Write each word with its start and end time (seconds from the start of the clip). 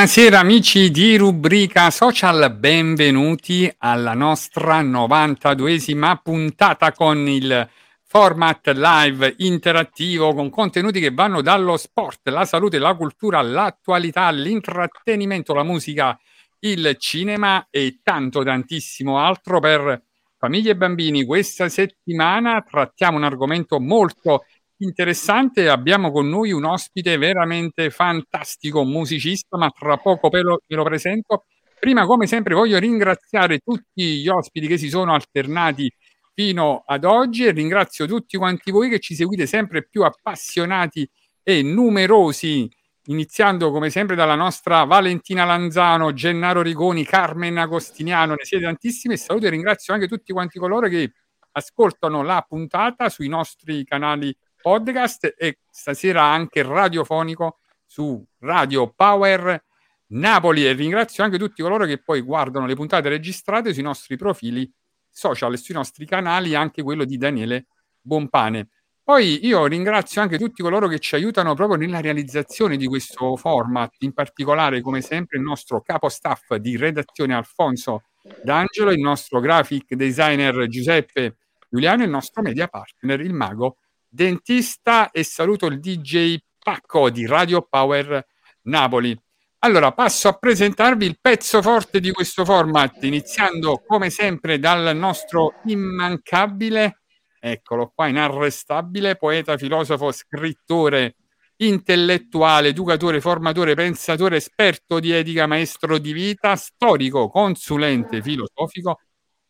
Buonasera 0.00 0.38
amici 0.38 0.90
di 0.90 1.18
Rubrica 1.18 1.90
Social, 1.90 2.56
benvenuti 2.56 3.70
alla 3.80 4.14
nostra 4.14 4.80
92esima 4.80 6.16
puntata 6.22 6.90
con 6.92 7.28
il 7.28 7.68
format 8.06 8.66
live 8.74 9.34
interattivo 9.40 10.32
con 10.32 10.48
contenuti 10.48 11.00
che 11.00 11.10
vanno 11.10 11.42
dallo 11.42 11.76
sport, 11.76 12.26
la 12.30 12.46
salute, 12.46 12.78
la 12.78 12.94
cultura, 12.94 13.42
l'attualità, 13.42 14.30
l'intrattenimento, 14.30 15.52
la 15.52 15.64
musica, 15.64 16.18
il 16.60 16.96
cinema 16.98 17.66
e 17.68 18.00
tanto 18.02 18.42
tantissimo 18.42 19.18
altro 19.18 19.60
per 19.60 20.02
famiglie 20.38 20.70
e 20.70 20.76
bambini. 20.76 21.26
Questa 21.26 21.68
settimana 21.68 22.62
trattiamo 22.62 23.18
un 23.18 23.24
argomento 23.24 23.78
molto 23.78 24.44
interessante. 24.84 25.68
Abbiamo 25.68 26.10
con 26.10 26.28
noi 26.28 26.52
un 26.52 26.64
ospite 26.64 27.16
veramente 27.18 27.90
fantastico, 27.90 28.84
musicista, 28.84 29.56
ma 29.56 29.70
tra 29.70 29.96
poco 29.96 30.28
ve 30.28 30.40
lo, 30.42 30.60
ve 30.66 30.76
lo 30.76 30.84
presento. 30.84 31.44
Prima, 31.78 32.04
come 32.06 32.26
sempre, 32.26 32.54
voglio 32.54 32.78
ringraziare 32.78 33.58
tutti 33.58 34.20
gli 34.20 34.28
ospiti 34.28 34.66
che 34.66 34.78
si 34.78 34.88
sono 34.88 35.14
alternati 35.14 35.90
fino 36.34 36.82
ad 36.86 37.04
oggi 37.04 37.44
e 37.46 37.50
ringrazio 37.52 38.06
tutti 38.06 38.36
quanti 38.36 38.70
voi 38.70 38.88
che 38.88 38.98
ci 38.98 39.14
seguite 39.14 39.46
sempre 39.46 39.86
più 39.86 40.02
appassionati 40.02 41.08
e 41.42 41.62
numerosi, 41.62 42.68
iniziando 43.06 43.70
come 43.70 43.90
sempre 43.90 44.14
dalla 44.14 44.34
nostra 44.34 44.84
Valentina 44.84 45.44
Lanzano, 45.44 46.12
Gennaro 46.12 46.62
Rigoni, 46.62 47.04
Carmen 47.04 47.58
Agostiniano, 47.58 48.34
ne 48.34 48.44
siete 48.44 48.64
tantissimi 48.64 49.14
e 49.14 49.16
saluto 49.16 49.46
e 49.46 49.50
ringrazio 49.50 49.94
anche 49.94 50.08
tutti 50.08 50.32
quanti 50.32 50.58
coloro 50.58 50.88
che 50.88 51.12
ascoltano 51.52 52.22
la 52.22 52.44
puntata 52.46 53.08
sui 53.08 53.28
nostri 53.28 53.84
canali 53.84 54.34
podcast 54.60 55.34
e 55.36 55.58
stasera 55.70 56.22
anche 56.22 56.62
radiofonico 56.62 57.58
su 57.86 58.24
Radio 58.40 58.92
Power 58.94 59.64
Napoli 60.08 60.66
e 60.66 60.72
ringrazio 60.72 61.22
anche 61.22 61.38
tutti 61.38 61.62
coloro 61.62 61.84
che 61.84 61.98
poi 61.98 62.20
guardano 62.20 62.66
le 62.66 62.74
puntate 62.74 63.08
registrate 63.08 63.72
sui 63.72 63.82
nostri 63.82 64.16
profili 64.16 64.70
social 65.08 65.52
e 65.52 65.56
sui 65.56 65.74
nostri 65.74 66.06
canali, 66.06 66.54
anche 66.54 66.82
quello 66.82 67.04
di 67.04 67.16
Daniele 67.16 67.66
Bompane. 68.00 68.68
Poi 69.02 69.44
io 69.44 69.66
ringrazio 69.66 70.22
anche 70.22 70.38
tutti 70.38 70.62
coloro 70.62 70.86
che 70.86 71.00
ci 71.00 71.16
aiutano 71.16 71.54
proprio 71.54 71.76
nella 71.76 72.00
realizzazione 72.00 72.76
di 72.76 72.86
questo 72.86 73.36
format, 73.36 73.94
in 74.00 74.12
particolare 74.12 74.80
come 74.80 75.00
sempre 75.00 75.38
il 75.38 75.44
nostro 75.44 75.80
capo 75.80 76.08
staff 76.08 76.54
di 76.56 76.76
redazione 76.76 77.34
Alfonso 77.34 78.04
D'Angelo, 78.42 78.92
il 78.92 79.00
nostro 79.00 79.40
graphic 79.40 79.94
designer 79.94 80.68
Giuseppe 80.68 81.36
Giuliano 81.68 82.02
e 82.02 82.04
il 82.04 82.10
nostro 82.10 82.42
media 82.42 82.68
partner, 82.68 83.20
il 83.20 83.32
mago 83.32 83.78
dentista 84.10 85.10
e 85.10 85.22
saluto 85.22 85.66
il 85.66 85.78
DJ 85.78 86.36
Pacco 86.58 87.08
di 87.10 87.26
Radio 87.26 87.62
Power 87.62 88.26
Napoli. 88.62 89.16
Allora, 89.60 89.92
passo 89.92 90.28
a 90.28 90.32
presentarvi 90.32 91.06
il 91.06 91.18
pezzo 91.20 91.62
forte 91.62 92.00
di 92.00 92.10
questo 92.10 92.44
format, 92.44 93.02
iniziando 93.04 93.82
come 93.86 94.10
sempre 94.10 94.58
dal 94.58 94.96
nostro 94.96 95.60
immancabile, 95.64 97.02
eccolo 97.38 97.92
qua, 97.94 98.08
inarrestabile, 98.08 99.16
poeta, 99.16 99.56
filosofo, 99.56 100.12
scrittore, 100.12 101.16
intellettuale, 101.56 102.68
educatore, 102.68 103.20
formatore, 103.20 103.74
pensatore, 103.74 104.36
esperto 104.36 104.98
di 104.98 105.12
etica, 105.12 105.46
maestro 105.46 105.98
di 105.98 106.12
vita, 106.12 106.56
storico, 106.56 107.28
consulente 107.28 108.22
filosofico, 108.22 109.00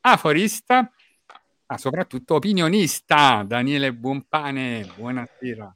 aforista, 0.00 0.90
ma 1.70 1.78
soprattutto 1.78 2.34
opinionista. 2.34 3.44
Daniele 3.46 3.94
Buonpane, 3.94 4.90
buonasera. 4.96 5.72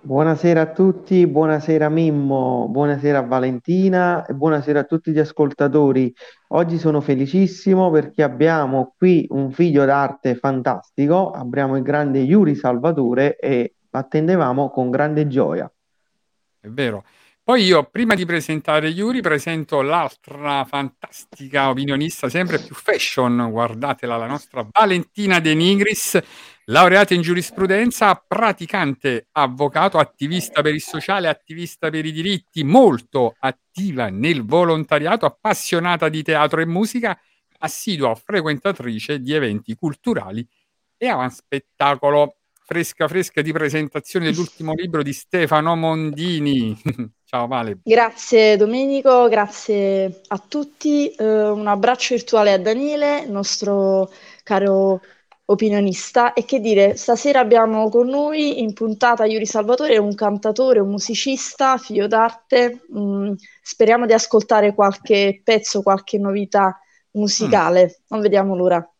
Buonasera 0.00 0.60
a 0.60 0.72
tutti, 0.72 1.26
buonasera 1.26 1.88
Mimmo, 1.88 2.66
buonasera 2.68 3.20
Valentina 3.20 4.24
e 4.26 4.34
buonasera 4.34 4.80
a 4.80 4.84
tutti 4.84 5.12
gli 5.12 5.18
ascoltatori. 5.20 6.12
Oggi 6.48 6.78
sono 6.78 7.00
felicissimo 7.00 7.90
perché 7.90 8.24
abbiamo 8.24 8.94
qui 8.96 9.26
un 9.30 9.52
figlio 9.52 9.84
d'arte 9.84 10.34
fantastico, 10.34 11.30
abbiamo 11.30 11.76
il 11.76 11.82
grande 11.84 12.18
Yuri 12.20 12.56
Salvatore 12.56 13.36
e 13.38 13.76
attendevamo 13.90 14.70
con 14.70 14.90
grande 14.90 15.28
gioia. 15.28 15.70
È 16.58 16.68
vero. 16.68 17.04
Poi 17.48 17.64
io, 17.64 17.84
prima 17.84 18.14
di 18.14 18.26
presentare 18.26 18.88
Yuri, 18.88 19.22
presento 19.22 19.80
l'altra 19.80 20.66
fantastica 20.66 21.70
opinionista, 21.70 22.28
sempre 22.28 22.58
più 22.58 22.74
fashion, 22.74 23.48
guardatela, 23.50 24.18
la 24.18 24.26
nostra 24.26 24.68
Valentina 24.70 25.40
De 25.40 25.54
Nigris, 25.54 26.20
laureata 26.66 27.14
in 27.14 27.22
giurisprudenza, 27.22 28.22
praticante 28.28 29.28
avvocato, 29.32 29.96
attivista 29.96 30.60
per 30.60 30.74
il 30.74 30.82
sociale, 30.82 31.28
attivista 31.28 31.88
per 31.88 32.04
i 32.04 32.12
diritti, 32.12 32.64
molto 32.64 33.34
attiva 33.38 34.10
nel 34.10 34.44
volontariato, 34.44 35.24
appassionata 35.24 36.10
di 36.10 36.22
teatro 36.22 36.60
e 36.60 36.66
musica, 36.66 37.18
assidua 37.60 38.14
frequentatrice 38.14 39.20
di 39.20 39.32
eventi 39.32 39.74
culturali 39.74 40.46
e 40.98 41.08
avanti 41.08 41.36
spettacolo 41.36 42.37
fresca 42.68 43.08
fresca 43.08 43.40
di 43.40 43.50
presentazione 43.50 44.26
dell'ultimo 44.26 44.74
libro 44.74 45.02
di 45.02 45.14
Stefano 45.14 45.74
Mondini. 45.74 46.78
Ciao 47.24 47.46
Vale. 47.46 47.78
Grazie 47.82 48.58
Domenico, 48.58 49.26
grazie 49.28 50.20
a 50.26 50.38
tutti. 50.38 51.10
Uh, 51.16 51.24
un 51.24 51.66
abbraccio 51.66 52.14
virtuale 52.14 52.52
a 52.52 52.58
Daniele, 52.58 53.24
nostro 53.24 54.10
caro 54.42 55.00
opinionista. 55.46 56.34
E 56.34 56.44
che 56.44 56.60
dire, 56.60 56.94
stasera 56.96 57.40
abbiamo 57.40 57.88
con 57.88 58.06
noi 58.06 58.60
in 58.60 58.74
puntata 58.74 59.24
Iuri 59.24 59.46
Salvatore, 59.46 59.96
un 59.96 60.14
cantatore, 60.14 60.80
un 60.80 60.90
musicista, 60.90 61.78
figlio 61.78 62.06
d'arte. 62.06 62.82
Mm, 62.94 63.32
speriamo 63.62 64.04
di 64.04 64.12
ascoltare 64.12 64.74
qualche 64.74 65.40
pezzo, 65.42 65.80
qualche 65.80 66.18
novità 66.18 66.78
musicale. 67.12 67.84
Mm. 67.84 68.04
Non 68.08 68.20
vediamo 68.20 68.54
l'ora. 68.54 68.92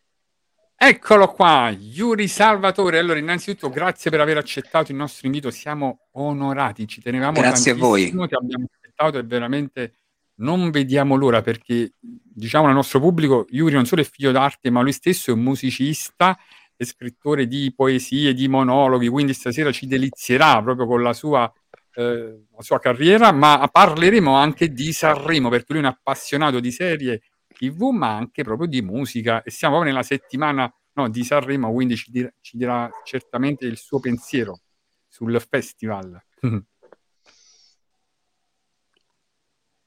Eccolo 0.80 1.26
qua, 1.32 1.74
Yuri 1.76 2.28
Salvatore. 2.28 3.00
Allora, 3.00 3.18
innanzitutto, 3.18 3.68
grazie 3.68 4.12
per 4.12 4.20
aver 4.20 4.36
accettato 4.36 4.92
il 4.92 4.96
nostro 4.96 5.26
invito. 5.26 5.50
Siamo 5.50 6.06
onorati, 6.12 6.86
ci 6.86 7.00
tenevamo 7.02 7.40
Grazie 7.40 7.72
a 7.72 7.74
voi. 7.74 8.10
Ti 8.12 8.34
abbiamo 8.34 8.66
aspettato 8.72 9.18
e 9.18 9.24
veramente 9.24 9.94
non 10.36 10.70
vediamo 10.70 11.16
l'ora 11.16 11.42
perché, 11.42 11.94
diciamo, 12.00 12.68
al 12.68 12.74
nostro 12.74 13.00
pubblico, 13.00 13.44
Yuri 13.50 13.74
non 13.74 13.86
solo 13.86 14.02
è 14.02 14.04
figlio 14.04 14.30
d'arte, 14.30 14.70
ma 14.70 14.80
lui 14.80 14.92
stesso 14.92 15.32
è 15.32 15.34
un 15.34 15.40
musicista 15.40 16.38
e 16.76 16.84
scrittore 16.84 17.48
di 17.48 17.72
poesie, 17.74 18.32
di 18.32 18.46
monologhi, 18.46 19.08
quindi 19.08 19.34
stasera 19.34 19.72
ci 19.72 19.88
delizierà 19.88 20.62
proprio 20.62 20.86
con 20.86 21.02
la 21.02 21.12
sua, 21.12 21.52
eh, 21.94 22.44
la 22.54 22.62
sua 22.62 22.78
carriera, 22.78 23.32
ma 23.32 23.68
parleremo 23.68 24.32
anche 24.32 24.72
di 24.72 24.92
Sanremo 24.92 25.48
perché 25.48 25.72
lui 25.72 25.82
è 25.82 25.86
un 25.86 25.90
appassionato 25.90 26.60
di 26.60 26.70
serie 26.70 27.22
TV, 27.58 27.90
ma 27.90 28.14
anche 28.14 28.44
proprio 28.44 28.68
di 28.68 28.80
musica. 28.80 29.42
E 29.42 29.50
siamo 29.50 29.74
proprio 29.74 29.92
nella 29.92 30.06
settimana 30.06 30.72
no, 30.92 31.08
di 31.08 31.24
Sanremo, 31.24 31.72
quindi 31.72 31.96
ci 31.96 32.10
dirà, 32.10 32.32
ci 32.40 32.56
dirà 32.56 32.88
certamente 33.04 33.66
il 33.66 33.76
suo 33.76 33.98
pensiero 33.98 34.60
sul 35.08 35.44
festival. 35.48 36.22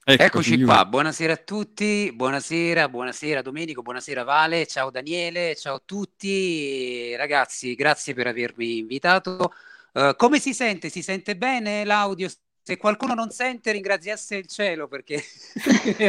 Eccoci, 0.03 0.53
Eccoci 0.55 0.63
qua, 0.63 0.83
buonasera 0.83 1.33
a 1.33 1.37
tutti, 1.37 2.11
buonasera, 2.11 2.89
buonasera 2.89 3.43
Domenico, 3.43 3.83
buonasera 3.83 4.23
Vale, 4.23 4.65
ciao 4.65 4.89
Daniele, 4.89 5.55
ciao 5.55 5.75
a 5.75 5.81
tutti, 5.85 7.15
ragazzi, 7.15 7.75
grazie 7.75 8.15
per 8.15 8.25
avermi 8.25 8.79
invitato. 8.79 9.53
Uh, 9.93 10.15
come 10.15 10.39
si 10.39 10.55
sente? 10.55 10.89
Si 10.89 11.03
sente 11.03 11.37
bene 11.37 11.85
l'audio? 11.85 12.27
Se 12.71 12.77
qualcuno 12.77 13.13
non 13.13 13.31
sente 13.31 13.73
ringraziasse 13.73 14.37
il 14.37 14.47
cielo 14.47 14.87
perché 14.87 15.21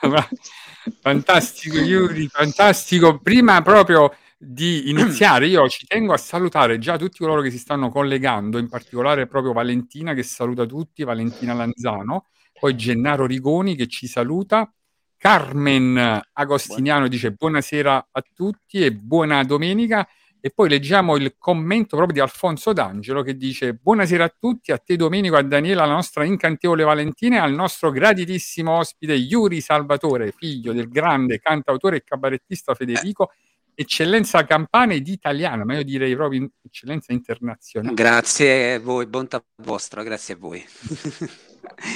fantastico 1.00 1.76
Yuri 1.76 2.26
fantastico. 2.28 3.18
Prima 3.18 3.60
proprio 3.60 4.14
di 4.38 4.88
iniziare 4.88 5.48
io 5.48 5.68
ci 5.68 5.84
tengo 5.86 6.14
a 6.14 6.16
salutare 6.16 6.78
già 6.78 6.96
tutti 6.96 7.18
coloro 7.18 7.42
che 7.42 7.50
si 7.50 7.58
stanno 7.58 7.90
collegando 7.90 8.56
in 8.56 8.70
particolare 8.70 9.26
proprio 9.26 9.52
Valentina 9.52 10.14
che 10.14 10.22
saluta 10.22 10.64
tutti 10.64 11.04
Valentina 11.04 11.52
Lanzano 11.52 12.28
poi 12.58 12.74
Gennaro 12.74 13.26
Rigoni 13.26 13.76
che 13.76 13.86
ci 13.86 14.06
saluta 14.06 14.72
Carmen 15.18 16.22
Agostiniano 16.32 17.06
dice 17.06 17.32
buonasera 17.32 18.08
a 18.10 18.24
tutti 18.34 18.82
e 18.82 18.92
buona 18.92 19.44
domenica 19.44 20.08
e 20.40 20.50
poi 20.50 20.68
leggiamo 20.68 21.16
il 21.16 21.34
commento 21.38 21.96
proprio 21.96 22.14
di 22.14 22.20
Alfonso 22.20 22.72
D'Angelo 22.72 23.22
che 23.22 23.36
dice 23.36 23.74
buonasera 23.74 24.24
a 24.24 24.34
tutti, 24.36 24.72
a 24.72 24.78
te 24.78 24.96
Domenico, 24.96 25.36
a 25.36 25.42
Daniela, 25.42 25.82
alla 25.82 25.94
nostra 25.94 26.24
incantevole 26.24 26.82
Valentina 26.82 27.36
e 27.36 27.38
al 27.40 27.52
nostro 27.52 27.90
graditissimo 27.90 28.72
ospite 28.72 29.14
Yuri 29.14 29.60
Salvatore, 29.60 30.32
figlio 30.32 30.72
del 30.72 30.88
grande 30.88 31.38
cantautore 31.38 31.96
e 31.96 32.04
cabarettista 32.04 32.74
Federico, 32.74 33.32
eccellenza 33.74 34.44
campana 34.44 34.94
ed 34.94 35.08
italiana, 35.08 35.64
ma 35.64 35.74
io 35.74 35.84
direi 35.84 36.14
proprio 36.14 36.48
eccellenza 36.62 37.12
internazionale. 37.12 37.94
Grazie 37.94 38.74
a 38.74 38.80
voi, 38.80 39.06
bontà 39.06 39.44
vostra, 39.62 40.02
grazie 40.02 40.34
a 40.34 40.36
voi. 40.38 40.64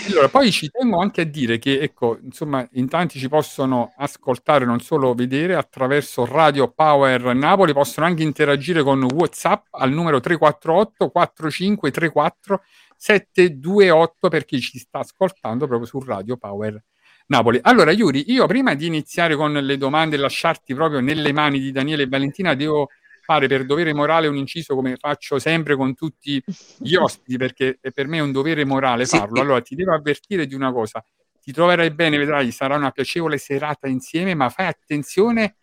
Allora, 0.08 0.28
poi 0.28 0.50
ci 0.50 0.68
tengo 0.70 0.98
anche 0.98 1.22
a 1.22 1.24
dire 1.24 1.58
che, 1.58 1.80
ecco, 1.80 2.18
insomma, 2.22 2.66
in 2.72 2.88
tanti 2.88 3.18
ci 3.18 3.28
possono 3.28 3.92
ascoltare, 3.96 4.64
non 4.64 4.80
solo 4.80 5.14
vedere, 5.14 5.54
attraverso 5.54 6.24
Radio 6.24 6.70
Power 6.70 7.34
Napoli, 7.34 7.72
possono 7.72 8.06
anche 8.06 8.22
interagire 8.22 8.82
con 8.82 9.02
WhatsApp 9.02 9.66
al 9.70 9.90
numero 9.90 10.20
348 10.20 11.08
4534 11.10 12.62
728 12.96 14.28
per 14.28 14.44
chi 14.44 14.60
ci 14.60 14.78
sta 14.78 15.00
ascoltando 15.00 15.66
proprio 15.66 15.86
su 15.86 16.00
Radio 16.00 16.36
Power 16.36 16.82
Napoli. 17.26 17.58
Allora, 17.62 17.90
Yuri, 17.90 18.32
io 18.32 18.46
prima 18.46 18.74
di 18.74 18.86
iniziare 18.86 19.36
con 19.36 19.52
le 19.52 19.76
domande 19.76 20.16
e 20.16 20.18
lasciarti 20.18 20.74
proprio 20.74 21.00
nelle 21.00 21.32
mani 21.32 21.58
di 21.58 21.72
Daniele 21.72 22.04
e 22.04 22.06
Valentina, 22.08 22.54
devo 22.54 22.88
fare 23.24 23.46
per 23.46 23.64
dovere 23.64 23.94
morale 23.94 24.26
un 24.26 24.36
inciso 24.36 24.74
come 24.74 24.96
faccio 24.96 25.38
sempre 25.38 25.76
con 25.76 25.94
tutti 25.94 26.42
gli 26.78 26.94
ospiti, 26.96 27.36
perché 27.36 27.78
per 27.92 28.06
me 28.06 28.18
è 28.18 28.20
un 28.20 28.32
dovere 28.32 28.64
morale 28.64 29.06
farlo. 29.06 29.40
Allora 29.40 29.60
ti 29.60 29.74
devo 29.74 29.94
avvertire 29.94 30.46
di 30.46 30.54
una 30.54 30.72
cosa, 30.72 31.04
ti 31.42 31.52
troverai 31.52 31.90
bene, 31.90 32.18
vedrai, 32.18 32.50
sarà 32.52 32.76
una 32.76 32.90
piacevole 32.90 33.38
serata 33.38 33.88
insieme, 33.88 34.34
ma 34.34 34.48
fai 34.48 34.66
attenzione 34.66 35.56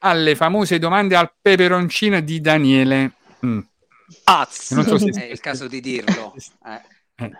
alle 0.00 0.34
famose 0.34 0.78
domande 0.78 1.16
al 1.16 1.32
peperoncino 1.40 2.20
di 2.20 2.40
Daniele. 2.40 3.12
Mm. 3.44 3.58
Az, 4.24 4.70
non 4.70 4.84
so 4.84 4.98
se 4.98 5.10
è 5.10 5.30
il 5.30 5.40
caso 5.40 5.68
di 5.68 5.80
dirlo. 5.80 6.34
Eh. 7.18 7.32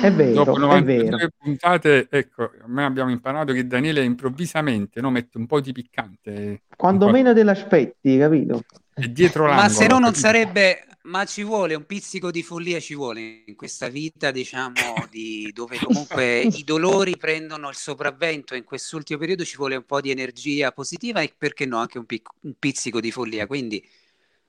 È 0.00 0.12
vero, 0.12 0.44
Dopo 0.44 0.56
92 0.56 1.30
puntate, 1.36 2.06
ecco, 2.08 2.50
noi 2.66 2.84
abbiamo 2.84 3.10
imparato 3.10 3.52
che 3.52 3.66
Daniele 3.66 4.04
improvvisamente 4.04 5.00
no, 5.00 5.10
mette 5.10 5.36
un 5.36 5.46
po' 5.46 5.60
di 5.60 5.72
piccante. 5.72 6.62
Quando 6.76 7.10
meno 7.10 7.34
te 7.34 7.42
l'aspetti, 7.42 8.16
capito? 8.16 8.62
Dietro 9.08 9.46
l'angolo. 9.46 9.68
Ma 9.68 9.68
se 9.68 9.86
no 9.86 9.98
non 9.98 10.14
sarebbe, 10.14 10.86
ma 11.02 11.24
ci 11.24 11.42
vuole 11.42 11.74
un 11.74 11.86
pizzico 11.86 12.30
di 12.30 12.42
follia, 12.42 12.78
ci 12.80 12.94
vuole 12.94 13.42
in 13.46 13.56
questa 13.56 13.88
vita, 13.88 14.30
diciamo, 14.30 15.06
di, 15.10 15.50
dove 15.54 15.78
comunque 15.78 16.40
i 16.40 16.64
dolori 16.64 17.16
prendono 17.16 17.68
il 17.68 17.76
sopravvento. 17.76 18.54
In 18.54 18.64
quest'ultimo 18.64 19.18
periodo 19.18 19.44
ci 19.44 19.56
vuole 19.56 19.76
un 19.76 19.84
po' 19.84 20.00
di 20.00 20.10
energia 20.10 20.72
positiva 20.72 21.20
e 21.20 21.32
perché 21.36 21.66
no 21.66 21.78
anche 21.78 21.98
un, 21.98 22.06
pic- 22.06 22.30
un 22.40 22.54
pizzico 22.58 23.00
di 23.00 23.10
follia. 23.10 23.46
Quindi, 23.46 23.86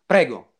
prego. 0.05 0.50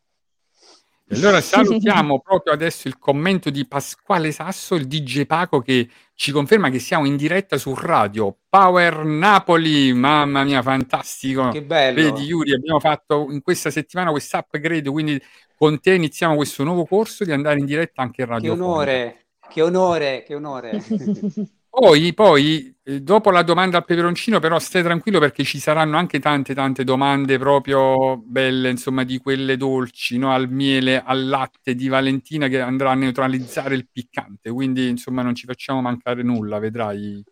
Allora 1.14 1.40
salutiamo 1.42 2.20
proprio 2.22 2.54
adesso 2.54 2.88
il 2.88 2.98
commento 2.98 3.50
di 3.50 3.68
Pasquale 3.68 4.32
Sasso, 4.32 4.76
il 4.76 4.88
DJ 4.88 5.26
Paco, 5.26 5.60
che 5.60 5.90
ci 6.16 6.32
conferma 6.32 6.70
che 6.70 6.80
siamo 6.80 7.06
in 7.06 7.18
diretta 7.18 7.58
su 7.58 7.74
radio 7.76 8.36
Power 8.48 9.04
Napoli. 9.04 9.94
Mamma 9.94 10.44
mia, 10.44 10.62
fantastico! 10.62 11.50
Che 11.50 11.64
bello! 11.64 12.02
Vedi, 12.02 12.24
Yuri, 12.24 12.54
abbiamo 12.54 12.80
fatto 12.80 13.28
in 13.30 13.42
questa 13.42 13.70
settimana 13.70 14.12
questo 14.12 14.38
upgrade, 14.38 14.90
quindi 14.90 15.22
con 15.56 15.80
te 15.80 15.94
iniziamo 15.94 16.36
questo 16.36 16.64
nuovo 16.64 16.86
corso 16.86 17.24
di 17.24 17.32
andare 17.32 17.60
in 17.60 17.66
diretta 17.66 18.02
anche 18.02 18.22
in 18.22 18.28
radio. 18.28 18.54
Che 18.54 18.62
onore, 18.62 19.26
che 19.50 19.62
onore, 19.62 20.24
che 20.26 20.36
onore! 20.36 20.84
Poi, 21.74 22.14
poi, 22.14 22.76
eh, 22.84 23.00
dopo 23.00 23.32
la 23.32 23.44
domanda 23.44 23.78
al 23.78 23.86
peperoncino, 23.86 24.40
però 24.40 24.60
stai 24.60 24.84
tranquillo 24.84 25.20
perché 25.20 25.46
ci 25.46 25.58
saranno 25.58 25.96
anche 25.96 26.20
tante, 26.20 26.54
tante 26.54 26.84
domande 26.84 27.40
proprio 27.40 28.18
belle, 28.18 28.70
insomma, 28.70 29.06
di 29.06 29.20
quelle 29.20 29.56
dolci, 29.56 30.18
no? 30.18 30.34
al 30.34 30.50
miele, 30.50 31.02
al 31.02 31.30
latte 31.30 31.74
di 31.74 31.88
Valentina 31.88 32.50
che 32.50 32.60
andrà 32.60 32.92
a 32.92 32.96
neutralizzare 32.96 33.76
il 33.76 33.88
piccante. 33.90 34.52
Quindi, 34.52 34.90
insomma, 34.90 35.22
non 35.22 35.34
ci 35.34 35.46
facciamo 35.46 35.80
mancare 35.80 36.24
nulla, 36.24 36.60
vedrai. 36.60 37.24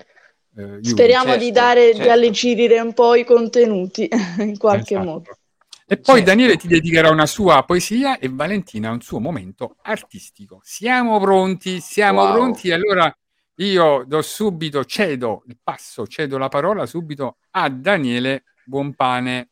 Eh, 0.55 0.79
Speriamo 0.83 1.31
certo, 1.31 1.43
di, 1.43 1.51
dare, 1.51 1.85
certo. 1.87 2.01
di 2.03 2.09
alleggerire 2.09 2.79
un 2.79 2.93
po' 2.93 3.15
i 3.15 3.25
contenuti 3.25 4.07
in 4.39 4.57
qualche 4.57 4.93
esatto. 4.93 5.05
modo. 5.05 5.37
E 5.85 5.97
poi 5.97 6.15
certo. 6.19 6.29
Daniele 6.29 6.55
ti 6.55 6.67
dedicherà 6.69 7.09
una 7.09 7.25
sua 7.25 7.61
poesia 7.63 8.19
e 8.19 8.29
Valentina 8.31 8.89
un 8.89 9.01
suo 9.01 9.19
momento 9.19 9.75
artistico. 9.81 10.61
Siamo 10.63 11.19
pronti, 11.19 11.81
siamo 11.81 12.21
wow. 12.21 12.31
pronti. 12.31 12.71
Allora 12.71 13.13
io 13.59 14.03
do 14.05 14.21
subito, 14.21 14.85
cedo 14.85 15.43
il 15.47 15.57
passo, 15.61 16.07
cedo 16.07 16.37
la 16.37 16.47
parola 16.47 16.85
subito 16.85 17.37
a 17.51 17.69
Daniele 17.69 18.43
Buonpane. 18.65 19.49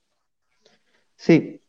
Sì, 1.14 1.60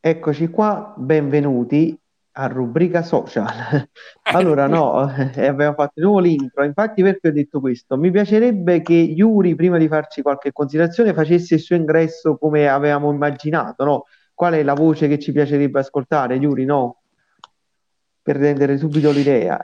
eccoci 0.00 0.48
qua, 0.48 0.94
benvenuti 0.96 1.96
a 2.32 2.46
rubrica 2.48 3.02
social. 3.02 3.88
allora, 4.34 4.66
no, 4.66 5.08
eh, 5.34 5.46
abbiamo 5.46 5.74
fatto 5.74 5.92
di 5.94 6.02
nuovo 6.02 6.18
l'intro. 6.18 6.64
Infatti, 6.64 7.02
perché 7.02 7.28
ho 7.28 7.32
detto 7.32 7.60
questo? 7.60 7.96
Mi 7.96 8.10
piacerebbe 8.10 8.80
che 8.82 8.94
Yuri, 8.94 9.54
prima 9.54 9.78
di 9.78 9.86
farci 9.86 10.22
qualche 10.22 10.52
considerazione, 10.52 11.14
facesse 11.14 11.54
il 11.54 11.60
suo 11.60 11.76
ingresso 11.76 12.36
come 12.36 12.68
avevamo 12.68 13.12
immaginato, 13.12 13.84
no? 13.84 14.04
Qual 14.34 14.54
è 14.54 14.62
la 14.62 14.74
voce 14.74 15.06
che 15.06 15.18
ci 15.18 15.32
piacerebbe 15.32 15.78
ascoltare, 15.80 16.34
Yuri, 16.34 16.64
no? 16.64 17.02
Per 18.22 18.36
rendere 18.36 18.76
subito 18.76 19.12
l'idea. 19.12 19.60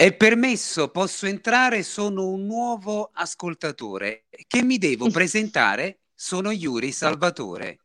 È 0.00 0.14
permesso, 0.14 0.88
posso 0.88 1.26
entrare, 1.26 1.82
sono 1.82 2.26
un 2.28 2.46
nuovo 2.46 3.10
ascoltatore. 3.12 4.24
Che 4.46 4.62
mi 4.62 4.78
devo 4.78 5.10
presentare? 5.10 5.98
Sono 6.14 6.52
Yuri 6.52 6.90
Salvatore. 6.90 7.80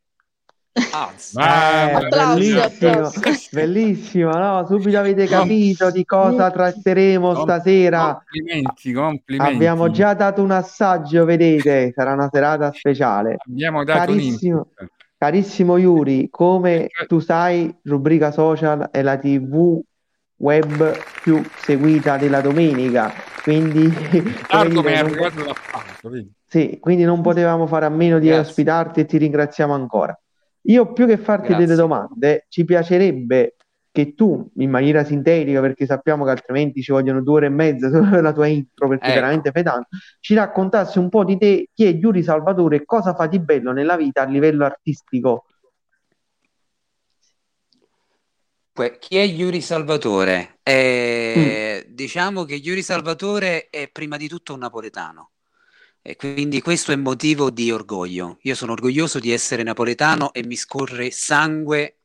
Ah, 0.94 1.12
eh, 1.90 2.08
bellissimo, 2.08 3.10
bellissimo, 3.50 4.30
no? 4.30 4.64
Subito 4.66 4.98
avete 4.98 5.26
capito 5.26 5.90
di 5.90 6.06
cosa 6.06 6.50
tratteremo 6.50 7.34
stasera. 7.42 8.14
Complimenti, 8.14 8.92
complimenti. 8.94 9.54
Abbiamo 9.54 9.90
già 9.90 10.14
dato 10.14 10.42
un 10.42 10.52
assaggio, 10.52 11.26
vedete, 11.26 11.92
sarà 11.94 12.14
una 12.14 12.30
serata 12.32 12.72
speciale. 12.72 13.36
Abbiamo 13.46 13.84
dato 13.84 13.98
carissimo, 13.98 14.68
carissimo 15.18 15.76
Yuri, 15.76 16.30
come 16.30 16.88
tu 17.06 17.18
sai, 17.18 17.76
rubrica 17.82 18.32
social 18.32 18.88
è 18.90 19.02
la 19.02 19.18
TV 19.18 19.82
web 20.38 20.96
più 21.22 21.42
seguita 21.58 22.16
della 22.16 22.40
domenica. 22.40 23.12
Quindi, 23.42 23.92
arrivato 24.48 25.44
l'appalto. 25.44 26.10
Sì, 26.46 26.78
quindi 26.80 27.04
non 27.04 27.22
potevamo 27.22 27.66
fare 27.66 27.86
a 27.86 27.90
meno 27.90 28.18
di 28.18 28.26
Grazie. 28.26 28.48
ospitarti 28.48 29.00
e 29.00 29.04
ti 29.06 29.18
ringraziamo 29.18 29.74
ancora. 29.74 30.18
Io 30.62 30.92
più 30.92 31.06
che 31.06 31.16
farti 31.16 31.48
Grazie. 31.48 31.66
delle 31.66 31.76
domande, 31.76 32.46
ci 32.48 32.64
piacerebbe 32.64 33.56
che 33.96 34.14
tu 34.14 34.50
in 34.56 34.68
maniera 34.68 35.04
sintetica, 35.04 35.62
perché 35.62 35.86
sappiamo 35.86 36.24
che 36.24 36.30
altrimenti 36.30 36.82
ci 36.82 36.92
vogliono 36.92 37.22
due 37.22 37.36
ore 37.36 37.46
e 37.46 37.50
mezza 37.50 37.88
solo 37.90 38.10
per 38.10 38.22
la 38.22 38.32
tua 38.32 38.46
intro, 38.46 38.88
perché 38.88 39.06
ecco. 39.06 39.14
veramente 39.14 39.50
fai 39.52 39.62
tanto, 39.62 39.88
ci 40.20 40.34
raccontassi 40.34 40.98
un 40.98 41.08
po' 41.08 41.24
di 41.24 41.38
te, 41.38 41.70
chi 41.72 41.86
è 41.86 41.92
Yuri 41.94 42.22
Salvatore 42.22 42.76
e 42.76 42.84
cosa 42.84 43.14
fa 43.14 43.26
di 43.26 43.40
bello 43.40 43.72
nella 43.72 43.96
vita 43.96 44.20
a 44.20 44.26
livello 44.26 44.66
artistico. 44.66 45.46
Chi 48.98 49.16
è 49.16 49.22
Yuri 49.22 49.62
Salvatore? 49.62 50.58
Eh, 50.62 51.86
mm. 51.86 51.94
Diciamo 51.94 52.44
che 52.44 52.56
Yuri 52.56 52.82
Salvatore 52.82 53.70
è 53.70 53.88
prima 53.88 54.18
di 54.18 54.28
tutto 54.28 54.52
un 54.52 54.60
napoletano. 54.60 55.30
E 56.02 56.14
quindi 56.16 56.60
questo 56.60 56.92
è 56.92 56.96
motivo 56.96 57.50
di 57.50 57.72
orgoglio. 57.72 58.38
Io 58.42 58.54
sono 58.54 58.72
orgoglioso 58.72 59.18
di 59.18 59.32
essere 59.32 59.62
napoletano 59.62 60.32
e 60.32 60.44
mi 60.46 60.54
scorre 60.54 61.10
sangue 61.10 61.96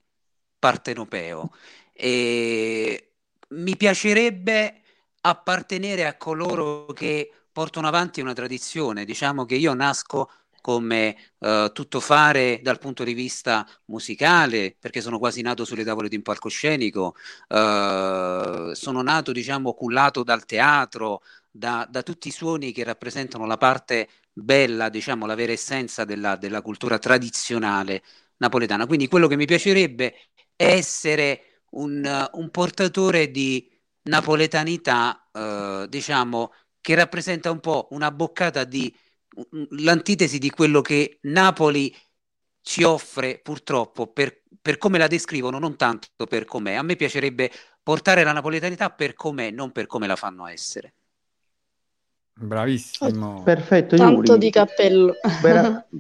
partenopeo. 0.58 1.52
E 1.94 3.12
mi 3.50 3.76
piacerebbe 3.76 4.82
appartenere 5.22 6.06
a 6.06 6.16
coloro 6.16 6.86
che 6.94 7.32
portano 7.52 7.88
avanti 7.88 8.22
una 8.22 8.34
tradizione. 8.34 9.06
Diciamo 9.06 9.46
che 9.46 9.56
io 9.56 9.74
nasco 9.74 10.32
come 10.62 11.18
uh, 11.40 11.72
tuttofare 11.72 12.60
dal 12.62 12.80
punto 12.80 13.04
di 13.04 13.14
vista 13.14 13.68
musicale, 13.86 14.76
perché 14.80 15.02
sono 15.02 15.20
quasi 15.20 15.42
nato 15.42 15.66
sulle 15.66 15.84
tavole 15.84 16.08
di 16.08 16.16
un 16.16 16.22
palcoscenico, 16.22 17.16
uh, 17.50 18.74
sono 18.74 19.02
nato, 19.02 19.32
diciamo, 19.32 19.74
cullato 19.74 20.24
dal 20.24 20.46
teatro, 20.46 21.22
da, 21.50 21.86
da, 21.90 22.04
tutti 22.04 22.30
i 22.30 22.32
suoni 22.32 22.72
che 22.72 22.84
rappresentano 22.84 23.46
la 23.46 23.58
parte 23.58 24.08
bella, 24.32 24.90
diciamo, 24.90 25.26
la 25.26 25.36
vera 25.36 25.52
essenza 25.52 26.06
della, 26.06 26.36
della 26.38 26.62
cultura 26.62 26.98
tradizionale 27.00 28.04
napoletana. 28.38 28.86
Quindi 28.86 29.08
quello 29.08 29.28
che 29.28 29.36
mi 29.36 29.46
piacerebbe 29.46 30.14
è 30.56 30.66
essere 30.66 31.64
un, 31.72 32.30
un 32.34 32.50
portatore 32.50 33.32
di 33.32 33.70
napoletanità, 34.04 35.30
eh, 35.32 35.86
diciamo, 35.90 36.54
che 36.82 36.96
rappresenta 36.96 37.52
un 37.52 37.60
po' 37.60 37.88
una 37.92 38.12
boccata 38.12 38.64
di 38.64 38.94
l'antitesi 39.70 40.38
di 40.40 40.50
quello 40.50 40.82
che 40.82 41.20
Napoli 41.22 41.96
ci 42.62 42.84
offre 42.84 43.40
purtroppo 43.40 44.08
per, 44.08 44.44
per 44.62 44.78
come 44.78 44.98
la 44.98 45.08
descrivono, 45.08 45.60
non 45.60 45.76
tanto 45.76 46.26
per 46.28 46.46
com'è. 46.46 46.74
A 46.74 46.84
me 46.84 46.96
piacerebbe 46.96 47.52
portare 47.82 48.24
la 48.24 48.32
napoletanità 48.34 48.90
per 48.92 49.14
com'è, 49.14 49.52
non 49.52 49.72
per 49.72 49.88
come 49.88 50.08
la 50.08 50.16
fanno 50.16 50.48
essere. 50.48 50.94
Bravissimo. 52.34 53.44
Perfetto, 53.44 53.96
Tanto 53.96 54.34
Yuri. 54.34 54.38
di 54.38 54.50
cappello. 54.50 55.14
Vera... 55.42 55.86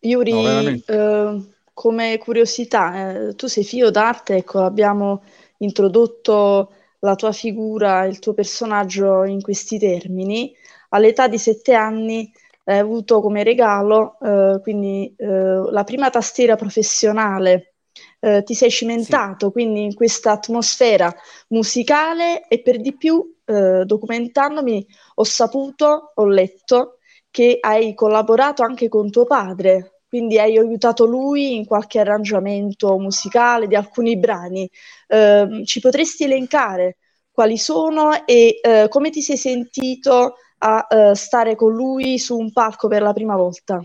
Yuri, 0.00 0.32
no, 0.32 0.82
eh, 0.86 1.54
come 1.72 2.18
curiosità, 2.18 3.28
eh, 3.28 3.34
tu 3.34 3.46
sei 3.46 3.64
figlio 3.64 3.90
d'arte, 3.90 4.36
ecco, 4.36 4.62
abbiamo 4.62 5.22
introdotto 5.58 6.74
la 6.98 7.14
tua 7.14 7.32
figura, 7.32 8.04
il 8.04 8.18
tuo 8.18 8.34
personaggio 8.34 9.24
in 9.24 9.40
questi 9.40 9.78
termini. 9.78 10.54
All'età 10.94 11.26
di 11.28 11.38
sette 11.38 11.74
anni 11.74 12.32
hai 12.64 12.78
avuto 12.78 13.20
come 13.20 13.42
regalo 13.42 14.16
eh, 14.20 14.60
quindi 14.62 15.12
eh, 15.16 15.26
la 15.26 15.84
prima 15.84 16.08
tastiera 16.08 16.56
professionale 16.56 17.74
eh, 18.20 18.42
ti 18.42 18.54
sei 18.54 18.70
cimentato 18.70 19.46
sì. 19.46 19.52
quindi 19.52 19.82
in 19.82 19.94
questa 19.94 20.32
atmosfera 20.32 21.14
musicale 21.48 22.46
e 22.48 22.62
per 22.62 22.80
di 22.80 22.96
più 22.96 23.34
eh, 23.44 23.84
documentandomi 23.84 24.86
ho 25.16 25.24
saputo, 25.24 26.12
ho 26.14 26.26
letto 26.26 26.98
che 27.30 27.58
hai 27.60 27.94
collaborato 27.94 28.62
anche 28.62 28.88
con 28.88 29.10
tuo 29.10 29.24
padre, 29.24 30.02
quindi 30.08 30.38
hai 30.38 30.56
aiutato 30.56 31.04
lui 31.04 31.56
in 31.56 31.66
qualche 31.66 31.98
arrangiamento 31.98 32.96
musicale 32.96 33.66
di 33.66 33.74
alcuni 33.74 34.16
brani. 34.16 34.70
Eh, 35.08 35.62
ci 35.64 35.80
potresti 35.80 36.24
elencare 36.24 36.98
quali 37.32 37.58
sono 37.58 38.24
e 38.24 38.60
eh, 38.62 38.86
come 38.88 39.10
ti 39.10 39.20
sei 39.20 39.36
sentito 39.36 40.36
a 40.66 40.86
eh, 40.88 41.14
stare 41.14 41.56
con 41.56 41.74
lui 41.74 42.18
su 42.18 42.38
un 42.38 42.50
palco 42.50 42.88
per 42.88 43.02
la 43.02 43.12
prima 43.12 43.36
volta? 43.36 43.84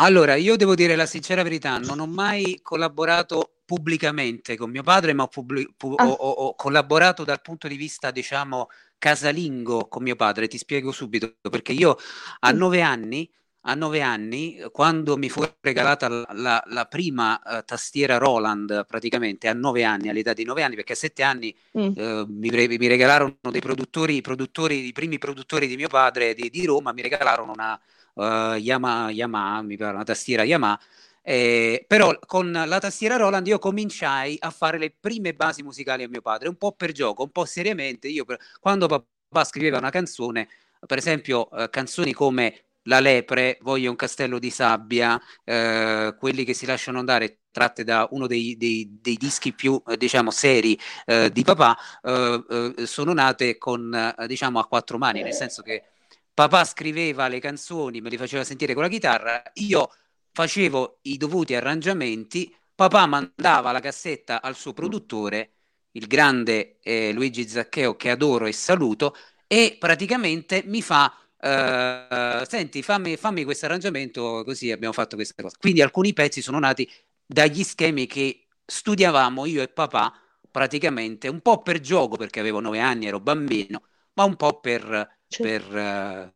Allora, 0.00 0.34
io 0.34 0.56
devo 0.56 0.74
dire 0.74 0.96
la 0.96 1.06
sincera 1.06 1.42
verità, 1.42 1.78
non 1.78 2.00
ho 2.00 2.06
mai 2.06 2.60
collaborato 2.62 3.58
pubblicamente 3.64 4.56
con 4.56 4.70
mio 4.70 4.82
padre, 4.82 5.12
ma 5.12 5.24
ho, 5.24 5.28
pubblic- 5.28 5.72
pu- 5.76 5.94
ah. 5.96 6.06
ho, 6.06 6.12
ho, 6.12 6.30
ho, 6.30 6.54
collaborato 6.54 7.24
dal 7.24 7.40
punto 7.40 7.68
di 7.68 7.76
vista, 7.76 8.10
diciamo, 8.10 8.68
casalingo 8.96 9.88
con 9.88 10.02
mio 10.02 10.16
padre. 10.16 10.48
Ti 10.48 10.58
spiego 10.58 10.92
subito, 10.92 11.36
perché 11.50 11.72
io 11.72 11.96
a 12.40 12.50
nove 12.52 12.80
anni, 12.80 13.28
a 13.68 13.74
nove 13.74 14.00
anni 14.00 14.58
quando 14.72 15.16
mi 15.18 15.28
fu 15.28 15.44
regalata 15.60 16.08
la, 16.08 16.26
la, 16.32 16.62
la 16.66 16.84
prima 16.86 17.40
uh, 17.44 17.62
tastiera 17.64 18.16
Roland, 18.16 18.86
praticamente 18.86 19.46
a 19.46 19.52
nove 19.52 19.84
anni, 19.84 20.08
all'età 20.08 20.32
di 20.32 20.44
nove 20.44 20.62
anni, 20.62 20.74
perché 20.74 20.94
a 20.94 20.96
sette 20.96 21.22
anni 21.22 21.54
mm. 21.78 21.82
uh, 21.94 22.24
mi, 22.28 22.50
mi, 22.50 22.86
regalarono 22.86 23.36
dei 23.50 23.60
produttori, 23.60 24.16
i 24.16 24.20
produttori, 24.22 24.86
i 24.86 24.92
primi 24.92 25.18
produttori 25.18 25.66
di 25.66 25.76
mio 25.76 25.88
padre 25.88 26.34
di, 26.34 26.48
di 26.48 26.64
Roma, 26.64 26.92
mi 26.92 27.02
regalarono 27.02 27.52
una 27.52 27.78
uh, 28.14 28.54
Yamaha, 28.54 29.10
Yamaha, 29.10 29.62
mi 29.62 29.76
pare 29.76 29.94
una 29.94 30.04
tastiera 30.04 30.44
Yamaha, 30.44 30.80
eh, 31.22 31.84
però 31.86 32.18
con 32.24 32.50
la 32.50 32.78
tastiera 32.78 33.16
Roland 33.16 33.46
io 33.46 33.58
cominciai 33.58 34.38
a 34.40 34.50
fare 34.50 34.78
le 34.78 34.94
prime 34.98 35.34
basi 35.34 35.62
musicali 35.62 36.02
a 36.02 36.08
mio 36.08 36.22
padre, 36.22 36.48
un 36.48 36.56
po' 36.56 36.72
per 36.72 36.92
gioco, 36.92 37.22
un 37.22 37.30
po' 37.30 37.44
seriamente. 37.44 38.08
Io 38.08 38.24
per, 38.24 38.38
quando 38.60 38.86
papà 38.86 39.44
scriveva 39.44 39.76
una 39.76 39.90
canzone, 39.90 40.48
per 40.86 40.96
esempio 40.96 41.50
eh, 41.50 41.68
canzoni 41.68 42.14
come 42.14 42.67
La 42.88 43.00
lepre, 43.00 43.58
Voglio 43.60 43.90
un 43.90 43.96
castello 43.96 44.38
di 44.38 44.50
sabbia, 44.50 45.20
eh, 45.44 46.16
quelli 46.18 46.44
che 46.44 46.54
si 46.54 46.64
lasciano 46.66 46.98
andare 46.98 47.40
tratte 47.50 47.84
da 47.84 48.08
uno 48.12 48.26
dei, 48.26 48.56
dei, 48.56 48.98
dei 49.00 49.16
dischi 49.16 49.52
più 49.52 49.80
eh, 49.86 49.96
diciamo 49.96 50.30
seri 50.30 50.78
eh, 51.04 51.30
di 51.30 51.44
papà, 51.44 51.76
eh, 52.02 52.74
eh, 52.76 52.86
sono 52.86 53.12
nate 53.12 53.58
con 53.58 54.14
diciamo 54.26 54.58
a 54.58 54.66
quattro 54.66 54.96
mani, 54.96 55.22
nel 55.22 55.34
senso 55.34 55.62
che 55.62 55.84
papà 56.32 56.64
scriveva 56.64 57.28
le 57.28 57.40
canzoni, 57.40 58.00
me 58.00 58.10
le 58.10 58.16
faceva 58.16 58.44
sentire 58.44 58.72
con 58.74 58.82
la 58.82 58.88
chitarra, 58.88 59.42
io 59.54 59.90
facevo 60.32 61.00
i 61.02 61.16
dovuti 61.16 61.54
arrangiamenti, 61.54 62.54
papà 62.74 63.06
mandava 63.06 63.72
la 63.72 63.80
cassetta 63.80 64.40
al 64.40 64.54
suo 64.56 64.72
produttore, 64.72 65.52
il 65.92 66.06
grande 66.06 66.78
eh, 66.80 67.12
Luigi 67.12 67.46
Zaccheo 67.48 67.96
che 67.96 68.10
adoro 68.10 68.46
e 68.46 68.52
saluto, 68.52 69.14
e 69.46 69.76
praticamente 69.78 70.62
mi 70.64 70.80
fa 70.80 71.12
Uh, 71.40 72.44
senti, 72.48 72.82
fammi, 72.82 73.16
fammi 73.16 73.44
questo 73.44 73.66
arrangiamento, 73.66 74.42
così 74.44 74.72
abbiamo 74.72 74.92
fatto 74.92 75.14
questa 75.16 75.42
cosa. 75.42 75.56
Quindi 75.58 75.82
alcuni 75.82 76.12
pezzi 76.12 76.42
sono 76.42 76.58
nati 76.58 76.90
dagli 77.24 77.62
schemi 77.62 78.06
che 78.06 78.46
studiavamo 78.64 79.46
io 79.46 79.62
e 79.62 79.68
papà, 79.68 80.12
praticamente 80.50 81.28
un 81.28 81.40
po' 81.40 81.62
per 81.62 81.80
gioco, 81.80 82.16
perché 82.16 82.40
avevo 82.40 82.60
nove 82.60 82.80
anni, 82.80 83.06
ero 83.06 83.20
bambino, 83.20 83.82
ma 84.14 84.24
un 84.24 84.34
po' 84.34 84.58
per, 84.58 85.18
per 85.38 85.62
uh, 85.68 86.32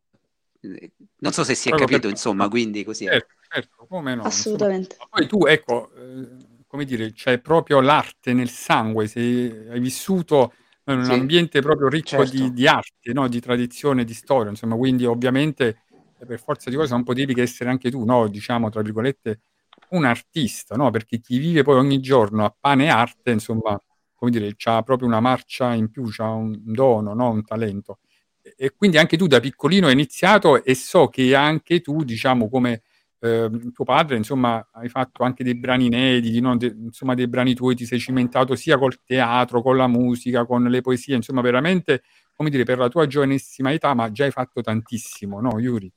non 1.17 1.33
so 1.33 1.43
se 1.43 1.55
si 1.55 1.67
è 1.67 1.71
Proprio 1.71 1.87
capito, 1.87 2.07
per... 2.07 2.11
insomma, 2.11 2.47
quindi 2.47 2.83
così. 2.85 3.05
Certo, 3.05 3.33
certo, 3.49 3.85
come 3.87 4.15
no. 4.15 4.23
Assolutamente. 4.23 4.95
Insomma. 4.95 5.09
Poi 5.09 5.27
tu, 5.27 5.45
ecco, 5.45 5.91
eh, 5.95 6.27
come 6.65 6.85
dire, 6.85 7.11
c'è 7.11 7.39
proprio 7.39 7.81
l'arte 7.81 8.31
nel 8.33 8.49
sangue, 8.49 9.07
se 9.07 9.19
hai 9.19 9.79
vissuto 9.79 10.53
in 10.91 10.97
un 10.97 11.05
sì, 11.05 11.11
ambiente 11.11 11.61
proprio 11.61 11.87
ricco 11.87 12.25
certo. 12.25 12.31
di, 12.31 12.51
di, 12.51 12.67
arte, 12.67 13.13
no? 13.13 13.27
di 13.27 13.39
tradizione, 13.39 14.03
di 14.03 14.13
storia, 14.13 14.49
insomma, 14.49 14.75
quindi 14.75 15.05
ovviamente 15.05 15.83
eh, 16.19 16.25
per 16.25 16.39
forza 16.39 16.69
di 16.69 16.75
cose 16.75 16.93
non 16.93 17.03
potevi 17.03 17.33
che 17.33 17.41
essere 17.41 17.69
anche 17.69 17.89
tu, 17.89 18.03
no? 18.03 18.27
diciamo, 18.27 18.69
tra 18.69 18.81
virgolette, 18.81 19.41
un 19.89 20.05
artista, 20.05 20.75
no? 20.75 20.91
perché 20.91 21.19
chi 21.19 21.37
vive 21.37 21.63
poi 21.63 21.77
ogni 21.77 21.99
giorno 21.99 22.43
a 22.43 22.55
pane 22.57 22.85
e 22.85 22.89
arte, 22.89 23.31
insomma, 23.31 23.79
come 24.13 24.31
dire, 24.31 24.55
ha 24.63 24.83
proprio 24.83 25.07
una 25.07 25.19
marcia 25.19 25.73
in 25.73 25.89
più, 25.89 26.09
ha 26.17 26.31
un 26.31 26.59
dono, 26.63 27.13
no? 27.13 27.29
un 27.29 27.43
talento. 27.43 27.99
E, 28.41 28.53
e 28.57 28.73
quindi 28.75 28.97
anche 28.97 29.15
tu 29.15 29.27
da 29.27 29.39
piccolino 29.39 29.87
hai 29.87 29.93
iniziato 29.93 30.63
e 30.63 30.75
so 30.75 31.07
che 31.07 31.33
anche 31.33 31.79
tu, 31.79 32.03
diciamo, 32.03 32.49
come 32.49 32.81
eh, 33.23 33.49
tuo 33.73 33.85
padre, 33.85 34.17
insomma, 34.17 34.67
hai 34.73 34.89
fatto 34.89 35.23
anche 35.23 35.45
dei 35.45 35.55
brani 35.55 35.85
inediti, 35.85 36.41
no? 36.41 36.57
De, 36.57 36.67
insomma, 36.67 37.13
dei 37.13 37.27
brani 37.27 37.53
tuoi, 37.53 37.73
ti 37.73 37.85
sei 37.85 37.97
cimentato 37.97 38.53
sia 38.55 38.77
col 38.77 39.01
teatro, 39.05 39.61
con 39.61 39.77
la 39.77 39.87
musica, 39.87 40.45
con 40.45 40.63
le 40.63 40.81
poesie, 40.81 41.15
insomma, 41.15 41.39
veramente, 41.39 42.03
come 42.35 42.49
dire, 42.49 42.65
per 42.65 42.77
la 42.77 42.89
tua 42.89 43.07
giovanissima 43.07 43.71
età, 43.71 43.93
ma 43.93 44.11
già 44.11 44.25
hai 44.25 44.31
fatto 44.31 44.61
tantissimo, 44.61 45.39
no, 45.39 45.57
Yuri? 45.57 45.89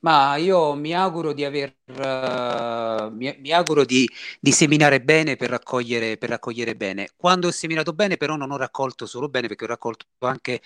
Ma 0.00 0.36
io 0.36 0.74
mi 0.74 0.94
auguro 0.94 1.32
di 1.32 1.44
aver, 1.44 1.74
uh, 1.86 3.10
mi, 3.14 3.34
mi, 3.38 3.52
auguro 3.52 3.84
di, 3.84 4.08
di, 4.38 4.52
seminare 4.52 5.00
bene 5.02 5.36
per 5.36 5.50
raccogliere, 5.50 6.18
per 6.18 6.30
raccogliere 6.30 6.74
bene. 6.76 7.10
Quando 7.16 7.48
ho 7.48 7.50
seminato 7.50 7.92
bene, 7.94 8.18
però, 8.18 8.36
non 8.36 8.50
ho 8.50 8.56
raccolto 8.58 9.06
solo 9.06 9.28
bene, 9.28 9.48
perché 9.48 9.64
ho 9.64 9.68
raccolto 9.68 10.06
anche 10.20 10.60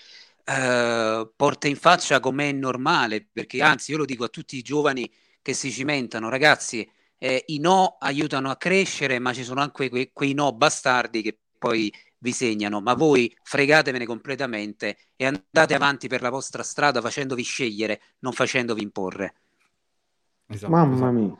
uh, 0.45 1.29
porte 1.35 1.67
in 1.69 1.75
faccia 1.77 2.19
come 2.19 2.49
è 2.49 2.51
normale, 2.51 3.27
perché 3.31 3.61
anzi, 3.61 3.91
io 3.91 3.97
lo 3.97 4.05
dico 4.05 4.25
a 4.25 4.29
tutti 4.29 4.57
i 4.57 4.61
giovani 4.61 5.09
che 5.45 5.53
si 5.53 5.69
cimentano, 5.69 6.27
ragazzi, 6.27 6.89
eh, 7.19 7.43
i 7.49 7.59
no 7.59 7.97
aiutano 7.99 8.49
a 8.49 8.55
crescere, 8.55 9.19
ma 9.19 9.31
ci 9.31 9.43
sono 9.43 9.61
anche 9.61 9.89
quei, 9.89 10.09
quei 10.11 10.33
no 10.33 10.51
bastardi 10.53 11.21
che 11.21 11.37
poi 11.55 11.93
vi 12.17 12.31
segnano, 12.31 12.81
ma 12.81 12.95
voi 12.95 13.31
fregatevene 13.43 14.07
completamente 14.07 14.97
e 15.15 15.27
andate 15.27 15.75
avanti 15.75 16.07
per 16.07 16.23
la 16.23 16.31
vostra 16.31 16.63
strada 16.63 16.99
facendovi 16.99 17.43
scegliere, 17.43 18.01
non 18.21 18.33
facendovi 18.33 18.81
imporre. 18.81 19.35
Esatto, 20.47 20.71
Mamma 20.71 20.95
esatto. 20.95 21.11
mia. 21.11 21.35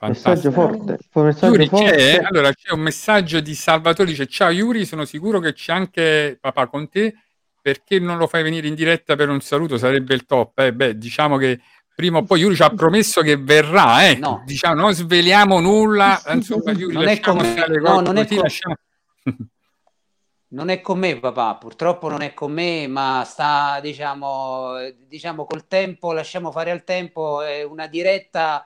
Messaggio 0.00 0.52
forte. 0.52 0.98
Messaggio 1.14 1.46
Yuri, 1.46 1.68
forte. 1.68 1.96
C'è, 1.96 2.20
allora, 2.22 2.52
c'è 2.52 2.72
un 2.74 2.80
messaggio 2.80 3.40
di 3.40 3.54
Salvatore, 3.54 4.10
dice 4.10 4.26
ciao 4.26 4.50
Yuri, 4.50 4.84
sono 4.84 5.06
sicuro 5.06 5.40
che 5.40 5.54
c'è 5.54 5.72
anche 5.72 6.36
papà 6.38 6.66
con 6.66 6.86
te, 6.90 7.14
perché 7.62 7.98
non 7.98 8.18
lo 8.18 8.26
fai 8.26 8.42
venire 8.42 8.68
in 8.68 8.74
diretta 8.74 9.16
per 9.16 9.30
un 9.30 9.40
saluto? 9.40 9.78
Sarebbe 9.78 10.12
il 10.12 10.26
top. 10.26 10.58
Eh, 10.58 10.74
beh, 10.74 10.98
diciamo 10.98 11.38
che 11.38 11.60
prima 11.98 12.18
o 12.18 12.22
poi 12.22 12.38
Yuri 12.38 12.54
ci 12.54 12.62
ha 12.62 12.70
promesso 12.70 13.22
che 13.22 13.36
verrà, 13.36 14.06
eh. 14.06 14.14
no. 14.14 14.44
diciamo, 14.46 14.80
non 14.82 14.94
sveliamo 14.94 15.58
nulla, 15.58 16.22
insomma 16.32 16.70
Yuri 16.70 16.94
non 16.94 17.08
è 17.08 17.18
come, 17.18 17.54
no, 17.80 17.98
non, 17.98 18.16
è 18.18 18.24
com- 18.24 18.40
lasciamo... 18.40 18.76
non 20.50 20.68
è 20.68 20.80
con 20.80 20.96
me 21.00 21.18
papà, 21.18 21.56
purtroppo 21.56 22.08
non 22.08 22.22
è 22.22 22.34
con 22.34 22.52
me, 22.52 22.86
ma 22.86 23.24
sta, 23.26 23.80
diciamo, 23.82 24.74
diciamo 25.08 25.44
col 25.44 25.66
tempo, 25.66 26.12
lasciamo 26.12 26.52
fare 26.52 26.70
al 26.70 26.84
tempo, 26.84 27.42
è 27.42 27.64
una 27.64 27.88
diretta 27.88 28.64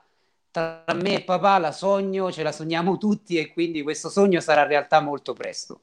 tra 0.51 0.85
me 0.95 1.15
e 1.15 1.23
papà, 1.23 1.57
la 1.57 1.73
sogno, 1.73 2.31
ce 2.31 2.43
la 2.43 2.53
sogniamo 2.53 2.99
tutti 2.99 3.39
e 3.39 3.51
quindi 3.51 3.81
questo 3.81 4.11
sogno 4.11 4.41
sarà 4.41 4.67
realtà 4.67 5.01
molto 5.01 5.33
presto. 5.33 5.81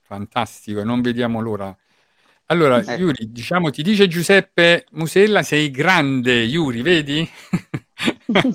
Fantastico, 0.00 0.82
non 0.84 1.02
vediamo 1.02 1.42
l'ora. 1.42 1.76
Allora, 2.52 2.80
ecco. 2.80 2.92
Yuri, 2.92 3.32
diciamo, 3.32 3.70
ti 3.70 3.82
dice 3.82 4.08
Giuseppe 4.08 4.84
Musella, 4.90 5.42
sei 5.42 5.70
grande, 5.70 6.42
Yuri, 6.42 6.82
vedi? 6.82 7.30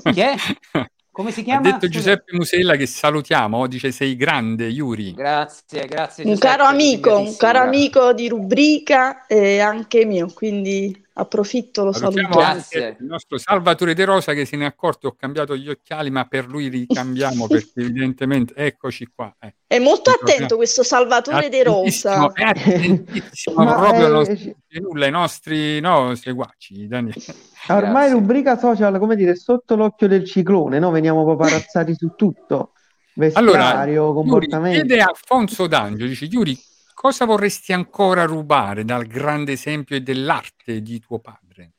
Chi 0.04 0.22
è? 0.22 0.36
Come 1.12 1.32
si 1.32 1.44
chiama? 1.44 1.68
Ha 1.68 1.72
detto 1.72 1.88
Giuseppe 1.88 2.36
Musella 2.36 2.76
che 2.76 2.86
salutiamo, 2.86 3.66
dice 3.66 3.92
sei 3.92 4.16
grande, 4.16 4.68
Yuri. 4.68 5.16
Grazie, 5.16 5.88
grazie. 5.88 6.24
Un 6.26 6.38
caro 6.38 6.66
amico, 6.66 7.18
un 7.18 7.36
caro 7.36 7.58
amico 7.58 8.14
di 8.14 8.28
rubrica 8.28 9.26
e 9.26 9.60
anche 9.60 10.06
mio, 10.06 10.32
quindi 10.32 10.96
approfitto, 11.18 11.84
lo 11.84 11.92
saluto. 11.92 12.28
Grazie. 12.28 12.98
Il 13.00 13.06
nostro 13.06 13.38
Salvatore 13.38 13.94
De 13.94 14.06
Rosa 14.06 14.34
che 14.34 14.46
se 14.46 14.56
ne 14.56 14.64
è 14.64 14.68
accorto, 14.68 15.08
ho 15.08 15.16
cambiato 15.18 15.56
gli 15.56 15.70
occhiali, 15.70 16.10
ma 16.10 16.26
per 16.26 16.48
lui 16.48 16.68
ricambiamo 16.68 17.48
perché 17.50 17.82
evidentemente, 17.82 18.54
eccoci 18.56 19.10
qua. 19.14 19.36
Eh. 19.40 19.54
È 19.68 19.80
molto 19.80 20.12
attento 20.12 20.56
questo 20.56 20.84
Salvatore 20.84 21.50
De 21.50 21.64
Rosa. 21.64 22.32
È 22.32 22.44
attentissimo, 22.44 23.56
proprio 23.66 24.08
non 24.08 24.26
è... 24.26 24.80
nulla 24.80 25.06
ai 25.06 25.12
nostri 25.12 25.80
no, 25.80 26.16
seguaci, 26.16 26.88
Daniele. 26.88 27.22
Ormai 27.70 27.92
Grazie. 27.92 28.12
rubrica 28.12 28.58
social, 28.58 28.98
come 29.00 29.16
dire, 29.16 29.36
sotto 29.36 29.76
l'occhio 29.76 30.08
del 30.08 30.24
ciclone, 30.24 30.80
no? 30.80 30.92
Veniamo 30.92 31.26
paparazzati 31.26 31.96
su 31.96 32.14
tutto. 32.16 32.72
Vestiario, 33.14 33.52
allora, 33.52 34.14
comportamento. 34.14 34.86
Chiede 34.86 35.02
Alfonso 35.02 35.66
D'Angio, 35.66 36.06
dice 36.06 36.26
Yuri, 36.26 36.58
cosa 36.98 37.26
vorresti 37.26 37.74
ancora 37.74 38.26
rubare 38.26 38.84
dal 38.84 39.06
grande 39.06 39.52
esempio 39.52 40.02
dell'arte 40.02 40.82
di 40.82 41.00
tuo 41.00 41.20
padre? 41.20 41.74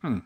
Hmm. 0.00 0.18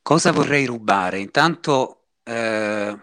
Cosa 0.00 0.32
vorrei 0.32 0.64
rubare? 0.64 1.18
Intanto 1.18 2.06
eh, 2.22 2.98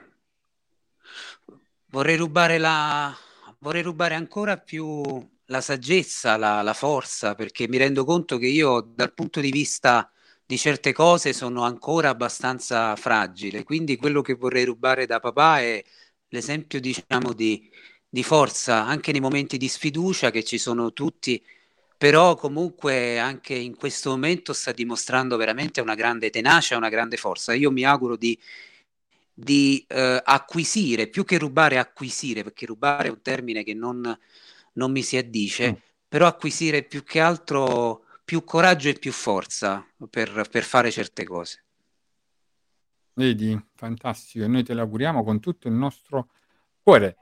vorrei 1.85 2.15
rubare 2.15 2.57
la 2.57 3.15
vorrei 3.59 3.83
rubare 3.83 4.15
ancora 4.15 4.57
più 4.57 5.03
la 5.45 5.61
saggezza, 5.61 6.35
la, 6.35 6.63
la, 6.63 6.73
forza, 6.73 7.35
perché 7.35 7.67
mi 7.67 7.77
rendo 7.77 8.05
conto 8.05 8.39
che 8.39 8.47
io 8.47 8.81
dal 8.81 9.13
punto 9.13 9.39
di 9.39 9.51
vista 9.51 10.11
di 10.43 10.57
certe 10.57 10.93
cose 10.93 11.31
sono 11.31 11.61
ancora 11.61 12.09
abbastanza 12.09 12.95
fragile, 12.95 13.63
quindi 13.63 13.97
quello 13.97 14.21
che 14.21 14.33
vorrei 14.33 14.65
rubare 14.65 15.05
da 15.05 15.19
papà 15.19 15.59
è 15.59 15.83
l'esempio, 16.29 16.79
diciamo, 16.79 17.33
di, 17.33 17.69
di 18.15 18.23
forza 18.23 18.85
anche 18.85 19.11
nei 19.11 19.19
momenti 19.19 19.57
di 19.57 19.67
sfiducia 19.67 20.31
che 20.31 20.41
ci 20.41 20.57
sono 20.57 20.93
tutti, 20.93 21.43
però 21.97 22.35
comunque 22.37 23.19
anche 23.19 23.53
in 23.53 23.75
questo 23.75 24.11
momento 24.11 24.53
sta 24.53 24.71
dimostrando 24.71 25.35
veramente 25.35 25.81
una 25.81 25.95
grande 25.95 26.29
tenacia, 26.29 26.77
una 26.77 26.87
grande 26.87 27.17
forza. 27.17 27.53
Io 27.53 27.71
mi 27.71 27.83
auguro 27.83 28.15
di, 28.15 28.39
di 29.33 29.83
eh, 29.89 30.21
acquisire, 30.23 31.07
più 31.07 31.25
che 31.25 31.37
rubare, 31.37 31.77
acquisire, 31.77 32.41
perché 32.43 32.65
rubare 32.65 33.09
è 33.09 33.11
un 33.11 33.21
termine 33.21 33.65
che 33.65 33.73
non, 33.73 34.17
non 34.75 34.91
mi 34.93 35.01
si 35.01 35.17
addice, 35.17 35.71
mm. 35.71 35.75
però 36.07 36.25
acquisire 36.25 36.83
più 36.83 37.03
che 37.03 37.19
altro 37.19 38.05
più 38.23 38.45
coraggio 38.45 38.87
e 38.87 38.93
più 38.93 39.11
forza 39.11 39.85
per, 40.09 40.47
per 40.49 40.63
fare 40.63 40.89
certe 40.89 41.25
cose. 41.25 41.63
Vedi, 43.11 43.61
fantastico, 43.75 44.45
e 44.45 44.47
noi 44.47 44.63
te 44.63 44.73
l'auguriamo 44.73 45.21
con 45.21 45.41
tutto 45.41 45.67
il 45.67 45.73
nostro 45.73 46.29
cuore. 46.81 47.17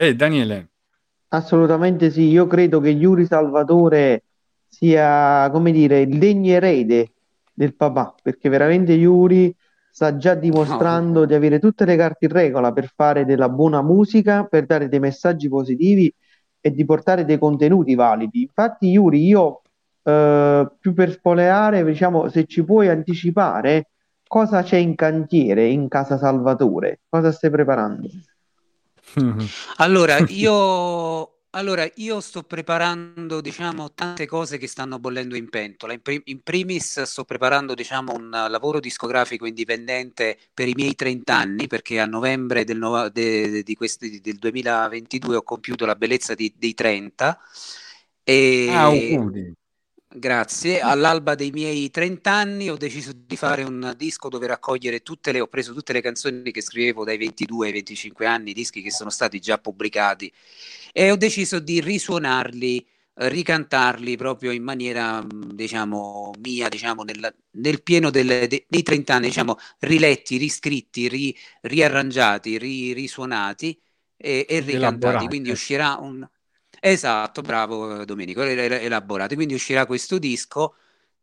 Eh, 0.00 0.14
Daniele. 0.14 0.68
Assolutamente 1.30 2.10
sì, 2.10 2.28
io 2.28 2.46
credo 2.46 2.78
che 2.78 2.90
Yuri 2.90 3.26
Salvatore 3.26 4.22
sia, 4.64 5.50
come 5.50 5.72
dire, 5.72 6.00
il 6.02 6.18
degno 6.18 6.52
erede 6.52 7.12
del 7.52 7.74
papà, 7.74 8.14
perché 8.22 8.48
veramente 8.48 8.92
Yuri 8.92 9.52
sta 9.90 10.16
già 10.16 10.34
dimostrando 10.34 11.24
di 11.24 11.34
avere 11.34 11.58
tutte 11.58 11.84
le 11.84 11.96
carte 11.96 12.26
in 12.26 12.30
regola 12.30 12.72
per 12.72 12.92
fare 12.94 13.24
della 13.24 13.48
buona 13.48 13.82
musica, 13.82 14.44
per 14.44 14.66
dare 14.66 14.88
dei 14.88 15.00
messaggi 15.00 15.48
positivi 15.48 16.14
e 16.60 16.70
di 16.70 16.84
portare 16.84 17.24
dei 17.24 17.38
contenuti 17.38 17.96
validi. 17.96 18.42
Infatti, 18.42 18.90
Yuri, 18.90 19.26
io 19.26 19.62
eh, 20.04 20.70
più 20.78 20.94
per 20.94 21.10
spoilerare, 21.10 21.84
diciamo, 21.84 22.28
se 22.28 22.44
ci 22.44 22.64
puoi 22.64 22.88
anticipare 22.88 23.88
cosa 24.28 24.62
c'è 24.62 24.76
in 24.76 24.94
cantiere 24.94 25.66
in 25.66 25.88
casa 25.88 26.16
Salvatore, 26.16 27.00
cosa 27.08 27.32
stai 27.32 27.50
preparando? 27.50 28.08
Allora, 29.76 30.18
io 30.28 31.32
allora, 31.52 31.88
io 31.96 32.20
sto 32.20 32.42
preparando, 32.42 33.40
diciamo, 33.40 33.92
tante 33.94 34.26
cose 34.26 34.58
che 34.58 34.66
stanno 34.66 34.98
bollendo 34.98 35.34
in 35.34 35.48
pentola. 35.48 35.92
In, 35.94 36.02
prim- 36.02 36.20
in 36.26 36.42
primis 36.42 37.02
sto 37.02 37.24
preparando, 37.24 37.74
diciamo, 37.74 38.12
un 38.14 38.28
lavoro 38.30 38.80
discografico 38.80 39.46
indipendente 39.46 40.38
per 40.52 40.68
i 40.68 40.74
miei 40.74 40.94
30 40.94 41.36
anni, 41.38 41.66
perché 41.66 42.00
a 42.00 42.06
novembre 42.06 42.64
del, 42.64 42.76
no- 42.78 43.08
de- 43.08 43.62
de- 43.62 43.74
questi, 43.74 44.20
del 44.20 44.36
2022 44.38 45.36
ho 45.36 45.42
compiuto 45.42 45.86
la 45.86 45.96
bellezza 45.96 46.34
di- 46.34 46.52
dei 46.56 46.74
30. 46.74 47.40
E... 48.24 48.66
Ah, 48.72 48.84
auguri. 48.86 49.54
Grazie. 50.10 50.80
All'alba 50.80 51.34
dei 51.34 51.50
miei 51.50 51.90
30 51.90 52.32
anni 52.32 52.70
ho 52.70 52.76
deciso 52.76 53.12
di 53.14 53.36
fare 53.36 53.62
un 53.62 53.92
disco 53.96 54.30
dove 54.30 54.46
raccogliere 54.46 55.00
tutte 55.02 55.32
le, 55.32 55.40
ho 55.40 55.46
preso 55.48 55.74
tutte 55.74 55.92
le 55.92 56.00
canzoni 56.00 56.50
che 56.50 56.62
scrivevo 56.62 57.04
dai 57.04 57.18
22 57.18 57.66
ai 57.66 57.72
25 57.72 58.26
anni, 58.26 58.54
dischi 58.54 58.80
che 58.80 58.90
sono 58.90 59.10
stati 59.10 59.38
già 59.38 59.58
pubblicati 59.58 60.32
e 60.92 61.10
ho 61.10 61.16
deciso 61.16 61.60
di 61.60 61.80
risuonarli, 61.80 62.86
ricantarli 63.14 64.16
proprio 64.16 64.50
in 64.50 64.62
maniera, 64.62 65.24
diciamo, 65.28 66.32
mia, 66.40 66.68
diciamo, 66.68 67.02
nel, 67.02 67.34
nel 67.52 67.82
pieno 67.82 68.08
delle, 68.10 68.46
de, 68.46 68.64
dei 68.66 68.82
30 68.82 69.14
anni, 69.14 69.26
diciamo, 69.26 69.56
riletti, 69.80 70.38
riscritti, 70.38 71.08
ri, 71.08 71.36
riarrangiati, 71.62 72.56
ri, 72.56 72.92
risuonati 72.94 73.78
e, 74.16 74.46
e 74.48 74.60
ricantati. 74.60 75.26
Quindi 75.26 75.50
uscirà 75.50 75.96
un 75.96 76.26
Esatto, 76.80 77.42
bravo 77.42 78.04
Domenico, 78.04 78.42
elaborati. 78.42 79.34
Quindi 79.34 79.54
uscirà 79.54 79.86
questo 79.86 80.18
disco 80.18 80.74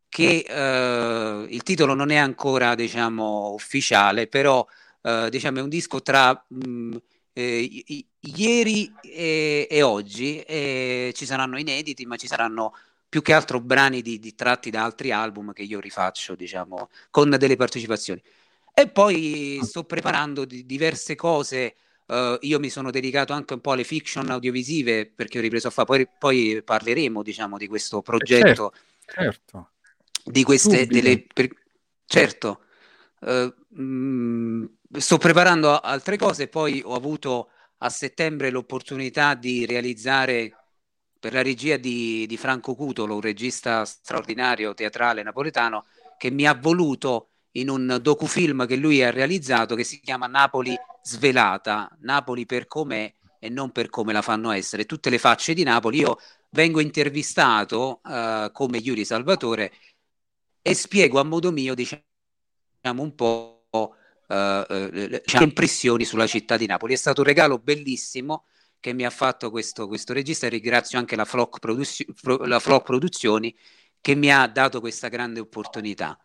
che 0.09 0.45
eh, 0.47 1.45
il 1.49 1.63
titolo 1.63 1.93
non 1.93 2.09
è 2.09 2.17
ancora, 2.17 2.75
diciamo, 2.75 3.51
ufficiale, 3.53 4.27
però 4.27 4.65
eh, 5.01 5.27
diciamo, 5.29 5.59
è 5.59 5.61
un 5.61 5.69
disco 5.69 6.01
tra 6.01 6.45
mh, 6.47 6.67
mm, 6.67 6.93
eh, 7.33 7.83
ieri 8.19 8.93
e, 9.01 9.67
e 9.69 9.81
oggi. 9.81 10.43
Ci 11.13 11.25
saranno 11.25 11.57
inediti, 11.59 12.05
ma 12.05 12.17
ci 12.17 12.27
saranno 12.27 12.73
più 13.07 13.21
che 13.21 13.33
altro 13.33 13.61
brani 13.61 14.01
di, 14.01 14.19
di 14.19 14.35
tratti 14.35 14.69
da 14.69 14.83
altri 14.83 15.11
album 15.11 15.53
che 15.53 15.63
io 15.63 15.79
rifaccio, 15.79 16.35
diciamo, 16.35 16.89
con 17.09 17.29
delle 17.29 17.55
partecipazioni. 17.55 18.21
E 18.73 18.89
poi 18.89 19.59
sto 19.63 19.85
preparando 19.85 20.43
di, 20.43 20.65
diverse 20.65 21.15
cose 21.15 21.75
Uh, 22.07 22.37
io 22.41 22.59
mi 22.59 22.69
sono 22.69 22.91
dedicato 22.91 23.33
anche 23.33 23.55
un 23.55 23.61
po' 23.61 23.71
alle 23.71 23.83
fiction 23.83 24.29
audiovisive 24.29 25.07
perché 25.07 25.39
ho 25.39 25.41
ripreso 25.41 25.69
a 25.69 25.71
fare, 25.71 25.85
poi, 25.85 26.07
poi 26.17 26.61
parleremo 26.63 27.23
diciamo 27.23 27.57
di 27.57 27.67
questo 27.67 28.03
progetto, 28.03 28.73
certo, 29.03 29.21
certo. 29.21 29.69
di 30.23 30.43
queste, 30.43 30.85
delle, 30.85 31.25
per, 31.33 31.49
certo, 32.05 32.61
uh, 33.21 33.81
mh, 33.81 34.69
sto 34.97 35.17
preparando 35.17 35.79
altre 35.79 36.17
cose, 36.17 36.47
poi 36.47 36.81
ho 36.85 36.93
avuto 36.93 37.49
a 37.79 37.89
settembre 37.89 38.51
l'opportunità 38.51 39.33
di 39.33 39.65
realizzare 39.65 40.55
per 41.19 41.33
la 41.33 41.41
regia 41.41 41.77
di, 41.77 42.27
di 42.27 42.37
Franco 42.37 42.75
Cutolo, 42.75 43.15
un 43.15 43.21
regista 43.21 43.83
straordinario 43.83 44.75
teatrale 44.75 45.23
napoletano, 45.23 45.85
che 46.19 46.29
mi 46.29 46.45
ha 46.45 46.53
voluto 46.53 47.29
in 47.55 47.69
un 47.69 47.99
docufilm 48.01 48.65
che 48.65 48.75
lui 48.75 49.03
ha 49.03 49.11
realizzato 49.11 49.75
che 49.75 49.83
si 49.83 49.99
chiama 49.99 50.27
Napoli 50.27 50.75
svelata, 51.01 51.89
Napoli 52.01 52.45
per 52.45 52.67
com'è 52.67 53.13
e 53.39 53.49
non 53.49 53.71
per 53.71 53.89
come 53.89 54.11
la 54.11 54.21
fanno 54.21 54.51
essere, 54.51 54.85
tutte 54.85 55.09
le 55.09 55.17
facce 55.17 55.53
di 55.53 55.63
Napoli. 55.63 55.99
Io 55.99 56.17
vengo 56.49 56.79
intervistato 56.79 58.01
uh, 58.03 58.51
come 58.51 58.77
Yuri 58.77 59.05
Salvatore 59.05 59.71
e 60.61 60.73
spiego 60.73 61.19
a 61.19 61.23
modo 61.23 61.51
mio, 61.51 61.75
diciamo, 61.75 62.01
un 62.81 63.15
po' 63.15 63.67
uh, 63.69 63.77
uh, 64.27 64.63
le 64.67 65.21
impressioni 65.39 66.05
sulla 66.05 66.27
città 66.27 66.57
di 66.57 66.65
Napoli. 66.65 66.93
È 66.93 66.97
stato 66.97 67.21
un 67.21 67.27
regalo 67.27 67.59
bellissimo 67.59 68.45
che 68.79 68.93
mi 68.93 69.05
ha 69.05 69.09
fatto 69.09 69.49
questo, 69.49 69.87
questo 69.87 70.13
regista 70.13 70.47
e 70.47 70.49
ringrazio 70.49 70.97
anche 70.97 71.15
la 71.15 71.25
Flock, 71.25 71.59
Produzio- 71.59 72.05
la 72.45 72.59
Flock 72.59 72.85
Produzioni 72.85 73.55
che 74.01 74.15
mi 74.15 74.31
ha 74.31 74.45
dato 74.47 74.79
questa 74.79 75.07
grande 75.07 75.39
opportunità. 75.39 76.19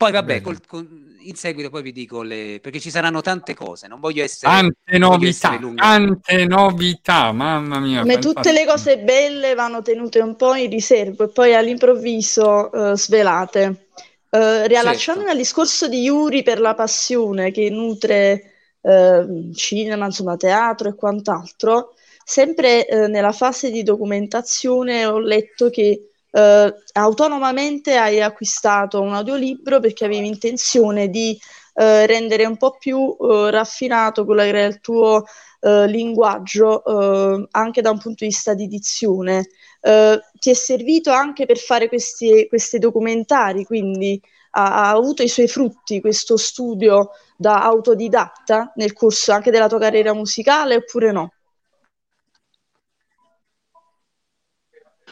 Poi 0.00 0.12
vabbè, 0.12 0.40
col, 0.40 0.56
con, 0.66 1.14
in 1.18 1.34
seguito 1.34 1.68
poi 1.68 1.82
vi 1.82 1.92
dico 1.92 2.22
le... 2.22 2.58
perché 2.62 2.80
ci 2.80 2.88
saranno 2.88 3.20
tante 3.20 3.52
cose, 3.52 3.86
non 3.86 4.00
voglio 4.00 4.22
essere... 4.22 4.50
Tante 4.50 4.96
novità, 4.96 5.58
tante 5.74 6.46
novità, 6.46 7.32
mamma 7.32 7.78
mia. 7.80 8.00
Come 8.00 8.16
tutte 8.16 8.50
le 8.50 8.64
cose 8.64 8.96
belle 9.00 9.52
vanno 9.52 9.82
tenute 9.82 10.20
un 10.20 10.36
po' 10.36 10.54
in 10.54 10.70
riserva 10.70 11.24
e 11.24 11.28
poi 11.28 11.54
all'improvviso 11.54 12.70
uh, 12.72 12.96
svelate. 12.96 13.88
Uh, 14.30 14.64
riallacciandomi 14.64 15.26
certo. 15.26 15.30
al 15.32 15.36
discorso 15.36 15.86
di 15.86 16.00
Yuri 16.00 16.42
per 16.42 16.60
la 16.60 16.74
passione 16.74 17.50
che 17.50 17.68
nutre 17.68 18.52
uh, 18.80 19.52
cinema, 19.52 20.06
insomma 20.06 20.38
teatro 20.38 20.88
e 20.88 20.94
quant'altro, 20.94 21.92
sempre 22.24 22.86
nella 23.06 23.32
fase 23.32 23.70
di 23.70 23.82
documentazione 23.82 25.04
ho 25.04 25.18
letto 25.18 25.68
che 25.68 26.09
eh, 26.30 26.74
autonomamente 26.92 27.96
hai 27.96 28.20
acquistato 28.20 29.00
un 29.00 29.14
audiolibro 29.14 29.80
perché 29.80 30.04
avevi 30.04 30.26
intenzione 30.26 31.08
di 31.08 31.38
eh, 31.74 32.06
rendere 32.06 32.44
un 32.46 32.56
po' 32.56 32.76
più 32.78 33.16
eh, 33.18 33.50
raffinato 33.50 34.24
quello 34.24 34.42
che 34.42 34.48
era 34.48 34.64
il 34.64 34.80
tuo 34.80 35.24
eh, 35.60 35.86
linguaggio 35.86 36.84
eh, 36.84 37.48
anche 37.50 37.82
da 37.82 37.90
un 37.90 37.98
punto 37.98 38.24
di 38.24 38.30
vista 38.30 38.54
di 38.54 38.66
dizione. 38.66 39.48
Eh, 39.80 40.20
ti 40.38 40.50
è 40.50 40.54
servito 40.54 41.10
anche 41.10 41.46
per 41.46 41.58
fare 41.58 41.88
questi, 41.88 42.46
questi 42.48 42.78
documentari, 42.78 43.64
quindi 43.64 44.20
ha, 44.52 44.88
ha, 44.88 44.90
avuto 44.90 45.22
i 45.22 45.28
suoi 45.28 45.48
frutti 45.48 46.00
questo 46.00 46.36
studio 46.36 47.10
da 47.36 47.62
autodidatta 47.62 48.72
nel 48.76 48.92
corso 48.92 49.32
anche 49.32 49.50
della 49.50 49.68
tua 49.68 49.78
carriera 49.78 50.12
musicale 50.12 50.76
oppure 50.76 51.12
no? 51.12 51.32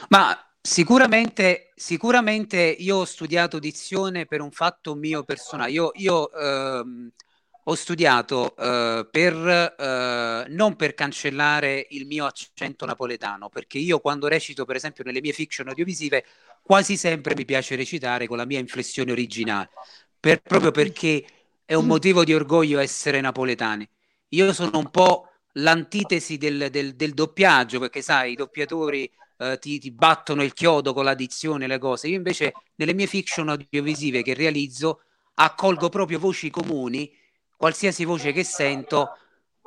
Ma 0.08 0.47
Sicuramente, 0.68 1.70
sicuramente 1.74 2.58
io 2.58 2.96
ho 2.98 3.04
studiato 3.06 3.58
dizione 3.58 4.26
per 4.26 4.42
un 4.42 4.50
fatto 4.50 4.94
mio 4.94 5.24
personale. 5.24 5.70
Io, 5.70 5.92
io 5.94 6.30
ehm, 6.30 7.10
ho 7.64 7.74
studiato 7.74 8.54
eh, 8.54 9.08
per, 9.10 9.34
eh, 9.78 10.44
non 10.50 10.76
per 10.76 10.92
cancellare 10.92 11.86
il 11.90 12.04
mio 12.06 12.26
accento 12.26 12.84
napoletano, 12.84 13.48
perché 13.48 13.78
io 13.78 13.98
quando 14.00 14.28
recito, 14.28 14.66
per 14.66 14.76
esempio, 14.76 15.04
nelle 15.04 15.22
mie 15.22 15.32
fiction 15.32 15.68
audiovisive, 15.68 16.26
quasi 16.60 16.98
sempre 16.98 17.34
mi 17.34 17.46
piace 17.46 17.74
recitare 17.74 18.26
con 18.26 18.36
la 18.36 18.44
mia 18.44 18.58
inflessione 18.58 19.10
originale, 19.10 19.70
per, 20.20 20.42
proprio 20.42 20.70
perché 20.70 21.24
è 21.64 21.72
un 21.72 21.86
motivo 21.86 22.24
di 22.24 22.34
orgoglio 22.34 22.78
essere 22.78 23.22
napoletani. 23.22 23.88
Io 24.32 24.52
sono 24.52 24.76
un 24.78 24.90
po' 24.90 25.30
l'antitesi 25.52 26.36
del, 26.36 26.68
del, 26.70 26.94
del 26.94 27.14
doppiaggio, 27.14 27.78
perché 27.80 28.02
sai, 28.02 28.32
i 28.32 28.36
doppiatori 28.36 29.10
eh, 29.38 29.58
ti, 29.58 29.78
ti, 29.78 29.90
battono 29.90 30.42
il 30.42 30.52
chiodo 30.52 30.92
con 30.92 31.04
l'addizione, 31.04 31.66
le 31.66 31.78
cose. 31.78 32.08
Io 32.08 32.16
invece 32.16 32.52
nelle 32.76 32.94
mie 32.94 33.06
fiction 33.06 33.48
audiovisive 33.48 34.22
che 34.22 34.34
realizzo 34.34 35.02
accolgo 35.34 35.88
proprio 35.88 36.18
voci 36.18 36.50
comuni, 36.50 37.10
qualsiasi 37.56 38.04
voce 38.04 38.32
che 38.32 38.44
sento, 38.44 39.16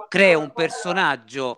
creo 0.08 0.40
un 0.40 0.52
personaggio 0.52 1.58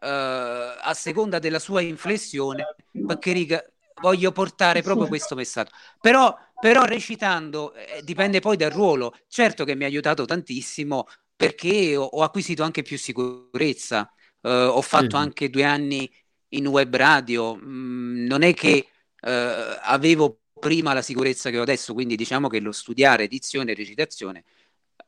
eh, 0.00 0.76
a 0.80 0.94
seconda 0.94 1.38
della 1.38 1.58
sua 1.58 1.80
inflessione, 1.80 2.74
perché 3.06 3.32
riga, 3.32 3.64
voglio 4.00 4.32
portare 4.32 4.82
proprio 4.82 5.06
questo 5.06 5.34
messaggio. 5.34 5.70
Però, 6.00 6.36
però 6.60 6.84
recitando 6.84 7.72
eh, 7.72 8.02
dipende 8.02 8.40
poi 8.40 8.56
dal 8.56 8.70
ruolo. 8.70 9.14
Certo 9.28 9.64
che 9.64 9.74
mi 9.74 9.84
ha 9.84 9.86
aiutato 9.86 10.24
tantissimo 10.24 11.06
perché 11.34 11.96
ho, 11.96 12.04
ho 12.04 12.22
acquisito 12.22 12.62
anche 12.62 12.82
più 12.82 12.98
sicurezza. 12.98 14.10
Uh, 14.42 14.68
ho 14.70 14.82
fatto 14.82 15.16
sì. 15.16 15.22
anche 15.22 15.50
due 15.50 15.64
anni 15.64 16.08
in 16.50 16.66
web 16.66 16.94
radio, 16.94 17.56
mm, 17.56 18.26
non 18.26 18.42
è 18.42 18.54
che 18.54 18.88
eh, 19.20 19.78
avevo 19.82 20.40
prima 20.58 20.92
la 20.92 21.02
sicurezza 21.02 21.50
che 21.50 21.58
ho 21.58 21.62
adesso, 21.62 21.92
quindi 21.94 22.16
diciamo 22.16 22.48
che 22.48 22.60
lo 22.60 22.72
studiare 22.72 23.24
edizione 23.24 23.72
e 23.72 23.74
recitazione 23.74 24.44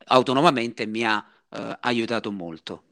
autonomamente 0.05 0.85
mi 0.85 1.05
ha 1.05 1.25
eh, 1.49 1.77
aiutato 1.81 2.31
molto. 2.31 2.83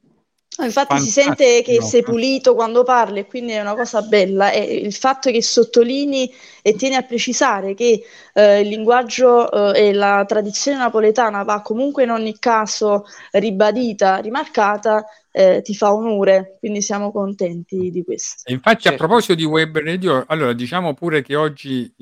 Infatti 0.64 0.88
Fantastico. 0.88 1.04
si 1.04 1.10
sente 1.10 1.62
che 1.62 1.82
sei 1.82 2.02
pulito 2.02 2.54
quando 2.54 2.82
parli, 2.82 3.26
quindi 3.26 3.52
è 3.52 3.60
una 3.60 3.74
cosa 3.74 4.02
bella. 4.02 4.50
E 4.50 4.62
il 4.76 4.92
fatto 4.92 5.30
che 5.30 5.42
sottolinei 5.42 6.32
e 6.62 6.74
tieni 6.74 6.96
a 6.96 7.02
precisare 7.02 7.74
che 7.74 8.02
eh, 8.32 8.60
il 8.60 8.68
linguaggio 8.68 9.72
eh, 9.74 9.88
e 9.88 9.92
la 9.92 10.24
tradizione 10.26 10.78
napoletana 10.78 11.42
va 11.44 11.62
comunque 11.62 12.02
in 12.02 12.10
ogni 12.10 12.38
caso 12.38 13.04
ribadita, 13.32 14.16
rimarcata, 14.16 15.04
eh, 15.30 15.62
ti 15.62 15.74
fa 15.74 15.92
onore, 15.92 16.56
quindi 16.58 16.82
siamo 16.82 17.12
contenti 17.12 17.90
di 17.90 18.02
questo. 18.02 18.42
E 18.44 18.52
infatti 18.52 18.82
certo. 18.82 19.04
a 19.04 19.06
proposito 19.06 19.34
di 19.34 19.44
web 19.44 19.78
radio, 19.78 20.24
allora 20.26 20.52
diciamo 20.52 20.94
pure 20.94 21.22
che 21.22 21.36
oggi 21.36 21.94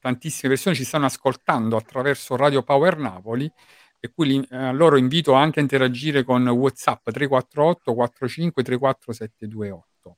tantissime 0.00 0.52
persone 0.52 0.74
ci 0.74 0.84
stanno 0.84 1.06
ascoltando 1.06 1.76
attraverso 1.76 2.36
Radio 2.36 2.62
Power 2.62 2.96
Napoli 2.96 3.50
e 4.00 4.10
quindi 4.14 4.46
eh, 4.50 4.72
loro 4.72 4.96
invito 4.96 5.32
anche 5.32 5.58
a 5.58 5.62
interagire 5.62 6.24
con 6.24 6.46
WhatsApp 6.48 7.10
348 7.10 7.94
45 7.94 8.62
34 8.62 9.12
728. 9.12 10.16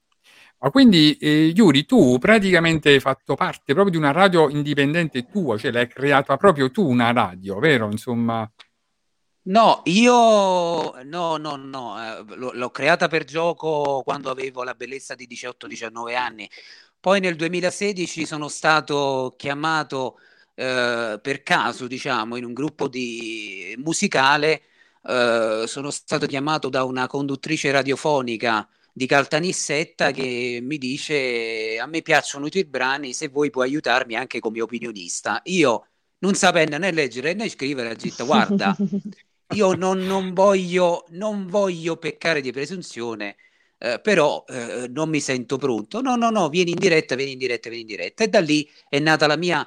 Ma 0.59 0.71
quindi 0.71 1.17
eh, 1.17 1.53
Yuri, 1.55 1.87
tu 1.87 2.19
praticamente 2.19 2.91
hai 2.91 3.01
fatto 3.01 3.35
parte 3.35 3.73
proprio 3.73 3.91
di 3.91 3.97
una 3.97 4.13
radio 4.13 4.51
indipendente 4.51 5.27
tua, 5.27 5.57
cioè 5.57 5.71
l'hai 5.71 5.89
creata 5.89 6.37
proprio 6.37 6.71
tu 6.71 6.87
una 6.87 7.13
radio, 7.13 7.59
vero? 7.59 7.91
Insomma, 7.91 8.51
No, 9.43 9.81
io 9.87 11.03
no, 11.05 11.37
no, 11.39 11.57
no, 11.57 11.97
eh, 11.99 12.21
l- 12.37 12.51
l'ho 12.55 12.71
creata 12.71 13.09
per 13.09 13.25
gioco 13.25 14.03
quando 14.05 14.31
avevo 14.31 14.63
la 14.63 14.75
bellezza 14.75 15.15
di 15.15 15.27
18-19 15.27 16.15
anni. 16.15 16.49
Poi 17.01 17.21
nel 17.21 17.37
2016 17.37 18.27
sono 18.27 18.49
stato 18.49 19.35
chiamato 19.39 20.19
eh, 20.61 21.19
per 21.23 21.43
caso, 21.43 21.87
diciamo, 21.87 22.37
in 22.37 22.45
un 22.45 22.53
gruppo 22.53 22.87
di 22.87 23.75
musicale, 23.79 24.63
eh, 25.07 25.65
sono 25.67 25.91
stato 25.91 26.27
chiamato 26.27 26.69
da 26.69 26.85
una 26.85 27.07
conduttrice 27.07 27.71
radiofonica 27.71 28.69
di 28.93 29.07
Caltanissetta 29.07 30.11
che 30.11 30.59
mi 30.61 30.77
dice 30.77 31.79
a 31.81 31.87
me 31.87 32.03
piacciono 32.03 32.47
i 32.47 32.51
tuoi 32.51 32.67
brani, 32.67 33.15
se 33.15 33.29
vuoi 33.29 33.49
puoi 33.49 33.69
aiutarmi 33.69 34.15
anche 34.17 34.41
come 34.41 34.61
opinionista. 34.61 35.41
Io 35.45 35.87
non 36.19 36.35
sapendo 36.35 36.77
né 36.77 36.93
leggere 36.93 37.33
né 37.33 37.49
scrivere, 37.49 37.93
ho 37.93 37.95
detto 37.95 38.27
guarda, 38.27 38.77
io 39.55 39.73
non, 39.73 40.01
non, 40.01 40.35
voglio, 40.35 41.07
non 41.11 41.47
voglio 41.47 41.97
peccare 41.97 42.43
di 42.43 42.53
presunzione, 42.53 43.37
eh, 43.79 43.99
però 44.03 44.45
eh, 44.47 44.89
non 44.91 45.09
mi 45.09 45.21
sento 45.21 45.57
pronto. 45.57 46.03
No, 46.03 46.17
no, 46.17 46.29
no, 46.29 46.51
vieni 46.51 46.73
in 46.73 46.79
diretta, 46.79 47.15
vieni 47.15 47.33
in 47.33 47.39
diretta, 47.39 47.71
vieni 47.71 47.85
in 47.85 47.89
diretta. 47.89 48.25
E 48.25 48.29
da 48.29 48.41
lì 48.41 48.69
è 48.91 48.99
nata 48.99 49.27
la 49.27 49.37
mia 49.37 49.67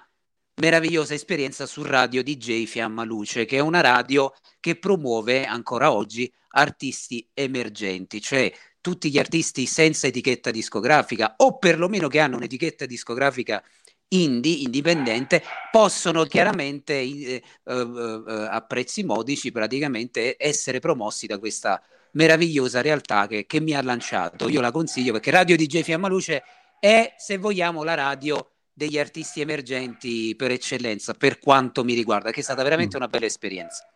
meravigliosa 0.56 1.14
esperienza 1.14 1.66
su 1.66 1.84
Radio 1.84 2.24
DJ 2.24 2.66
Fiamma 2.66 3.04
Luce, 3.04 3.46
che 3.46 3.58
è 3.58 3.60
una 3.60 3.82
radio 3.82 4.34
che 4.60 4.78
promuove 4.78 5.46
ancora 5.46 5.92
oggi 5.92 6.32
artisti 6.50 7.28
emergenti, 7.34 8.22
cioè 8.22 8.52
tutti 8.80 9.10
gli 9.10 9.18
artisti 9.18 9.66
senza 9.66 10.08
etichetta 10.08 10.52
discografica 10.52 11.36
o 11.38 11.58
perlomeno 11.58 12.08
che 12.08 12.20
hanno 12.20 12.36
un'etichetta 12.36 12.86
discografica 12.86 13.64
indie, 14.10 14.58
indipendente, 14.58 15.42
possono 15.72 16.24
chiaramente 16.26 16.94
eh, 16.94 17.42
eh, 17.64 17.74
eh, 17.74 18.48
a 18.50 18.62
prezzi 18.62 19.04
modici 19.04 19.52
praticamente 19.52 20.36
essere 20.38 20.80
promossi 20.80 21.26
da 21.26 21.40
questa 21.40 21.82
meravigliosa 22.12 22.82
realtà 22.82 23.26
che, 23.26 23.46
che, 23.46 23.60
mi 23.60 23.74
ha 23.74 23.82
lanciato. 23.82 24.50
Io 24.50 24.62
la 24.62 24.72
consiglio 24.72 25.14
perché 25.14 25.32
Radio 25.32 25.56
DJ 25.56 25.82
Fiamma 25.82 26.08
Luce 26.08 26.44
è, 26.80 27.14
se 27.18 27.38
vogliamo, 27.38 27.84
la 27.84 27.96
radio 27.96 28.53
degli 28.74 28.98
artisti 28.98 29.42
emergenti 29.42 30.36
per 30.36 30.52
eccellenza, 30.52 31.14
per 31.14 31.40
quanto 31.40 31.84
mi 31.84 31.94
riguarda, 31.94 32.32
che 32.32 32.40
è 32.40 32.44
stata 32.44 32.64
veramente 32.64 32.98
mm. 32.98 33.02
una 33.02 33.10
bella 33.10 33.26
esperienza. 33.26 33.88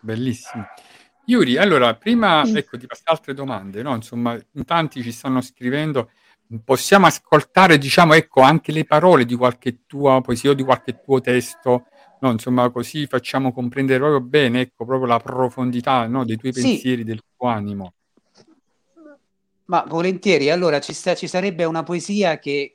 Bellissimo. 0.00 0.66
Yuri, 1.26 1.56
allora, 1.56 1.94
prima 1.96 2.42
ecco, 2.44 2.76
ti 2.76 2.86
passo 2.86 3.02
altre 3.06 3.34
domande, 3.34 3.82
no? 3.82 3.94
Insomma, 3.94 4.38
in 4.52 4.64
tanti 4.64 5.02
ci 5.02 5.10
stanno 5.10 5.40
scrivendo 5.40 6.10
possiamo 6.62 7.06
ascoltare, 7.06 7.78
diciamo, 7.78 8.14
ecco, 8.14 8.42
anche 8.42 8.72
le 8.72 8.84
parole 8.84 9.24
di 9.24 9.34
qualche 9.34 9.86
tua 9.86 10.20
poesia 10.20 10.50
o 10.50 10.54
di 10.54 10.62
qualche 10.62 11.00
tuo 11.00 11.20
testo, 11.20 11.86
no? 12.20 12.30
Insomma, 12.30 12.70
così 12.70 13.06
facciamo 13.06 13.52
comprendere 13.52 13.98
proprio 13.98 14.20
bene, 14.20 14.60
ecco, 14.60 14.84
proprio 14.84 15.08
la 15.08 15.18
profondità, 15.18 16.06
no? 16.06 16.24
dei 16.24 16.36
tuoi 16.36 16.52
sì. 16.52 16.60
pensieri, 16.60 17.04
del 17.04 17.22
tuo 17.36 17.48
animo. 17.48 17.94
Ma 19.66 19.84
volentieri, 19.88 20.50
allora 20.50 20.78
ci, 20.80 20.92
sta, 20.92 21.14
ci 21.14 21.26
sarebbe 21.26 21.64
una 21.64 21.82
poesia 21.82 22.38
che, 22.38 22.73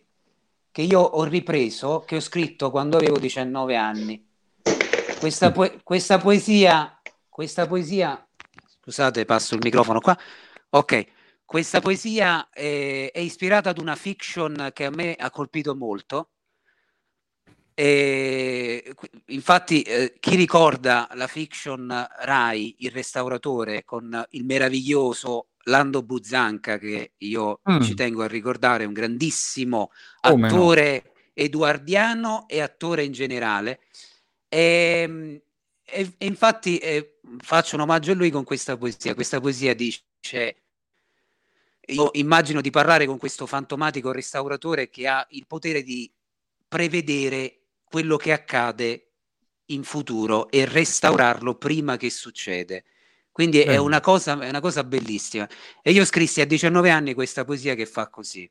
che, 0.80 0.86
io 0.86 1.02
ho 1.02 1.26
ripreso, 1.26 2.04
che 2.08 2.16
ho 2.16 2.20
scritto 2.22 2.72
quando 2.72 2.96
avevo 2.96 3.20
19 3.20 3.76
anni. 3.76 4.26
Questa, 5.20 5.52
po- 5.52 5.74
questa 5.84 6.18
poesia, 6.20 7.02
questa 7.28 7.68
poesia, 7.68 8.26
scusate, 8.80 9.26
passo 9.26 9.56
il 9.56 9.62
microfono 9.62 10.00
qua. 10.00 10.18
Ok, 10.70 11.06
questa 11.44 11.82
poesia 11.82 12.48
è, 12.50 13.12
è, 13.12 13.20
ispirata 13.20 13.72
ad 13.72 13.78
una 13.78 13.98
fiction 13.98 14.70
che 14.72 14.86
a 14.86 14.90
me 14.90 15.16
ha 15.16 15.30
colpito 15.30 15.76
molto. 15.76 16.30
E, 17.74 18.96
infatti, 19.26 19.82
eh, 19.82 20.16
chi 20.18 20.36
ricorda 20.36 21.10
la 21.16 21.28
fiction 21.28 22.08
Rai, 22.20 22.76
Il 22.80 22.92
restauratore, 22.92 23.84
con 23.84 24.26
il 24.30 24.46
meraviglioso 24.46 25.48
Lando 25.64 26.04
Buzzanca, 26.04 26.78
che 26.78 27.14
io 27.18 27.62
mm. 27.70 27.82
ci 27.82 27.94
tengo 27.94 28.24
a 28.24 28.28
ricordare, 28.28 28.86
un 28.86 28.94
grandissimo 28.94 29.92
Come 30.22 30.48
attore 30.48 31.04
no? 31.06 31.12
eduardiano 31.34 32.48
e 32.48 32.62
attore 32.62 33.04
in 33.04 33.12
generale. 33.12 33.80
E, 34.48 35.02
ehm, 35.04 35.42
e, 35.92 36.14
e 36.18 36.26
infatti 36.26 36.78
eh, 36.78 37.20
faccio 37.40 37.76
un 37.76 37.82
omaggio 37.82 38.12
a 38.12 38.16
lui 38.16 38.30
con 38.30 38.44
questa 38.44 38.78
poesia. 38.78 39.14
Questa 39.14 39.40
poesia 39.40 39.74
dice: 39.74 40.56
Io 41.88 42.10
immagino 42.14 42.62
di 42.62 42.70
parlare 42.70 43.06
con 43.06 43.18
questo 43.18 43.46
fantomatico 43.46 44.12
restauratore 44.12 44.90
che 44.90 45.08
ha 45.08 45.26
il 45.32 45.46
potere 45.48 45.84
di 45.84 46.12
prevedere 46.68 47.60
quello 47.84 48.18
che 48.18 48.32
accade 48.32 49.06
in 49.66 49.84
futuro 49.84 50.50
e 50.50 50.66
restaurarlo 50.66 51.56
prima 51.56 51.98
che 51.98 52.10
succede. 52.10 52.86
Quindi 53.40 53.62
è 53.62 53.78
una, 53.78 54.02
cosa, 54.02 54.38
è 54.38 54.50
una 54.50 54.60
cosa 54.60 54.84
bellissima. 54.84 55.48
E 55.82 55.92
io 55.92 56.04
scrissi 56.04 56.42
a 56.42 56.46
19 56.46 56.90
anni 56.90 57.14
questa 57.14 57.46
poesia 57.46 57.74
che 57.74 57.86
fa 57.86 58.10
così. 58.10 58.46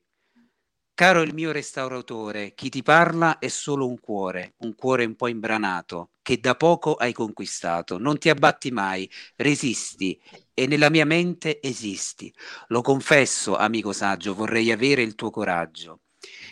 Caro 0.94 1.20
il 1.20 1.34
mio 1.34 1.52
restauratore, 1.52 2.54
chi 2.54 2.70
ti 2.70 2.82
parla 2.82 3.38
è 3.38 3.48
solo 3.48 3.86
un 3.86 4.00
cuore, 4.00 4.54
un 4.60 4.74
cuore 4.74 5.04
un 5.04 5.14
po' 5.14 5.28
imbranato, 5.28 6.12
che 6.22 6.40
da 6.40 6.54
poco 6.54 6.94
hai 6.94 7.12
conquistato. 7.12 7.98
Non 7.98 8.16
ti 8.16 8.30
abbatti 8.30 8.70
mai, 8.70 9.06
resisti 9.36 10.18
e 10.54 10.66
nella 10.66 10.88
mia 10.88 11.04
mente 11.04 11.60
esisti. 11.60 12.32
Lo 12.68 12.80
confesso, 12.80 13.56
amico 13.56 13.92
saggio, 13.92 14.32
vorrei 14.32 14.72
avere 14.72 15.02
il 15.02 15.14
tuo 15.14 15.28
coraggio. 15.28 16.00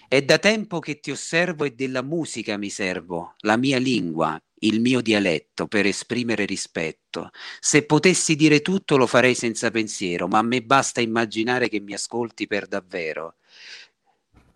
È 0.08 0.22
da 0.22 0.38
tempo 0.38 0.78
che 0.78 1.00
ti 1.00 1.10
osservo 1.10 1.64
e 1.64 1.72
della 1.72 2.00
musica 2.00 2.56
mi 2.56 2.70
servo, 2.70 3.34
la 3.38 3.56
mia 3.56 3.78
lingua, 3.78 4.40
il 4.60 4.80
mio 4.80 5.00
dialetto 5.00 5.66
per 5.66 5.84
esprimere 5.84 6.44
rispetto. 6.44 7.30
Se 7.58 7.84
potessi 7.84 8.36
dire 8.36 8.62
tutto 8.62 8.96
lo 8.96 9.08
farei 9.08 9.34
senza 9.34 9.72
pensiero, 9.72 10.28
ma 10.28 10.38
a 10.38 10.42
me 10.42 10.62
basta 10.62 11.00
immaginare 11.00 11.68
che 11.68 11.80
mi 11.80 11.92
ascolti 11.92 12.46
per 12.46 12.68
davvero. 12.68 13.34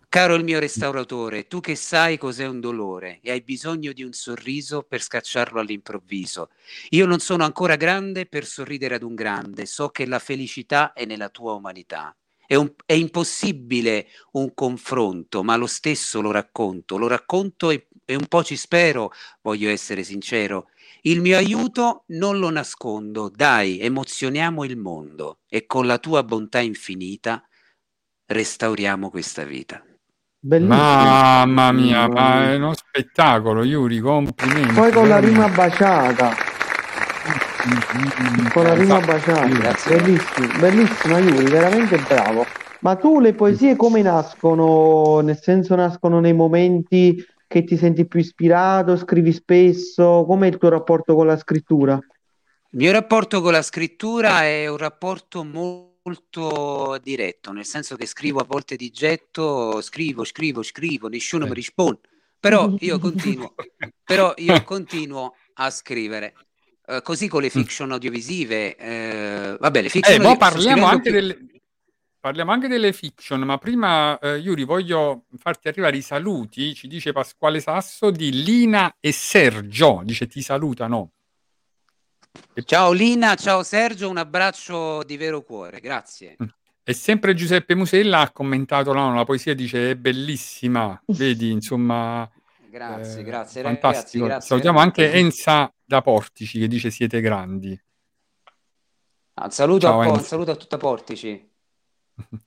Caro 0.09 0.35
il 0.35 0.45
mio 0.45 0.61
restauratore, 0.61 1.49
tu 1.49 1.59
che 1.59 1.75
sai 1.75 2.17
cos'è 2.17 2.47
un 2.47 2.61
dolore 2.61 3.19
e 3.21 3.33
hai 3.33 3.41
bisogno 3.43 3.93
di 3.93 4.05
un 4.05 4.13
sorriso 4.13 4.83
per 4.83 5.03
scacciarlo 5.03 5.59
all'improvviso. 5.59 6.51
Io 6.91 7.07
non 7.07 7.19
sono 7.19 7.43
ancora 7.43 7.75
grande 7.75 8.27
per 8.27 8.47
sorridere 8.47 8.95
ad 8.95 9.03
un 9.03 9.17
grande, 9.17 9.67
so 9.67 9.89
che 9.89 10.07
la 10.07 10.21
felicità 10.21 10.93
è 10.93 11.05
nella 11.05 11.29
tua 11.29 11.55
umanità. 11.55 12.15
È, 12.51 12.57
un, 12.57 12.69
è 12.85 12.95
impossibile 12.95 14.09
un 14.33 14.53
confronto, 14.55 15.45
ma 15.45 15.55
lo 15.55 15.69
stesso 15.69 16.21
lo 16.21 16.33
racconto, 16.33 16.99
lo 16.99 17.07
racconto 17.07 17.71
e, 17.71 17.87
e 18.05 18.17
un 18.17 18.27
po' 18.27 18.43
ci 18.43 18.57
spero, 18.57 19.13
voglio 19.41 19.71
essere 19.71 20.03
sincero. 20.03 20.71
Il 21.03 21.21
mio 21.21 21.37
aiuto 21.37 22.03
non 22.09 22.41
lo 22.41 22.51
nascondo, 22.51 23.31
dai, 23.33 23.79
emozioniamo 23.79 24.65
il 24.65 24.77
mondo 24.77 25.39
e 25.49 25.67
con 25.67 25.87
la 25.87 25.99
tua 25.99 26.25
bontà 26.25 26.59
infinita 26.59 27.41
restauriamo 28.27 29.11
questa 29.11 29.45
vita. 29.45 29.81
Bellissimo. 30.41 30.75
Mamma 30.75 31.71
mia, 31.71 32.09
ma 32.09 32.51
è 32.51 32.57
uno 32.57 32.75
spettacolo, 32.75 33.63
Yuri, 33.63 34.01
complimenti. 34.01 34.75
Poi 34.75 34.91
con 34.91 35.07
la 35.07 35.21
rima 35.21 35.49
baciata. 35.49 36.60
Con 38.53 38.65
la 38.65 38.75
rima 38.75 39.01
baciata. 39.01 39.47
Bellissimo, 39.89 40.59
bellissimo 40.59 41.19
Yuri, 41.19 41.51
veramente 41.51 41.99
bravo. 41.99 42.47
Ma 42.81 42.97
tu 42.97 43.21
le 43.21 43.35
poesie 43.35 43.77
come 43.77 44.03
nascono? 44.03 45.21
Nel 45.21 45.39
senso 45.41 45.75
nascono 45.75 46.21
nei 46.21 46.33
momenti 46.33 47.25
che 47.47 47.65
ti 47.65 47.77
senti 47.77 48.07
più 48.07 48.21
ispirato, 48.21 48.97
scrivi 48.97 49.33
spesso? 49.33 50.25
Com'è 50.27 50.47
il 50.47 50.57
tuo 50.57 50.69
rapporto 50.69 51.15
con 51.15 51.27
la 51.27 51.37
scrittura? 51.37 51.95
Il 51.95 52.79
mio 52.79 52.93
rapporto 52.93 53.41
con 53.41 53.53
la 53.53 53.63
scrittura 53.63 54.45
è 54.45 54.69
un 54.69 54.77
rapporto 54.77 55.45
molto 55.45 55.89
molto 56.03 56.99
diretto, 57.03 57.53
nel 57.53 57.67
senso 57.67 57.97
che 57.97 58.07
scrivo 58.07 58.41
a 58.41 58.45
volte 58.45 58.77
di 58.77 58.91
getto, 58.91 59.81
scrivo, 59.83 60.25
scrivo, 60.25 60.63
scrivo, 60.63 61.09
nessuno 61.09 61.47
mi 61.47 61.55
risponde, 61.55 62.01
però 62.39 62.75
io 62.81 62.99
continuo, 62.99 63.55
però 64.03 64.33
io 64.37 64.63
continuo 64.65 65.35
a 65.55 65.71
scrivere. 65.71 66.35
Uh, 66.91 67.03
così 67.03 67.29
con 67.29 67.41
le 67.41 67.47
mm. 67.47 67.51
fiction 67.51 67.93
audiovisive, 67.93 68.75
eh, 68.75 69.57
vabbè, 69.61 69.83
le 69.83 69.89
fiction 69.89 70.21
eh, 70.25 70.37
parliamo 70.37 70.87
anche, 70.87 71.03
più... 71.03 71.13
delle, 71.13 71.39
parliamo 72.19 72.51
anche 72.51 72.67
delle 72.67 72.93
fiction, 72.93 73.41
ma 73.43 73.59
prima, 73.59 74.19
eh, 74.19 74.39
Yuri, 74.39 74.65
voglio 74.65 75.27
farti 75.39 75.69
arrivare 75.69 75.99
i 75.99 76.03
saluti. 76.03 76.75
Ci 76.75 76.89
dice 76.89 77.13
Pasquale 77.13 77.61
Sasso 77.61 78.11
di 78.11 78.43
Lina 78.43 78.97
e 78.99 79.13
Sergio. 79.13 80.03
Dice 80.03 80.27
ti 80.27 80.43
salutano. 80.43 81.13
Ciao 82.65 82.91
Lina, 82.91 83.37
ciao 83.37 83.63
Sergio, 83.63 84.09
un 84.09 84.17
abbraccio 84.17 85.05
di 85.05 85.17
vero 85.17 85.43
cuore, 85.43 85.79
grazie. 85.79 86.37
Mm. 86.43 86.49
E 86.83 86.93
sempre 86.93 87.35
Giuseppe 87.35 87.77
Musella 87.77 88.21
ha 88.21 88.33
commentato 88.33 88.93
no, 88.93 89.15
la 89.15 89.25
poesia, 89.25 89.55
dice 89.55 89.91
è 89.91 89.95
bellissima, 89.95 91.01
vedi, 91.07 91.53
insomma... 91.53 92.29
Grazie, 92.69 93.21
eh, 93.21 93.25
grazie, 93.25 93.63
fantastico. 93.63 93.87
Ragazzi, 93.87 94.19
grazie, 94.19 94.49
Salutiamo 94.49 94.79
ragazzi. 94.79 95.01
anche 95.03 95.13
Enza 95.17 95.73
da 95.91 96.03
Portici 96.03 96.61
che 96.61 96.69
dice 96.69 96.89
siete 96.93 97.21
grandi. 97.21 97.79
Ah, 99.35 99.47
un, 99.47 99.51
saluto 99.51 99.87
Ciao, 99.87 100.01
a, 100.01 100.09
un 100.09 100.21
saluto 100.21 100.53
a 100.53 100.55
tutta 100.55 100.77
Portici. 100.77 101.51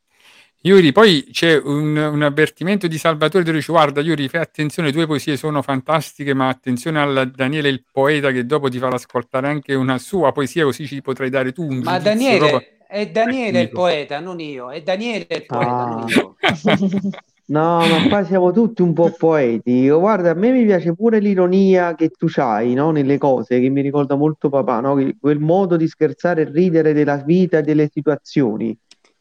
Iuri, 0.65 0.93
poi 0.93 1.27
c'è 1.29 1.57
un, 1.57 1.97
un, 1.97 2.21
avvertimento 2.21 2.87
di 2.87 2.97
Salvatore 2.97 3.43
dice 3.43 3.69
guarda 3.69 3.99
Iuri, 3.99 4.29
fai 4.29 4.39
attenzione, 4.39 4.87
le 4.87 4.93
tue 4.93 5.05
poesie 5.05 5.35
sono 5.35 5.61
fantastiche, 5.61 6.33
ma 6.33 6.47
attenzione 6.47 7.01
a 7.01 7.25
Daniele 7.25 7.67
il 7.67 7.83
poeta 7.91 8.31
che 8.31 8.45
dopo 8.45 8.69
ti 8.69 8.79
farà 8.79 8.95
ascoltare 8.95 9.47
anche 9.47 9.73
una 9.73 9.97
sua 9.97 10.31
poesia, 10.31 10.63
così 10.63 10.87
ci 10.87 11.01
potrai 11.01 11.29
dare 11.29 11.51
tu 11.51 11.67
un 11.67 11.79
Ma 11.79 11.99
Daniele, 11.99 12.37
proprio... 12.37 12.67
è 12.87 13.09
Daniele 13.09 13.59
il 13.59 13.69
poeta, 13.71 14.21
non 14.21 14.39
io, 14.39 14.71
è 14.71 14.81
Daniele 14.81 15.27
il 15.29 15.45
poeta, 15.45 15.83
ah. 15.83 15.85
non 15.89 16.07
io. 16.07 16.37
No, 17.53 17.85
ma 17.87 18.07
qua 18.09 18.25
siamo 18.25 18.51
tutti 18.51 18.81
un 18.81 18.93
po' 18.93 19.11
poeti. 19.15 19.87
Guarda, 19.87 20.31
a 20.31 20.33
me 20.33 20.49
mi 20.49 20.65
piace 20.65 20.95
pure 20.95 21.19
l'ironia 21.19 21.93
che 21.93 22.09
tu 22.09 22.25
hai 22.37 22.73
no? 22.73 22.89
nelle 22.89 23.19
cose, 23.19 23.59
che 23.59 23.69
mi 23.69 23.81
ricorda 23.81 24.15
molto 24.15 24.49
papà, 24.49 24.79
no? 24.79 24.95
quel 25.19 25.37
modo 25.37 25.77
di 25.77 25.87
scherzare 25.87 26.41
e 26.41 26.49
ridere 26.51 26.93
della 26.93 27.17
vita 27.17 27.59
e 27.59 27.61
delle 27.61 27.91
situazioni. 27.93 28.75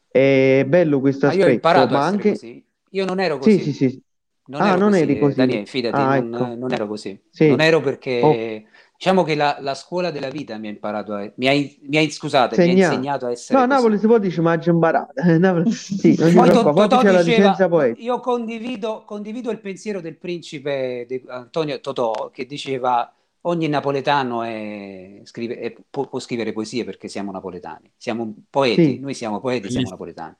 È 0.07 0.65
bello 0.67 0.99
questo 0.99 1.27
aspetto. 1.27 1.43
Ma 1.43 1.47
io 1.47 1.51
ho 1.51 1.55
imparato 1.55 1.93
ma 1.93 2.05
anche... 2.05 2.29
così. 2.31 2.65
Io 2.89 3.05
non 3.05 3.19
ero 3.19 3.37
così. 3.37 3.59
Sì, 3.59 3.71
sì. 3.71 4.01
Non 4.45 4.61
ah, 4.61 4.75
non 4.75 4.89
così, 4.89 5.01
eri 5.03 5.19
così. 5.19 5.35
Daniele, 5.35 5.65
fidati, 5.67 5.95
ah, 5.95 6.19
non, 6.19 6.33
ecco. 6.33 6.55
non, 6.55 6.73
ero 6.73 6.87
così. 6.87 7.21
Sì. 7.29 7.47
Non 7.49 7.61
ero 7.61 7.81
perché... 7.81 8.65
Diciamo 9.03 9.23
che 9.23 9.35
la, 9.35 9.57
la, 9.59 9.75
scuola 9.75 10.11
della 10.11 10.29
vita 10.29 10.57
mi 10.57 10.67
ha 10.67 10.69
imparato 10.69 11.13
a, 11.13 11.29
mi 11.35 11.49
ha, 11.49 11.51
mi 11.51 11.97
ha, 11.97 12.09
scusate, 12.09 12.55
Segna. 12.55 12.73
mi 12.73 12.83
ha 12.83 12.85
insegnato 12.85 13.25
a 13.25 13.31
essere. 13.31 13.59
No, 13.59 13.65
Napoli 13.65 13.99
si 13.99 14.07
può 14.07 14.17
dire 14.17 14.41
ma 14.41 14.57
imparata. 14.63 15.11
sì, 15.71 16.15
non 16.17 16.33
poi, 16.33 16.49
to, 16.49 16.73
Totò 16.73 17.21
diceva, 17.21 17.57
io 17.97 18.21
condivido, 18.21 19.03
condivido, 19.05 19.51
il 19.51 19.59
pensiero 19.59 19.99
del 19.99 20.15
principe 20.15 21.05
di 21.05 21.21
Antonio 21.27 21.81
Totò 21.81 22.29
che 22.31 22.45
diceva 22.45 23.13
ogni 23.41 23.67
napoletano 23.67 24.41
è, 24.43 25.19
scrive, 25.23 25.59
è, 25.59 25.75
può, 25.89 26.07
può, 26.07 26.19
scrivere 26.19 26.53
poesie 26.53 26.85
perché 26.85 27.09
siamo 27.09 27.33
napoletani, 27.33 27.91
siamo 27.97 28.33
poeti, 28.49 28.85
sì. 28.85 28.99
noi 28.99 29.13
siamo 29.13 29.41
poeti, 29.41 29.69
siamo 29.69 29.89
napoletani. 29.89 30.35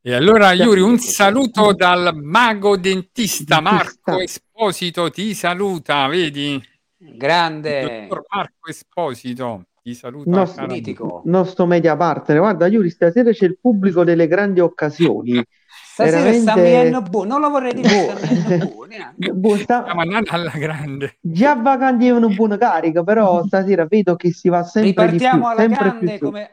E 0.00 0.14
allora 0.14 0.54
Yuri, 0.54 0.80
un 0.80 0.98
saluto 0.98 1.74
dal 1.74 2.16
mago 2.16 2.78
dentista 2.78 3.60
Marco 3.60 4.18
Esposito, 4.20 5.10
ti 5.10 5.34
saluta, 5.34 6.06
vedi? 6.06 6.70
Grande. 7.10 8.06
Marco 8.08 8.68
Esposito, 8.68 9.64
ti 9.82 9.94
saluta. 9.94 10.30
Nostro, 10.30 11.22
nostro 11.24 11.66
media 11.66 11.96
partner, 11.96 12.38
guarda 12.38 12.66
Yuri, 12.68 12.90
stasera 12.90 13.32
c'è 13.32 13.46
il 13.46 13.58
pubblico 13.60 14.04
delle 14.04 14.28
grandi 14.28 14.60
occasioni. 14.60 15.44
Stasera 15.92 16.18
veramente... 16.18 16.50
sta 16.50 16.54
venendo 16.54 17.02
buono, 17.02 17.28
non 17.32 17.40
lo 17.42 17.50
vorrei 17.50 17.74
dire, 17.74 18.14
buono. 19.18 19.56
sta... 19.58 19.84
alla 19.84 20.50
grande. 20.54 21.16
Già 21.20 21.54
vacanti 21.54 22.06
è 22.06 22.10
una 22.10 22.28
buona 22.28 22.56
carica, 22.56 23.02
però 23.02 23.44
stasera 23.46 23.84
vedo 23.84 24.16
che 24.16 24.32
si 24.32 24.48
va 24.48 24.62
sempre 24.64 24.90
Ripartiamo 24.90 25.34
di 25.34 25.40
più, 25.40 25.48
alla 25.48 25.60
sempre 25.60 25.78
grande 25.78 26.18
come... 26.18 26.50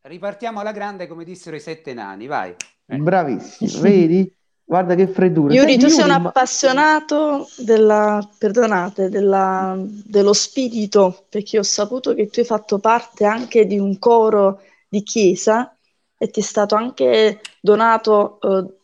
Ripartiamo 0.00 0.60
alla 0.60 0.72
grande 0.72 1.06
come 1.06 1.24
dissero 1.24 1.56
i 1.56 1.60
sette 1.60 1.92
nani, 1.92 2.26
vai. 2.26 2.54
Eh. 2.86 2.96
Bravissimo, 2.96 3.82
vedi? 3.82 4.34
Guarda 4.66 4.94
che 4.94 5.06
freddura. 5.06 5.52
Yuri, 5.52 5.76
tu 5.76 5.88
sei 5.88 6.04
un 6.04 6.10
appassionato 6.10 7.46
della, 7.58 8.26
perdonate, 8.38 9.10
della, 9.10 9.76
dello 9.78 10.32
spirito, 10.32 11.26
perché 11.28 11.58
ho 11.58 11.62
saputo 11.62 12.14
che 12.14 12.28
tu 12.28 12.40
hai 12.40 12.46
fatto 12.46 12.78
parte 12.78 13.26
anche 13.26 13.66
di 13.66 13.78
un 13.78 13.98
coro 13.98 14.62
di 14.88 15.02
chiesa 15.02 15.76
e 16.16 16.30
ti 16.30 16.40
è 16.40 16.42
stato 16.42 16.76
anche 16.76 17.40
donato 17.60 18.38
uh, 18.40 18.74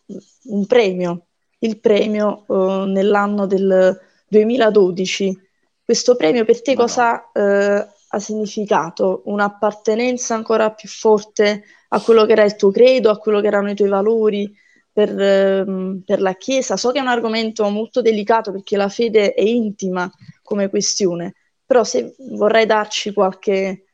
un 0.44 0.66
premio, 0.66 1.28
il 1.60 1.78
premio 1.80 2.44
uh, 2.46 2.84
nell'anno 2.84 3.46
del 3.46 3.98
2012. 4.28 5.48
Questo 5.82 6.14
premio 6.14 6.44
per 6.44 6.60
te 6.60 6.74
cosa 6.74 7.30
uh, 7.32 7.40
ha 7.40 8.18
significato? 8.18 9.22
Un'appartenenza 9.24 10.34
ancora 10.34 10.72
più 10.72 10.90
forte 10.90 11.64
a 11.88 12.00
quello 12.02 12.26
che 12.26 12.32
era 12.32 12.44
il 12.44 12.54
tuo 12.56 12.70
credo, 12.70 13.08
a 13.08 13.16
quello 13.16 13.40
che 13.40 13.46
erano 13.46 13.70
i 13.70 13.74
tuoi 13.74 13.88
valori 13.88 14.54
per, 14.92 15.10
uh, 15.10 16.02
per 16.04 16.20
la 16.20 16.34
Chiesa? 16.34 16.76
So 16.76 16.90
che 16.90 16.98
è 16.98 17.02
un 17.02 17.08
argomento 17.08 17.68
molto 17.68 18.02
delicato 18.02 18.52
perché 18.52 18.76
la 18.76 18.88
fede 18.88 19.34
è 19.34 19.42
intima 19.42 20.10
come 20.42 20.68
questione, 20.68 21.34
però 21.64 21.84
se 21.84 22.14
vorrei 22.30 22.66
darci 22.66 23.12
qualche, 23.12 23.84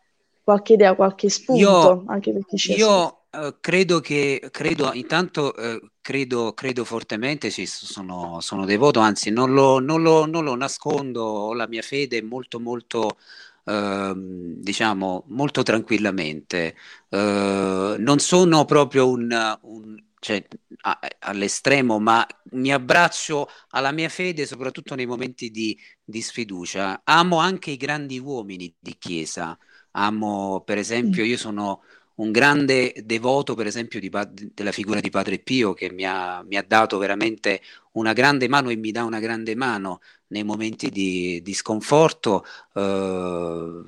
qualche 0.43 0.73
idea, 0.75 0.95
qualche 0.95 1.29
spunto 1.29 1.61
io, 1.61 2.05
anche 2.07 2.33
per 2.33 2.45
chi 2.47 2.57
ci 2.57 2.73
Io 2.73 3.21
Uh, 3.37 3.55
credo 3.61 4.01
che, 4.01 4.49
credo, 4.51 4.91
intanto 4.95 5.53
uh, 5.55 5.91
credo, 6.01 6.55
credo, 6.55 6.85
fortemente, 6.85 7.51
sì, 7.51 7.67
sono, 7.67 8.41
sono 8.41 8.65
devoto, 8.65 9.01
anzi 9.01 9.31
non 9.31 9.53
lo, 9.53 9.79
non, 9.79 10.01
lo, 10.01 10.25
non 10.25 10.43
lo, 10.43 10.55
nascondo, 10.55 11.53
la 11.53 11.69
mia 11.69 11.83
fede 11.83 12.23
molto, 12.23 12.59
molto, 12.59 13.19
uh, 13.65 14.13
diciamo, 14.15 15.25
molto 15.27 15.63
tranquillamente. 15.63 16.77
non 17.11 18.19
sono 18.19 18.65
proprio 18.65 19.07
un, 19.11 19.59
un 19.63 20.03
cioè, 20.27 20.45
a, 20.83 20.99
all'estremo, 21.21 22.01
ma 22.01 22.27
mi 22.53 22.73
abbraccio 22.73 23.49
alla 23.71 23.93
mia 23.93 24.09
fede 24.09 24.45
soprattutto 24.45 24.97
nei 24.97 25.07
momenti 25.07 25.51
di, 25.51 25.79
di 26.03 26.21
sfiducia. 26.21 27.03
Amo 27.05 27.39
anche 27.39 27.71
i 27.71 27.77
grandi 27.77 28.19
uomini 28.19 28.75
di 28.77 28.97
chiesa, 28.99 29.57
amo 29.93 30.63
per 30.65 30.79
esempio, 30.79 31.23
io 31.25 31.37
sono 31.37 31.83
un 32.17 32.33
grande 32.33 32.93
devoto, 33.05 33.55
per 33.55 33.67
esempio, 33.67 34.01
di, 34.01 34.11
della 34.53 34.73
figura 34.73 34.99
di 35.01 35.11
Padre 35.11 35.39
Pio, 35.39 35.75
che 35.75 35.93
mi 35.93 36.05
ha, 36.05 36.43
mi 36.43 36.57
ha, 36.57 36.65
dato 36.67 36.99
veramente 36.99 37.61
una 37.93 38.13
grande 38.13 38.49
mano 38.49 38.71
e 38.71 38.77
mi 38.77 38.91
dà 38.91 39.05
una 39.05 39.21
grande 39.21 39.55
mano 39.55 40.01
nei 40.29 40.43
momenti 40.43 40.91
di, 40.91 41.41
di 41.43 41.55
sconforto. 41.55 42.45
Eh, 42.75 43.83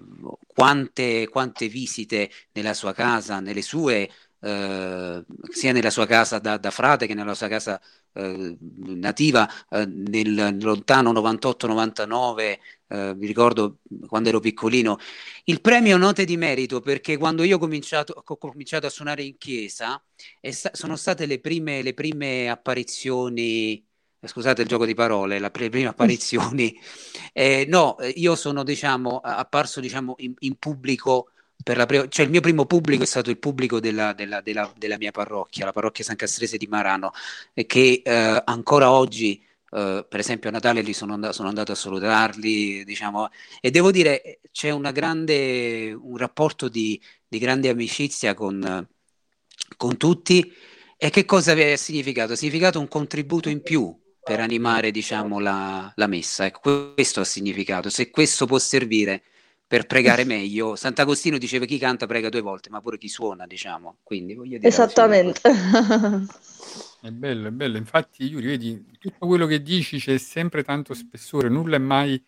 quante, 0.46 1.28
quante, 1.28 1.68
visite 1.68 2.30
nella 2.52 2.74
sua 2.74 2.92
casa, 2.92 3.40
nelle 3.40 3.62
sue, 3.62 4.10
eh, 4.40 5.24
sia 5.50 5.72
nella 5.72 5.90
sua 5.90 6.06
casa 6.06 6.38
da, 6.38 6.56
da, 6.56 6.70
frate 6.70 7.06
che 7.06 7.14
nella 7.14 7.34
sua 7.34 7.48
casa 7.48 7.80
eh, 8.12 8.56
nativa 8.60 9.48
eh, 9.70 9.86
nel 9.86 10.58
lontano 10.60 11.12
98-99 11.12 12.58
eh, 12.90 13.14
mi 13.14 13.26
ricordo 13.26 13.78
quando 14.06 14.30
ero 14.30 14.40
piccolino, 14.40 14.96
il 15.44 15.60
premio 15.60 15.98
Note 15.98 16.24
di 16.24 16.36
Merito, 16.36 16.80
perché 16.80 17.16
quando 17.18 17.42
io 17.42 17.56
ho 17.56 17.58
cominciato, 17.58 18.22
ho 18.24 18.36
cominciato 18.38 18.86
a 18.86 18.90
suonare 18.90 19.22
in 19.22 19.36
chiesa, 19.36 20.02
sta- 20.40 20.70
sono 20.72 20.96
state 20.96 21.26
le 21.26 21.38
prime, 21.38 21.82
le 21.82 21.92
prime 21.94 22.48
apparizioni 22.48 23.84
scusate 24.20 24.62
il 24.62 24.68
gioco 24.68 24.84
di 24.84 24.94
parole, 24.94 25.38
le 25.38 25.50
prime 25.50 25.86
apparizioni. 25.86 26.76
Eh, 27.32 27.66
no, 27.68 27.96
io 28.16 28.34
sono 28.34 28.64
diciamo 28.64 29.18
apparso 29.18 29.78
diciamo 29.80 30.14
in, 30.18 30.34
in 30.40 30.56
pubblico 30.56 31.30
la 31.34 31.37
pre- 31.62 32.08
cioè 32.08 32.24
il 32.24 32.30
mio 32.30 32.40
primo 32.40 32.66
pubblico 32.66 33.02
è 33.02 33.06
stato 33.06 33.30
il 33.30 33.38
pubblico 33.38 33.80
della, 33.80 34.12
della, 34.12 34.40
della, 34.40 34.72
della 34.76 34.96
mia 34.96 35.10
parrocchia, 35.10 35.64
la 35.64 35.72
parrocchia 35.72 36.04
San 36.04 36.16
Castrese 36.16 36.56
di 36.56 36.66
Marano, 36.66 37.12
che 37.66 38.02
eh, 38.04 38.42
ancora 38.44 38.90
oggi 38.90 39.42
Uh, 39.70 40.02
per 40.08 40.20
esempio 40.20 40.48
a 40.48 40.52
Natale 40.52 40.80
li 40.80 40.94
sono, 40.94 41.12
and- 41.12 41.28
sono, 41.28 41.48
andato 41.48 41.72
a 41.72 41.74
salutarli, 41.74 42.84
diciamo, 42.84 43.28
e 43.60 43.70
devo 43.70 43.90
dire 43.90 44.40
c'è 44.50 44.74
grande, 44.92 45.92
un 45.92 46.16
rapporto 46.16 46.70
di, 46.70 46.98
di 47.28 47.38
grande 47.38 47.68
amicizia 47.68 48.32
con, 48.32 48.88
con, 49.76 49.96
tutti. 49.98 50.50
E 50.96 51.10
che 51.10 51.26
cosa 51.26 51.52
ha 51.52 51.76
significato? 51.76 52.32
Ha 52.32 52.36
significato 52.36 52.80
un 52.80 52.88
contributo 52.88 53.50
in 53.50 53.62
più 53.62 53.94
per 54.22 54.40
animare, 54.40 54.90
diciamo, 54.90 55.38
la, 55.38 55.92
la 55.94 56.06
messa. 56.06 56.46
Ecco, 56.46 56.94
questo 56.94 57.20
ha 57.20 57.24
significato. 57.24 57.90
Se 57.90 58.10
questo 58.10 58.46
può 58.46 58.58
servire 58.58 59.22
per 59.68 59.86
pregare 59.86 60.24
meglio, 60.26 60.74
Sant'Agostino 60.74 61.38
diceva 61.38 61.66
chi 61.66 61.78
canta 61.78 62.06
prega 62.06 62.30
due 62.30 62.40
volte, 62.40 62.70
ma 62.70 62.80
pure 62.80 62.98
chi 62.98 63.08
suona, 63.08 63.46
diciamo. 63.46 63.98
Quindi 64.02 64.34
voglio 64.34 64.56
dire. 64.56 64.66
Esattamente. 64.66 65.42
È 67.00 67.10
bello, 67.12 67.46
è 67.46 67.52
bello. 67.52 67.76
Infatti, 67.76 68.24
Yuri, 68.24 68.46
vedi, 68.46 68.84
tutto 68.98 69.24
quello 69.24 69.46
che 69.46 69.62
dici 69.62 70.00
c'è 70.00 70.18
sempre 70.18 70.64
tanto 70.64 70.94
spessore, 70.94 71.48
nulla 71.48 71.76
è 71.76 71.78
mai 71.78 72.20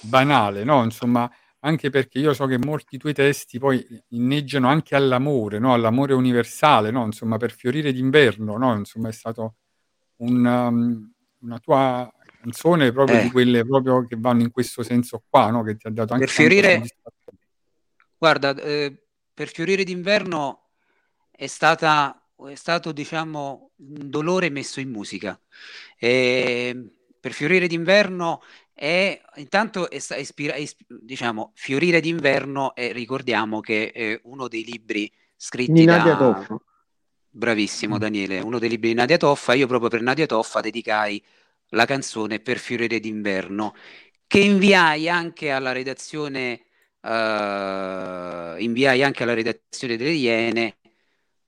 banale, 0.00 0.64
no? 0.64 0.82
Insomma, 0.82 1.30
anche 1.60 1.90
perché 1.90 2.18
io 2.18 2.34
so 2.34 2.46
che 2.46 2.58
molti 2.58 2.98
tuoi 2.98 3.14
testi 3.14 3.60
poi 3.60 3.86
inneggiano 4.08 4.66
anche 4.66 4.96
all'amore, 4.96 5.60
no? 5.60 5.72
All'amore 5.72 6.12
universale, 6.12 6.90
no? 6.90 7.04
Insomma, 7.04 7.36
per 7.36 7.52
fiorire 7.52 7.92
d'inverno, 7.92 8.56
no? 8.56 8.74
Insomma, 8.74 9.08
è 9.08 9.12
stato 9.12 9.54
un, 10.16 10.44
um, 10.44 11.12
una 11.42 11.58
tua 11.60 12.12
canzone 12.46 12.92
proprio 12.92 13.18
eh. 13.18 13.22
di 13.22 13.30
quelle 13.30 13.64
proprio 13.64 14.04
che 14.04 14.16
vanno 14.18 14.42
in 14.42 14.50
questo 14.50 14.82
senso 14.82 15.22
qua, 15.28 15.50
no? 15.50 15.62
Che 15.62 15.76
ti 15.76 15.86
ha 15.86 15.90
dato 15.90 16.12
anche 16.12 16.26
per 16.26 16.34
fiorire. 16.34 16.82
Guarda, 18.16 18.54
eh, 18.54 18.96
per 19.34 19.48
fiorire 19.48 19.84
d'inverno 19.84 20.68
è 21.30 21.46
stata 21.46 22.20
è 22.48 22.54
stato 22.54 22.92
diciamo 22.92 23.70
un 23.76 24.10
dolore 24.10 24.50
messo 24.50 24.80
in 24.80 24.90
musica. 24.90 25.38
E 25.98 26.90
per 27.18 27.32
Fiorire 27.32 27.66
d'inverno 27.66 28.42
è 28.72 29.20
intanto 29.36 29.90
è, 29.90 29.96
ispira, 29.96 30.52
è, 30.52 30.64
diciamo 30.86 31.52
Fiorire 31.54 32.00
d'inverno 32.00 32.74
e 32.74 32.92
ricordiamo 32.92 33.60
che 33.60 33.90
è 33.90 34.20
uno 34.24 34.48
dei 34.48 34.64
libri 34.64 35.10
scritti 35.34 35.84
Nadia 35.84 36.14
da 36.14 36.16
Toffa. 36.16 36.60
Bravissimo 37.30 37.96
mm. 37.96 37.98
Daniele, 37.98 38.40
uno 38.40 38.58
dei 38.58 38.68
libri 38.68 38.88
di 38.88 38.94
Nadia 38.94 39.16
Toffa, 39.16 39.54
io 39.54 39.66
proprio 39.66 39.90
per 39.90 40.02
Nadia 40.02 40.26
Toffa 40.26 40.60
dedicai 40.60 41.22
la 41.70 41.84
canzone 41.84 42.40
Per 42.40 42.58
Fiorire 42.58 43.00
d'inverno 43.00 43.74
che 44.26 44.38
inviai 44.38 45.08
anche 45.08 45.50
alla 45.50 45.72
redazione 45.72 46.62
uh, 47.00 48.58
inviai 48.58 49.02
anche 49.02 49.22
alla 49.22 49.34
redazione 49.34 49.96
delle 49.96 50.10
Iene 50.10 50.76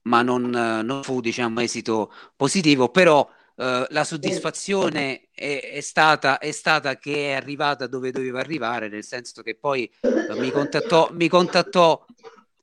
ma 0.03 0.21
non, 0.21 0.49
non 0.49 1.03
fu 1.03 1.21
diciamo, 1.21 1.61
esito 1.61 2.11
positivo, 2.35 2.89
però 2.89 3.29
eh, 3.55 3.85
la 3.89 4.03
soddisfazione 4.05 5.27
è, 5.33 5.71
è, 5.73 5.81
stata, 5.81 6.37
è, 6.39 6.51
stata, 6.51 6.97
che 6.97 7.29
è 7.29 7.33
arrivata 7.33 7.87
dove 7.87 8.11
doveva 8.11 8.39
arrivare, 8.39 8.87
nel 8.87 9.03
senso 9.03 9.41
che 9.41 9.55
poi 9.55 9.89
uh, 10.01 10.37
mi 10.39 10.49
contattò, 10.49 11.09
mi 11.11 11.27
contattò 11.27 12.05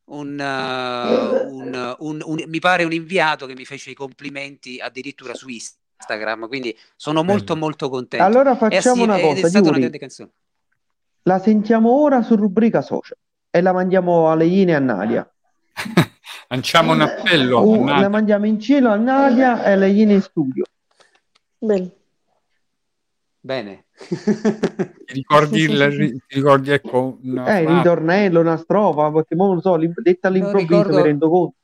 un, 0.07 0.39
uh, 0.39 1.55
un, 1.55 1.97
un, 1.99 2.23
un, 2.25 2.45
mi 2.47 2.59
pare 2.59 2.85
un 2.85 2.93
inviato 2.93 3.45
che 3.45 3.55
mi 3.55 3.67
fece 3.67 3.91
i 3.91 3.95
complimenti 3.95 4.81
addirittura 4.81 5.35
su 5.35 5.49
Instagram, 5.49 5.86
quindi 6.49 6.77
sono 6.95 7.23
molto 7.23 7.57
molto 7.57 7.89
contento. 7.89 8.25
Allora 8.25 8.57
facciamo 8.57 9.03
una 9.03 9.19
cosa, 9.19 9.49
Yuri, 9.49 9.87
una 9.87 10.31
la 11.23 11.39
sentiamo 11.41 11.91
ora 11.91 12.23
su 12.23 12.37
rubrica 12.37 12.83
social 12.83 13.19
e 13.51 13.61
la 13.61 13.73
mandiamo 13.73 14.31
a 14.31 14.35
Leine 14.35 14.73
e 14.73 14.75
a 14.75 14.79
Nadia. 14.79 15.31
Lanciamo 16.49 16.93
un 16.93 17.01
appello. 17.01 17.67
Uh, 17.67 17.85
la 17.87 18.09
mandiamo 18.09 18.47
in 18.47 18.61
cielo 18.61 18.91
a 18.91 18.97
Nadia 18.97 19.65
e 19.65 19.77
lei 19.77 20.01
in 20.03 20.21
studio. 20.23 20.65
Bene. 21.59 21.91
Bene. 23.41 23.87
Ti 23.97 25.15
ricordi, 25.15 25.63
il, 25.69 26.23
ti 26.27 26.35
ricordi 26.35 26.71
ecco, 26.71 27.19
una, 27.23 27.59
eh, 27.59 27.67
ritornello, 27.67 28.41
una 28.41 28.57
strofa, 28.57 29.11
perché 29.11 29.35
non 29.35 29.55
lo 29.55 29.61
so, 29.61 29.77
detta 30.03 30.29
all'improvviso 30.29 30.79
ricordo... 30.79 30.97
mi 30.97 31.03
rendo 31.03 31.29
conto. 31.29 31.57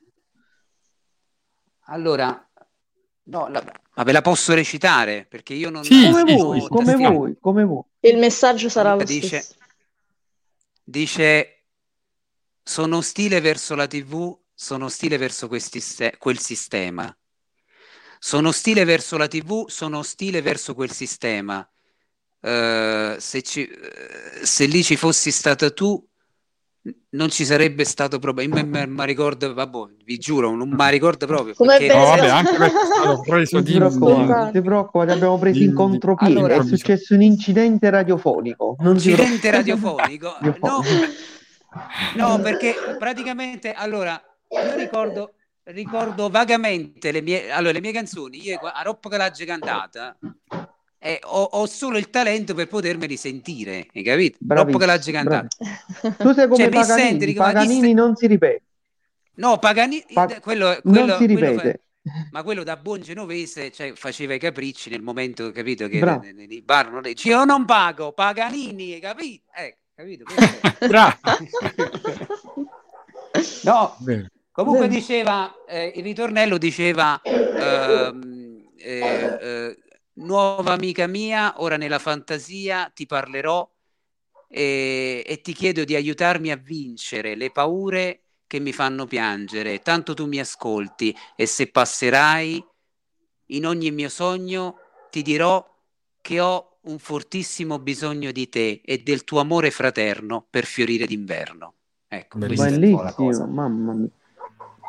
Allora, 1.87 2.49
no, 3.24 3.48
la, 3.48 3.64
ma 3.94 4.02
ve 4.02 4.12
la 4.12 4.22
posso 4.22 4.54
recitare? 4.54 5.26
Perché 5.28 5.54
io 5.54 5.70
non... 5.70 5.85
Sì, 5.85 6.11
come, 6.11 6.35
voi, 6.35 6.66
come 6.68 6.96
voi, 6.96 7.37
come 7.40 7.64
voi. 7.64 7.82
Il 8.00 8.18
messaggio 8.18 8.68
sarà 8.68 8.94
lo 8.94 9.04
dice, 9.04 9.40
stesso. 9.40 9.54
Dice, 10.82 11.64
sono 12.62 12.96
ostile 12.98 13.40
verso 13.40 13.74
la 13.74 13.87
TV 13.87 14.40
sono 14.62 14.85
ostile 14.85 15.16
verso 15.16 15.48
st- 15.58 16.16
quel 16.18 16.38
sistema. 16.38 17.14
Sono 18.20 18.50
ostile 18.50 18.85
verso 18.85 19.16
la 19.16 19.26
TV, 19.26 19.68
sono 19.68 19.98
ostile 19.98 20.40
verso 20.40 20.74
quel 20.74 20.92
sistema. 20.92 21.68
Uh, 22.38 23.18
se, 23.18 23.42
ci, 23.42 23.68
uh, 23.68 24.44
se, 24.44 24.66
lì 24.66 24.85
ci 24.85 24.96
fossi 24.96 25.32
stata 25.32 25.72
tu, 25.72 26.08
non 27.11 27.31
ci 27.31 27.45
sarebbe 27.45 27.85
stato 27.85 28.18
proprio. 28.18 28.49
Ma 28.49 29.05
ricordo, 29.05 29.53
vabbè, 29.55 29.79
vi 30.05 30.18
giuro, 30.18 30.55
non 30.55 30.71
mi 30.71 30.90
ricordo 30.90 31.27
proprio. 31.27 31.55
Come 31.55 31.79
perché... 31.79 31.95
no, 31.95 32.05
vabbè, 32.05 32.29
anche 32.29 32.57
perché 32.57 32.81
è 32.81 32.85
stato 32.85 33.21
preso 33.21 33.61
di. 33.61 33.79
Non 33.79 34.51
ti 34.53 34.61
preoccupati, 34.61 35.11
abbiamo 35.12 35.38
preso 35.38 35.62
in 35.62 35.75
contropiede. 35.75 36.38
Allora, 36.38 36.55
è 36.57 36.64
successo 36.64 37.14
un 37.14 37.23
incidente 37.23 37.90
radiofonico. 37.90 38.77
Non 38.81 38.95
incidente 38.95 39.51
radiofonico? 39.53 40.37
no, 40.40 40.83
no, 42.16 42.41
perché 42.41 42.74
praticamente 42.99 43.72
allora 43.72 44.20
io 44.49 44.76
ricordo, 44.76 45.35
ricordo 45.64 46.28
vagamente 46.28 47.11
le 47.11 47.22
mie, 47.22 47.51
allora, 47.51 47.72
le 47.72 47.80
mie 47.80 47.93
canzoni, 47.93 48.43
io 48.43 48.59
a 48.59 48.83
che 49.09 49.16
l'ha 49.16 49.30
cantata, 49.47 50.16
eh, 51.03 51.18
ho, 51.24 51.42
ho, 51.42 51.66
solo 51.66 51.98
il 51.98 52.11
talento 52.11 52.55
per 52.55 52.68
potermeli 52.68 53.16
sentire, 53.16 53.88
hai 53.92 54.05
capito? 54.05 54.38
Roppo 54.46 54.78
che 54.78 54.86
l'ha 54.86 54.98
cantata. 54.98 55.48
Tu 56.16 56.32
sei 56.32 56.46
come 56.46 56.62
cioè, 56.62 56.70
Paganini, 56.70 57.18
senti, 57.18 57.34
Paganini 57.34 57.88
st- 57.88 57.94
non 57.94 58.14
si 58.14 58.26
ripete. 58.28 58.62
No, 59.34 59.59
Paganini, 59.59 60.05
pa- 60.12 60.38
quello, 60.40 60.78
quello, 60.80 61.07
non 61.07 61.18
si 61.18 61.26
ripete. 61.26 61.82
Fa- 62.03 62.11
ma 62.30 62.42
quello 62.42 62.62
da 62.62 62.76
buon 62.76 63.00
genovese 63.00 63.70
cioè, 63.70 63.92
faceva 63.94 64.34
i 64.34 64.38
capricci 64.38 64.90
nel 64.90 65.03
momento, 65.03 65.50
capito, 65.50 65.88
che 65.88 66.00
nei, 66.00 66.46
nei 66.46 66.62
bar 66.62 66.90
non 66.90 67.03
dice 67.03 67.28
io 67.28 67.44
non 67.44 67.64
pago, 67.64 68.12
Paganini, 68.12 68.98
capito? 69.00 69.50
Eh, 69.57 69.76
capito? 69.94 70.24
No, 73.64 73.96
Bene. 73.98 74.30
Comunque 74.53 74.86
diceva, 74.86 75.50
eh, 75.66 75.92
il 75.96 76.03
ritornello 76.03 76.59
diceva, 76.59 77.18
ehm, 77.22 78.68
eh, 78.76 79.38
eh, 79.40 79.78
nuova 80.14 80.72
amica 80.72 81.06
mia, 81.06 81.60
ora 81.62 81.76
nella 81.76 81.98
fantasia 81.98 82.90
ti 82.94 83.06
parlerò 83.06 83.68
e, 84.48 85.24
e 85.26 85.40
ti 85.40 85.52
chiedo 85.52 85.84
di 85.84 85.94
aiutarmi 85.94 86.50
a 86.50 86.56
vincere 86.56 87.34
le 87.34 87.50
paure 87.50 88.20
che 88.46 88.60
mi 88.60 88.72
fanno 88.72 89.06
piangere, 89.06 89.80
tanto 89.80 90.12
tu 90.12 90.26
mi 90.26 90.38
ascolti 90.38 91.16
e 91.34 91.46
se 91.46 91.70
passerai 91.70 92.62
in 93.46 93.66
ogni 93.66 93.90
mio 93.90 94.08
sogno 94.08 94.78
ti 95.10 95.22
dirò 95.22 95.66
che 96.20 96.40
ho 96.40 96.78
un 96.82 96.98
fortissimo 96.98 97.78
bisogno 97.78 98.30
di 98.32 98.48
te 98.48 98.82
e 98.84 98.98
del 98.98 99.24
tuo 99.24 99.40
amore 99.40 99.70
fraterno 99.70 100.46
per 100.48 100.64
fiorire 100.64 101.06
d'inverno. 101.06 101.74
Ecco, 102.08 102.38
bellissimo, 102.38 103.46
mamma 103.46 103.92
mia. 103.94 104.10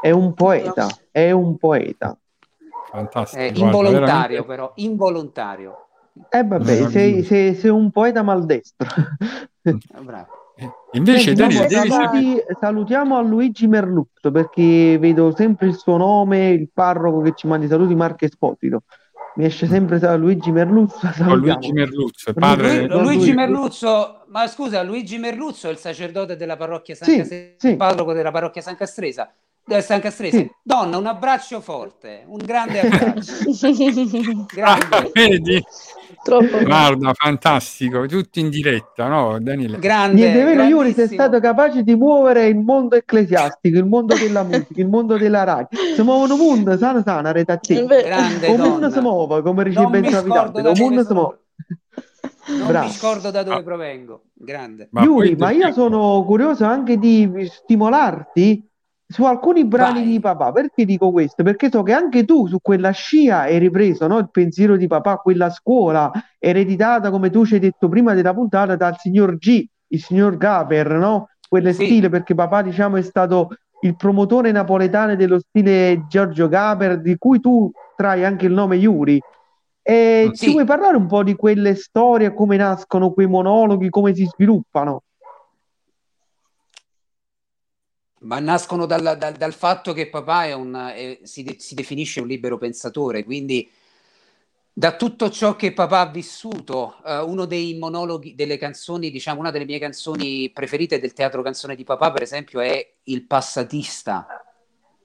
È 0.01 0.11
un 0.11 0.33
poeta, 0.33 0.89
è 1.11 1.31
un 1.31 1.57
poeta. 1.57 2.17
Fantastico. 2.93 3.41
È 3.41 3.51
involontario 3.55 4.05
veramente... 4.05 4.43
però, 4.43 4.71
involontario. 4.75 5.87
Eh 6.29 6.43
vabbè, 6.43 6.89
sei, 6.91 7.23
sei, 7.23 7.55
sei 7.55 7.71
un 7.71 7.89
poeta 7.89 8.21
maldestro. 8.21 8.87
Bravo. 10.01 10.27
Invece, 10.91 11.35
Senti, 11.35 11.41
Daniel, 11.41 11.67
devi 11.67 11.89
saluti, 11.89 12.43
salutiamo 12.59 13.17
a 13.17 13.21
Luigi 13.21 13.65
Merluzzo 13.65 14.29
perché 14.29 14.99
vedo 14.99 15.33
sempre 15.35 15.65
il 15.65 15.75
suo 15.75 15.97
nome, 15.97 16.49
il 16.49 16.69
parroco 16.71 17.21
che 17.21 17.33
ci 17.35 17.47
manda 17.47 17.65
i 17.65 17.69
saluti, 17.69 17.95
Marco 17.95 18.25
Esposito. 18.25 18.83
Mi 19.35 19.45
esce 19.45 19.65
sempre 19.65 19.97
Luigi 20.15 20.51
Merluzzo. 20.51 21.09
Oh, 21.27 21.33
Luigi 21.33 21.71
Merluzzo, 21.71 22.31
padre... 22.33 22.85
Lu- 22.85 23.01
Luigi 23.01 23.33
Merluzzo, 23.33 24.25
ma 24.27 24.45
scusa, 24.45 24.83
Luigi 24.83 25.17
Merluzzo 25.17 25.67
è 25.67 25.71
il 25.71 25.77
sacerdote 25.77 26.35
della 26.35 26.55
parrocchia 26.55 26.93
San 26.93 27.07
sì, 27.07 27.17
Castresa, 27.17 27.55
sì. 27.57 27.69
il 27.69 27.77
parroco 27.77 28.13
della 28.13 28.29
parrocchia 28.29 28.61
San 28.61 28.75
Castresa. 28.75 29.33
Del 29.65 29.81
San 29.81 30.01
Castrese. 30.01 30.37
Sì. 30.37 30.51
Donna, 30.61 30.97
un 30.97 31.05
abbraccio 31.05 31.61
forte, 31.61 32.23
un 32.27 32.37
grande 32.37 32.81
abbraccio. 32.81 33.31
grande. 34.53 34.95
Ah, 34.95 35.09
vedi? 35.13 35.63
Troppo. 36.21 36.63
Guarda, 36.63 37.13
fantastico, 37.13 38.05
tutti 38.05 38.41
in 38.41 38.49
diretta, 38.49 39.07
no, 39.07 39.39
Daniele? 39.39 39.79
Grande. 39.79 40.15
Niente, 40.15 40.43
vero, 40.43 40.63
Iuri, 40.63 40.93
sei 40.93 41.07
stato 41.07 41.39
capace 41.39 41.83
di 41.83 41.95
muovere 41.95 42.47
il 42.47 42.57
mondo 42.57 42.95
ecclesiastico, 42.95 43.77
il 43.77 43.85
mondo 43.85 44.15
della 44.15 44.43
musica, 44.43 44.81
il 44.81 44.87
mondo 44.87 45.17
della 45.17 45.43
radio. 45.43 45.77
Si 45.95 46.01
muovono 46.01 46.35
mondo, 46.35 46.77
sana 46.77 47.01
sana, 47.01 47.31
redazione. 47.31 47.85
Grande 48.03 48.47
Il 48.47 48.59
mondo 48.59 48.89
si 48.89 48.99
muove, 48.99 49.41
come 49.41 49.63
dice 49.63 49.85
Ben 49.85 50.09
Savitante, 50.09 50.59
il 50.59 50.71
mondo 50.77 51.03
si 51.05 51.13
muove. 51.13 51.37
Non 52.47 52.67
Bravo. 52.67 52.87
mi 52.87 52.91
scordo 52.91 53.31
da 53.31 53.43
dove 53.43 53.63
provengo. 53.63 54.23
Grande. 54.33 54.89
Ma 54.91 55.03
Yuri, 55.03 55.35
ma 55.37 55.51
io 55.51 55.71
sono 55.71 56.23
curioso 56.25 56.65
anche 56.65 56.97
di 56.97 57.49
stimolarti 57.49 58.71
su 59.13 59.25
alcuni 59.25 59.63
brani 59.65 59.99
Vai. 59.99 60.09
di 60.09 60.19
papà. 60.19 60.51
Perché 60.51 60.85
dico 60.85 61.11
questo? 61.11 61.43
Perché 61.43 61.69
so 61.69 61.83
che 61.83 61.93
anche 61.93 62.25
tu 62.25 62.47
su 62.47 62.57
quella 62.59 62.89
scia 62.89 63.41
hai 63.41 63.59
ripreso 63.59 64.07
no? 64.07 64.17
il 64.17 64.31
pensiero 64.31 64.75
di 64.75 64.87
papà, 64.87 65.17
quella 65.17 65.51
scuola 65.51 66.11
ereditata, 66.39 67.11
come 67.11 67.29
tu 67.29 67.45
ci 67.45 67.53
hai 67.53 67.59
detto 67.59 67.87
prima 67.87 68.15
della 68.15 68.33
puntata, 68.33 68.75
dal 68.75 68.97
signor 68.97 69.37
G, 69.37 69.63
il 69.89 70.01
signor 70.01 70.37
Gaper, 70.37 70.93
no? 70.93 71.29
Quel 71.47 71.71
sì. 71.75 71.85
stile, 71.85 72.09
perché 72.09 72.33
papà, 72.33 72.63
diciamo, 72.63 72.95
è 72.97 73.03
stato 73.03 73.49
il 73.81 73.95
promotore 73.95 74.51
napoletano 74.51 75.15
dello 75.15 75.39
stile 75.39 76.05
Giorgio 76.09 76.47
Gaper, 76.47 76.99
di 76.99 77.15
cui 77.17 77.39
tu 77.39 77.71
trai 77.95 78.25
anche 78.25 78.47
il 78.47 78.53
nome 78.53 78.77
Yuri. 78.77 79.21
E 79.83 80.29
sì. 80.33 80.45
ci 80.45 80.51
vuoi 80.53 80.65
parlare 80.65 80.97
un 80.97 81.05
po' 81.05 81.21
di 81.21 81.35
quelle 81.35 81.75
storie, 81.75 82.33
come 82.33 82.57
nascono 82.57 83.11
quei 83.11 83.27
monologhi, 83.27 83.89
come 83.89 84.15
si 84.15 84.25
sviluppano? 84.25 85.03
Ma 88.23 88.39
nascono 88.39 88.85
dal, 88.85 89.17
dal, 89.17 89.33
dal, 89.33 89.53
fatto 89.53 89.93
che 89.93 90.09
papà 90.09 90.45
è 90.45 90.53
un, 90.53 90.73
è, 90.73 91.19
si, 91.23 91.43
de, 91.43 91.57
si, 91.59 91.75
definisce 91.75 92.21
un 92.21 92.27
libero 92.27 92.57
pensatore, 92.57 93.23
quindi 93.23 93.69
da 94.75 94.95
tutto 94.95 95.29
ciò 95.29 95.55
che 95.55 95.71
papà 95.71 95.99
ha 95.99 96.09
vissuto, 96.09 96.95
uh, 97.03 97.29
uno 97.29 97.45
dei 97.45 97.77
monologhi 97.77 98.33
delle 98.33 98.57
canzoni, 98.57 99.11
diciamo 99.11 99.39
una 99.39 99.51
delle 99.51 99.65
mie 99.65 99.77
canzoni 99.77 100.49
preferite 100.49 100.99
del 100.99 101.13
teatro 101.13 101.43
canzone 101.43 101.75
di 101.75 101.83
papà, 101.83 102.11
per 102.11 102.23
esempio, 102.23 102.59
è 102.59 102.93
Il 103.03 103.27
passatista, 103.27 104.25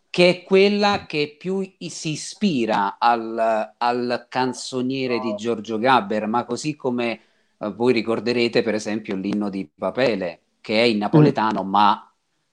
che 0.08 0.28
è 0.30 0.42
quella 0.42 1.04
che 1.06 1.36
più 1.38 1.70
si 1.76 2.12
ispira 2.12 2.96
al, 2.98 3.74
al 3.76 4.26
canzoniere 4.30 5.18
di 5.18 5.34
Giorgio 5.34 5.78
Gabber, 5.78 6.26
ma 6.26 6.46
così 6.46 6.74
come 6.74 7.20
uh, 7.58 7.74
voi 7.74 7.92
ricorderete, 7.92 8.62
per 8.62 8.74
esempio, 8.74 9.16
l'inno 9.16 9.50
di 9.50 9.68
Papele, 9.68 10.40
che 10.62 10.80
è 10.80 10.84
in 10.84 10.96
napoletano, 10.96 11.62
mm. 11.62 11.68
ma 11.68 12.07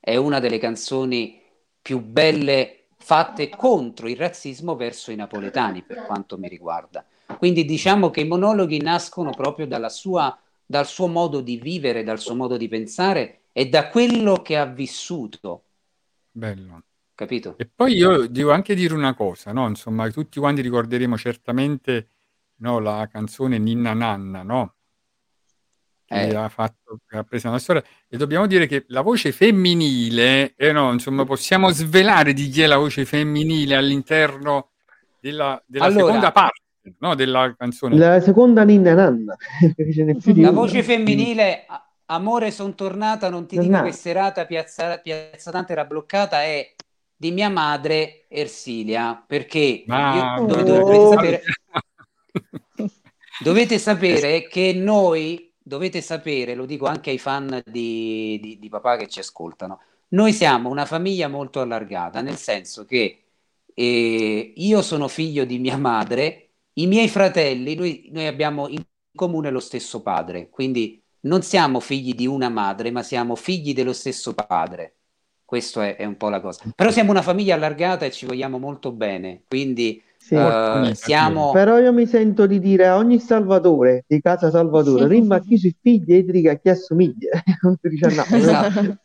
è 0.05 0.17
una 0.17 0.39
delle 0.39 0.59
canzoni 0.59 1.41
più 1.81 1.99
belle 1.99 2.89
fatte 2.95 3.49
contro 3.49 4.07
il 4.07 4.15
razzismo 4.15 4.75
verso 4.75 5.09
i 5.09 5.15
napoletani, 5.15 5.81
per 5.81 6.05
quanto 6.05 6.37
mi 6.37 6.47
riguarda. 6.47 7.03
Quindi 7.39 7.65
diciamo 7.65 8.11
che 8.11 8.21
i 8.21 8.27
monologhi 8.27 8.79
nascono 8.79 9.31
proprio 9.31 9.67
sua, 9.89 10.39
dal 10.63 10.85
suo 10.85 11.07
modo 11.07 11.41
di 11.41 11.57
vivere, 11.57 12.03
dal 12.03 12.19
suo 12.19 12.35
modo 12.35 12.55
di 12.55 12.67
pensare 12.67 13.45
e 13.51 13.67
da 13.67 13.89
quello 13.89 14.43
che 14.43 14.57
ha 14.57 14.65
vissuto. 14.65 15.63
Bello. 16.29 16.83
Capito? 17.15 17.55
E 17.57 17.65
poi 17.65 17.95
io 17.95 18.27
devo 18.27 18.51
anche 18.51 18.75
dire 18.75 18.93
una 18.93 19.15
cosa, 19.15 19.51
no? 19.53 19.67
Insomma, 19.67 20.07
tutti 20.11 20.37
quanti 20.37 20.61
ricorderemo 20.61 21.17
certamente 21.17 22.09
no, 22.57 22.77
la 22.77 23.07
canzone 23.11 23.57
Ninna 23.57 23.93
Nanna, 23.93 24.43
no? 24.43 24.74
Che 26.05 26.27
eh. 26.27 26.35
ha 26.35 26.49
fatto, 26.49 26.99
ha 27.09 27.23
preso 27.23 27.47
una 27.47 27.59
storia. 27.59 27.83
E 28.07 28.17
dobbiamo 28.17 28.45
dire 28.45 28.67
che 28.67 28.85
la 28.89 29.01
voce 29.01 29.31
femminile, 29.31 30.53
eh 30.55 30.71
no, 30.71 30.91
insomma, 30.91 31.25
possiamo 31.25 31.69
svelare 31.69 32.33
di 32.33 32.49
chi 32.49 32.61
è 32.61 32.67
la 32.67 32.77
voce 32.77 33.05
femminile 33.05 33.75
all'interno 33.75 34.71
della, 35.19 35.61
della 35.65 35.85
allora, 35.85 36.05
seconda 36.05 36.31
parte 36.31 36.61
no, 36.99 37.15
della 37.15 37.53
canzone. 37.57 37.97
La 37.97 38.19
seconda 38.21 38.63
Ninna 38.63 38.93
Nanna. 38.93 39.35
la 40.35 40.51
voce 40.51 40.83
femminile, 40.83 41.65
amore, 42.05 42.51
sono 42.51 42.75
tornata, 42.75 43.29
non 43.29 43.47
ti 43.47 43.57
dico 43.57 43.81
che 43.81 43.91
serata, 43.91 44.45
piazza, 44.45 44.99
piazza 44.99 45.51
Tante 45.51 45.71
era 45.71 45.85
bloccata, 45.85 46.43
è 46.43 46.73
di 47.17 47.31
mia 47.31 47.49
madre 47.49 48.25
Ersilia, 48.29 49.23
perché 49.25 49.83
Ma... 49.87 50.37
io, 50.37 50.45
dovete, 50.45 50.71
dovete 50.71 51.09
sapere... 51.09 51.41
dovete 53.41 53.79
sapere 53.79 54.47
che 54.47 54.73
noi 54.73 55.53
dovete 55.67 55.99
sapere, 55.99 56.53
lo 56.53 56.67
dico 56.67 56.85
anche 56.85 57.09
ai 57.09 57.17
fan 57.17 57.61
di, 57.65 58.39
di, 58.39 58.59
di, 58.59 58.69
papà 58.69 58.97
che 58.97 59.07
ci 59.07 59.19
ascoltano, 59.19 59.79
noi 60.09 60.31
siamo 60.31 60.69
una 60.69 60.85
famiglia 60.85 61.27
molto 61.27 61.59
allargata, 61.59 62.21
nel 62.21 62.35
senso 62.37 62.85
che 62.85 63.23
eh, 63.73 64.53
io 64.55 64.81
sono 64.83 65.07
figlio 65.07 65.43
di 65.43 65.57
mia 65.57 65.77
madre, 65.77 66.51
i 66.73 66.85
miei 66.85 67.09
fratelli, 67.09 67.73
noi, 67.73 68.09
noi 68.11 68.27
abbiamo 68.27 68.67
in 68.67 68.83
comune 69.15 69.49
lo 69.49 69.59
stesso 69.59 70.03
padre, 70.03 70.49
quindi 70.49 71.01
non 71.21 71.41
siamo 71.41 71.79
figli 71.79 72.13
di 72.13 72.27
una 72.27 72.49
madre, 72.49 72.91
ma 72.91 73.01
siamo 73.01 73.35
figli 73.35 73.73
dello 73.73 73.93
stesso 73.93 74.35
padre. 74.35 74.97
Questo 75.43 75.81
è, 75.81 75.95
è 75.95 76.05
un 76.05 76.17
po' 76.17 76.29
la 76.29 76.41
cosa. 76.41 76.63
Però 76.75 76.91
siamo 76.91 77.09
una 77.09 77.23
famiglia 77.23 77.55
allargata 77.55 78.05
e 78.05 78.11
ci 78.11 78.27
vogliamo 78.27 78.59
molto 78.59 78.91
bene, 78.91 79.43
quindi 79.47 79.99
sì, 80.25 80.33
uh, 80.33 80.91
siamo... 80.95 81.51
Però 81.51 81.77
io 81.77 81.93
mi 81.93 82.07
sento 82.07 82.47
di 82.47 82.59
dire 82.59 82.87
a 82.87 82.97
ogni 82.97 83.19
Salvatore 83.19 84.05
di 84.07 84.19
casa 84.21 84.49
Salvatore, 84.49 85.07
rimma 85.07 85.39
chi 85.39 85.55
sui 85.55 85.75
figli 85.79 86.15
e 86.15 86.25
dica 86.25 86.53
a 86.53 86.55
chi 86.55 86.69
assomiglia. 86.69 87.43
esatto. 88.31 88.97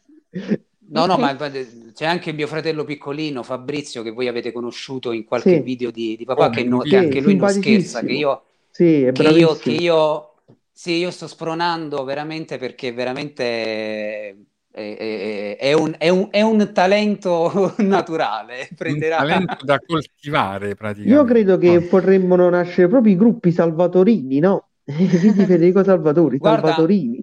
No, 0.88 1.04
no, 1.04 1.18
ma 1.18 1.36
c'è 1.36 2.06
anche 2.06 2.32
mio 2.32 2.46
fratello 2.46 2.84
piccolino 2.84 3.42
Fabrizio 3.42 4.02
che 4.02 4.12
voi 4.12 4.28
avete 4.28 4.50
conosciuto 4.50 5.12
in 5.12 5.24
qualche 5.24 5.56
sì. 5.56 5.60
video 5.60 5.90
di, 5.90 6.16
di 6.16 6.24
papà, 6.24 6.46
oh, 6.46 6.48
che, 6.48 6.64
no, 6.64 6.78
che, 6.78 6.96
anche 6.96 7.20
lui 7.20 7.36
non 7.36 7.50
scherza, 7.50 8.00
che 8.00 8.12
io, 8.12 8.42
sì, 8.70 9.10
che 9.12 9.22
io, 9.22 9.56
che 9.56 9.70
io, 9.72 10.34
sì, 10.72 10.92
io 10.92 11.10
sto 11.10 11.26
spronando 11.26 12.02
veramente 12.02 12.56
perché 12.56 12.92
veramente 12.92 14.36
è, 14.72 14.96
è, 14.96 15.56
è, 15.58 15.72
un, 15.72 15.96
un, 15.98 16.28
è, 16.30 16.40
un, 16.42 16.70
talento 16.72 17.74
naturale. 17.78 18.68
Prenderà... 18.76 19.20
Un 19.20 19.28
talento 19.28 19.64
da 19.64 19.80
coltivare 19.84 20.74
praticamente. 20.74 21.14
Io 21.14 21.24
credo 21.24 21.58
che 21.58 21.78
no. 21.78 21.86
potremmo 21.86 22.36
nascere 22.48 22.88
proprio 22.88 23.12
i 23.12 23.16
gruppi 23.16 23.50
salvatorini, 23.50 24.38
no? 24.38 24.68
Quindi 24.84 25.44
Federico 25.44 25.84
Salvatori, 25.84 26.38
guarda, 26.38 26.68
Salvatorini. 26.68 27.22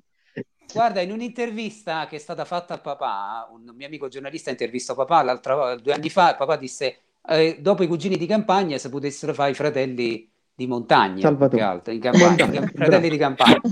Guarda, 0.73 1.01
in 1.01 1.11
un'intervista 1.11 2.07
che 2.07 2.17
è 2.17 2.19
stata 2.19 2.45
fatta 2.45 2.75
a 2.75 2.77
papà, 2.79 3.49
un 3.51 3.73
mio 3.75 3.87
amico 3.87 4.09
giornalista 4.09 4.49
intervistò 4.49 4.95
papà 4.95 5.23
l'altra, 5.23 5.75
due 5.75 5.93
anni 5.93 6.09
fa, 6.09 6.35
papà 6.35 6.57
disse, 6.57 6.97
eh, 7.27 7.57
dopo 7.59 7.83
i 7.83 7.87
cugini 7.87 8.17
di 8.17 8.25
campagna, 8.25 8.77
se 8.77 8.89
potessero 8.89 9.33
fare 9.33 9.51
i 9.51 9.55
fratelli 9.55 10.29
di 10.53 10.67
montagna, 10.67 11.21
Salvatore. 11.21 11.61
Altro, 11.61 11.93
in 11.93 11.99
campagna, 11.99 12.67
fratelli 12.67 13.09
di 13.09 13.17
campagna. 13.17 13.61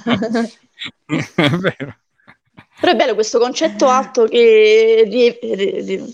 è 1.35 1.49
vero. 1.49 1.97
Però 2.77 2.91
è 2.91 2.95
bello 2.95 3.13
questo 3.13 3.39
concetto 3.39 3.87
alto 3.87 4.25
che 4.25 5.39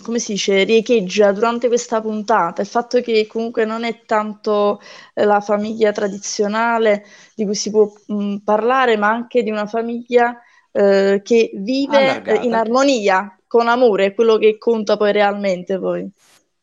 come 0.04 0.20
si 0.20 0.34
dice, 0.34 0.64
riecheggia 0.64 1.32
durante 1.32 1.68
questa 1.68 2.02
puntata, 2.02 2.62
il 2.62 2.68
fatto 2.68 3.02
che 3.02 3.26
comunque 3.26 3.66
non 3.66 3.84
è 3.84 4.02
tanto 4.06 4.80
eh, 5.16 5.26
la 5.26 5.42
famiglia 5.42 5.92
tradizionale 5.92 7.04
di 7.34 7.46
cui 7.46 7.56
si 7.56 7.72
può 7.72 7.92
mh, 8.06 8.38
parlare, 8.38 8.96
ma 8.96 9.10
anche 9.10 9.42
di 9.42 9.50
una 9.50 9.66
famiglia 9.66 10.40
eh, 10.72 11.22
che 11.24 11.52
vive 11.56 12.22
eh, 12.24 12.36
in 12.46 12.54
armonia, 12.54 13.36
con 13.48 13.68
amore, 13.68 14.14
quello 14.14 14.38
che 14.38 14.58
conta 14.60 14.98
poi 14.98 15.12
realmente 15.12 15.80
poi. 15.80 16.10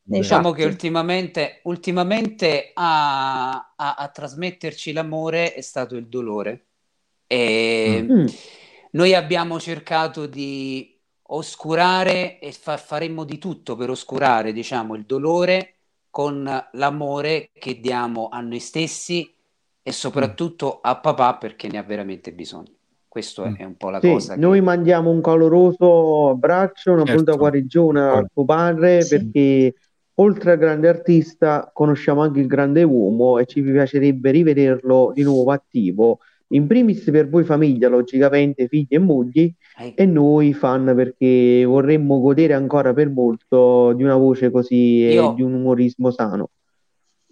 Diciamo 0.01 0.51
fatti. 0.51 0.63
che 0.63 0.67
ultimamente, 0.67 1.61
ultimamente 1.65 2.71
a, 2.73 3.75
a, 3.77 3.95
a, 3.95 4.09
trasmetterci 4.09 4.93
l'amore 4.93 5.53
è 5.53 5.61
stato 5.61 5.97
il 5.97 6.07
dolore. 6.07 6.67
E, 7.27 8.07
mm. 8.09 8.27
Noi 8.93 9.15
abbiamo 9.15 9.59
cercato 9.61 10.27
di 10.27 10.97
oscurare 11.31 12.39
e 12.39 12.53
fa- 12.53 12.77
faremmo 12.77 13.25
di 13.25 13.39
tutto 13.39 13.77
per 13.77 13.91
oscurare, 13.91 14.53
diciamo, 14.53 14.95
il 14.95 15.05
dolore 15.05 15.75
con 16.11 16.51
l'amore 16.73 17.51
che 17.53 17.81
diamo 17.81 18.29
a 18.31 18.41
noi 18.41 18.61
stessi 18.61 19.35
e 19.83 19.93
soprattutto 19.93 20.81
a 20.81 20.97
papà 20.97 21.37
perché 21.37 21.69
ne 21.69 21.79
ha 21.79 21.83
veramente 21.83 22.33
bisogno. 22.33 22.73
Questo 23.07 23.45
è, 23.45 23.51
mm. 23.51 23.55
è 23.55 23.65
un 23.65 23.77
po' 23.77 23.91
la 23.91 24.01
sì, 24.01 24.11
cosa. 24.11 24.37
Noi 24.37 24.59
che... 24.59 24.65
mandiamo 24.65 25.11
un 25.11 25.21
caloroso 25.21 26.31
abbraccio, 26.31 26.93
una 26.93 27.05
certo. 27.05 27.23
pronta 27.23 27.39
guarigione 27.39 28.01
a 28.01 28.27
tuo 28.33 28.45
padre 28.45 29.03
sì. 29.03 29.17
perché 29.17 29.75
oltre 30.15 30.53
al 30.53 30.59
grande 30.59 30.89
artista 30.89 31.71
conosciamo 31.73 32.23
anche 32.23 32.41
il 32.41 32.47
grande 32.47 32.83
uomo 32.83 33.39
e 33.39 33.47
ci 33.47 33.63
piacerebbe 33.63 34.31
rivederlo 34.31 35.13
di 35.15 35.23
nuovo 35.23 35.53
attivo 35.53 36.19
in 36.49 36.67
primis 36.67 37.05
per 37.11 37.29
voi 37.29 37.45
famiglia, 37.45 37.89
logicamente 37.89 38.69
figli 38.69 38.87
e 38.91 38.99
mogli, 38.99 39.53
eh. 39.79 39.93
e 39.97 40.07
noi 40.07 40.55
fan 40.55 40.93
perché 40.95 41.65
vorremmo 41.65 42.21
godere 42.21 42.55
ancora 42.55 42.93
per 42.93 43.11
molto 43.11 43.93
di 43.93 44.03
una 44.03 44.17
voce 44.17 44.51
così 44.51 44.99
Io... 44.99 45.33
e 45.33 45.35
di 45.35 45.43
un 45.43 45.55
umorismo 45.55 46.11
sano. 46.11 46.51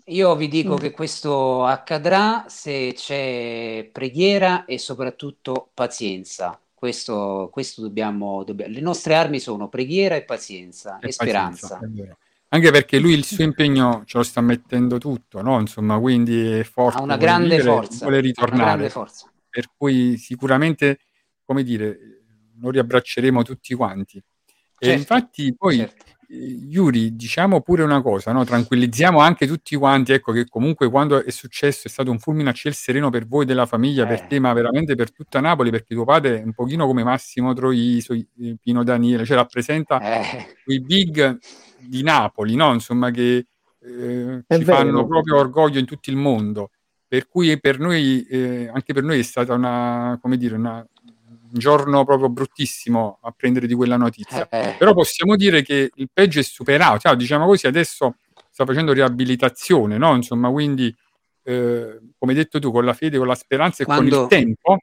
Io 0.09 0.37
vi 0.37 0.47
dico 0.47 0.75
mm. 0.75 0.77
che 0.77 0.93
questo 0.93 1.65
accadrà 1.65 2.45
se 2.47 2.93
c'è 2.95 3.89
preghiera 3.91 4.65
e 4.65 4.79
soprattutto 4.79 5.71
pazienza. 5.75 6.61
Questo, 6.73 7.49
questo 7.51 7.83
dobbiamo, 7.83 8.45
dobbiamo, 8.45 8.73
Le 8.73 8.81
nostre 8.81 9.15
armi 9.15 9.41
sono 9.41 9.69
preghiera 9.69 10.15
e 10.15 10.23
pazienza 10.23 10.99
e, 11.01 11.09
e 11.09 11.13
speranza. 11.13 11.81
Anche 12.57 12.71
perché 12.71 12.99
lui 12.99 13.13
il 13.13 13.25
suo 13.25 13.45
impegno 13.45 14.03
ce 14.07 14.17
lo 14.17 14.25
sta 14.25 14.41
mettendo 14.41 14.97
tutto, 14.97 15.43
no? 15.43 15.61
Insomma, 15.61 15.99
quindi 15.99 16.53
è 16.53 16.63
forte. 16.63 16.99
Ha 16.99 17.03
una 17.03 17.19
grande 17.19 17.57
vivere, 17.57 17.71
forza. 17.71 18.05
Vuole 18.07 18.21
ritornare. 18.21 18.89
Forza. 18.89 19.31
Per 19.51 19.71
cui 19.77 20.17
sicuramente, 20.17 21.01
come 21.45 21.63
dire, 21.63 21.99
lo 22.59 22.71
riabbracceremo 22.71 23.43
tutti 23.43 23.75
quanti. 23.75 24.23
Certo, 24.79 24.87
e 24.87 24.93
infatti 24.93 25.55
poi 25.55 25.77
certo. 25.77 26.05
Yuri, 26.29 27.15
diciamo 27.15 27.61
pure 27.61 27.83
una 27.83 28.01
cosa, 28.03 28.33
no? 28.33 28.45
tranquillizziamo 28.45 29.21
anche 29.21 29.47
tutti 29.47 29.77
quanti, 29.77 30.13
ecco 30.13 30.33
che 30.33 30.47
comunque 30.49 30.91
quando 30.91 31.23
è 31.23 31.31
successo 31.31 31.87
è 31.87 31.91
stato 31.91 32.11
un 32.11 32.19
fulmine 32.19 32.51
a 32.51 32.53
ciel 32.53 32.75
sereno 32.75 33.11
per 33.11 33.27
voi 33.27 33.45
della 33.45 33.67
famiglia, 33.67 34.05
eh. 34.05 34.09
per 34.09 34.23
te, 34.23 34.41
ma 34.41 34.53
veramente 34.53 34.97
per 34.97 35.13
tutta 35.13 35.41
Napoli, 35.41 35.71
perché 35.71 35.95
tuo 35.95 36.05
padre 36.05 36.41
è 36.41 36.43
un 36.43 36.53
pochino 36.53 36.87
come 36.87 37.05
Massimo 37.05 37.53
Troiso, 37.53 38.13
eh, 38.13 38.57
Pino 38.61 38.83
Daniele, 38.83 39.25
cioè 39.25 39.37
rappresenta 39.37 40.01
eh. 40.01 40.57
i 40.67 40.81
big 40.81 41.39
di 41.87 42.03
Napoli, 42.03 42.55
no? 42.55 42.73
insomma 42.73 43.11
che 43.11 43.47
eh, 43.81 44.45
ci 44.49 44.65
vero. 44.65 44.65
fanno 44.65 45.07
proprio 45.07 45.37
orgoglio 45.37 45.79
in 45.79 45.87
tutto 45.87 46.11
il 46.11 46.17
mondo. 46.17 46.71
Per 47.09 47.29
cui 47.29 47.59
per 47.61 47.79
noi, 47.79 48.27
eh, 48.27 48.69
anche 48.73 48.93
per 48.93 49.05
noi 49.05 49.21
è 49.21 49.23
stata 49.23 49.55
una, 49.55 50.19
come 50.21 50.37
dire, 50.37 50.57
una, 50.57 50.85
un 51.07 51.53
giorno 51.53 52.05
proprio 52.05 52.29
bruttissimo 52.29 53.19
a 53.23 53.33
prendere 53.37 53.67
di 53.67 53.75
quella 53.75 53.97
notizia. 53.97 54.49
Eh. 54.49 54.75
Però 54.77 54.93
possiamo 54.93 55.37
dire 55.37 55.63
che 55.63 55.91
il 55.95 56.09
peggio 56.13 56.41
è 56.41 56.43
superato, 56.43 56.99
cioè, 56.99 57.17
diciamo 57.17 57.47
così, 57.47 57.69
adesso 57.69 58.17
sta 58.51 58.65
facendo 58.65 58.93
riabilitazione, 58.93 59.99
no? 59.99 60.17
Insomma, 60.17 60.51
quindi, 60.51 60.95
eh, 61.45 62.01
come 62.19 62.33
hai 62.33 62.39
detto 62.39 62.59
tu, 62.59 62.73
con 62.73 62.85
la 62.85 62.95
fede, 62.95 63.19
con 63.19 63.29
la 63.29 63.35
speranza 63.35 63.83
e 63.83 63.87
quando, 63.87 64.15
con 64.15 64.23
il 64.25 64.29
tempo. 64.29 64.79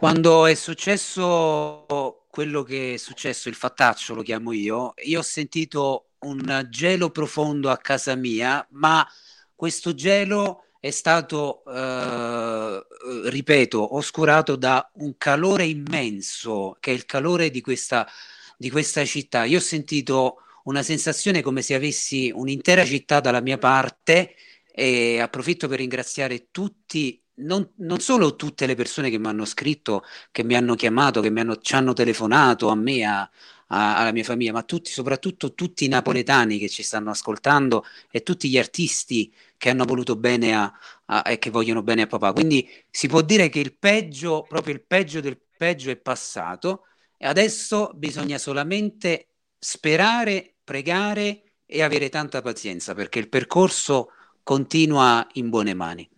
Quando 0.00 0.46
è 0.46 0.54
successo 0.54 1.84
quello 2.30 2.62
che 2.62 2.94
è 2.94 2.96
successo, 2.96 3.50
il 3.50 3.54
fattaccio 3.54 4.14
lo 4.14 4.22
chiamo 4.22 4.52
io, 4.52 4.94
io 5.04 5.18
ho 5.18 5.22
sentito 5.22 6.12
un 6.20 6.66
gelo 6.70 7.10
profondo 7.10 7.68
a 7.68 7.76
casa 7.76 8.14
mia, 8.14 8.66
ma 8.70 9.06
questo 9.54 9.92
gelo 9.92 10.68
è 10.80 10.88
stato, 10.88 11.62
eh, 11.66 12.82
ripeto, 13.28 13.94
oscurato 13.94 14.56
da 14.56 14.90
un 14.94 15.18
calore 15.18 15.66
immenso, 15.66 16.78
che 16.80 16.92
è 16.92 16.94
il 16.94 17.04
calore 17.04 17.50
di 17.50 17.60
questa, 17.60 18.08
di 18.56 18.70
questa 18.70 19.04
città. 19.04 19.44
Io 19.44 19.58
ho 19.58 19.60
sentito 19.60 20.36
una 20.64 20.82
sensazione 20.82 21.42
come 21.42 21.60
se 21.60 21.74
avessi 21.74 22.32
un'intera 22.34 22.86
città 22.86 23.20
dalla 23.20 23.42
mia 23.42 23.58
parte 23.58 24.34
e 24.72 25.20
approfitto 25.20 25.68
per 25.68 25.76
ringraziare 25.80 26.48
tutti, 26.50 27.19
non, 27.40 27.70
non 27.76 28.00
solo 28.00 28.36
tutte 28.36 28.66
le 28.66 28.74
persone 28.74 29.10
che 29.10 29.18
mi 29.18 29.26
hanno 29.26 29.44
scritto, 29.44 30.02
che 30.30 30.44
mi 30.44 30.54
hanno 30.54 30.74
chiamato, 30.74 31.20
che 31.20 31.30
mi 31.30 31.40
hanno, 31.40 31.56
ci 31.58 31.74
hanno 31.74 31.92
telefonato 31.92 32.68
a 32.68 32.74
me, 32.74 33.04
a, 33.04 33.28
a, 33.68 33.96
alla 33.98 34.12
mia 34.12 34.24
famiglia, 34.24 34.52
ma 34.52 34.62
tutti, 34.62 34.90
soprattutto 34.90 35.54
tutti 35.54 35.84
i 35.84 35.88
napoletani 35.88 36.58
che 36.58 36.68
ci 36.68 36.82
stanno 36.82 37.10
ascoltando 37.10 37.84
e 38.10 38.22
tutti 38.22 38.48
gli 38.48 38.58
artisti 38.58 39.32
che 39.56 39.70
hanno 39.70 39.84
voluto 39.84 40.16
bene 40.16 40.54
a, 40.54 40.72
a, 41.06 41.22
e 41.26 41.38
che 41.38 41.50
vogliono 41.50 41.82
bene 41.82 42.02
a 42.02 42.06
papà. 42.06 42.32
Quindi 42.32 42.68
si 42.90 43.08
può 43.08 43.22
dire 43.22 43.48
che 43.48 43.60
il 43.60 43.74
peggio, 43.76 44.46
proprio 44.48 44.74
il 44.74 44.82
peggio 44.82 45.20
del 45.20 45.38
peggio 45.56 45.90
è 45.90 45.96
passato 45.96 46.86
e 47.16 47.26
adesso 47.26 47.90
bisogna 47.94 48.38
solamente 48.38 49.28
sperare, 49.58 50.54
pregare 50.64 51.42
e 51.66 51.82
avere 51.82 52.08
tanta 52.08 52.40
pazienza 52.42 52.94
perché 52.94 53.18
il 53.18 53.28
percorso 53.28 54.10
continua 54.42 55.26
in 55.34 55.50
buone 55.50 55.74
mani. 55.74 56.08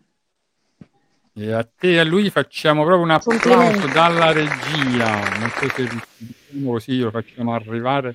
E 1.34 1.50
a 1.50 1.64
te 1.64 1.92
e 1.92 1.98
a 1.98 2.04
lui 2.04 2.28
facciamo 2.28 2.84
proprio 2.84 3.04
un 3.04 3.10
applauso 3.10 3.86
dalla 3.86 4.32
regia. 4.32 5.38
Non 5.38 5.50
so 5.56 5.68
se 5.70 5.88
riusciamo 5.88 6.72
così, 6.72 6.98
lo 6.98 7.10
facciamo 7.10 7.54
arrivare 7.54 8.14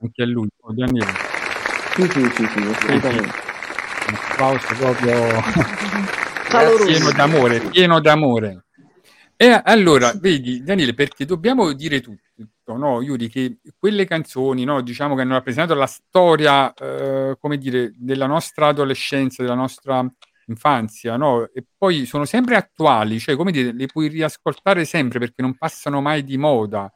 anche 0.00 0.22
a 0.22 0.26
lui. 0.26 0.48
O 0.62 0.72
Daniele. 0.72 1.12
Sì, 1.94 2.02
sì, 2.04 2.30
sì, 2.30 2.46
sì, 2.46 2.58
assolutamente. 2.60 3.48
Un 4.08 4.14
applauso 4.14 4.66
proprio 4.78 5.42
pieno 6.86 7.12
d'amore, 7.12 7.60
pieno 7.60 8.00
d'amore. 8.00 8.64
E 9.36 9.60
allora, 9.62 10.12
vedi, 10.14 10.62
Daniele, 10.62 10.94
perché 10.94 11.26
dobbiamo 11.26 11.72
dire 11.72 12.00
tutto, 12.00 12.76
no, 12.76 13.02
Yuri, 13.02 13.28
che 13.28 13.58
quelle 13.78 14.06
canzoni, 14.06 14.64
no, 14.64 14.80
diciamo 14.80 15.14
che 15.14 15.22
hanno 15.22 15.34
rappresentato 15.34 15.78
la 15.78 15.86
storia, 15.86 16.72
eh, 16.72 17.36
come 17.38 17.58
dire, 17.58 17.92
della 17.96 18.26
nostra 18.26 18.68
adolescenza, 18.68 19.42
della 19.42 19.54
nostra 19.54 20.06
infanzia, 20.50 21.16
no? 21.16 21.48
E 21.52 21.64
poi 21.76 22.04
sono 22.04 22.24
sempre 22.24 22.56
attuali, 22.56 23.18
cioè 23.18 23.36
come 23.36 23.52
dire, 23.52 23.72
le 23.72 23.86
puoi 23.86 24.08
riascoltare 24.08 24.84
sempre 24.84 25.18
perché 25.18 25.42
non 25.42 25.56
passano 25.56 26.00
mai 26.00 26.24
di 26.24 26.36
moda. 26.36 26.92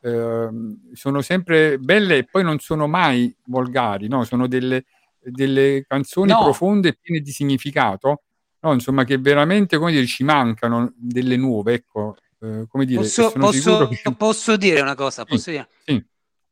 Eh, 0.00 0.48
sono 0.92 1.22
sempre 1.22 1.78
belle 1.78 2.18
e 2.18 2.24
poi 2.24 2.42
non 2.44 2.58
sono 2.58 2.86
mai 2.86 3.34
volgari, 3.46 4.08
no? 4.08 4.24
Sono 4.24 4.46
delle, 4.46 4.84
delle 5.18 5.84
canzoni 5.88 6.32
no. 6.32 6.42
profonde 6.42 6.88
e 6.88 6.98
piene 7.00 7.20
di 7.20 7.30
significato, 7.30 8.22
no? 8.60 8.72
Insomma, 8.72 9.04
che 9.04 9.18
veramente, 9.18 9.78
come 9.78 9.92
dire, 9.92 10.06
ci 10.06 10.24
mancano 10.24 10.92
delle 10.96 11.36
nuove, 11.36 11.74
ecco. 11.74 12.16
Eh, 12.40 12.66
come 12.68 12.84
dire, 12.84 13.00
posso, 13.00 13.32
posso, 13.32 13.88
che... 13.88 14.14
posso, 14.14 14.56
dire 14.56 14.80
una 14.80 14.94
cosa? 14.94 15.24
Posso, 15.24 15.42
sì, 15.42 15.50
dire? 15.52 15.68
Sì. 15.84 16.04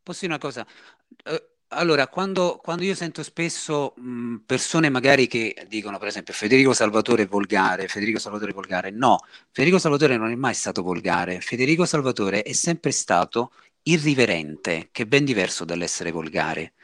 posso 0.03 0.21
dire 0.21 0.33
una 0.33 0.43
cosa? 0.43 0.67
Uh, 1.25 1.54
allora, 1.75 2.09
quando, 2.09 2.59
quando, 2.63 2.85
io 2.85 2.95
sento 2.95 3.23
spesso 3.23 3.95
mh, 3.97 4.37
persone 4.47 4.89
magari 4.89 5.27
che 5.27 5.67
dicono, 5.69 5.99
per 5.99 6.09
esempio, 6.09 6.33
Federico 6.33 6.73
Salvatore 6.73 7.25
è 7.25 7.27
volgare, 7.27 7.89
Federico 7.89 8.19
Salvatore 8.19 8.51
è 8.51 8.55
volgare, 8.55 8.91
no, 8.91 9.19
Federico 9.51 9.79
Salvatore 9.79 10.17
non 10.17 10.31
è 10.31 10.35
mai 10.35 10.55
stato 10.55 10.83
volgare, 10.83 11.41
Federico 11.41 11.85
Salvatore 11.85 12.43
è 12.43 12.53
sempre 12.53 12.91
stato 12.91 13.53
irriverente, 13.83 14.89
che 14.93 15.03
è 15.03 15.07
ben 15.07 15.25
diverso 15.25 15.65
dall'essere 15.65 16.11
volgare. 16.11 16.75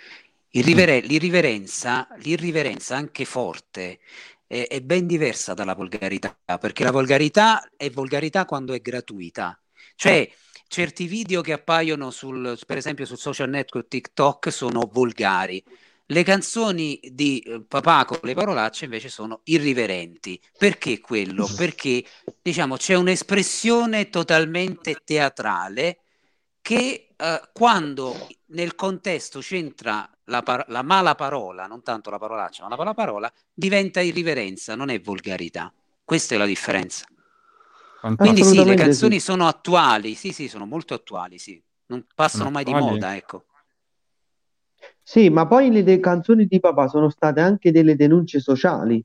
Irriver- 0.50 1.04
mm. 1.04 1.08
l'irriverenza, 1.08 2.08
l'irriverenza 2.18 2.96
anche 2.96 3.24
forte 3.24 4.00
è, 4.46 4.66
è 4.68 4.80
ben 4.80 5.06
diversa 5.06 5.54
dalla 5.54 5.74
volgarità, 5.74 6.36
perché 6.58 6.84
la 6.84 6.90
volgarità 6.90 7.70
è 7.76 7.90
volgarità 7.90 8.44
quando 8.44 8.72
è 8.72 8.80
gratuita. 8.80 9.58
Cioè, 9.94 10.30
certi 10.70 11.06
video 11.08 11.40
che 11.40 11.52
appaiono 11.52 12.12
sul, 12.12 12.56
per 12.64 12.76
esempio 12.76 13.04
sul 13.04 13.18
social 13.18 13.48
network 13.48 13.88
TikTok 13.88 14.52
sono 14.52 14.88
volgari. 14.92 15.62
Le 16.06 16.22
canzoni 16.22 17.00
di 17.12 17.40
eh, 17.40 17.60
papà 17.66 18.04
con 18.04 18.20
le 18.22 18.34
parolacce 18.34 18.84
invece 18.84 19.08
sono 19.08 19.40
irriverenti. 19.44 20.40
Perché 20.56 21.00
quello? 21.00 21.48
Perché 21.58 22.04
diciamo 22.40 22.76
c'è 22.76 22.94
un'espressione 22.94 24.10
totalmente 24.10 25.02
teatrale 25.04 25.98
che 26.62 27.14
eh, 27.16 27.40
quando 27.52 28.28
nel 28.46 28.76
contesto 28.76 29.40
c'entra 29.40 30.08
la, 30.26 30.42
par- 30.42 30.66
la 30.68 30.82
mala 30.82 31.16
parola, 31.16 31.66
non 31.66 31.82
tanto 31.82 32.10
la 32.10 32.18
parolaccia, 32.18 32.62
ma 32.62 32.68
la 32.68 32.76
mala 32.76 32.94
parola, 32.94 33.32
diventa 33.52 34.00
irriverenza, 34.00 34.76
non 34.76 34.88
è 34.88 35.00
volgarità. 35.00 35.72
Questa 36.04 36.36
è 36.36 36.38
la 36.38 36.46
differenza. 36.46 37.06
Quindi 38.16 38.42
sì, 38.44 38.64
le 38.64 38.74
canzoni 38.74 39.14
sì. 39.14 39.20
sono 39.20 39.46
attuali, 39.46 40.14
sì, 40.14 40.32
sì, 40.32 40.48
sono 40.48 40.66
molto 40.66 40.94
attuali, 40.94 41.38
sì. 41.38 41.62
Non 41.86 42.04
passano 42.14 42.44
sono 42.44 42.50
mai 42.50 42.62
attuali. 42.64 42.84
di 42.84 42.90
moda, 42.90 43.16
ecco. 43.16 43.44
Sì, 45.02 45.28
ma 45.28 45.46
poi 45.46 45.70
le 45.70 45.82
de- 45.82 46.00
canzoni 46.00 46.46
di 46.46 46.60
papà 46.60 46.88
sono 46.88 47.10
state 47.10 47.40
anche 47.40 47.72
delle 47.72 47.96
denunce 47.96 48.40
sociali. 48.40 49.04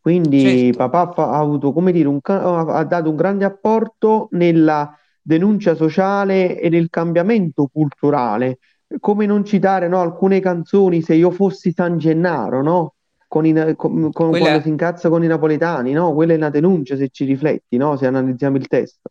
Quindi 0.00 0.70
certo. 0.72 0.78
papà 0.78 1.12
fa- 1.12 1.30
ha 1.30 1.38
avuto, 1.38 1.72
come 1.72 1.92
dire, 1.92 2.08
un 2.08 2.20
ca- 2.20 2.42
ha 2.66 2.84
dato 2.84 3.10
un 3.10 3.16
grande 3.16 3.44
apporto 3.44 4.28
nella 4.32 4.96
denuncia 5.20 5.74
sociale 5.74 6.58
e 6.60 6.68
nel 6.68 6.88
cambiamento 6.90 7.66
culturale. 7.72 8.58
Come 8.98 9.26
non 9.26 9.44
citare 9.44 9.88
no, 9.88 10.00
alcune 10.00 10.40
canzoni, 10.40 11.02
se 11.02 11.14
io 11.14 11.30
fossi 11.30 11.72
San 11.72 11.98
Gennaro, 11.98 12.62
no? 12.62 12.94
Con 13.32 13.46
i, 13.46 13.54
con, 13.76 14.12
con, 14.12 14.28
Quella... 14.28 14.44
quando 14.44 14.60
si 14.60 14.68
incazza 14.68 15.08
con 15.08 15.24
i 15.24 15.26
napoletani, 15.26 15.92
no? 15.92 16.12
Quella 16.12 16.34
è 16.34 16.36
una 16.36 16.50
denuncia 16.50 16.96
se 16.96 17.08
ci 17.08 17.24
rifletti, 17.24 17.78
no? 17.78 17.96
Se 17.96 18.06
analizziamo 18.06 18.58
il 18.58 18.66
testo. 18.66 19.08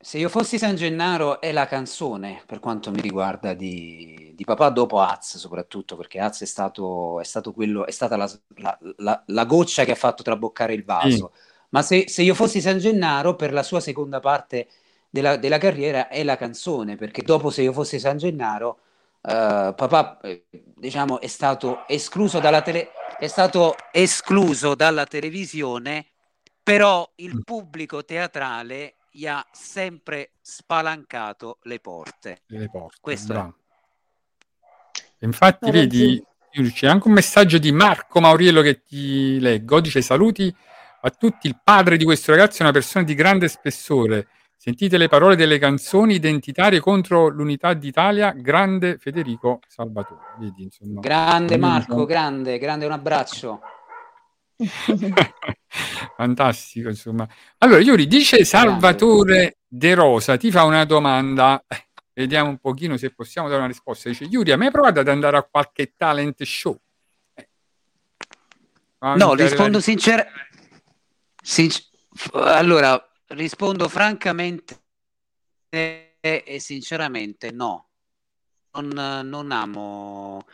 Se 0.00 0.16
io 0.16 0.30
fossi 0.30 0.56
San 0.56 0.76
Gennaro 0.76 1.38
è 1.38 1.52
la 1.52 1.66
canzone, 1.66 2.40
per 2.46 2.58
quanto 2.58 2.90
mi 2.90 3.02
riguarda, 3.02 3.52
di, 3.52 4.32
di 4.34 4.44
papà 4.44 4.70
dopo 4.70 5.02
Az, 5.02 5.36
soprattutto 5.36 5.94
perché 5.94 6.20
Az 6.20 6.40
è 6.40 6.46
stato, 6.46 7.20
è 7.20 7.24
stato 7.24 7.52
quello, 7.52 7.84
è 7.84 7.90
stata 7.90 8.16
la, 8.16 8.30
la, 8.56 8.78
la, 8.96 9.22
la, 9.26 9.44
goccia 9.44 9.84
che 9.84 9.92
ha 9.92 9.96
fatto 9.96 10.22
traboccare 10.22 10.72
il 10.72 10.84
vaso. 10.84 11.30
Sì. 11.34 11.40
Ma 11.68 11.82
se, 11.82 12.08
se, 12.08 12.22
io 12.22 12.32
fossi 12.32 12.62
San 12.62 12.78
Gennaro, 12.78 13.36
per 13.36 13.52
la 13.52 13.62
sua 13.62 13.80
seconda 13.80 14.20
parte 14.20 14.68
della, 15.10 15.36
della, 15.36 15.58
carriera 15.58 16.08
è 16.08 16.24
la 16.24 16.38
canzone, 16.38 16.96
perché 16.96 17.20
dopo 17.20 17.50
se 17.50 17.60
io 17.60 17.74
fossi 17.74 17.98
San 17.98 18.16
Gennaro, 18.16 18.78
uh, 19.20 19.74
papà 19.74 20.18
eh, 20.22 20.46
diciamo, 20.50 21.20
è 21.20 21.26
stato 21.26 21.86
escluso 21.86 22.40
dalla 22.40 22.62
tele, 22.62 22.88
è 23.18 23.26
stato 23.26 23.74
escluso 23.90 24.74
dalla 24.74 25.04
televisione, 25.04 26.06
però 26.62 27.10
il 27.16 27.36
mm. 27.36 27.40
pubblico 27.40 28.04
teatrale 28.04 28.96
gli 29.10 29.26
ha 29.26 29.44
sempre 29.50 30.32
spalancato 30.40 31.58
le 31.62 31.80
porte. 31.80 32.42
Le 32.46 32.68
porte 32.70 32.98
Questo 33.00 33.34
è. 33.34 35.24
Infatti, 35.24 35.70
vedi, 35.70 36.24
c'è 36.72 36.86
anche 36.86 37.08
un 37.08 37.14
messaggio 37.14 37.58
di 37.58 37.72
Marco 37.72 38.20
Mauriello 38.20 38.62
che 38.62 38.82
ti 38.82 39.40
leggo. 39.40 39.80
Dice: 39.80 40.00
Saluti 40.00 40.54
a 41.00 41.10
tutti. 41.10 41.48
Il 41.48 41.60
padre 41.62 41.96
di 41.96 42.04
questo 42.04 42.30
ragazzo 42.30 42.58
è 42.58 42.62
una 42.62 42.72
persona 42.72 43.04
di 43.04 43.14
grande 43.14 43.48
spessore. 43.48 44.28
Sentite 44.60 44.98
le 44.98 45.06
parole 45.06 45.36
delle 45.36 45.56
canzoni 45.56 46.14
identitarie 46.14 46.80
contro 46.80 47.28
l'unità 47.28 47.74
d'Italia. 47.74 48.32
Grande 48.32 48.98
Federico 48.98 49.60
Salvatore. 49.68 50.34
Vedi, 50.40 50.64
insomma, 50.64 50.98
grande 50.98 51.56
Marco, 51.56 52.04
grande, 52.04 52.58
grande 52.58 52.84
un 52.84 52.90
abbraccio. 52.90 53.60
Fantastico, 56.16 56.88
insomma. 56.88 57.24
Allora, 57.58 57.80
Iuri, 57.80 58.08
dice 58.08 58.44
Salvatore 58.44 59.58
De 59.64 59.94
Rosa, 59.94 60.36
ti 60.36 60.50
fa 60.50 60.64
una 60.64 60.84
domanda. 60.84 61.64
Vediamo 62.12 62.50
un 62.50 62.58
pochino 62.58 62.96
se 62.96 63.14
possiamo 63.14 63.46
dare 63.46 63.60
una 63.60 63.68
risposta. 63.68 64.08
Dice, 64.08 64.24
Iuri, 64.24 64.50
hai 64.50 64.58
mai 64.58 64.72
provato 64.72 64.98
ad 64.98 65.06
andare 65.06 65.36
a 65.36 65.46
qualche 65.48 65.94
talent 65.96 66.42
show? 66.42 66.76
Eh. 67.34 67.48
No, 68.98 69.34
rispondo 69.34 69.78
sinceramente. 69.78 70.32
Sincer- 71.40 71.86
allora, 72.32 73.07
rispondo 73.28 73.88
francamente 73.88 74.82
e 75.70 76.56
sinceramente 76.58 77.50
no. 77.50 77.86
Non, 78.72 79.26
non 79.28 79.50
amo 79.50 80.44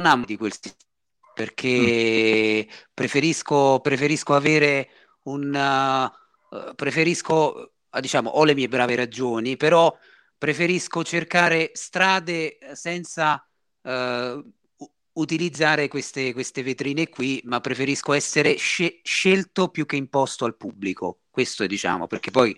non 0.00 0.06
amo 0.06 0.24
di 0.24 0.36
quel 0.36 0.52
sistema 0.52 0.88
perché 1.34 2.66
mm. 2.66 2.72
preferisco, 2.92 3.80
preferisco 3.80 4.34
avere 4.34 4.88
un... 5.24 6.10
Uh, 6.50 6.74
preferisco, 6.74 7.74
diciamo, 8.00 8.30
ho 8.30 8.44
le 8.44 8.54
mie 8.54 8.68
brave 8.68 8.96
ragioni, 8.96 9.56
però 9.56 9.96
preferisco 10.36 11.04
cercare 11.04 11.70
strade 11.72 12.58
senza 12.72 13.42
uh, 13.82 14.52
utilizzare 15.12 15.88
queste, 15.88 16.32
queste, 16.32 16.62
vetrine 16.62 17.08
qui, 17.08 17.40
ma 17.44 17.60
preferisco 17.60 18.12
essere 18.12 18.56
sce- 18.56 19.00
scelto 19.02 19.68
più 19.68 19.86
che 19.86 19.96
imposto 19.96 20.44
al 20.44 20.56
pubblico. 20.56 21.20
Questo 21.30 21.62
è, 21.62 21.66
diciamo, 21.66 22.06
perché 22.06 22.30
poi 22.30 22.56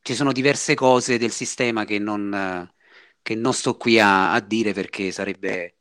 ci 0.00 0.14
sono 0.14 0.32
diverse 0.32 0.74
cose 0.74 1.18
del 1.18 1.32
sistema 1.32 1.84
che 1.84 1.98
non, 1.98 2.70
che 3.20 3.34
non 3.34 3.52
sto 3.52 3.76
qui 3.76 3.98
a, 3.98 4.32
a 4.32 4.40
dire 4.40 4.72
perché 4.72 5.10
sarebbe 5.10 5.74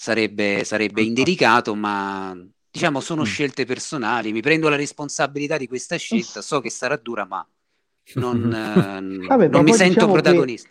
sarebbe, 0.00 0.64
sarebbe 0.64 1.02
indelicato, 1.02 1.74
ma 1.74 2.34
diciamo 2.70 3.00
sono 3.00 3.20
mm. 3.20 3.26
scelte 3.26 3.66
personali, 3.66 4.32
mi 4.32 4.40
prendo 4.40 4.70
la 4.70 4.76
responsabilità 4.76 5.58
di 5.58 5.68
questa 5.68 5.96
scelta, 5.96 6.40
so 6.40 6.60
che 6.60 6.70
sarà 6.70 6.96
dura, 6.96 7.26
ma 7.26 7.46
non, 8.14 8.48
Vabbè, 9.28 9.48
non 9.48 9.62
mi 9.62 9.74
sento 9.74 9.94
diciamo 9.94 10.12
protagonista. 10.12 10.70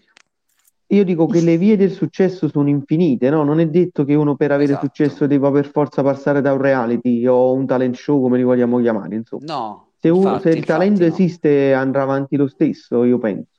Io 0.92 1.04
dico 1.04 1.28
che 1.28 1.42
le 1.42 1.58
vie 1.58 1.78
del 1.78 1.92
successo 1.92 2.50
sono 2.50 2.70
infinite, 2.70 3.30
no? 3.30 3.44
Non 3.44 3.60
è 3.60 3.68
detto 3.68 4.04
che 4.04 4.16
uno 4.16 4.36
per 4.36 4.52
avere 4.52 4.72
esatto. 4.72 4.88
successo 4.88 5.28
debba 5.28 5.52
per 5.52 5.70
forza 5.70 6.02
passare 6.02 6.42
da 6.42 6.52
un 6.54 6.62
reality 6.62 7.28
o 7.28 7.54
un 7.54 7.68
talent 7.68 7.96
show, 7.96 8.20
come 8.20 8.38
li 8.38 8.44
vogliamo 8.44 8.80
chiamare, 8.80 9.16
insomma. 9.16 9.46
No. 9.46 9.89
Se, 10.00 10.10
uno, 10.10 10.34
infatti, 10.34 10.52
se 10.52 10.58
il 10.58 10.66
talento 10.66 11.02
no. 11.02 11.08
esiste 11.08 11.74
andrà 11.74 12.04
avanti 12.04 12.38
lo 12.38 12.48
stesso, 12.48 13.04
io 13.04 13.18
penso. 13.18 13.50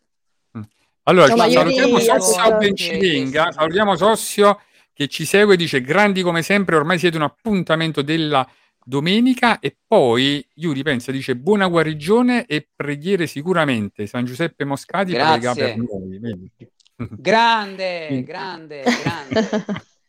Mm. 0.56 0.62
Allora, 1.04 1.34
no, 1.34 1.48
salutiamo 1.48 1.98
Sossio 1.98 2.56
Bencivenga, 2.56 3.52
salutiamo 3.52 3.96
Sossio 3.96 4.60
che 4.92 5.08
ci 5.08 5.24
segue 5.24 5.56
dice 5.56 5.80
grandi 5.80 6.22
come 6.22 6.42
sempre, 6.42 6.76
ormai 6.76 6.98
siete 6.98 7.16
un 7.16 7.22
appuntamento 7.22 8.02
della 8.02 8.46
domenica 8.84 9.58
e 9.58 9.76
poi 9.86 10.46
Yuri 10.54 10.82
pensa, 10.82 11.12
dice 11.12 11.36
buona 11.36 11.68
guarigione 11.68 12.46
e 12.46 12.68
preghiere 12.74 13.26
sicuramente. 13.26 14.06
San 14.06 14.24
Giuseppe 14.24 14.64
Moscati 14.64 15.12
prega 15.12 15.54
per 15.54 15.76
noi. 15.76 16.50
Grande, 16.96 18.22
grande, 18.24 18.82
grande. 18.82 19.64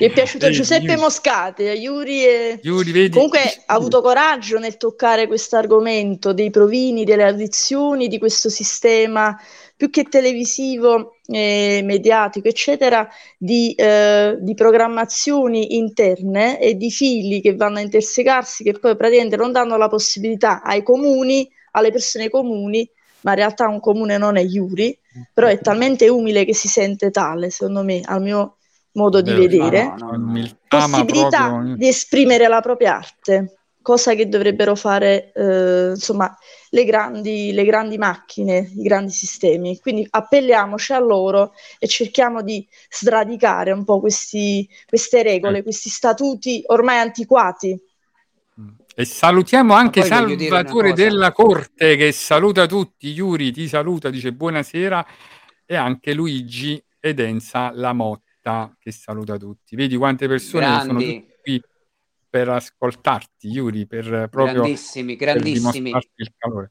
Mi 0.00 0.06
è 0.06 0.10
piaciuto 0.10 0.46
eh, 0.46 0.50
Giuseppe 0.50 0.92
Yuri. 0.92 1.00
Moscati, 1.00 1.62
eh, 1.64 1.74
Yuri, 1.74 2.24
e... 2.24 2.60
Yuri 2.62 3.08
comunque 3.08 3.40
ha 3.66 3.74
avuto 3.74 4.00
coraggio 4.00 4.58
nel 4.58 4.76
toccare 4.76 5.26
questo 5.26 5.56
argomento 5.56 6.32
dei 6.32 6.50
provini, 6.50 7.04
delle 7.04 7.24
addizioni, 7.24 8.08
di 8.08 8.18
questo 8.18 8.48
sistema 8.48 9.36
più 9.78 9.90
che 9.90 10.04
televisivo, 10.04 11.18
eh, 11.26 11.82
mediatico, 11.84 12.48
eccetera, 12.48 13.08
di, 13.36 13.72
eh, 13.74 14.36
di, 14.40 14.54
programmazioni 14.54 15.76
interne 15.76 16.60
e 16.60 16.74
di 16.74 16.90
fili 16.90 17.40
che 17.40 17.54
vanno 17.54 17.78
a 17.78 17.82
intersecarsi, 17.82 18.64
che 18.64 18.72
poi 18.72 18.96
praticamente 18.96 19.36
non 19.36 19.52
danno 19.52 19.76
la 19.76 19.88
possibilità 19.88 20.62
ai 20.62 20.82
comuni, 20.82 21.48
alle 21.72 21.92
persone 21.92 22.28
comuni, 22.28 22.90
ma 23.20 23.30
in 23.30 23.36
realtà 23.36 23.68
un 23.68 23.78
comune 23.78 24.18
non 24.18 24.36
è 24.36 24.42
Iuri, 24.42 24.98
però 25.32 25.46
è 25.46 25.60
talmente 25.60 26.08
umile 26.08 26.44
che 26.44 26.54
si 26.54 26.66
sente 26.66 27.12
tale, 27.12 27.50
secondo 27.50 27.84
me, 27.84 28.00
al 28.04 28.20
mio 28.20 28.57
modo 28.92 29.20
di 29.20 29.32
vedere, 29.32 29.94
no, 29.98 30.10
no, 30.10 30.32
no, 30.32 30.48
possibilità 30.66 31.48
proprio... 31.48 31.76
di 31.76 31.88
esprimere 31.88 32.48
la 32.48 32.60
propria 32.60 32.96
arte 32.96 33.58
cosa 33.88 34.12
che 34.12 34.28
dovrebbero 34.28 34.74
fare 34.74 35.32
eh, 35.32 35.90
insomma, 35.94 36.36
le 36.68 36.84
grandi, 36.84 37.52
le 37.52 37.64
grandi 37.64 37.96
macchine, 37.96 38.70
i 38.76 38.82
grandi 38.82 39.12
sistemi. 39.12 39.78
Quindi 39.78 40.06
appelliamoci 40.10 40.92
a 40.92 40.98
loro 40.98 41.52
e 41.78 41.88
cerchiamo 41.88 42.42
di 42.42 42.68
sradicare 42.90 43.72
un 43.72 43.84
po' 43.84 43.98
questi, 43.98 44.68
queste 44.86 45.22
regole, 45.22 45.62
questi 45.62 45.88
statuti 45.88 46.62
ormai 46.66 46.98
antiquati. 46.98 47.80
E 48.94 49.04
salutiamo 49.06 49.72
anche 49.72 50.02
Salvatore 50.02 50.92
della 50.92 51.32
Corte 51.32 51.96
che 51.96 52.12
saluta 52.12 52.66
tutti. 52.66 53.08
Iuri 53.08 53.52
ti 53.52 53.68
saluta, 53.68 54.10
dice 54.10 54.34
buonasera. 54.34 55.06
E 55.64 55.76
anche 55.76 56.12
Luigi 56.12 56.82
Edenza 57.00 57.70
Lamotta 57.72 58.27
che 58.78 58.92
saluta 58.92 59.36
tutti. 59.36 59.76
Vedi 59.76 59.96
quante 59.96 60.26
persone 60.26 60.64
Grandi. 60.64 60.86
sono 60.86 61.24
qui 61.42 61.62
per 62.30 62.48
ascoltarti, 62.48 63.48
Yuri, 63.48 63.86
per 63.86 64.28
proprio 64.30 64.60
grandissimi, 64.60 65.16
grandissimi. 65.16 65.90
Per 65.90 66.06
il 66.16 66.32
calore. 66.36 66.70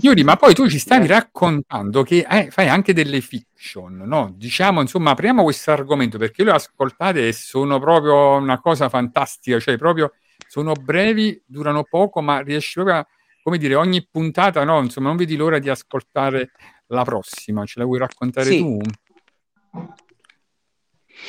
Yuri, 0.00 0.24
ma 0.24 0.34
poi 0.34 0.54
tu 0.54 0.68
ci 0.68 0.80
stavi 0.80 1.06
raccontando 1.06 2.02
che 2.02 2.26
eh, 2.28 2.50
fai 2.50 2.68
anche 2.68 2.92
delle 2.92 3.20
fiction, 3.20 3.96
no? 3.98 4.34
Diciamo, 4.36 4.80
insomma, 4.80 5.12
apriamo 5.12 5.44
questo 5.44 5.70
argomento 5.70 6.18
perché 6.18 6.42
le 6.42 6.50
ascoltate 6.50 7.28
e 7.28 7.32
sono 7.32 7.78
proprio 7.78 8.34
una 8.34 8.60
cosa 8.60 8.88
fantastica, 8.88 9.60
cioè 9.60 9.76
proprio 9.76 10.14
sono 10.48 10.72
brevi, 10.72 11.40
durano 11.46 11.84
poco, 11.84 12.20
ma 12.20 12.40
riesci 12.40 12.72
proprio 12.74 12.96
a, 12.96 13.06
come 13.40 13.56
dire, 13.56 13.76
ogni 13.76 14.04
puntata, 14.10 14.64
no? 14.64 14.80
Insomma, 14.80 15.08
non 15.08 15.16
vedi 15.16 15.36
l'ora 15.36 15.60
di 15.60 15.68
ascoltare 15.68 16.50
la 16.88 17.04
prossima. 17.04 17.64
Ce 17.64 17.78
la 17.78 17.84
vuoi 17.84 17.98
raccontare 17.98 18.46
sì. 18.50 18.58
tu? 18.58 18.80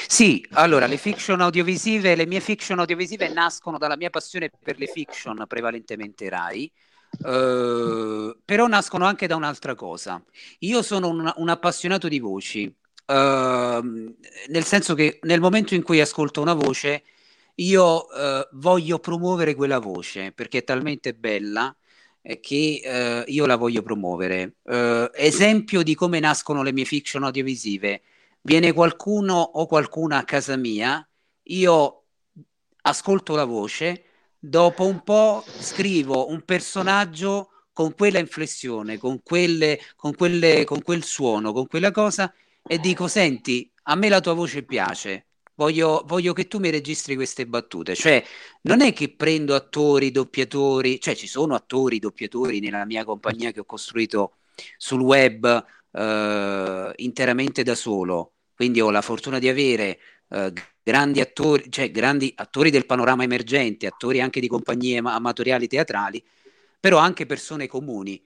Sì, 0.07 0.45
allora 0.51 0.87
le 0.87 0.97
fiction 0.97 1.41
audiovisive, 1.41 2.15
le 2.15 2.25
mie 2.25 2.39
fiction 2.39 2.79
audiovisive 2.79 3.27
nascono 3.29 3.77
dalla 3.77 3.95
mia 3.95 4.09
passione 4.09 4.51
per 4.51 4.77
le 4.77 4.87
fiction, 4.87 5.45
prevalentemente 5.47 6.29
Rai, 6.29 6.71
uh, 7.19 8.37
però 8.43 8.67
nascono 8.67 9.05
anche 9.05 9.27
da 9.27 9.35
un'altra 9.35 9.75
cosa. 9.75 10.21
Io 10.59 10.81
sono 10.81 11.09
un, 11.09 11.31
un 11.35 11.49
appassionato 11.49 12.07
di 12.07 12.19
voci, 12.19 12.65
uh, 12.65 13.13
nel 13.13 14.63
senso 14.63 14.93
che 14.95 15.19
nel 15.23 15.39
momento 15.39 15.75
in 15.75 15.83
cui 15.83 16.01
ascolto 16.01 16.41
una 16.41 16.53
voce, 16.53 17.03
io 17.55 18.05
uh, 18.05 18.47
voglio 18.53 18.99
promuovere 18.99 19.55
quella 19.55 19.79
voce 19.79 20.33
perché 20.33 20.59
è 20.59 20.63
talmente 20.63 21.13
bella 21.13 21.75
che 22.41 23.23
io 23.27 23.45
la 23.45 23.55
voglio 23.55 23.83
promuovere. 23.83 24.55
esempio 25.13 25.83
di 25.83 25.93
come 25.93 26.19
nascono 26.19 26.63
le 26.63 26.73
mie 26.73 26.83
fiction 26.83 27.23
audiovisive 27.23 28.01
viene 28.45 28.73
qualcuno 28.73 29.39
o 29.41 29.65
qualcuna 29.65 30.19
a 30.19 30.23
casa 30.23 30.55
mia, 30.55 31.05
io 31.47 32.03
ascolto 32.81 33.35
la 33.35 33.43
voce, 33.43 34.03
dopo 34.37 34.85
un 34.85 35.01
po' 35.03 35.43
scrivo 35.47 36.29
un 36.29 36.43
personaggio 36.43 37.49
con 37.73 37.95
quella 37.95 38.19
inflessione, 38.19 38.97
con, 38.97 39.21
quelle, 39.23 39.79
con, 39.95 40.13
quelle, 40.15 40.63
con 40.63 40.81
quel 40.83 41.03
suono, 41.03 41.51
con 41.53 41.67
quella 41.67 41.91
cosa 41.91 42.31
e 42.63 42.77
dico, 42.77 43.07
senti, 43.07 43.69
a 43.83 43.95
me 43.95 44.09
la 44.09 44.21
tua 44.21 44.33
voce 44.33 44.63
piace, 44.63 45.25
voglio, 45.55 46.03
voglio 46.05 46.33
che 46.33 46.47
tu 46.47 46.59
mi 46.59 46.69
registri 46.69 47.15
queste 47.15 47.47
battute. 47.47 47.95
Cioè, 47.95 48.23
non 48.61 48.81
è 48.81 48.93
che 48.93 49.15
prendo 49.15 49.55
attori, 49.55 50.11
doppiatori, 50.11 50.99
cioè 50.99 51.15
ci 51.15 51.27
sono 51.27 51.55
attori, 51.55 51.97
doppiatori 51.97 52.59
nella 52.59 52.85
mia 52.85 53.03
compagnia 53.03 53.51
che 53.51 53.61
ho 53.61 53.65
costruito 53.65 54.35
sul 54.77 55.01
web 55.01 55.65
eh, 55.91 56.93
interamente 56.97 57.63
da 57.63 57.75
solo, 57.75 58.34
quindi 58.55 58.81
ho 58.81 58.89
la 58.89 59.01
fortuna 59.01 59.39
di 59.39 59.49
avere 59.49 59.99
eh, 60.29 60.53
grandi 60.81 61.19
attori, 61.19 61.69
cioè 61.69 61.91
grandi 61.91 62.31
attori 62.35 62.69
del 62.69 62.85
panorama 62.85 63.23
emergente, 63.23 63.87
attori 63.87 64.21
anche 64.21 64.39
di 64.39 64.47
compagnie 64.47 64.99
amatoriali 64.99 65.67
teatrali, 65.67 66.23
però 66.79 66.97
anche 66.97 67.25
persone 67.25 67.67
comuni 67.67 68.21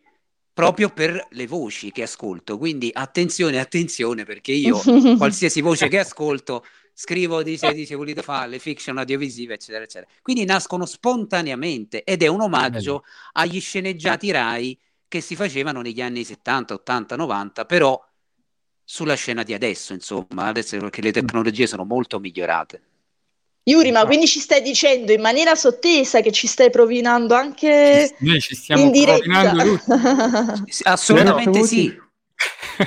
proprio 0.54 0.90
per 0.90 1.28
le 1.32 1.48
voci 1.48 1.92
che 1.92 2.04
ascolto. 2.04 2.58
Quindi 2.58 2.90
attenzione, 2.94 3.60
attenzione, 3.60 4.26
perché 4.26 4.52
io 4.52 4.78
qualsiasi 5.18 5.62
voce 5.62 5.88
che 5.88 6.00
ascolto 6.00 6.66
scrivo 6.94 7.44
di 7.44 7.56
se, 7.56 7.74
di 7.74 7.86
se 7.86 7.96
volete 7.96 8.22
fare 8.22 8.50
le 8.50 8.60
fiction 8.60 8.98
audiovisive, 8.98 9.54
eccetera, 9.54 9.86
eccetera. 9.86 10.12
Quindi 10.22 10.44
nascono 10.44 10.86
spontaneamente 10.86 12.04
ed 12.04 12.24
è 12.24 12.28
un 12.28 12.42
omaggio 12.42 13.06
agli 13.32 13.62
sceneggiati 13.62 14.32
RAI 14.32 14.78
che 15.08 15.22
si 15.22 15.38
facevano 15.38 15.80
negli 15.80 16.02
anni 16.02 16.26
70, 16.26 16.74
80, 16.74 17.16
90, 17.16 17.66
però 17.66 18.06
sulla 18.92 19.14
scena 19.14 19.44
di 19.44 19.54
adesso, 19.54 19.94
insomma, 19.94 20.46
adesso 20.46 20.76
perché 20.80 21.02
le 21.04 21.12
tecnologie 21.12 21.68
sono 21.68 21.86
molto 21.86 22.20
migliorate. 22.20 22.82
Yuri, 23.66 23.92
ma 23.92 24.04
quindi 24.04 24.26
ci 24.26 24.40
stai 24.40 24.64
dicendo 24.64 25.12
in 25.12 25.22
maniera 25.22 25.54
sottesa 25.54 26.22
che 26.22 26.32
ci 26.32 26.48
stai 26.48 26.72
provinando 26.72 27.36
anche 27.36 28.16
Noi 28.18 28.42
ci 28.42 28.56
stiamo 28.56 28.86
in 28.86 28.92
diretta? 28.92 29.64
Assolutamente 30.86 31.64
sì. 31.66 31.96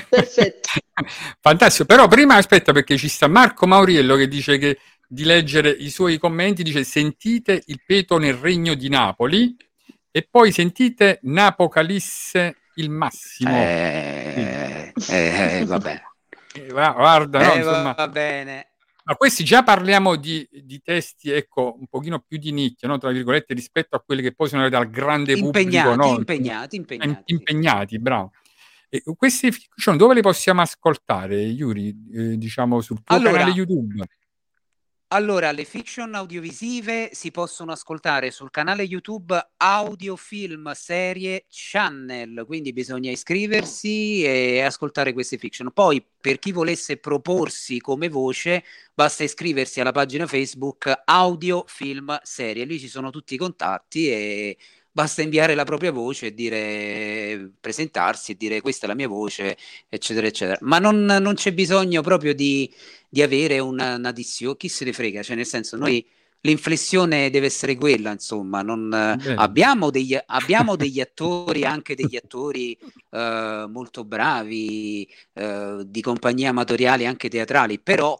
Perfetto. 0.08 0.70
Fantastico, 1.40 1.84
però 1.84 2.08
prima 2.08 2.34
aspetta 2.34 2.72
perché 2.72 2.98
ci 2.98 3.06
sta 3.06 3.28
Marco 3.28 3.68
Mauriello 3.68 4.16
che 4.16 4.26
dice 4.26 4.58
che 4.58 4.78
di 5.06 5.22
leggere 5.22 5.70
i 5.70 5.88
suoi 5.88 6.18
commenti, 6.18 6.64
dice 6.64 6.82
sentite 6.82 7.62
il 7.66 7.80
peto 7.86 8.18
nel 8.18 8.34
regno 8.34 8.74
di 8.74 8.88
Napoli 8.88 9.56
e 10.10 10.26
poi 10.28 10.50
sentite 10.50 11.20
Napocalisse 11.22 12.56
il 12.76 12.90
massimo. 12.90 13.50
Eh, 13.50 14.92
eh, 15.08 15.58
eh 15.60 15.64
vabbè. 15.64 16.02
Eh, 16.54 16.66
guarda, 16.68 17.42
no, 17.42 17.52
eh, 17.54 17.56
insomma, 17.56 17.92
va 17.92 18.08
bene. 18.08 18.72
Ma 19.04 19.16
questi 19.16 19.42
già 19.42 19.62
parliamo 19.62 20.16
di, 20.16 20.46
di, 20.50 20.82
testi, 20.82 21.30
ecco, 21.30 21.76
un 21.78 21.86
pochino 21.86 22.20
più 22.20 22.36
di 22.36 22.52
nicchia, 22.52 22.88
no? 22.88 22.98
tra 22.98 23.10
virgolette, 23.10 23.54
rispetto 23.54 23.96
a 23.96 24.00
quelli 24.00 24.20
che 24.20 24.34
poi 24.34 24.48
sono 24.48 24.60
arrivati 24.60 24.84
al 24.84 24.90
grande 24.90 25.32
impegnati, 25.32 25.88
pubblico. 25.88 26.10
No? 26.10 26.18
Impegnati, 26.18 26.76
impegnati. 26.76 27.32
Impegnati, 27.32 27.98
bravo. 27.98 28.32
E 28.90 29.02
questi 29.16 29.50
fiction 29.50 29.96
dove 29.96 30.12
li 30.12 30.20
possiamo 30.20 30.60
ascoltare, 30.60 31.36
Yuri? 31.36 31.88
Eh, 32.12 32.36
diciamo 32.36 32.82
sul 32.82 33.02
tuo 33.02 33.16
allora, 33.16 33.38
canale 33.38 33.52
YouTube? 33.52 34.04
Allora, 35.14 35.52
le 35.52 35.64
fiction 35.66 36.14
audiovisive 36.14 37.10
si 37.12 37.30
possono 37.30 37.70
ascoltare 37.70 38.30
sul 38.30 38.50
canale 38.50 38.84
YouTube 38.84 39.38
Audio 39.58 40.16
Film 40.16 40.72
Serie 40.72 41.44
Channel, 41.50 42.46
quindi 42.46 42.72
bisogna 42.72 43.10
iscriversi 43.10 44.24
e 44.24 44.62
ascoltare 44.62 45.12
queste 45.12 45.36
fiction. 45.36 45.70
Poi, 45.70 46.02
per 46.18 46.38
chi 46.38 46.50
volesse 46.50 46.96
proporsi 46.96 47.78
come 47.78 48.08
voce, 48.08 48.64
basta 48.94 49.22
iscriversi 49.22 49.82
alla 49.82 49.92
pagina 49.92 50.26
Facebook 50.26 50.90
Audio 51.04 51.64
Film 51.66 52.18
Serie. 52.22 52.64
Lì 52.64 52.78
ci 52.78 52.88
sono 52.88 53.10
tutti 53.10 53.34
i 53.34 53.36
contatti 53.36 54.08
e 54.08 54.56
basta 54.92 55.22
inviare 55.22 55.54
la 55.54 55.64
propria 55.64 55.90
voce 55.90 56.26
e 56.26 56.34
dire 56.34 57.50
presentarsi 57.58 58.32
e 58.32 58.36
dire 58.36 58.60
questa 58.60 58.84
è 58.86 58.88
la 58.88 58.94
mia 58.94 59.08
voce, 59.08 59.56
eccetera, 59.88 60.26
eccetera. 60.26 60.58
Ma 60.60 60.78
non, 60.78 61.04
non 61.04 61.34
c'è 61.34 61.52
bisogno 61.52 62.02
proprio 62.02 62.34
di 62.34 62.70
di 63.12 63.20
avere 63.20 63.58
una, 63.58 63.96
una 63.96 64.10
dizione, 64.10 64.56
chi 64.56 64.68
se 64.68 64.86
ne 64.86 64.94
frega, 64.94 65.22
cioè 65.22 65.36
nel 65.36 65.44
senso 65.44 65.76
noi 65.76 66.02
l'inflessione 66.40 67.28
deve 67.28 67.44
essere 67.44 67.74
quella, 67.74 68.10
insomma, 68.10 68.62
non, 68.62 68.90
abbiamo, 69.36 69.90
degli, 69.90 70.18
abbiamo 70.24 70.76
degli 70.76 70.98
attori, 70.98 71.62
anche 71.66 71.94
degli 71.94 72.16
attori 72.16 72.76
uh, 73.10 73.68
molto 73.68 74.04
bravi, 74.04 75.06
uh, 75.34 75.82
di 75.84 76.00
compagnie 76.00 76.46
amatoriali, 76.46 77.04
anche 77.04 77.28
teatrali, 77.28 77.78
però 77.78 78.18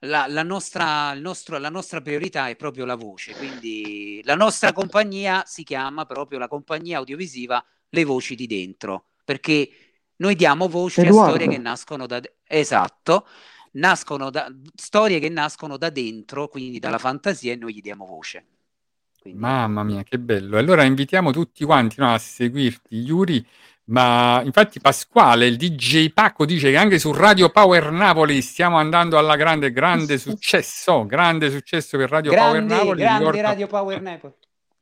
la, 0.00 0.26
la, 0.26 0.42
nostra, 0.42 1.12
nostro, 1.14 1.58
la 1.58 1.68
nostra 1.68 2.00
priorità 2.00 2.48
è 2.48 2.56
proprio 2.56 2.84
la 2.84 2.94
voce, 2.94 3.34
quindi 3.34 4.20
la 4.24 4.34
nostra 4.34 4.72
compagnia 4.72 5.42
si 5.46 5.62
chiama 5.62 6.06
proprio 6.06 6.38
la 6.38 6.48
compagnia 6.48 6.98
audiovisiva 6.98 7.64
Le 7.90 8.04
Voci 8.04 8.34
di 8.34 8.46
Dentro, 8.46 9.06
perché 9.24 9.68
noi 10.16 10.34
diamo 10.34 10.68
voce 10.68 11.02
Eduardo. 11.02 11.20
a 11.20 11.28
storie 11.28 11.48
che 11.48 11.58
nascono 11.58 12.06
da... 12.06 12.20
Esatto, 12.46 13.26
nascono 13.72 14.30
da 14.30 14.52
storie 14.74 15.18
che 15.18 15.28
nascono 15.28 15.76
da 15.76 15.90
dentro, 15.90 16.48
quindi 16.48 16.78
dalla 16.78 16.98
fantasia, 16.98 17.52
e 17.52 17.56
noi 17.56 17.74
gli 17.74 17.80
diamo 17.80 18.06
voce. 18.06 18.44
Quindi... 19.20 19.38
Mamma 19.38 19.82
mia, 19.82 20.02
che 20.02 20.18
bello! 20.18 20.56
Allora 20.56 20.82
invitiamo 20.84 21.30
tutti 21.30 21.64
quanti 21.64 21.96
no, 21.98 22.12
a 22.12 22.18
seguirti, 22.18 22.96
Yuri. 22.96 23.46
Ma 23.90 24.40
infatti 24.44 24.80
Pasquale, 24.80 25.46
il 25.46 25.56
DJ 25.56 26.12
Pacco, 26.12 26.44
dice 26.44 26.70
che 26.70 26.76
anche 26.76 27.00
su 27.00 27.12
Radio 27.12 27.50
Power 27.50 27.90
Napoli 27.90 28.40
stiamo 28.40 28.76
andando 28.76 29.18
alla 29.18 29.34
grande, 29.34 29.72
grande 29.72 30.16
successo, 30.18 31.04
grande 31.06 31.50
successo 31.50 31.98
per 31.98 32.08
Radio 32.08 32.30
grande, 32.30 32.58
Power 32.58 32.78
Napoli. 32.78 33.00
Grande 33.00 33.18
Ricordo... 33.18 33.40
Radio 33.40 33.66
Power 33.66 34.00
Napoli. 34.00 34.32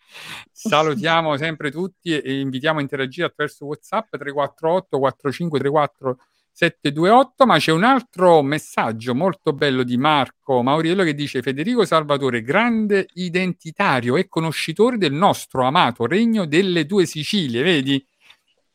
Salutiamo 0.52 1.36
sempre 1.38 1.70
tutti 1.70 2.18
e 2.18 2.40
invitiamo 2.40 2.80
a 2.80 2.82
interagire 2.82 3.26
attraverso 3.26 3.64
WhatsApp 3.64 4.10
348 4.10 4.98
4534 4.98 6.18
728, 6.58 7.46
ma 7.46 7.56
c'è 7.56 7.70
un 7.70 7.84
altro 7.84 8.42
messaggio 8.42 9.14
molto 9.14 9.52
bello 9.52 9.84
di 9.84 9.96
Marco 9.96 10.60
Mauriello 10.60 11.04
che 11.04 11.14
dice 11.14 11.40
Federico 11.40 11.84
Salvatore, 11.86 12.42
grande 12.42 13.06
identitario 13.14 14.16
e 14.16 14.28
conoscitore 14.28 14.98
del 14.98 15.12
nostro 15.12 15.64
amato 15.64 16.04
regno 16.04 16.46
delle 16.46 16.84
due 16.84 17.06
Sicilie, 17.06 17.62
vedi? 17.62 18.04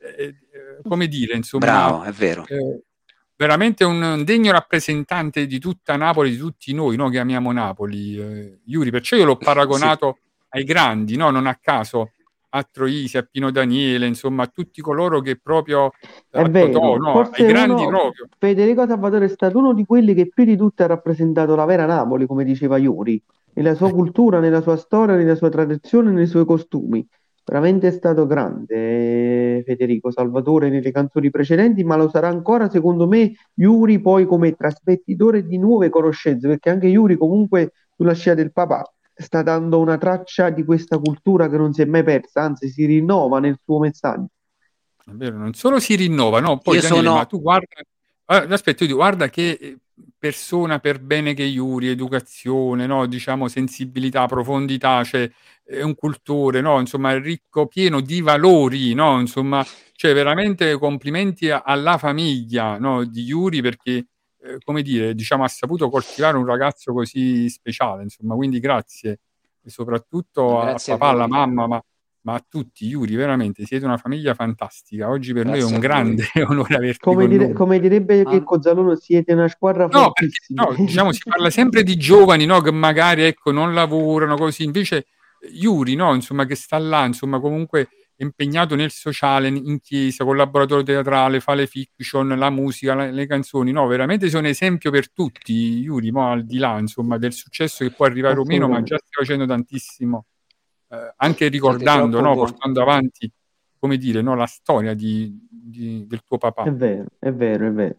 Eh, 0.03 0.23
eh 0.23 0.35
come 0.87 1.07
dire, 1.07 1.35
insomma... 1.35 1.65
Bravo, 1.65 2.03
è 2.03 2.11
vero. 2.11 2.45
Eh, 2.47 2.81
veramente 3.35 3.83
un 3.83 4.23
degno 4.25 4.51
rappresentante 4.51 5.45
di 5.45 5.59
tutta 5.59 5.95
Napoli, 5.95 6.31
di 6.31 6.37
tutti 6.37 6.73
noi 6.73 6.95
no, 6.95 7.09
che 7.09 7.19
amiamo 7.19 7.51
Napoli, 7.51 8.17
eh, 8.17 8.59
Iuri, 8.65 8.91
perciò 8.91 9.15
io 9.15 9.25
l'ho 9.25 9.37
paragonato 9.37 10.17
sì. 10.17 10.47
ai 10.49 10.63
grandi, 10.63 11.15
no? 11.15 11.29
non 11.29 11.47
a 11.47 11.57
caso 11.61 12.11
a 12.55 12.67
Troisi, 12.69 13.17
a 13.17 13.27
Pino 13.29 13.51
Daniele, 13.51 14.05
insomma, 14.05 14.43
a 14.43 14.47
tutti 14.47 14.79
coloro 14.81 15.21
che 15.21 15.39
proprio 15.39 15.91
è 16.29 16.43
vero, 16.43 16.69
Totò, 16.69 16.95
no, 16.97 17.19
ai 17.21 17.45
grandi 17.45 17.81
uno, 17.81 17.87
proprio. 17.87 18.27
Federico 18.37 18.85
Salvatore 18.85 19.25
è 19.25 19.29
stato 19.29 19.57
uno 19.57 19.73
di 19.73 19.85
quelli 19.85 20.13
che 20.13 20.27
più 20.27 20.43
di 20.43 20.55
tutti 20.55 20.83
ha 20.83 20.87
rappresentato 20.87 21.55
la 21.55 21.65
vera 21.65 21.85
Napoli, 21.85 22.27
come 22.27 22.43
diceva 22.43 22.77
Iuri, 22.77 23.21
nella 23.53 23.73
sua 23.73 23.89
cultura, 23.89 24.39
nella 24.39 24.61
sua 24.61 24.77
storia, 24.77 25.15
nella 25.15 25.35
sua 25.35 25.49
tradizione, 25.49 26.11
nei 26.11 26.27
suoi 26.27 26.45
costumi. 26.45 27.05
Veramente 27.45 27.89
è 27.89 27.91
stato 27.91 28.25
grande 28.25 29.63
Federico 29.65 30.11
Salvatore 30.11 30.69
nelle 30.69 30.91
canzoni 30.91 31.29
precedenti, 31.29 31.83
ma 31.83 31.97
lo 31.97 32.09
sarà 32.09 32.29
ancora, 32.29 32.69
secondo 32.69 33.05
me, 33.05 33.33
Iuri 33.55 33.99
poi 33.99 34.25
come 34.25 34.55
trasmettitore 34.55 35.45
di 35.45 35.57
nuove 35.57 35.89
conoscenze, 35.89 36.47
perché 36.47 36.69
anche 36.69 36.87
Iuri 36.87 37.17
comunque 37.17 37.73
sulla 37.95 38.13
scia 38.13 38.33
del 38.33 38.53
papà 38.53 38.83
sta 39.13 39.41
dando 39.43 39.79
una 39.79 39.97
traccia 39.97 40.49
di 40.49 40.63
questa 40.63 40.97
cultura 40.97 41.49
che 41.49 41.57
non 41.57 41.73
si 41.73 41.81
è 41.81 41.85
mai 41.85 42.03
persa, 42.03 42.41
anzi 42.41 42.69
si 42.69 42.85
rinnova 42.85 43.39
nel 43.39 43.59
suo 43.63 43.79
messaggio. 43.79 44.27
È 45.05 45.11
vero, 45.11 45.37
non 45.37 45.53
solo 45.53 45.79
si 45.79 45.95
rinnova, 45.95 46.39
no, 46.39 46.59
poi 46.59 46.79
Daniele, 46.79 47.03
sono... 47.03 47.15
ma 47.17 47.25
tu 47.25 47.41
guarda, 47.41 47.67
aspetta, 48.25 48.85
tu 48.85 48.93
guarda 48.93 49.29
che 49.29 49.57
eh, 49.59 49.77
persona 50.17 50.79
per 50.79 50.99
bene 50.99 51.33
che 51.33 51.43
Iuri, 51.43 51.89
educazione, 51.89 52.85
no, 52.85 53.05
diciamo 53.05 53.47
sensibilità, 53.47 54.25
profondità, 54.25 55.03
cioè 55.03 55.29
è 55.63 55.81
un 55.81 55.95
cultore, 55.95 56.61
no, 56.61 56.79
insomma, 56.79 57.17
ricco, 57.17 57.67
pieno 57.67 58.01
di 58.01 58.21
valori, 58.21 58.93
no, 58.93 59.19
insomma, 59.19 59.65
cioè 59.93 60.13
veramente 60.13 60.77
complimenti 60.77 61.49
alla 61.49 61.97
famiglia, 61.97 62.77
no, 62.77 63.05
di 63.05 63.23
Iuri 63.23 63.61
perché 63.61 64.07
eh, 64.41 64.57
come 64.63 64.81
dire, 64.81 65.13
diciamo, 65.13 65.43
ha 65.43 65.47
saputo 65.47 65.89
coltivare 65.89 66.37
un 66.37 66.45
ragazzo 66.45 66.93
così 66.93 67.49
speciale, 67.49 68.03
insomma, 68.03 68.35
quindi 68.35 68.59
grazie 68.59 69.19
e 69.63 69.69
soprattutto 69.69 70.59
grazie 70.59 70.93
a 70.93 70.97
papà, 70.97 71.11
alla 71.11 71.27
mamma, 71.27 71.67
ma, 71.67 71.83
ma, 72.23 72.35
a 72.35 72.45
tutti, 72.47 72.87
Yuri, 72.87 73.15
veramente 73.15 73.65
siete 73.65 73.85
una 73.85 73.97
famiglia 73.97 74.33
fantastica. 74.33 75.09
Oggi 75.09 75.33
per 75.33 75.43
grazie 75.43 75.61
noi 75.61 75.71
è 75.71 75.73
un 75.73 75.79
grande 75.79 76.25
onore 76.47 76.75
averti 76.75 76.99
come, 76.99 77.27
dire, 77.27 77.53
come 77.53 77.79
direbbe 77.79 78.21
ah. 78.21 78.29
che 78.29 78.43
Cozzalone 78.43 78.95
siete 78.95 79.33
una 79.33 79.47
squadra 79.47 79.87
no, 79.87 80.11
perché, 80.11 80.53
no, 80.53 80.73
diciamo, 80.77 81.11
si 81.11 81.21
parla 81.23 81.49
sempre 81.49 81.83
di 81.83 81.95
giovani, 81.97 82.45
no, 82.45 82.61
che 82.61 82.71
magari 82.71 83.23
ecco, 83.23 83.51
non 83.51 83.73
lavorano 83.73 84.35
così, 84.37 84.63
invece 84.63 85.07
Yuri, 85.51 85.95
no, 85.95 86.13
insomma, 86.13 86.45
che 86.45 86.55
sta 86.55 86.77
là, 86.77 87.05
insomma, 87.05 87.39
comunque 87.39 87.89
impegnato 88.15 88.75
nel 88.75 88.91
sociale, 88.91 89.49
in 89.49 89.81
chiesa, 89.81 90.23
collaboratore 90.23 90.83
teatrale, 90.83 91.41
fa 91.41 91.55
le 91.55 91.67
fiction, 91.67 92.29
la 92.37 92.49
musica, 92.49 92.93
la, 92.93 93.11
le 93.11 93.27
canzoni, 93.27 93.73
no, 93.73 93.85
veramente 93.87 94.29
sono 94.29 94.47
esempio 94.47 94.91
per 94.91 95.11
tutti, 95.11 95.79
Yuri, 95.79 96.11
mo, 96.11 96.31
al 96.31 96.45
di 96.45 96.57
là, 96.57 96.79
insomma, 96.79 97.17
del 97.17 97.33
successo 97.33 97.83
che 97.83 97.91
può 97.91 98.05
arrivare 98.05 98.39
o 98.39 98.45
meno, 98.45 98.69
ma 98.69 98.81
già 98.81 98.97
stai 98.97 99.25
facendo 99.25 99.45
tantissimo, 99.45 100.25
eh, 100.93 101.13
anche 101.17 101.47
ricordando, 101.47 102.21
no, 102.21 102.35
portando 102.35 102.81
avanti, 102.83 103.29
come 103.79 103.97
dire, 103.97 104.21
no, 104.21 104.35
la 104.35 104.45
storia 104.45 104.93
di, 104.93 105.35
di, 105.49 106.05
del 106.05 106.21
tuo 106.23 106.37
papà. 106.37 106.63
È 106.63 106.71
vero, 106.71 107.05
è 107.17 107.31
vero, 107.31 107.67
è 107.67 107.71
vero. 107.71 107.95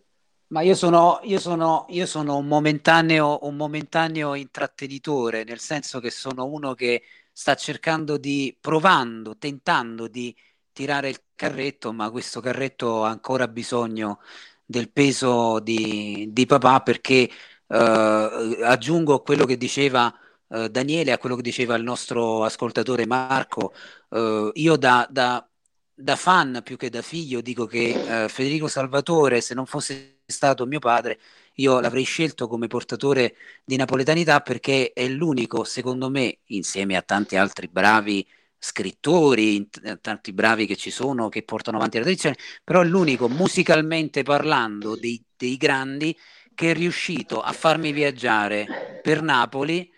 Ma 0.48 0.60
io 0.60 0.76
sono, 0.76 1.18
io 1.24 1.40
sono, 1.40 1.86
io 1.88 2.06
sono 2.06 2.36
un, 2.36 2.46
momentaneo, 2.46 3.40
un 3.42 3.56
momentaneo 3.56 4.34
intrattenitore, 4.36 5.42
nel 5.42 5.58
senso 5.58 5.98
che 5.98 6.10
sono 6.10 6.44
uno 6.44 6.74
che 6.74 7.02
sta 7.32 7.56
cercando 7.56 8.16
di, 8.16 8.56
provando, 8.60 9.36
tentando 9.36 10.06
di 10.06 10.34
tirare 10.70 11.08
il 11.08 11.20
carretto, 11.34 11.92
ma 11.92 12.10
questo 12.10 12.40
carretto 12.40 13.02
ha 13.04 13.08
ancora 13.08 13.48
bisogno 13.48 14.20
del 14.64 14.90
peso 14.92 15.58
di, 15.58 16.28
di 16.30 16.46
papà 16.46 16.80
perché 16.80 17.28
eh, 17.66 18.58
aggiungo 18.62 19.22
quello 19.22 19.44
che 19.46 19.56
diceva 19.56 20.14
eh, 20.48 20.68
Daniele, 20.70 21.12
a 21.12 21.18
quello 21.18 21.36
che 21.36 21.42
diceva 21.42 21.74
il 21.76 21.82
nostro 21.82 22.44
ascoltatore 22.44 23.06
Marco, 23.06 23.72
eh, 24.10 24.50
io 24.54 24.76
da, 24.76 25.06
da, 25.10 25.46
da, 25.92 26.16
fan 26.16 26.60
più 26.64 26.76
che 26.76 26.90
da 26.90 27.02
figlio 27.02 27.40
dico 27.40 27.66
che 27.66 28.24
eh, 28.24 28.28
Federico 28.28 28.68
Salvatore, 28.68 29.40
se 29.40 29.54
non 29.54 29.66
fosse 29.66 30.22
stato 30.26 30.66
mio 30.66 30.78
padre, 30.78 31.18
io 31.56 31.80
l'avrei 31.80 32.04
scelto 32.04 32.48
come 32.48 32.66
portatore 32.66 33.36
di 33.64 33.76
napoletanità 33.76 34.40
perché 34.40 34.92
è 34.92 35.06
l'unico, 35.08 35.64
secondo 35.64 36.10
me, 36.10 36.38
insieme 36.46 36.96
a 36.96 37.02
tanti 37.02 37.36
altri 37.36 37.68
bravi 37.68 38.26
scrittori, 38.58 39.68
tanti 40.00 40.32
bravi 40.32 40.66
che 40.66 40.76
ci 40.76 40.90
sono 40.90 41.28
che 41.28 41.42
portano 41.42 41.76
avanti 41.76 41.98
la 41.98 42.04
tradizione, 42.04 42.36
però 42.64 42.80
è 42.80 42.84
l'unico 42.84 43.28
musicalmente 43.28 44.22
parlando 44.22 44.96
dei, 44.96 45.22
dei 45.36 45.56
grandi 45.58 46.16
che 46.54 46.70
è 46.70 46.74
riuscito 46.74 47.42
a 47.42 47.52
farmi 47.52 47.92
viaggiare 47.92 49.00
per 49.02 49.20
Napoli 49.22 49.92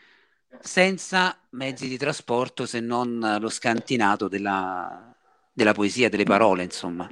senza 0.61 1.37
mezzi 1.51 1.89
di 1.89 1.97
trasporto 1.97 2.67
se 2.67 2.81
non 2.81 3.39
lo 3.41 3.49
scantinato 3.49 4.29
della, 4.29 5.15
della 5.53 5.73
poesia, 5.73 6.09
delle 6.09 6.25
parole, 6.25 6.63
insomma. 6.63 7.09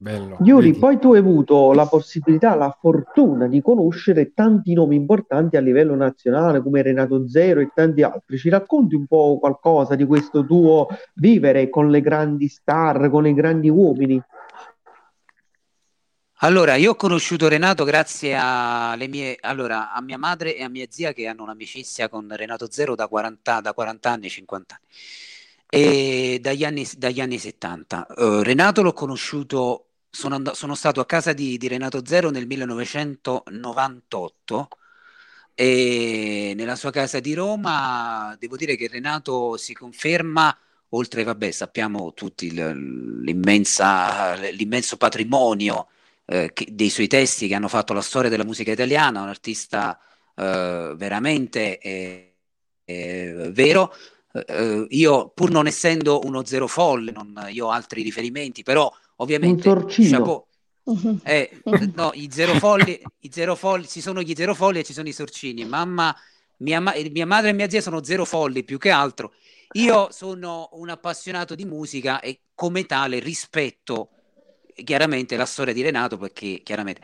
Bello. 0.00 0.36
Yuri, 0.42 0.74
poi 0.74 1.00
tu 1.00 1.12
hai 1.12 1.18
avuto 1.18 1.72
la 1.72 1.86
possibilità, 1.86 2.54
la 2.54 2.70
fortuna 2.80 3.48
di 3.48 3.60
conoscere 3.60 4.32
tanti 4.32 4.72
nomi 4.72 4.94
importanti 4.94 5.56
a 5.56 5.60
livello 5.60 5.96
nazionale 5.96 6.62
come 6.62 6.82
Renato 6.82 7.28
Zero 7.28 7.58
e 7.58 7.72
tanti 7.74 8.02
altri. 8.02 8.38
Ci 8.38 8.48
racconti 8.48 8.94
un 8.94 9.06
po' 9.06 9.38
qualcosa 9.40 9.96
di 9.96 10.04
questo 10.04 10.46
tuo 10.46 10.86
vivere 11.14 11.68
con 11.68 11.90
le 11.90 12.00
grandi 12.00 12.46
star, 12.46 13.10
con 13.10 13.26
i 13.26 13.34
grandi 13.34 13.68
uomini? 13.68 14.22
Allora, 16.40 16.76
io 16.76 16.92
ho 16.92 16.94
conosciuto 16.94 17.48
Renato 17.48 17.82
grazie 17.82 18.36
alle 18.36 19.08
mie, 19.08 19.36
allora, 19.40 19.92
a 19.92 20.00
mia 20.00 20.18
madre 20.18 20.54
e 20.54 20.62
a 20.62 20.68
mia 20.68 20.86
zia 20.88 21.12
che 21.12 21.26
hanno 21.26 21.42
un'amicizia 21.42 22.08
con 22.08 22.28
Renato 22.30 22.70
Zero 22.70 22.94
da 22.94 23.08
40, 23.08 23.60
da 23.60 23.74
40 23.74 24.08
anni, 24.08 24.30
50 24.30 24.74
anni, 24.74 24.84
e 25.68 26.38
dagli 26.40 26.64
anni, 26.64 26.86
dagli 26.96 27.20
anni 27.20 27.38
70. 27.38 28.06
Uh, 28.16 28.22
eh, 28.22 28.44
Renato 28.44 28.82
l'ho 28.82 28.92
conosciuto, 28.92 29.86
sono, 30.10 30.36
and- 30.36 30.52
sono 30.52 30.76
stato 30.76 31.00
a 31.00 31.06
casa 31.06 31.32
di, 31.32 31.58
di, 31.58 31.66
Renato 31.66 32.06
Zero 32.06 32.30
nel 32.30 32.46
1998 32.46 34.68
e 35.54 36.52
nella 36.56 36.76
sua 36.76 36.92
casa 36.92 37.18
di 37.18 37.34
Roma 37.34 38.36
devo 38.38 38.56
dire 38.56 38.76
che 38.76 38.86
Renato 38.86 39.56
si 39.56 39.74
conferma 39.74 40.56
oltre, 40.90 41.24
vabbè, 41.24 41.50
sappiamo 41.50 42.14
tutti 42.14 42.52
l'immensa, 42.52 44.36
l'immenso 44.36 44.96
patrimonio 44.96 45.88
eh, 46.30 46.52
che, 46.52 46.66
dei 46.70 46.90
suoi 46.90 47.06
testi 47.06 47.48
che 47.48 47.54
hanno 47.54 47.68
fatto 47.68 47.94
la 47.94 48.02
storia 48.02 48.28
della 48.28 48.44
musica 48.44 48.70
italiana, 48.70 49.22
un 49.22 49.28
artista 49.28 49.98
eh, 50.34 50.92
veramente 50.94 51.78
eh, 51.78 52.36
eh 52.84 53.50
vero. 53.50 53.94
Eh, 54.32 54.86
io, 54.90 55.30
pur 55.30 55.50
non 55.50 55.66
essendo 55.66 56.20
uno 56.24 56.44
zero 56.44 56.66
folle, 56.66 57.12
non, 57.12 57.46
io 57.48 57.66
ho 57.66 57.70
altri 57.70 58.02
riferimenti, 58.02 58.62
però 58.62 58.92
ovviamente... 59.16 59.68
Un 59.70 59.86
chapeau, 59.88 60.46
eh, 61.24 61.62
no, 61.94 62.10
i 62.12 62.28
zero 62.30 62.54
folli, 62.54 63.00
i 63.20 63.30
zero 63.32 63.54
folli, 63.54 63.88
ci 63.88 64.02
sono 64.02 64.20
gli 64.20 64.34
zero 64.34 64.54
folli 64.54 64.80
e 64.80 64.84
ci 64.84 64.92
sono 64.92 65.08
i 65.08 65.12
sorcini. 65.12 65.64
Mamma, 65.64 66.14
mia, 66.58 66.80
mia, 66.80 67.26
madre 67.26 67.50
e 67.50 67.52
mia 67.54 67.70
zia 67.70 67.80
sono 67.80 68.04
zero 68.04 68.26
folli 68.26 68.64
più 68.64 68.76
che 68.76 68.90
altro. 68.90 69.32
Io 69.72 70.08
sono 70.10 70.68
un 70.72 70.90
appassionato 70.90 71.54
di 71.54 71.64
musica 71.64 72.20
e 72.20 72.40
come 72.54 72.84
tale 72.84 73.18
rispetto 73.18 74.10
chiaramente 74.84 75.36
la 75.36 75.46
storia 75.46 75.72
di 75.72 75.82
Renato 75.82 76.16
perché 76.16 76.60
chiaramente 76.62 77.00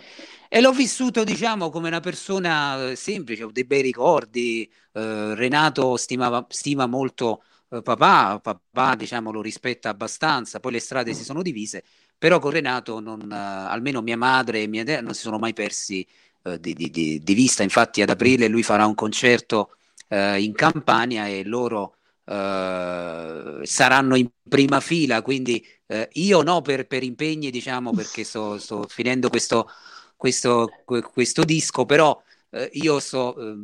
e 0.48 0.60
l'ho 0.60 0.72
vissuto 0.72 1.24
diciamo 1.24 1.70
come 1.70 1.88
una 1.88 2.00
persona 2.00 2.90
eh, 2.90 2.96
semplice 2.96 3.44
ho 3.44 3.50
dei 3.50 3.64
bei 3.64 3.82
ricordi 3.82 4.70
eh, 4.92 5.34
Renato 5.34 5.96
stimava, 5.96 6.46
stima 6.48 6.86
molto 6.86 7.42
eh, 7.70 7.82
papà 7.82 8.38
papà 8.40 8.94
diciamo 8.94 9.30
lo 9.32 9.42
rispetta 9.42 9.88
abbastanza 9.88 10.60
poi 10.60 10.72
le 10.72 10.80
strade 10.80 11.14
si 11.14 11.24
sono 11.24 11.42
divise 11.42 11.82
però 12.16 12.38
con 12.38 12.52
Renato 12.52 13.00
non, 13.00 13.30
eh, 13.30 13.34
almeno 13.34 14.00
mia 14.00 14.16
madre 14.16 14.62
e 14.62 14.66
mia 14.66 15.00
non 15.00 15.14
si 15.14 15.22
sono 15.22 15.38
mai 15.38 15.52
persi 15.52 16.06
eh, 16.46 16.60
di, 16.60 16.74
di, 16.74 16.90
di, 16.90 17.20
di, 17.22 17.34
vista. 17.34 17.62
Infatti 17.62 18.02
ad 18.02 18.10
aprile 18.10 18.48
lui 18.48 18.62
farà 18.62 18.86
un 18.86 18.94
concerto 18.94 19.76
eh, 20.08 20.42
in 20.42 20.52
Campania 20.52 21.26
e 21.26 21.42
loro 21.44 21.96
saranno 22.26 24.16
in 24.16 24.30
prima 24.48 24.80
fila 24.80 25.20
quindi 25.20 25.62
eh, 25.86 26.08
io 26.14 26.42
no 26.42 26.62
per, 26.62 26.86
per, 26.86 27.02
impegni, 27.02 27.50
diciamo, 27.50 27.92
perché 27.92 28.24
sto, 28.24 28.58
sto 28.58 28.86
finendo 28.88 29.28
questo, 29.28 29.68
questo, 30.16 30.68
questo, 30.84 31.44
disco, 31.44 31.84
però 31.84 32.20
eh, 32.50 32.70
io 32.74 33.00
so, 33.00 33.36
eh, 33.36 33.54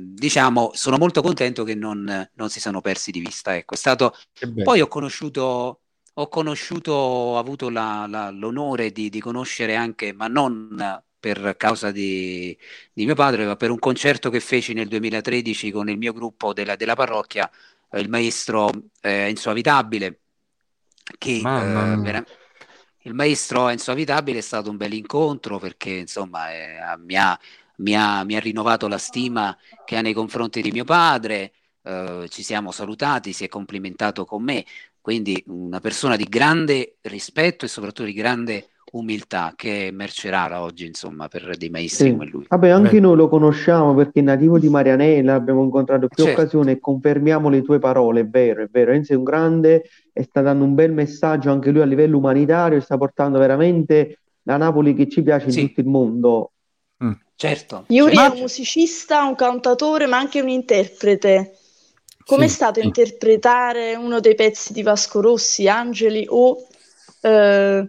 diciamo, 0.00 0.70
sono 0.74 0.98
molto 0.98 1.22
contento 1.22 1.62
che 1.64 1.74
non, 1.74 2.28
non, 2.34 2.50
si 2.50 2.60
sono 2.60 2.80
persi 2.80 3.10
di 3.10 3.20
vista. 3.20 3.56
Ecco, 3.56 3.74
è 3.74 3.76
stato... 3.76 4.14
Poi 4.62 4.80
ho 4.80 4.88
conosciuto, 4.88 5.80
ho 6.14 6.28
conosciuto, 6.28 6.92
ho 6.92 7.38
avuto 7.38 7.70
la, 7.70 8.06
la, 8.08 8.30
l'onore 8.30 8.90
di, 8.90 9.08
di, 9.08 9.20
conoscere 9.20 9.76
anche, 9.76 10.12
ma 10.12 10.26
non 10.26 11.02
per 11.20 11.56
causa 11.56 11.90
di, 11.90 12.56
di, 12.92 13.04
mio 13.04 13.14
padre, 13.14 13.44
ma 13.46 13.56
per 13.56 13.70
un 13.70 13.78
concerto 13.78 14.30
che 14.30 14.40
feci 14.40 14.72
nel 14.72 14.88
2013 14.88 15.70
con 15.70 15.88
il 15.88 15.98
mio 15.98 16.12
gruppo 16.12 16.52
della, 16.52 16.76
della 16.76 16.94
parrocchia, 16.94 17.48
eh, 17.48 17.52
il 17.92 18.08
maestro 18.08 18.70
eh, 19.00 19.28
Enzo 19.28 19.50
Avitabile 19.50 20.20
che 21.16 21.40
eh, 21.40 22.24
il 23.02 23.14
maestro 23.14 23.68
Enzo 23.68 23.92
Avitabile 23.92 24.38
è 24.38 24.42
stato 24.42 24.70
un 24.70 24.76
bel 24.76 24.92
incontro 24.92 25.58
perché 25.58 25.90
insomma 25.90 26.52
eh, 26.52 26.96
mi, 26.98 27.16
ha, 27.16 27.38
mi, 27.76 27.96
ha, 27.96 28.24
mi, 28.24 28.36
ha, 28.36 28.40
rinnovato 28.40 28.88
la 28.88 28.98
stima 28.98 29.56
che 29.84 29.96
ha 29.96 30.02
nei 30.02 30.12
confronti 30.12 30.60
di 30.60 30.70
mio 30.70 30.84
padre, 30.84 31.52
eh, 31.82 32.26
ci 32.28 32.42
siamo 32.42 32.70
salutati, 32.70 33.32
si 33.32 33.44
è 33.44 33.48
complimentato 33.48 34.26
con 34.26 34.42
me, 34.42 34.64
quindi 35.00 35.42
una 35.46 35.80
persona 35.80 36.16
di 36.16 36.24
grande 36.24 36.98
rispetto 37.02 37.64
e 37.64 37.68
soprattutto 37.68 38.04
di 38.04 38.12
grande 38.12 38.68
umiltà 38.92 39.52
che 39.56 39.88
è 39.88 39.90
merce 39.90 40.30
rara 40.30 40.62
oggi 40.62 40.86
insomma 40.86 41.28
per 41.28 41.56
dei 41.56 41.68
maestri 41.70 42.06
sì. 42.06 42.12
come 42.12 42.26
lui 42.26 42.44
vabbè 42.48 42.68
anche 42.68 42.92
Beh. 42.92 43.00
noi 43.00 43.16
lo 43.16 43.28
conosciamo 43.28 43.94
perché 43.94 44.20
è 44.20 44.22
nativo 44.22 44.58
di 44.58 44.68
Marianella 44.68 45.34
abbiamo 45.34 45.62
incontrato 45.62 46.08
più 46.08 46.24
certo. 46.24 46.40
occasioni 46.40 46.72
e 46.72 46.80
confermiamo 46.80 47.48
le 47.48 47.62
tue 47.62 47.78
parole 47.78 48.20
è 48.20 48.26
vero 48.26 48.62
è 48.62 48.68
vero 48.70 48.92
Enzo 48.92 49.12
è 49.12 49.16
un 49.16 49.24
grande 49.24 49.84
e 50.12 50.22
sta 50.22 50.40
dando 50.40 50.64
un 50.64 50.74
bel 50.74 50.92
messaggio 50.92 51.50
anche 51.50 51.70
lui 51.70 51.82
a 51.82 51.86
livello 51.86 52.18
umanitario 52.18 52.78
e 52.78 52.80
sta 52.80 52.96
portando 52.96 53.38
veramente 53.38 54.20
la 54.42 54.56
Napoli 54.56 54.94
che 54.94 55.08
ci 55.08 55.22
piace 55.22 55.50
sì. 55.50 55.60
in 55.60 55.66
tutto 55.68 55.80
il 55.80 55.86
mondo 55.86 56.52
mm. 57.04 57.12
certo 57.34 57.84
Yuri 57.88 58.14
certo. 58.14 58.32
è 58.32 58.34
un 58.34 58.40
musicista 58.40 59.24
un 59.24 59.34
cantatore 59.34 60.06
ma 60.06 60.18
anche 60.18 60.40
un 60.40 60.48
interprete 60.48 61.52
Com'è 62.28 62.46
sì. 62.46 62.56
stato 62.56 62.80
interpretare 62.80 63.94
uno 63.94 64.20
dei 64.20 64.34
pezzi 64.34 64.74
di 64.74 64.82
Vasco 64.82 65.22
Rossi, 65.22 65.66
Angeli 65.66 66.26
o 66.28 66.58
eh, 67.22 67.88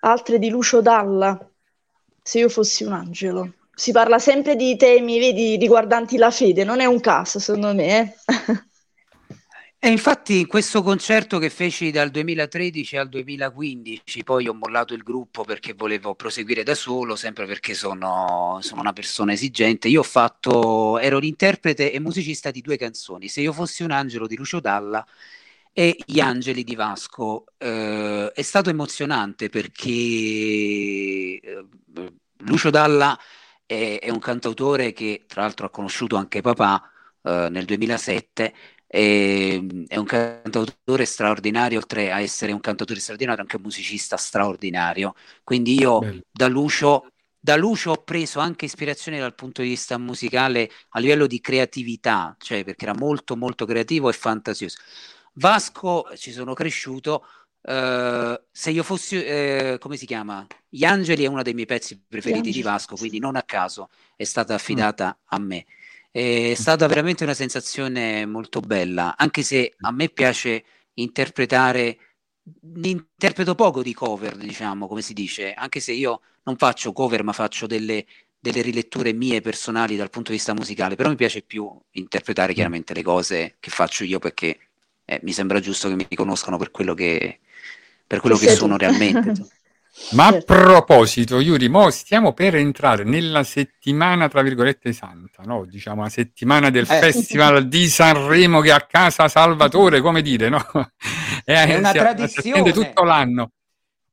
altre 0.00 0.38
di 0.38 0.48
Lucio 0.48 0.80
Dalla, 0.80 1.38
se 2.22 2.38
io 2.38 2.48
fossi 2.48 2.84
un 2.84 2.92
angelo. 2.92 3.52
Si 3.74 3.92
parla 3.92 4.18
sempre 4.18 4.56
di 4.56 4.76
temi, 4.76 5.18
vedi, 5.18 5.56
riguardanti 5.56 6.16
la 6.16 6.30
fede, 6.30 6.64
non 6.64 6.80
è 6.80 6.84
un 6.84 7.00
caso, 7.00 7.38
secondo 7.38 7.74
me. 7.74 8.16
Eh? 8.26 8.66
E 9.80 9.90
infatti 9.90 10.40
in 10.40 10.48
questo 10.48 10.82
concerto 10.82 11.38
che 11.38 11.50
feci 11.50 11.92
dal 11.92 12.10
2013 12.10 12.96
al 12.96 13.08
2015, 13.08 14.24
poi 14.24 14.48
ho 14.48 14.52
mollato 14.52 14.92
il 14.92 15.04
gruppo 15.04 15.44
perché 15.44 15.72
volevo 15.72 16.16
proseguire 16.16 16.64
da 16.64 16.74
solo, 16.74 17.14
sempre 17.14 17.46
perché 17.46 17.74
sono, 17.74 18.58
sono 18.60 18.80
una 18.80 18.92
persona 18.92 19.34
esigente. 19.34 19.86
Io 19.86 20.00
ho 20.00 20.02
fatto, 20.02 20.98
ero 20.98 21.18
l'interprete 21.18 21.92
e 21.92 22.00
musicista 22.00 22.50
di 22.50 22.60
due 22.60 22.76
canzoni, 22.76 23.28
Se 23.28 23.40
io 23.40 23.52
fossi 23.52 23.84
un 23.84 23.92
angelo 23.92 24.26
di 24.26 24.34
Lucio 24.34 24.58
Dalla 24.58 25.06
e 25.78 25.96
Gli 26.04 26.18
Angeli 26.18 26.64
di 26.64 26.74
Vasco. 26.74 27.44
Eh, 27.56 28.32
è 28.34 28.42
stato 28.42 28.68
emozionante 28.68 29.48
perché 29.48 29.90
eh, 29.92 31.40
Lucio 32.38 32.70
Dalla 32.70 33.16
è, 33.64 34.00
è, 34.02 34.10
un 34.10 34.18
cantautore 34.18 34.92
che 34.92 35.22
tra 35.28 35.42
l'altro 35.42 35.66
ha 35.66 35.70
conosciuto 35.70 36.16
anche 36.16 36.40
papà 36.40 36.82
eh, 37.22 37.46
nel 37.48 37.64
2007. 37.64 38.54
è 38.88 39.56
un 39.96 40.04
cantautore 40.04 41.04
straordinario, 41.04 41.78
oltre 41.78 42.10
a 42.10 42.20
essere 42.20 42.50
un 42.50 42.60
cantautore 42.60 42.98
straordinario, 42.98 43.42
anche 43.42 43.56
un 43.56 43.62
musicista 43.62 44.16
straordinario. 44.16 45.14
Quindi 45.44 45.78
io 45.78 46.00
Bello. 46.00 46.20
da 46.28 46.48
Lucio 46.48 47.12
da 47.40 47.56
Lucio 47.56 47.92
ho 47.92 48.02
preso 48.02 48.40
anche 48.40 48.64
ispirazione 48.64 49.20
dal 49.20 49.36
punto 49.36 49.62
di 49.62 49.68
vista 49.68 49.96
musicale 49.96 50.68
a 50.90 50.98
livello 50.98 51.28
di 51.28 51.40
creatività, 51.40 52.34
cioè 52.36 52.64
perché 52.64 52.84
era 52.84 52.96
molto 52.96 53.36
molto 53.36 53.64
creativo 53.64 54.08
e 54.08 54.12
fantasioso. 54.12 54.78
Vasco 55.38 56.08
ci 56.16 56.32
sono 56.32 56.52
cresciuto. 56.52 57.24
Uh, 57.60 58.38
se 58.50 58.70
io 58.70 58.82
fossi, 58.82 59.16
uh, 59.16 59.78
come 59.78 59.96
si 59.96 60.06
chiama? 60.06 60.46
Gli 60.68 60.84
Angeli 60.84 61.24
è 61.24 61.26
uno 61.26 61.42
dei 61.42 61.54
miei 61.54 61.66
pezzi 61.66 62.00
preferiti 62.06 62.50
di 62.50 62.62
Vasco, 62.62 62.96
quindi 62.96 63.18
non 63.18 63.36
a 63.36 63.42
caso 63.42 63.90
è 64.16 64.24
stata 64.24 64.54
affidata 64.54 65.16
mm. 65.16 65.24
a 65.26 65.38
me. 65.38 65.64
È 66.10 66.54
stata 66.54 66.86
veramente 66.86 67.24
una 67.24 67.34
sensazione 67.34 68.26
molto 68.26 68.60
bella, 68.60 69.16
anche 69.16 69.42
se 69.42 69.74
a 69.80 69.92
me 69.92 70.08
piace 70.08 70.64
interpretare 70.94 71.98
interpreto 72.82 73.54
poco 73.54 73.82
di 73.82 73.92
cover, 73.92 74.36
diciamo, 74.36 74.86
come 74.86 75.02
si 75.02 75.12
dice, 75.12 75.52
anche 75.52 75.80
se 75.80 75.92
io 75.92 76.22
non 76.44 76.56
faccio 76.56 76.92
cover, 76.92 77.22
ma 77.22 77.32
faccio 77.32 77.66
delle, 77.66 78.06
delle 78.38 78.62
riletture 78.62 79.12
mie 79.12 79.40
personali 79.42 79.96
dal 79.96 80.10
punto 80.10 80.30
di 80.30 80.38
vista 80.38 80.54
musicale, 80.54 80.96
però 80.96 81.10
mi 81.10 81.16
piace 81.16 81.42
più 81.42 81.70
interpretare 81.92 82.54
chiaramente 82.54 82.94
le 82.94 83.02
cose 83.02 83.56
che 83.60 83.70
faccio 83.70 84.04
io 84.04 84.18
perché 84.18 84.67
eh, 85.10 85.20
mi 85.22 85.32
sembra 85.32 85.58
giusto 85.58 85.88
che 85.88 85.94
mi 85.94 86.06
conoscano 86.14 86.58
per 86.58 86.70
quello 86.70 86.92
che, 86.92 87.40
per 88.06 88.20
quello 88.20 88.36
che 88.36 88.50
sono 88.50 88.76
realmente. 88.76 89.32
Ma 90.12 90.26
a 90.26 90.32
certo. 90.32 90.54
proposito, 90.54 91.40
Yuri, 91.40 91.68
mo 91.68 91.88
stiamo 91.90 92.34
per 92.34 92.54
entrare 92.56 93.04
nella 93.04 93.42
settimana, 93.42 94.28
tra 94.28 94.42
virgolette, 94.42 94.92
santa, 94.92 95.42
no? 95.44 95.64
Diciamo 95.64 96.02
la 96.02 96.10
settimana 96.10 96.68
del 96.68 96.86
eh. 96.88 96.98
Festival 96.98 97.66
di 97.68 97.88
Sanremo 97.88 98.60
che 98.60 98.70
a 98.70 98.82
casa 98.82 99.28
Salvatore, 99.28 100.00
come 100.00 100.20
dire, 100.20 100.50
no? 100.50 100.62
È, 101.42 101.52
è 101.66 101.76
una 101.76 101.90
si, 101.90 101.98
tradizione. 101.98 102.66
Si 102.66 102.72
tutto 102.72 103.02
l'anno. 103.02 103.52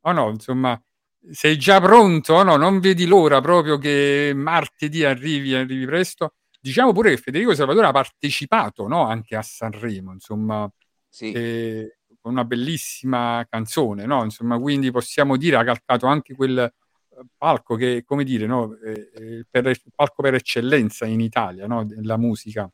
O 0.01 0.09
oh 0.09 0.13
no, 0.13 0.29
insomma, 0.29 0.81
sei 1.29 1.57
già 1.57 1.81
pronto? 1.81 2.41
No, 2.41 2.55
non 2.55 2.79
vedi 2.79 3.05
l'ora 3.05 3.41
proprio 3.41 3.77
che 3.77 4.31
martedì 4.33 5.03
arrivi, 5.03 5.53
arrivi 5.53 5.85
presto. 5.85 6.35
Diciamo 6.59 6.93
pure 6.93 7.11
che 7.11 7.17
Federico 7.17 7.53
Salvatore 7.53 7.87
ha 7.87 7.91
partecipato, 7.91 8.87
no? 8.87 9.05
Anche 9.05 9.35
a 9.35 9.41
Sanremo, 9.41 10.13
insomma. 10.13 10.67
Sì. 11.15 11.31
E 11.31 11.99
con 12.19 12.33
una 12.33 12.43
bellissima 12.43 13.47
canzone, 13.49 14.05
no? 14.05 14.21
Insomma, 14.25 14.59
quindi 14.59 14.91
possiamo 14.91 15.37
dire 15.37 15.55
ha 15.55 15.63
calcato 15.63 16.07
anche 16.07 16.35
quel 16.35 16.57
eh, 16.57 17.25
palco 17.37 17.75
che, 17.75 18.03
come 18.05 18.25
dire, 18.25 18.45
no? 18.45 18.75
eh, 18.83 19.45
per, 19.49 19.67
il 19.67 19.81
palco 19.95 20.21
per 20.21 20.33
eccellenza 20.33 21.05
in 21.05 21.21
Italia, 21.21 21.67
no? 21.67 21.85
Della 21.85 22.17
musica. 22.17 22.69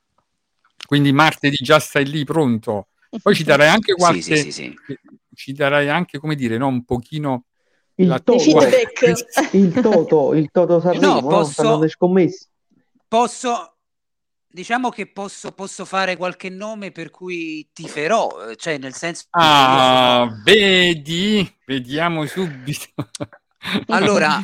Quindi 0.88 1.12
martedì 1.12 1.58
già 1.58 1.78
stai 1.78 2.08
lì 2.08 2.24
pronto. 2.24 2.88
Poi 3.22 3.36
ci 3.36 3.44
darai 3.44 3.68
anche 3.68 3.94
qualche... 3.94 4.22
sì, 4.22 4.38
sì, 4.38 4.52
sì, 4.52 4.76
ci 5.36 5.54
darai 5.54 5.88
anche, 5.88 6.18
come 6.18 6.34
dire, 6.34 6.58
no? 6.58 6.66
Un 6.66 6.84
pochino... 6.84 7.46
Il, 7.96 8.08
la 8.08 8.18
toto, 8.18 8.40
il 9.52 9.72
Toto, 9.74 10.34
il 10.34 10.50
Toto 10.50 10.80
Sanremo, 10.80 11.20
no, 11.20 11.28
posso, 11.28 11.78
no? 11.78 11.88
posso, 13.08 13.76
diciamo 14.52 14.90
che 14.90 15.08
posso, 15.08 15.52
posso, 15.52 15.86
fare 15.86 16.18
qualche 16.18 16.50
nome 16.50 16.92
per 16.92 17.10
cui 17.10 17.70
tiferò, 17.74 18.54
cioè 18.56 18.78
nel 18.78 18.94
senso... 18.94 19.26
Ah, 19.32 20.26
sono... 20.28 20.42
vedi? 20.44 21.58
Vediamo 21.66 22.26
subito. 22.26 22.88
allora, 23.88 24.42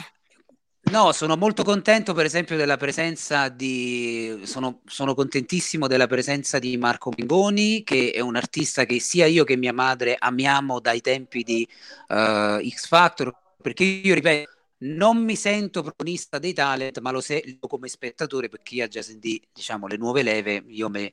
no, 0.91 1.11
sono 1.11 1.35
molto 1.35 1.63
contento 1.63 2.13
per 2.13 2.25
esempio 2.25 2.55
della 2.55 2.77
presenza 2.77 3.49
di... 3.49 4.41
Sono, 4.43 4.81
sono 4.85 5.13
contentissimo 5.13 5.87
della 5.87 6.07
presenza 6.07 6.59
di 6.59 6.77
Marco 6.77 7.11
Mingoni, 7.15 7.83
che 7.83 8.11
è 8.11 8.19
un 8.19 8.35
artista 8.35 8.85
che 8.85 8.99
sia 8.99 9.25
io 9.25 9.43
che 9.43 9.57
mia 9.57 9.73
madre 9.73 10.15
amiamo 10.17 10.79
dai 10.79 11.01
tempi 11.01 11.43
di 11.43 11.67
uh, 12.07 12.67
X 12.67 12.87
Factor, 12.87 13.33
perché 13.61 13.83
io 13.83 14.13
ripeto 14.13 14.56
non 14.79 15.23
mi 15.23 15.35
sento 15.35 15.81
protagonista 15.81 16.39
dei 16.39 16.53
talent, 16.53 16.99
ma 16.99 17.11
lo 17.11 17.21
sento 17.21 17.67
come 17.67 17.87
spettatore 17.87 18.49
perché 18.49 18.75
io 18.75 18.87
già 18.87 19.01
sentì 19.01 19.41
diciamo, 19.51 19.87
le 19.87 19.97
nuove 19.97 20.23
leve, 20.23 20.63
io 20.67 20.89
me, 20.89 21.11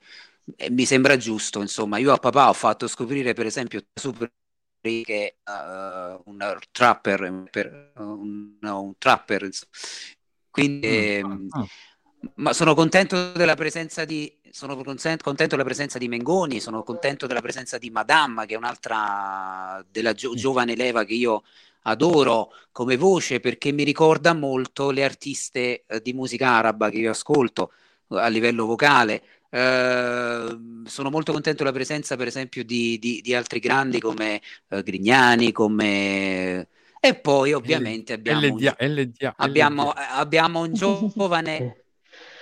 eh, 0.57 0.71
mi 0.71 0.85
sembra 0.85 1.17
giusto, 1.17 1.61
insomma, 1.61 1.99
io 1.99 2.13
a 2.13 2.19
papà 2.19 2.49
ho 2.49 2.53
fatto 2.53 2.87
scoprire 2.89 3.33
per 3.33 3.47
esempio 3.47 3.83
Super 3.95 4.31
che 4.85 5.37
è 5.43 5.51
uh, 5.51 6.21
un 6.27 6.59
trapper, 6.71 7.49
per, 7.51 7.93
uh, 7.97 8.03
un, 8.03 8.57
no, 8.61 8.83
un 8.83 8.99
trapper, 8.99 9.45
insomma. 9.45 9.71
quindi 10.51 11.23
mm. 11.23 11.49
eh, 11.53 11.69
ma 12.37 12.53
sono 12.53 12.75
contento 12.75 13.33
della 13.33 13.55
presenza 13.55 14.05
di 14.05 14.31
sono 14.55 14.77
contento 14.77 15.57
della 15.57 15.65
presenza 15.65 15.99
di 15.99 16.07
Mengoni, 16.07 16.61
sono 16.61 16.85
contento 16.85 17.27
della 17.27 17.41
presenza 17.41 17.77
di 17.77 17.91
Madame, 17.91 18.47
che 18.47 18.55
è 18.55 18.57
un'altra 18.57 19.85
della 19.91 20.13
gio- 20.13 20.35
giovane 20.35 20.77
leva 20.77 21.03
che 21.03 21.15
io 21.15 21.43
adoro 21.83 22.53
come 22.71 22.97
voce 22.97 23.41
perché 23.41 23.73
mi 23.73 23.83
ricorda 23.83 24.33
molto 24.33 24.93
le 24.93 25.03
artiste 25.03 25.83
eh, 25.85 26.01
di 26.01 26.13
musica 26.13 26.51
araba 26.51 26.89
che 26.89 26.99
io 26.99 27.11
ascolto 27.11 27.73
eh, 28.11 28.21
a 28.21 28.29
livello 28.29 28.65
vocale. 28.65 29.23
Eh, 29.51 30.59
sono 30.85 31.11
molto 31.11 31.33
contento 31.33 31.65
della 31.65 31.75
presenza, 31.75 32.15
per 32.15 32.29
esempio, 32.29 32.65
di, 32.65 32.97
di, 33.01 33.21
di 33.23 33.35
altri 33.35 33.59
grandi 33.59 33.99
come 33.99 34.41
eh, 34.69 34.83
Grignani, 34.85 35.51
come... 35.51 36.69
E 37.01 37.15
poi 37.17 37.53
ovviamente 37.53 38.13
abbiamo, 38.13 38.47
LDA, 38.47 38.77
un, 38.79 38.87
LDA, 38.89 39.35
abbiamo, 39.37 39.91
LDA. 39.91 40.11
abbiamo 40.11 40.61
un 40.61 40.73
giovane 40.73 41.79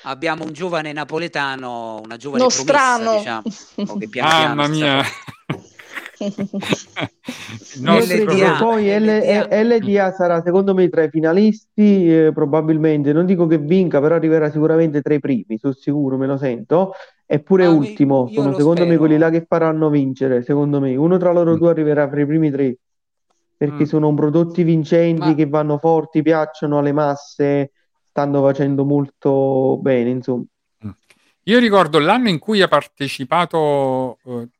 abbiamo 0.02 0.44
un 0.44 0.52
giovane 0.52 0.92
napoletano, 0.92 2.00
una 2.04 2.16
giovane 2.16 2.42
Nostrano. 2.42 3.20
promessa, 3.22 3.42
diciamo, 3.44 3.98
che 3.98 4.08
pian 4.08 4.28
piano 4.28 4.54
Mamma 4.54 4.68
mia. 4.68 5.02
no, 7.80 7.98
LDA, 7.98 8.56
poi 8.58 8.98
LDA. 8.98 9.62
LDA 9.62 10.12
sarà 10.12 10.42
secondo 10.42 10.74
me 10.74 10.88
tra 10.88 11.02
i 11.02 11.10
finalisti, 11.10 12.26
eh, 12.26 12.32
probabilmente, 12.32 13.12
non 13.12 13.26
dico 13.26 13.46
che 13.46 13.58
vinca, 13.58 14.00
però 14.00 14.14
arriverà 14.14 14.50
sicuramente 14.50 15.02
tra 15.02 15.14
i 15.14 15.20
primi, 15.20 15.58
sono 15.58 15.72
sicuro, 15.72 16.16
me 16.16 16.26
lo 16.26 16.36
sento. 16.36 16.92
Eppure 17.26 17.64
ah, 17.64 17.70
ultimo, 17.70 18.28
sono 18.32 18.52
secondo 18.52 18.82
spero. 18.82 18.90
me 18.90 18.96
quelli 18.98 19.18
là 19.18 19.30
che 19.30 19.44
faranno 19.48 19.88
vincere, 19.88 20.42
secondo 20.42 20.80
me. 20.80 20.94
Uno 20.96 21.16
tra 21.16 21.32
loro 21.32 21.54
mm. 21.54 21.56
due 21.56 21.70
arriverà 21.70 22.08
tra 22.08 22.20
i 22.20 22.26
primi 22.26 22.50
tre, 22.50 22.76
perché 23.56 23.84
mm. 23.84 23.86
sono 23.86 24.12
prodotti 24.14 24.62
vincenti 24.62 25.28
Ma... 25.28 25.34
che 25.34 25.46
vanno 25.46 25.78
forti, 25.78 26.22
piacciono 26.22 26.78
alle 26.78 26.92
masse, 26.92 27.70
stanno 28.12 28.42
facendo 28.42 28.84
molto 28.84 29.78
bene, 29.80 30.10
insomma. 30.10 30.44
Mm. 30.86 30.90
Io 31.44 31.58
ricordo 31.58 31.98
l'anno 31.98 32.28
in 32.28 32.38
cui 32.38 32.60
ha 32.60 32.68
partecipato 32.68 34.18
eh, 34.24 34.50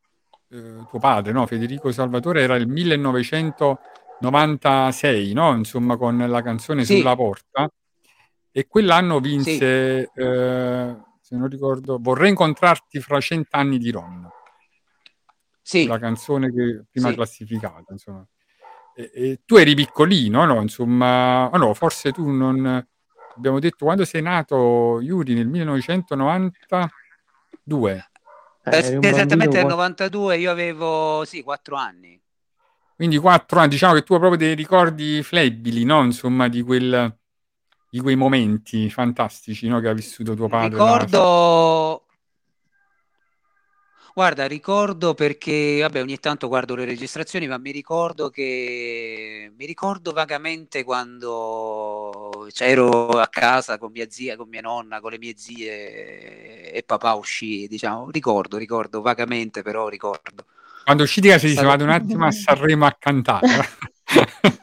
eh, 0.48 0.86
tuo 0.88 0.98
padre, 0.98 1.32
no? 1.32 1.46
Federico 1.46 1.92
Salvatore, 1.92 2.40
era 2.40 2.56
il 2.56 2.66
1996, 2.66 5.34
no? 5.34 5.54
Insomma, 5.54 5.98
con 5.98 6.16
la 6.16 6.40
canzone 6.40 6.86
sì. 6.86 6.96
Sulla 6.96 7.14
porta. 7.14 7.70
E 8.50 8.66
quell'anno 8.66 9.20
vinse, 9.20 10.10
sì. 10.12 10.20
eh, 10.20 10.96
se 11.20 11.36
non 11.36 11.48
ricordo, 11.48 11.98
Vorrei 12.00 12.30
incontrarti 12.30 13.00
fra 13.00 13.20
cent'anni 13.20 13.76
di 13.76 13.90
Ron. 13.90 14.26
Sì. 15.60 15.86
La 15.86 15.98
canzone 15.98 16.50
che 16.50 16.84
prima 16.90 17.10
sì. 17.10 17.14
classificata, 17.14 17.92
insomma. 17.92 18.26
E, 18.94 19.10
e 19.14 19.40
tu 19.44 19.56
eri 19.56 19.74
piccolino, 19.74 20.46
no? 20.46 20.62
Insomma, 20.62 21.50
oh 21.50 21.58
no, 21.58 21.74
forse 21.74 22.12
tu 22.12 22.30
non... 22.30 22.86
Abbiamo 23.36 23.58
detto 23.58 23.84
quando 23.84 24.04
sei 24.04 24.22
nato, 24.22 25.00
Yuri, 25.00 25.34
nel 25.34 25.48
1992. 25.48 28.10
Eh, 28.64 28.98
esattamente 29.00 29.58
nel 29.58 29.66
92 29.66 30.38
io 30.38 30.50
avevo 30.50 31.24
sì, 31.24 31.42
4 31.42 31.76
anni. 31.76 32.20
Quindi 32.94 33.18
4 33.18 33.58
anni, 33.58 33.70
diciamo 33.70 33.94
che 33.94 34.02
tu 34.02 34.12
hai 34.12 34.20
proprio 34.20 34.38
dei 34.38 34.54
ricordi 34.54 35.22
flebili, 35.22 35.84
no? 35.84 36.04
Insomma, 36.04 36.48
di, 36.48 36.62
quel, 36.62 37.16
di 37.90 38.00
quei 38.00 38.16
momenti 38.16 38.88
fantastici 38.90 39.66
no? 39.66 39.80
che 39.80 39.88
ha 39.88 39.92
vissuto 39.92 40.34
tuo 40.34 40.48
padre. 40.48 40.78
Ricordo, 40.78 42.04
Guarda, 44.14 44.46
ricordo 44.46 45.14
perché, 45.14 45.80
vabbè, 45.80 46.02
ogni 46.02 46.18
tanto 46.18 46.46
guardo 46.46 46.74
le 46.74 46.84
registrazioni, 46.84 47.46
ma 47.46 47.56
mi 47.56 47.70
ricordo 47.70 48.28
che 48.28 49.50
mi 49.56 49.64
ricordo 49.64 50.12
vagamente 50.12 50.84
quando 50.84 52.30
cioè, 52.50 52.68
ero 52.68 53.08
a 53.08 53.28
casa 53.28 53.78
con 53.78 53.92
mia 53.92 54.06
zia, 54.08 54.36
con 54.36 54.48
mia 54.48 54.60
nonna, 54.60 55.00
con 55.00 55.10
le 55.10 55.18
mie 55.18 55.34
zie 55.36 56.72
e 56.72 56.82
papà 56.84 57.14
uscì, 57.14 57.66
diciamo, 57.68 58.10
ricordo, 58.10 58.56
ricordo 58.56 59.00
vagamente, 59.00 59.62
però 59.62 59.88
ricordo. 59.88 60.46
Quando 60.84 61.04
uscì 61.04 61.20
di 61.20 61.28
casa 61.28 61.46
si 61.46 61.54
vado 61.54 61.84
un 61.84 61.90
attimo 61.90 62.26
a 62.26 62.30
Sanremo 62.30 62.86
a 62.86 62.96
cantare. 62.98 63.46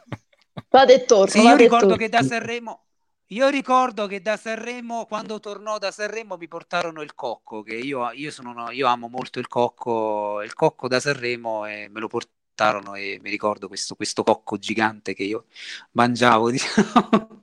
Vado 0.68 0.92
e 0.92 1.04
torno. 1.04 1.26
Sì, 1.26 1.40
io 1.40 1.56
ricordo 1.56 1.96
che 1.96 2.08
da 2.08 2.22
Sanremo 2.22 2.84
io 3.32 3.48
ricordo 3.48 4.08
che 4.08 4.20
da 4.20 4.36
Sanremo, 4.36 5.06
quando 5.06 5.38
tornò 5.38 5.78
da 5.78 5.92
Sanremo, 5.92 6.36
mi 6.36 6.48
portarono 6.48 7.00
il 7.00 7.14
cocco, 7.14 7.62
che 7.62 7.76
io, 7.76 8.10
io, 8.10 8.30
sono, 8.32 8.72
io 8.72 8.88
amo 8.88 9.06
molto 9.06 9.38
il 9.38 9.46
cocco, 9.46 10.42
il 10.42 10.52
cocco 10.52 10.88
da 10.88 10.98
Sanremo 10.98 11.64
e 11.64 11.88
me 11.88 12.00
lo 12.00 12.08
portarono 12.08 12.96
e 12.96 13.20
mi 13.22 13.30
ricordo 13.30 13.68
questo, 13.68 13.94
questo 13.94 14.24
cocco 14.24 14.58
gigante 14.58 15.14
che 15.14 15.22
io 15.22 15.44
mangiavo. 15.92 16.50
Diciamo. 16.50 17.39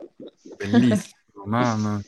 Bellissimo, 0.58 1.46
mamma. 1.46 2.02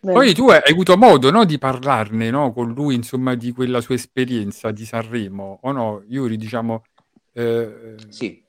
Poi 0.00 0.34
tu 0.34 0.48
hai 0.48 0.60
avuto 0.64 0.96
modo 0.96 1.30
no, 1.30 1.44
di 1.44 1.58
parlarne 1.58 2.30
no, 2.30 2.52
con 2.52 2.72
lui, 2.72 2.94
insomma, 2.94 3.34
di 3.34 3.52
quella 3.52 3.80
sua 3.80 3.94
esperienza 3.94 4.72
di 4.72 4.84
Sanremo, 4.84 5.60
o 5.62 5.72
no? 5.72 6.02
Yuri, 6.08 6.36
diciamo... 6.36 6.82
Eh, 7.32 7.94
sì 8.08 8.42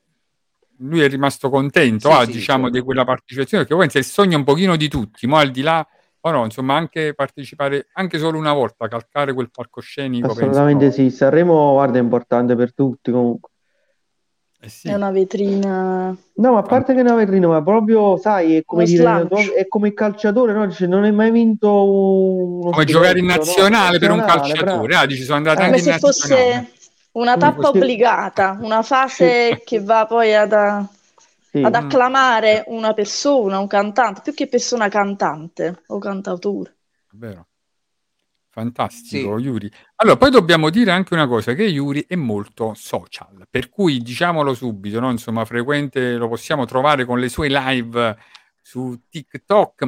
lui 0.77 1.01
è 1.01 1.07
rimasto 1.07 1.49
contento 1.49 2.09
sì, 2.09 2.15
ah, 2.15 2.25
sì, 2.25 2.31
diciamo 2.31 2.63
certo. 2.63 2.77
di 2.77 2.83
quella 2.83 3.05
partecipazione 3.05 3.63
perché 3.63 3.77
poi 3.77 3.89
è 3.91 3.97
il 3.97 4.05
sogno 4.05 4.37
un 4.37 4.43
pochino 4.43 4.75
di 4.75 4.87
tutti 4.87 5.27
ma 5.27 5.39
al 5.39 5.51
di 5.51 5.61
là 5.61 5.85
o 6.21 6.31
no 6.31 6.45
insomma 6.45 6.75
anche 6.75 7.13
partecipare 7.13 7.87
anche 7.93 8.17
solo 8.17 8.37
una 8.37 8.53
volta 8.53 8.87
calcare 8.87 9.33
quel 9.33 9.51
palcoscenico 9.51 10.31
assolutamente 10.31 10.85
penso, 10.85 11.01
sì 11.01 11.09
Sanremo 11.11 11.73
guarda 11.73 11.97
è 11.97 12.01
importante 12.01 12.55
per 12.55 12.73
tutti 12.73 13.11
comunque 13.11 13.51
eh 14.63 14.69
sì. 14.69 14.87
È 14.87 14.93
una 14.93 15.11
vetrina. 15.11 16.15
No, 16.35 16.51
ma 16.53 16.59
a 16.59 16.61
parte 16.61 16.93
che 16.93 16.99
è 16.99 17.03
una 17.03 17.15
vetrina, 17.15 17.47
ma 17.47 17.61
proprio, 17.61 18.15
sai, 18.15 18.55
è 18.55 18.63
come, 18.63 18.85
dire, 18.85 19.27
è 19.57 19.67
come 19.67 19.89
il 19.89 19.93
calciatore, 19.93 20.53
no? 20.53 20.65
Dice, 20.65 20.87
non 20.87 21.03
hai 21.03 21.11
mai 21.11 21.31
vinto 21.31 21.69
uno 21.69 22.69
come 22.69 22.85
giocare 22.85 23.19
in 23.19 23.25
nazionale 23.25 23.97
no? 23.97 23.99
per 23.99 24.11
un 24.11 24.23
calciatore. 24.25 24.95
Ah, 24.95 25.05
dici, 25.05 25.23
sono 25.23 25.35
andato 25.35 25.59
eh, 25.59 25.63
anche 25.65 25.79
in 25.79 25.85
nazionale. 25.85 26.13
Fosse 26.13 26.71
una 27.11 27.35
tappa 27.35 27.67
obbligata, 27.67 28.57
una 28.61 28.83
fase 28.83 29.61
che 29.65 29.81
va 29.81 30.05
poi 30.05 30.33
ad, 30.33 30.85
sì. 31.49 31.61
ad 31.61 31.75
acclamare 31.75 32.63
una 32.67 32.93
persona, 32.93 33.59
un 33.59 33.67
cantante, 33.67 34.21
più 34.21 34.33
che 34.33 34.47
persona 34.47 34.87
cantante 34.87 35.81
o 35.87 35.97
cantautore. 35.97 36.73
Vero. 37.11 37.47
Fantastico, 38.53 39.39
sì. 39.39 39.43
Yuri. 39.45 39.71
Allora, 39.95 40.15
poi 40.15 40.29
dobbiamo 40.29 40.69
dire 40.69 40.91
anche 40.91 41.15
una 41.15 41.25
cosa, 41.25 41.55
che 41.55 41.63
Yuri 41.63 42.05
è 42.07 42.15
molto 42.15 42.75
social, 42.75 43.47
per 43.49 43.67
cui 43.67 43.97
diciamolo 43.97 44.53
subito, 44.53 44.99
no? 44.99 45.09
insomma, 45.09 45.43
frequente, 45.43 46.17
lo 46.17 46.27
possiamo 46.27 46.65
trovare 46.65 47.03
con 47.03 47.19
le 47.19 47.29
sue 47.29 47.47
live 47.49 48.15
su 48.61 49.05
TikTok, 49.09 49.87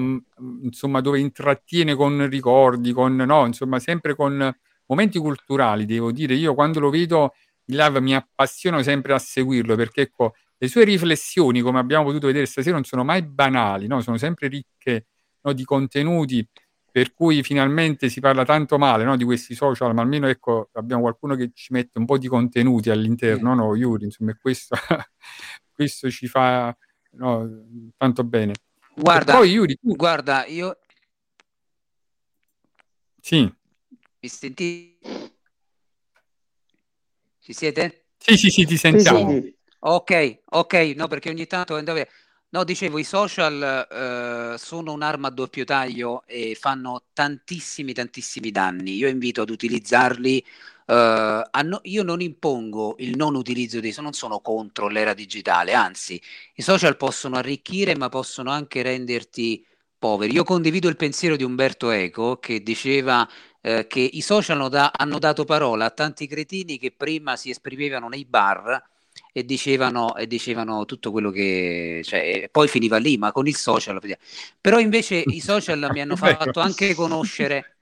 insomma, 0.64 1.00
dove 1.02 1.20
intrattiene 1.20 1.94
con 1.94 2.28
ricordi, 2.28 2.92
con, 2.92 3.16
no, 3.16 3.46
insomma, 3.46 3.78
sempre 3.78 4.16
con 4.16 4.52
momenti 4.88 5.20
culturali, 5.20 5.86
devo 5.86 6.12
dire, 6.12 6.34
io 6.34 6.56
quando 6.56 6.80
lo 6.80 6.90
vedo 6.90 7.36
in 7.66 7.76
live 7.76 8.02
mi 8.02 8.16
appassiono 8.16 8.82
sempre 8.82 9.14
a 9.14 9.20
seguirlo, 9.20 9.76
perché 9.76 10.02
ecco, 10.02 10.34
le 10.58 10.68
sue 10.68 10.86
riflessioni, 10.86 11.62
come 11.62 11.78
abbiamo 11.78 12.06
potuto 12.06 12.26
vedere 12.26 12.48
stasera, 12.48 12.74
non 12.74 12.84
sono 12.84 13.04
mai 13.04 13.22
banali, 13.22 13.86
no? 13.86 14.02
sono 14.02 14.18
sempre 14.18 14.48
ricche 14.48 15.06
no, 15.42 15.54
di 15.54 15.64
contenuti, 15.64 16.48
per 16.96 17.14
cui 17.14 17.44
finalmente 17.44 18.08
si 18.08 18.22
parla 18.22 18.46
tanto 18.46 18.78
male 18.78 19.04
no, 19.04 19.18
di 19.18 19.26
questi 19.26 19.54
social, 19.54 19.94
ma 19.94 20.02
almeno 20.02 20.30
ecco, 20.30 20.70
abbiamo 20.76 21.02
qualcuno 21.02 21.36
che 21.36 21.52
ci 21.54 21.74
mette 21.74 22.00
un 22.00 22.06
po' 22.06 22.18
di 22.18 22.30
contenuti 22.30 22.90
all'interno, 22.90 23.54
mm. 23.54 23.58
no, 23.58 23.76
Yuri, 23.76 24.06
insomma, 24.06 24.34
questo, 24.40 24.78
questo 25.76 26.10
ci 26.10 26.28
fa 26.28 26.74
tanto 27.98 28.24
bene. 28.24 28.54
Guarda, 28.96 29.34
poi, 29.34 29.52
Yuri, 29.52 29.76
tu... 29.76 29.94
guarda, 29.94 30.46
io... 30.46 30.80
Sì. 33.20 33.42
Mi 34.22 34.30
senti? 34.30 34.98
Ci 37.42 37.52
siete? 37.52 38.06
Sì, 38.20 38.38
sì, 38.38 38.50
sì, 38.50 38.66
ti 38.66 38.78
sentiamo. 38.78 39.32
Sì, 39.32 39.42
sì. 39.42 39.56
Ok, 39.80 40.44
ok, 40.46 40.74
no, 40.96 41.10
perché 41.10 41.30
ogni 41.30 41.46
tanto... 41.46 41.76
No, 42.56 42.64
dicevo, 42.64 42.98
i 43.00 43.04
social 43.04 43.86
eh, 43.92 44.58
sono 44.58 44.94
un'arma 44.94 45.28
a 45.28 45.32
doppio 45.32 45.66
taglio 45.66 46.24
e 46.26 46.56
fanno 46.58 47.04
tantissimi, 47.12 47.92
tantissimi 47.92 48.50
danni. 48.50 48.96
Io 48.96 49.10
invito 49.10 49.42
ad 49.42 49.50
utilizzarli. 49.50 50.40
Eh, 50.86 51.50
no- 51.64 51.82
io 51.84 52.04
non 52.04 52.22
impongo 52.22 52.96
il 53.00 53.18
non 53.18 53.36
utilizzo 53.36 53.82
social, 53.82 54.02
non 54.02 54.14
sono 54.14 54.40
contro 54.40 54.88
l'era 54.88 55.14
digitale, 55.14 55.74
anzi, 55.74 56.22
i 56.54 56.62
social 56.62 56.96
possono 56.96 57.36
arricchire, 57.36 57.98
ma 57.98 58.08
possono 58.08 58.52
anche 58.52 58.82
renderti 58.82 59.66
poveri. 60.00 60.32
Io 60.34 60.46
condivido 60.46 60.88
il 60.88 60.96
pensiero 60.96 61.36
di 61.36 61.44
Umberto 61.44 61.90
Eco 61.90 62.38
che 62.38 62.64
diceva 62.64 63.28
eh, 63.60 63.86
che 63.88 64.00
i 64.00 64.22
social 64.22 64.56
hanno, 64.56 64.70
da- 64.70 64.92
hanno 64.96 65.20
dato 65.20 65.44
parola 65.44 65.86
a 65.86 65.92
tanti 65.92 66.26
cretini 66.26 66.78
che 66.78 66.94
prima 66.96 67.36
si 67.36 67.50
esprimevano 67.50 68.08
nei 68.08 68.24
bar 68.24 68.82
e 69.38 69.44
dicevano, 69.44 70.16
e 70.16 70.28
dicevano 70.28 70.86
tutto 70.86 71.12
quello 71.12 71.30
che... 71.30 72.00
Cioè, 72.06 72.48
poi 72.50 72.70
finiva 72.70 72.96
lì, 72.96 73.18
ma 73.18 73.34
con 73.34 73.48
il 73.48 73.56
social... 73.58 74.00
Però 74.62 74.80
invece 74.80 75.22
i 75.26 75.42
social 75.42 75.90
mi 75.92 76.00
hanno 76.00 76.16
fatto 76.16 76.62
anche 76.62 76.96
conoscere... 76.96 77.76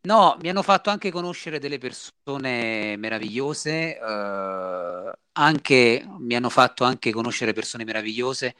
No, 0.00 0.38
mi 0.40 0.48
hanno 0.48 0.62
fatto 0.62 0.88
anche 0.88 1.10
conoscere 1.10 1.58
delle 1.58 1.76
persone 1.76 2.96
meravigliose, 2.96 3.98
eh, 3.98 5.12
anche, 5.32 6.06
mi 6.18 6.34
hanno 6.34 6.48
fatto 6.48 6.84
anche 6.84 7.12
conoscere 7.12 7.52
persone 7.52 7.84
meravigliose, 7.84 8.54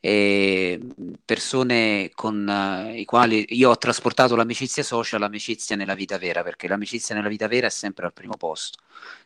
eh, 0.00 0.78
persone 1.24 2.10
con 2.14 2.46
uh, 2.46 2.94
i 2.94 3.06
quali 3.06 3.46
io 3.50 3.70
ho 3.70 3.78
trasportato 3.78 4.36
l'amicizia 4.36 4.82
social, 4.82 5.20
l'amicizia 5.20 5.74
nella 5.74 5.94
vita 5.94 6.18
vera, 6.18 6.42
perché 6.42 6.68
l'amicizia 6.68 7.14
nella 7.14 7.28
vita 7.28 7.48
vera 7.48 7.68
è 7.68 7.70
sempre 7.70 8.04
al 8.04 8.12
primo 8.12 8.36
posto. 8.36 8.80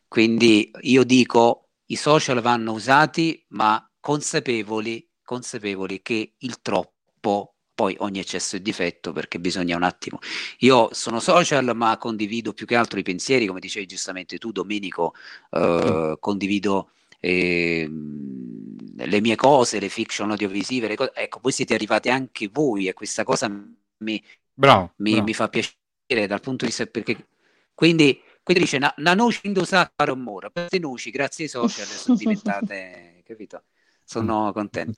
Quindi 0.06 0.70
io 0.82 1.02
dico, 1.02 1.67
i 1.90 1.96
social 1.96 2.40
vanno 2.40 2.72
usati, 2.72 3.44
ma 3.48 3.86
consapevoli, 4.00 5.08
consapevoli 5.22 6.00
che 6.02 6.34
il 6.38 6.60
troppo 6.60 7.54
poi 7.78 7.94
ogni 8.00 8.18
eccesso 8.18 8.56
è 8.56 8.60
difetto 8.60 9.12
perché 9.12 9.38
bisogna 9.38 9.76
un 9.76 9.84
attimo. 9.84 10.18
Io 10.58 10.88
sono 10.92 11.20
social, 11.20 11.76
ma 11.76 11.96
condivido 11.96 12.52
più 12.52 12.66
che 12.66 12.74
altro 12.74 12.98
i 12.98 13.04
pensieri, 13.04 13.46
come 13.46 13.60
dicevi 13.60 13.86
giustamente 13.86 14.36
tu, 14.38 14.50
Domenico, 14.50 15.14
eh, 15.50 16.16
condivido 16.18 16.90
eh, 17.20 17.88
le 17.88 19.20
mie 19.20 19.36
cose, 19.36 19.78
le 19.78 19.88
fiction 19.88 20.30
audiovisive, 20.30 20.88
le 20.88 20.96
cose. 20.96 21.12
ecco, 21.14 21.38
voi 21.40 21.52
siete 21.52 21.74
arrivati 21.74 22.10
anche 22.10 22.48
voi 22.52 22.88
e 22.88 22.94
questa 22.94 23.22
cosa 23.22 23.48
mi, 23.48 24.22
bravo, 24.52 24.94
mi, 24.96 25.12
bravo. 25.12 25.26
mi 25.26 25.34
fa 25.34 25.48
piacere 25.48 26.26
dal 26.26 26.40
punto 26.40 26.64
di 26.64 26.70
vista 26.70 26.84
perché 26.86 27.28
quindi 27.74 28.20
quindi 28.48 28.64
dice, 28.64 28.76
una, 28.76 28.94
una 28.96 29.12
noce 29.12 29.40
indosata 29.42 29.92
fare 29.94 30.10
un 30.10 30.20
muro. 30.20 30.50
Queste 30.50 30.78
noci, 30.78 31.10
grazie 31.10 31.44
ai 31.44 31.50
social, 31.50 31.84
sono 31.84 32.16
diventate, 32.18 33.22
capito? 33.26 33.64
Sono 34.02 34.52
contento. 34.54 34.96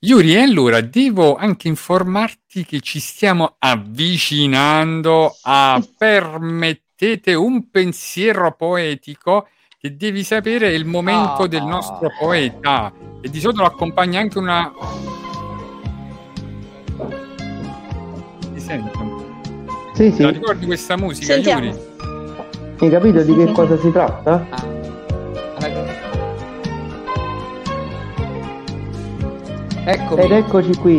Yuri, 0.00 0.36
allora 0.36 0.82
devo 0.82 1.34
anche 1.34 1.68
informarti 1.68 2.66
che 2.66 2.80
ci 2.80 3.00
stiamo 3.00 3.56
avvicinando 3.58 5.34
a 5.44 5.82
permettete 5.96 7.32
un 7.32 7.70
pensiero 7.70 8.54
poetico 8.54 9.48
che 9.78 9.96
devi 9.96 10.24
sapere 10.24 10.68
è 10.68 10.72
il 10.72 10.84
momento 10.84 11.44
oh, 11.44 11.46
del 11.46 11.62
nostro 11.62 12.10
poeta 12.18 12.92
e 13.22 13.30
di 13.30 13.40
solito 13.40 13.62
lo 13.62 13.68
accompagna 13.68 14.20
anche 14.20 14.36
una 14.36 14.70
ti 18.52 18.60
sento? 18.60 19.22
Sì, 19.94 20.12
sì. 20.12 20.22
La 20.22 20.30
ricordi 20.30 20.66
questa 20.66 20.98
musica, 20.98 21.32
Sentiamo. 21.32 21.64
Yuri? 21.64 21.92
Hai 22.76 22.90
capito 22.90 23.22
di 23.22 23.36
che 23.36 23.52
cosa 23.52 23.78
si 23.78 23.90
tratta? 23.92 24.44
Eccomi. 29.86 30.22
Ed 30.22 30.30
eccoci 30.32 30.74
qui, 30.78 30.98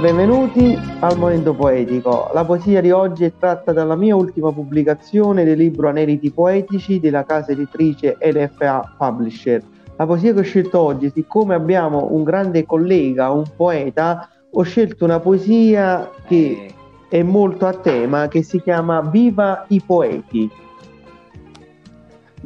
benvenuti 0.00 0.78
al 1.00 1.18
Momento 1.18 1.52
Poetico. 1.52 2.30
La 2.32 2.44
poesia 2.46 2.80
di 2.80 2.90
oggi 2.90 3.24
è 3.24 3.32
tratta 3.38 3.72
dalla 3.72 3.96
mia 3.96 4.16
ultima 4.16 4.50
pubblicazione 4.50 5.44
del 5.44 5.58
libro 5.58 5.88
Aneliti 5.88 6.30
Poetici 6.30 6.98
della 6.98 7.24
casa 7.24 7.52
editrice 7.52 8.16
LFA 8.18 8.94
Publisher. 8.96 9.62
La 9.96 10.06
poesia 10.06 10.32
che 10.32 10.40
ho 10.40 10.42
scelto 10.42 10.80
oggi, 10.80 11.10
siccome 11.10 11.54
abbiamo 11.54 12.08
un 12.12 12.24
grande 12.24 12.64
collega, 12.64 13.30
un 13.30 13.44
poeta, 13.54 14.26
ho 14.50 14.62
scelto 14.62 15.04
una 15.04 15.20
poesia 15.20 16.10
che 16.26 16.66
eh. 16.66 16.74
è 17.08 17.22
molto 17.22 17.66
a 17.66 17.74
tema, 17.74 18.26
che 18.28 18.42
si 18.42 18.62
chiama 18.62 19.02
Viva 19.02 19.66
i 19.68 19.82
poeti 19.84 20.62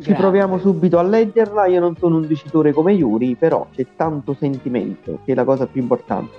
ci 0.00 0.12
proviamo 0.14 0.58
subito 0.58 0.98
a 0.98 1.02
leggerla. 1.02 1.66
Io 1.66 1.80
non 1.80 1.96
sono 1.96 2.16
un 2.16 2.26
dicitore 2.26 2.72
come 2.72 2.92
Yuri, 2.92 3.36
però 3.36 3.66
c'è 3.72 3.86
tanto 3.96 4.34
sentimento, 4.34 5.20
che 5.24 5.32
è 5.32 5.34
la 5.34 5.44
cosa 5.44 5.66
più 5.66 5.80
importante. 5.80 6.36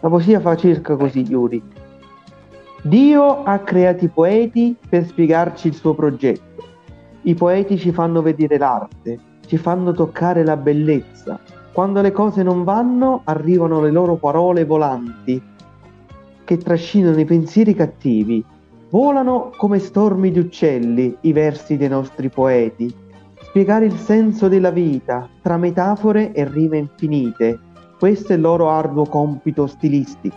La 0.00 0.08
poesia 0.08 0.40
fa 0.40 0.56
circa 0.56 0.96
così, 0.96 1.20
Yuri. 1.22 1.62
Dio 2.82 3.42
ha 3.42 3.58
creato 3.58 4.04
i 4.04 4.08
poeti 4.08 4.74
per 4.88 5.04
spiegarci 5.04 5.68
il 5.68 5.74
suo 5.74 5.94
progetto. 5.94 6.64
I 7.22 7.34
poeti 7.34 7.76
ci 7.76 7.92
fanno 7.92 8.22
vedere 8.22 8.56
l'arte, 8.56 9.18
ci 9.46 9.58
fanno 9.58 9.92
toccare 9.92 10.42
la 10.42 10.56
bellezza. 10.56 11.38
Quando 11.72 12.00
le 12.00 12.12
cose 12.12 12.42
non 12.42 12.64
vanno, 12.64 13.20
arrivano 13.24 13.80
le 13.80 13.90
loro 13.90 14.16
parole 14.16 14.64
volanti 14.64 15.40
che 16.44 16.56
trascinano 16.56 17.20
i 17.20 17.24
pensieri 17.24 17.74
cattivi 17.74 18.44
Volano 18.90 19.52
come 19.56 19.78
stormi 19.78 20.32
di 20.32 20.40
uccelli 20.40 21.16
i 21.20 21.32
versi 21.32 21.76
dei 21.76 21.88
nostri 21.88 22.28
poeti. 22.28 22.92
Spiegare 23.40 23.84
il 23.84 23.96
senso 23.96 24.48
della 24.48 24.72
vita 24.72 25.28
tra 25.42 25.56
metafore 25.56 26.32
e 26.32 26.44
rime 26.44 26.78
infinite. 26.78 27.56
Questo 27.96 28.32
è 28.32 28.34
il 28.34 28.42
loro 28.42 28.68
arduo 28.68 29.04
compito 29.04 29.68
stilistico. 29.68 30.34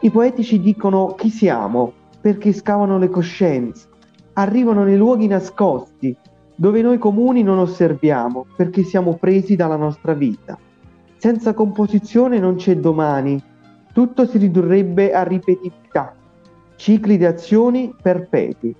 I 0.00 0.10
poeti 0.10 0.44
ci 0.44 0.60
dicono 0.60 1.14
chi 1.16 1.30
siamo 1.30 1.94
perché 2.20 2.52
scavano 2.52 2.98
le 2.98 3.08
coscienze. 3.08 3.88
Arrivano 4.34 4.84
nei 4.84 4.98
luoghi 4.98 5.26
nascosti 5.26 6.14
dove 6.54 6.82
noi 6.82 6.98
comuni 6.98 7.42
non 7.42 7.58
osserviamo 7.58 8.44
perché 8.54 8.82
siamo 8.82 9.14
presi 9.14 9.56
dalla 9.56 9.76
nostra 9.76 10.12
vita. 10.12 10.58
Senza 11.16 11.54
composizione 11.54 12.38
non 12.38 12.56
c'è 12.56 12.76
domani, 12.76 13.42
tutto 13.94 14.26
si 14.26 14.36
ridurrebbe 14.36 15.14
a 15.14 15.22
ripetitività 15.22 16.17
cicli 16.78 17.18
di 17.18 17.26
azioni 17.26 17.92
perpetui. 18.00 18.74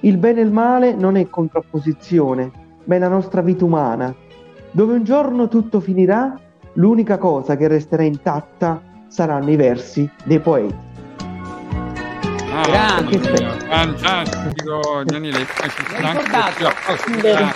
Il 0.00 0.16
bene 0.16 0.40
e 0.40 0.44
il 0.44 0.52
male 0.52 0.94
non 0.94 1.16
è 1.16 1.28
contrapposizione, 1.28 2.50
ma 2.84 2.94
è 2.94 2.98
la 2.98 3.08
nostra 3.08 3.42
vita 3.42 3.64
umana. 3.64 4.14
Dove 4.70 4.94
un 4.94 5.02
giorno 5.02 5.48
tutto 5.48 5.80
finirà, 5.80 6.38
l'unica 6.74 7.18
cosa 7.18 7.56
che 7.56 7.66
resterà 7.66 8.04
intatta 8.04 8.80
saranno 9.08 9.50
i 9.50 9.56
versi 9.56 10.08
dei 10.24 10.38
poeti. 10.38 10.86
Ah, 12.50 12.62
Grande, 12.62 13.18
fantastico 13.68 15.02
Daniele, 15.04 15.46
della, 17.20 17.54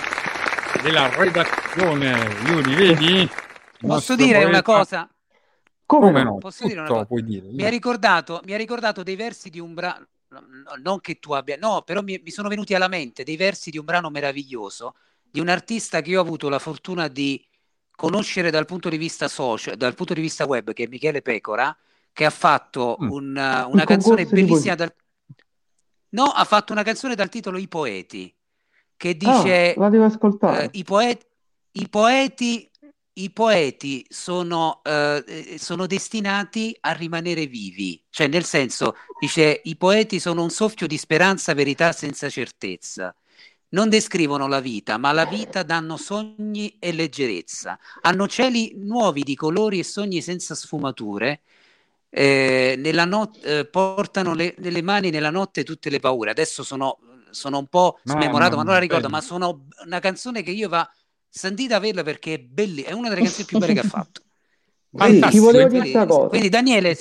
della 0.83 1.09
redazione, 1.15 2.15
Yuri, 2.47 2.75
vedi? 2.75 3.29
Posso 3.79 4.15
dire 4.15 4.43
una 4.43 4.61
cosa? 4.61 5.07
Come, 5.99 6.11
Come 6.11 6.23
no? 6.23 6.37
Posso 6.37 6.67
dire 6.67 6.79
una 6.79 6.89
cosa? 6.89 7.21
Dire, 7.21 7.47
mi, 7.49 7.63
ha 7.63 7.69
ricordato, 7.69 8.41
mi 8.45 8.53
ha 8.53 8.57
ricordato 8.57 9.03
dei 9.03 9.15
versi 9.15 9.49
di 9.49 9.59
un 9.59 9.73
brano 9.73 10.07
non 10.81 10.99
che 10.99 11.19
tu 11.19 11.33
abbia, 11.33 11.57
no, 11.59 11.83
però 11.83 12.01
mi, 12.01 12.19
mi, 12.23 12.31
sono 12.31 12.49
venuti 12.49 12.73
alla 12.73 12.87
mente 12.87 13.23
dei 13.23 13.37
versi 13.37 13.69
di 13.69 13.77
un 13.77 13.85
brano 13.85 14.09
meraviglioso 14.09 14.95
di 15.21 15.39
un 15.39 15.47
artista 15.47 16.01
che 16.01 16.11
io 16.11 16.19
ho 16.19 16.23
avuto 16.23 16.49
la 16.49 16.59
fortuna 16.59 17.07
di 17.07 17.43
conoscere 17.95 18.51
dal 18.51 18.65
punto 18.65 18.89
di 18.89 18.97
vista 18.97 19.27
social, 19.27 19.75
dal 19.75 19.95
punto 19.95 20.13
di 20.13 20.21
vista 20.21 20.45
web, 20.45 20.73
che 20.73 20.83
è 20.83 20.87
Michele 20.87 21.21
Pecora, 21.21 21.75
che 22.11 22.25
ha 22.25 22.29
fatto 22.29 22.97
mm. 23.01 23.09
un, 23.09 23.29
una 23.29 23.65
un 23.65 23.83
canzone 23.85 24.25
bellissima. 24.25 24.75
Dal... 24.75 24.93
No, 26.09 26.25
ha 26.25 26.43
fatto 26.43 26.71
una 26.71 26.83
canzone 26.83 27.15
dal 27.15 27.29
titolo 27.29 27.57
I 27.57 27.67
poeti, 27.67 28.33
che 28.95 29.09
ah, 29.09 29.13
dice: 29.13 29.73
ah, 29.73 29.79
la 29.79 29.89
devo 29.89 30.05
ascoltare. 30.05 30.65
Uh, 30.65 30.69
i, 30.73 30.83
poeti, 30.83 31.25
I 31.71 31.89
poeti 31.89 32.69
i 33.15 33.31
poeti 33.31 34.05
sono, 34.09 34.81
eh, 34.83 35.55
sono, 35.59 35.85
destinati 35.85 36.75
a 36.79 36.93
rimanere 36.93 37.45
vivi, 37.45 38.01
cioè 38.09 38.27
nel 38.27 38.43
senso, 38.43 38.95
dice, 39.19 39.61
i 39.65 39.75
poeti 39.75 40.19
sono 40.19 40.41
un 40.41 40.49
soffio 40.49 40.87
di 40.87 40.97
speranza, 40.97 41.53
verità 41.53 41.91
senza 41.91 42.29
certezza. 42.29 43.15
Non 43.69 43.89
descrivono 43.89 44.47
la 44.47 44.59
vita, 44.59 44.97
ma 44.97 45.11
la 45.11 45.25
vita 45.25 45.63
danno 45.63 45.97
sogni 45.97 46.77
e 46.79 46.91
leggerezza. 46.91 47.77
Hanno 48.01 48.27
cieli 48.27 48.73
nuovi 48.77 49.23
di 49.23 49.35
colori 49.35 49.79
e 49.79 49.83
sogni 49.83 50.21
senza 50.21 50.53
sfumature. 50.53 51.41
Eh, 52.09 52.75
not- 52.77 53.43
eh, 53.43 53.65
portano 53.65 54.35
le, 54.35 54.53
nelle 54.59 54.83
mani 54.83 55.09
nella 55.09 55.31
notte 55.31 55.63
tutte 55.63 55.89
le 55.89 55.99
paure. 55.99 56.29
Adesso 56.29 56.61
sono, 56.61 56.99
sono 57.31 57.57
un 57.57 57.67
po' 57.67 57.99
smemorato, 58.03 58.51
ma, 58.51 58.57
ma 58.57 58.63
non 58.63 58.73
la 58.73 58.79
ricordo, 58.79 59.07
bello. 59.07 59.15
ma 59.15 59.21
sono 59.21 59.65
una 59.85 59.99
canzone 59.99 60.43
che 60.43 60.51
io 60.51 60.69
va 60.69 60.87
sentite 61.33 61.73
averla 61.73 62.03
perché 62.03 62.35
è 62.35 62.39
bellissima, 62.39 62.89
è 62.89 62.93
una 62.93 63.09
delle 63.09 63.21
canzoni 63.21 63.47
più 63.47 63.57
belle 63.57 63.73
che 63.73 63.79
ha 63.79 63.83
fatto. 63.89 64.21
Sì, 64.95 65.19
ti 65.29 65.39
volevo 65.39 65.67
dire 65.67 65.79
questa 65.79 66.05
cosa. 66.05 66.27
Quindi 66.27 66.49
Daniele, 66.49 66.95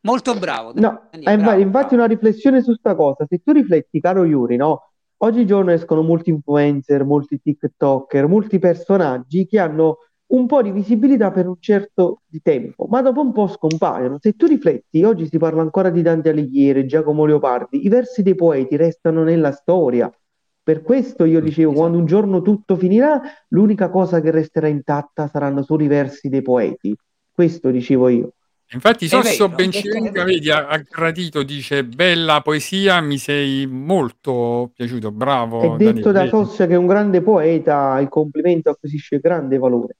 molto 0.00 0.34
bravo. 0.34 0.72
No, 0.74 1.08
Daniele, 1.12 1.32
eh, 1.32 1.36
bravo, 1.36 1.60
infatti 1.60 1.94
bravo. 1.94 1.94
una 1.94 2.06
riflessione 2.06 2.60
su 2.60 2.66
questa 2.66 2.96
cosa, 2.96 3.24
se 3.28 3.40
tu 3.44 3.52
rifletti, 3.52 4.00
caro 4.00 4.24
Yuri, 4.24 4.56
no? 4.56 4.90
Oggigiorno 5.18 5.70
escono 5.70 6.02
molti 6.02 6.30
influencer, 6.30 7.04
molti 7.04 7.40
TikToker, 7.40 8.26
molti 8.26 8.58
personaggi 8.58 9.46
che 9.46 9.60
hanno 9.60 9.98
un 10.28 10.46
po' 10.46 10.60
di 10.60 10.72
visibilità 10.72 11.30
per 11.30 11.46
un 11.46 11.56
certo 11.60 12.22
di 12.26 12.42
tempo, 12.42 12.86
ma 12.86 13.00
dopo 13.00 13.20
un 13.20 13.32
po' 13.32 13.46
scompaiono. 13.46 14.18
Se 14.20 14.32
tu 14.32 14.46
rifletti, 14.46 15.04
oggi 15.04 15.28
si 15.28 15.38
parla 15.38 15.62
ancora 15.62 15.90
di 15.90 16.02
Dante 16.02 16.30
Alighieri, 16.30 16.86
Giacomo 16.86 17.24
Leopardi, 17.24 17.86
i 17.86 17.88
versi 17.88 18.22
dei 18.22 18.34
poeti 18.34 18.76
restano 18.76 19.22
nella 19.22 19.52
storia, 19.52 20.12
per 20.66 20.82
questo 20.82 21.24
io 21.24 21.38
dicevo, 21.40 21.70
esatto. 21.70 21.78
quando 21.78 21.98
un 21.98 22.06
giorno 22.06 22.42
tutto 22.42 22.74
finirà, 22.74 23.22
l'unica 23.50 23.88
cosa 23.88 24.20
che 24.20 24.32
resterà 24.32 24.66
intatta 24.66 25.28
saranno 25.28 25.62
solo 25.62 25.84
i 25.84 25.86
versi 25.86 26.28
dei 26.28 26.42
poeti. 26.42 26.92
Questo 27.30 27.70
dicevo 27.70 28.08
io. 28.08 28.32
Infatti 28.72 29.06
Sosso 29.06 29.48
Bencivenga, 29.48 30.24
vedi, 30.24 30.50
ha, 30.50 30.76
gradito, 30.78 31.44
dice 31.44 31.84
bella 31.84 32.40
poesia, 32.40 33.00
mi 33.00 33.16
sei 33.16 33.68
molto 33.68 34.72
piaciuto, 34.74 35.12
bravo. 35.12 35.60
È 35.60 35.76
detto 35.76 36.10
Daniele. 36.10 36.30
da 36.30 36.36
Sosso 36.36 36.66
che 36.66 36.72
è 36.72 36.76
un 36.76 36.88
grande 36.88 37.22
poeta, 37.22 38.00
il 38.00 38.08
complimento 38.08 38.70
acquisisce 38.70 39.20
grande 39.20 39.58
valore. 39.58 39.94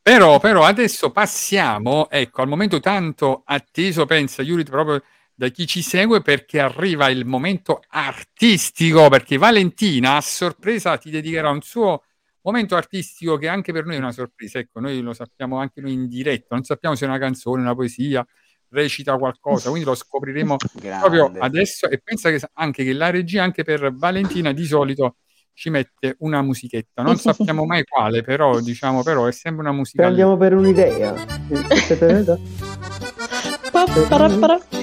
Però, 0.00 0.40
però 0.40 0.62
adesso 0.64 1.10
passiamo, 1.10 2.08
ecco, 2.08 2.40
al 2.40 2.48
momento 2.48 2.80
tanto 2.80 3.42
atteso, 3.44 4.06
pensa 4.06 4.40
Yuri, 4.40 4.64
proprio 4.64 5.02
da 5.38 5.46
chi 5.50 5.68
ci 5.68 5.82
segue 5.82 6.20
perché 6.20 6.58
arriva 6.58 7.08
il 7.10 7.24
momento 7.24 7.80
artistico, 7.90 9.08
perché 9.08 9.36
Valentina 9.36 10.16
a 10.16 10.20
sorpresa 10.20 10.96
ti 10.96 11.10
dedicherà 11.10 11.48
un 11.48 11.62
suo 11.62 12.02
momento 12.40 12.74
artistico 12.74 13.36
che 13.36 13.46
anche 13.46 13.70
per 13.70 13.84
noi 13.84 13.94
è 13.94 13.98
una 13.98 14.10
sorpresa, 14.10 14.58
ecco, 14.58 14.80
noi 14.80 15.00
lo 15.00 15.12
sappiamo 15.12 15.58
anche 15.58 15.80
noi 15.80 15.92
in 15.92 16.08
diretta, 16.08 16.56
non 16.56 16.64
sappiamo 16.64 16.96
se 16.96 17.04
è 17.04 17.08
una 17.08 17.20
canzone, 17.20 17.62
una 17.62 17.76
poesia, 17.76 18.26
recita 18.70 19.16
qualcosa, 19.16 19.70
quindi 19.70 19.86
lo 19.86 19.94
scopriremo 19.94 20.56
Grande. 20.74 21.08
proprio 21.08 21.40
adesso 21.40 21.88
e 21.88 22.00
pensa 22.02 22.30
che 22.30 22.40
anche 22.54 22.82
che 22.82 22.92
la 22.92 23.10
regia 23.10 23.44
anche 23.44 23.62
per 23.62 23.94
Valentina 23.94 24.52
di 24.52 24.64
solito 24.64 25.18
ci 25.52 25.70
mette 25.70 26.16
una 26.18 26.42
musichetta, 26.42 27.02
non 27.02 27.14
sappiamo 27.16 27.64
mai 27.64 27.84
quale, 27.84 28.22
però 28.22 28.58
diciamo 28.58 29.04
però 29.04 29.26
è 29.26 29.32
sempre 29.32 29.60
una 29.60 29.72
musica. 29.72 30.04
Andiamo 30.04 30.36
per 30.36 30.54
un'idea. 30.54 31.14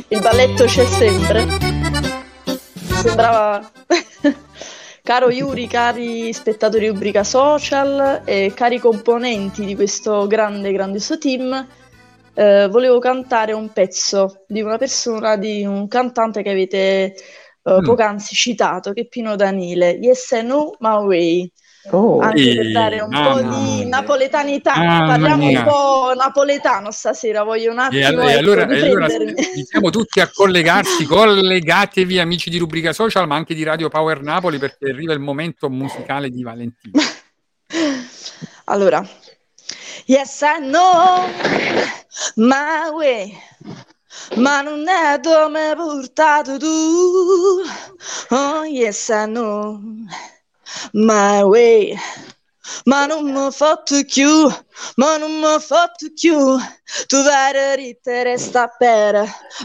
Il 0.08 0.22
balletto 0.22 0.64
c'è 0.64 0.86
sempre. 0.86 1.46
Sembrava. 3.02 3.72
Caro 5.04 5.30
Yuri, 5.30 5.68
cari 5.68 6.32
spettatori 6.32 6.88
rubrica 6.88 7.26
social 7.26 8.22
e 8.24 8.54
cari 8.56 8.80
componenti 8.80 9.66
di 9.66 9.76
questo 9.76 10.28
grande, 10.28 10.72
grandioso 10.72 11.18
team, 11.18 11.68
eh, 12.34 12.68
volevo 12.70 13.00
cantare 13.00 13.52
un 13.52 13.72
pezzo 13.74 14.46
di 14.48 14.62
una 14.62 14.78
persona, 14.78 15.36
di 15.36 15.66
un 15.66 15.88
cantante 15.90 16.42
che 16.42 16.50
avete 16.50 16.78
eh, 16.78 17.16
mm. 17.64 17.84
poc'anzi 17.84 18.34
citato, 18.34 18.94
che 18.94 19.02
è 19.02 19.08
Pino 19.08 19.36
Danile. 19.36 19.90
Yes 19.92 20.32
and 20.32 20.48
No, 20.48 20.72
My 20.80 21.04
Way. 21.04 21.52
Oh, 21.92 22.20
anche 22.20 22.56
per 22.56 22.72
dare 22.72 23.00
un 23.00 23.10
po' 23.10 23.42
di 23.42 23.86
napoletanità, 23.86 24.74
ah, 24.74 25.06
parliamo 25.06 25.46
un 25.46 25.64
po' 25.64 26.14
napoletano 26.16 26.90
stasera, 26.90 27.44
voglio 27.44 27.72
un 27.72 27.80
attimo. 27.80 28.02
E 28.02 28.06
allora, 28.06 28.32
ecco, 28.32 28.42
allora, 28.42 29.06
allora 29.06 29.34
diciamo 29.54 29.90
tutti 29.92 30.20
a 30.20 30.30
collegarsi, 30.34 31.06
collegatevi 31.06 32.20
amici 32.20 32.50
di 32.50 32.58
Rubrica 32.58 32.92
Social, 32.92 33.28
ma 33.28 33.36
anche 33.36 33.54
di 33.54 33.64
Radio 33.64 33.90
Power 33.90 34.22
Napoli 34.22 34.58
perché 34.58 34.90
arriva 34.90 35.14
il 35.14 35.20
momento 35.20 35.70
musicale 35.70 36.30
di 36.30 36.42
Valentina. 36.42 37.04
allora, 38.66 39.08
yes 40.06 40.42
I 40.42 40.62
know 40.62 41.30
my 42.36 42.90
way. 42.96 43.38
Ma 44.38 44.62
non 44.62 44.88
è 44.88 45.20
dove 45.20 45.60
hai 45.60 45.76
portato 45.76 46.58
tu. 46.58 47.62
Oh, 48.30 48.64
yes, 48.64 49.10
I 49.10 49.26
know 49.28 49.80
my 50.94 51.44
way. 51.44 51.96
Ma 52.86 53.06
non 53.06 53.32
mi 53.32 53.38
ho 53.38 53.52
fatto 53.52 54.04
più, 54.06 54.48
ma 54.96 55.18
non 55.18 55.38
mi 55.40 55.46
ho 55.46 55.60
fatto 55.60 56.08
più. 56.14 56.58
Tu 57.08 57.24
vai 57.24 57.76
ritte 57.76 58.24
resta 58.24 58.68
per, 58.68 59.14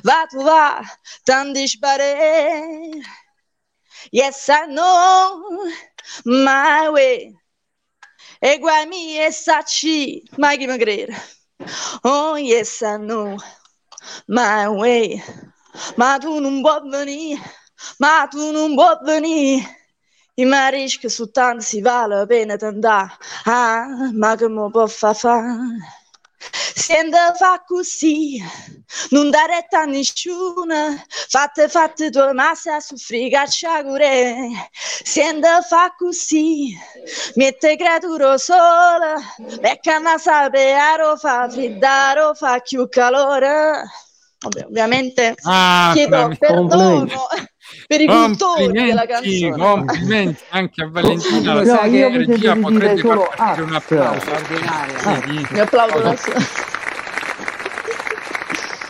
va 0.03 0.27
tu 0.29 0.43
va, 0.43 0.81
tanti 1.23 1.67
sbare. 1.67 2.91
Yes, 4.13 4.49
I 4.49 4.67
know 4.67 5.65
my 6.25 6.89
way. 6.89 7.35
E 8.41 8.59
guai 8.59 8.87
mi 8.87 9.19
e 9.19 9.31
sacci, 9.31 10.23
mai 10.37 10.57
chi 10.59 10.67
mi 10.67 10.79
crede. 10.79 11.15
Oh, 12.03 12.37
yes, 12.37 12.81
I 12.83 12.97
know 12.99 13.37
my 14.29 14.67
way. 14.67 15.23
Ma 15.97 16.19
tu 16.19 16.39
non 16.41 16.61
puoi 16.63 16.89
venire, 16.89 17.41
ma 17.99 18.27
tu 18.31 18.51
non 18.53 18.75
puoi 18.75 18.97
venire. 19.05 19.80
I 20.35 20.45
marisci 20.45 20.99
che 20.99 21.09
su 21.09 21.31
tanti 21.31 21.65
si 21.65 21.81
vale 21.81 22.17
la 22.17 22.27
pena 22.27 22.57
andare, 22.61 23.11
ah, 23.45 24.11
ma 24.13 24.37
che 24.37 24.49
mi 24.49 24.71
può 24.71 24.87
far 24.87 25.15
fare? 25.17 25.57
Sente 26.75 27.19
fa 27.37 27.63
così, 27.67 28.43
non 29.11 29.29
dare 29.29 29.67
a 29.71 29.85
nessuno, 29.85 31.03
fatte 31.29 31.69
fatte 31.69 32.11
tue 32.11 32.33
masse 32.33 32.71
a 32.71 32.81
soffrire 32.81 33.29
cacciagure. 33.29 34.71
Sente 34.73 35.61
fa 35.69 35.95
così, 35.97 36.75
mette 37.35 37.77
creatura 37.77 38.39
sola, 38.39 39.17
perché 39.61 39.99
non 39.99 40.19
sape 40.19 40.73
aro 40.73 41.17
fa 41.17 41.49
friddaro 41.51 42.35
fa 42.35 42.59
più 42.61 42.89
calore. 42.89 43.85
Vabbè, 44.39 44.65
ovviamente 44.65 45.35
ah, 45.43 45.91
chiedo 45.93 46.35
perdono 46.39 47.07
per 47.91 48.01
i 48.01 48.07
cultori 48.07 48.71
della 48.71 49.05
canzone. 49.05 49.51
Complimenti 49.51 50.45
anche 50.51 50.81
a 50.85 50.89
Valentina. 50.89 51.55
No, 51.55 51.63
no, 51.65 51.85
io 51.87 52.11
mi 52.11 52.25
regia 52.25 52.55
potrebbe 52.55 53.01
far 53.01 53.35
partire 53.35 53.63
un 53.63 53.75
applauso. 53.75 54.31
Ah, 54.31 55.21
mi 55.27 55.59
applaudo 55.59 55.99
adesso. 55.99 56.31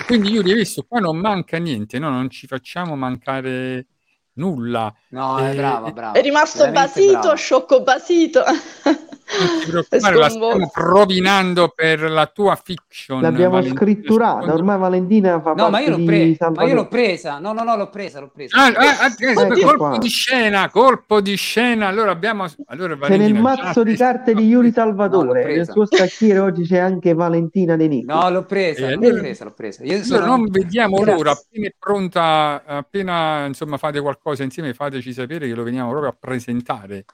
Quindi 0.05 0.32
io 0.32 0.43
hai 0.43 0.52
visto, 0.52 0.85
qua 0.86 1.01
non 1.01 1.16
manca 1.16 1.56
niente, 1.56 1.98
no? 1.98 2.10
non 2.10 2.28
ci 2.28 2.47
facciamo 2.47 2.94
mancare 2.94 3.86
nulla. 4.35 4.94
No, 5.09 5.39
è 5.39 5.55
brava, 5.55 5.93
brava. 5.93 6.18
È 6.18 6.20
rimasto 6.20 6.70
basito, 6.70 7.20
brava. 7.20 7.36
sciocco 7.36 7.82
basito. 7.82 8.44
Non 9.39 9.61
ti 9.61 9.70
preoccupare, 9.70 10.16
la 10.16 10.28
stiamo 10.28 10.70
rovinando 10.74 11.73
per 11.74 12.11
la 12.11 12.27
tua 12.27 12.57
fiction. 12.57 13.20
L'abbiamo 13.20 13.52
Valentina. 13.52 13.81
scritturata, 13.81 14.52
ormai 14.52 14.78
Valentina 14.78 15.40
fa 15.40 15.52
no, 15.52 15.70
ma 15.70 15.81
io, 15.81 16.02
pre- 16.05 16.36
ma 16.55 16.65
io 16.65 16.74
l'ho 16.74 16.89
presa, 16.89 17.39
no, 17.39 17.52
no, 17.52 17.62
no, 17.62 17.77
l'ho 17.77 17.89
presa, 17.89 18.20
l'ho 18.20 18.31
presa. 18.32 18.57
Ah, 18.57 18.66
ah, 18.66 18.98
ah, 19.01 19.15
eh, 19.16 19.35
colpo 19.35 19.77
qua. 19.77 19.98
di 19.98 20.09
scena, 20.09 20.69
colpo 20.70 21.20
di 21.20 21.36
scena. 21.36 21.86
Allora 21.86 22.11
abbiamo... 22.11 22.47
Allora, 22.66 22.97
Valentina, 22.97 23.27
c'è 23.27 23.32
nel 23.32 23.40
mazzo 23.40 23.82
di 23.85 23.94
carte 23.94 24.35
di 24.35 24.47
Yuri 24.47 24.73
Salvatore, 24.73 25.44
no, 25.44 25.55
nel 25.55 25.70
suo 25.70 25.86
scacchiere 25.86 26.39
oggi 26.40 26.65
c'è 26.65 26.78
anche 26.78 27.15
Valentina 27.15 27.77
De 27.77 27.86
Nico. 27.86 28.12
No, 28.12 28.31
l'ho 28.31 28.44
presa, 28.44 28.89
eh, 28.89 28.97
l'ho 28.97 29.19
presa, 29.19 29.44
l'ho 29.44 29.52
presa. 29.52 29.85
Io 29.85 30.02
sono... 30.02 30.27
non 30.27 30.47
vediamo 30.51 30.97
Grazie. 30.97 31.15
l'ora, 31.15 31.31
appena 31.31 31.66
è 31.66 31.74
pronta, 31.78 32.62
appena 32.66 33.47
insomma 33.47 33.77
fate 33.77 34.01
qualcosa 34.01 34.43
insieme, 34.43 34.74
fateci 34.74 35.12
sapere 35.12 35.47
che 35.47 35.55
lo 35.55 35.62
veniamo 35.62 35.90
proprio 35.90 36.11
a 36.11 36.16
presentare 36.19 37.05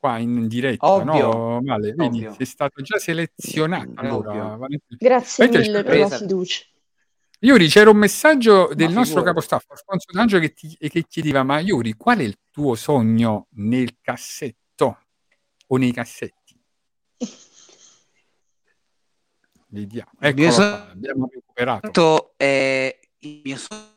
qua 0.00 0.16
in 0.18 0.48
diretta, 0.48 0.90
Ovvio. 0.90 1.32
no? 1.32 1.60
Vale, 1.62 1.92
vedi, 1.92 2.26
sei 2.34 2.46
stato 2.46 2.80
già 2.82 2.98
selezionato. 2.98 3.92
Allora, 3.96 4.56
Grazie 4.98 5.48
mille 5.48 5.84
per 5.84 5.98
la 5.98 6.08
fiducia. 6.08 6.64
Iuri, 7.42 7.68
c'era 7.68 7.90
un 7.90 7.96
messaggio 7.96 8.70
del 8.74 8.90
nostro 8.90 9.22
capostaff, 9.22 9.64
Alfonso 9.70 10.06
D'Angelo, 10.12 10.40
che, 10.40 10.52
ti, 10.52 10.76
che 10.76 11.06
chiedeva, 11.06 11.42
ma 11.42 11.58
Iuri, 11.60 11.94
qual 11.94 12.18
è 12.18 12.22
il 12.22 12.38
tuo 12.50 12.74
sogno 12.74 13.46
nel 13.52 13.96
cassetto 14.00 14.98
o 15.68 15.76
nei 15.76 15.92
cassetti? 15.92 16.58
Vediamo. 19.68 20.10
Qua, 20.18 20.90
abbiamo 20.90 21.28
recuperato. 21.32 22.34
È 22.36 22.98
il 23.20 23.40
mio 23.44 23.56
sogno 23.56 23.89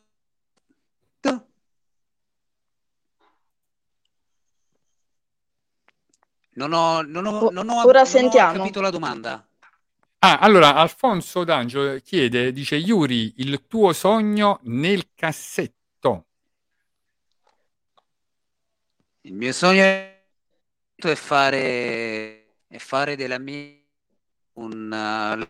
Non 6.55 6.73
ho, 6.73 7.01
non 7.01 7.25
ho, 7.25 7.49
non 7.49 7.69
ho, 7.69 7.85
Ora 7.85 7.99
non 7.99 8.07
sentiamo. 8.07 8.53
ho 8.53 8.57
capito 8.57 8.81
la 8.81 8.89
domanda. 8.89 9.47
Ah, 10.19 10.37
allora, 10.37 10.75
Alfonso 10.75 11.43
D'Angelo 11.43 11.99
chiede, 11.99 12.53
dice, 12.53 12.75
Yuri, 12.75 13.33
il 13.37 13.65
tuo 13.67 13.91
sogno 13.91 14.59
nel 14.63 15.09
cassetto. 15.13 16.25
Il 19.21 19.33
mio 19.33 19.51
sogno 19.51 19.83
è 19.83 21.15
fare, 21.15 22.45
è 22.67 22.77
fare 22.77 23.15
della 23.15 23.37
mia 23.37 23.81
un 24.53 25.45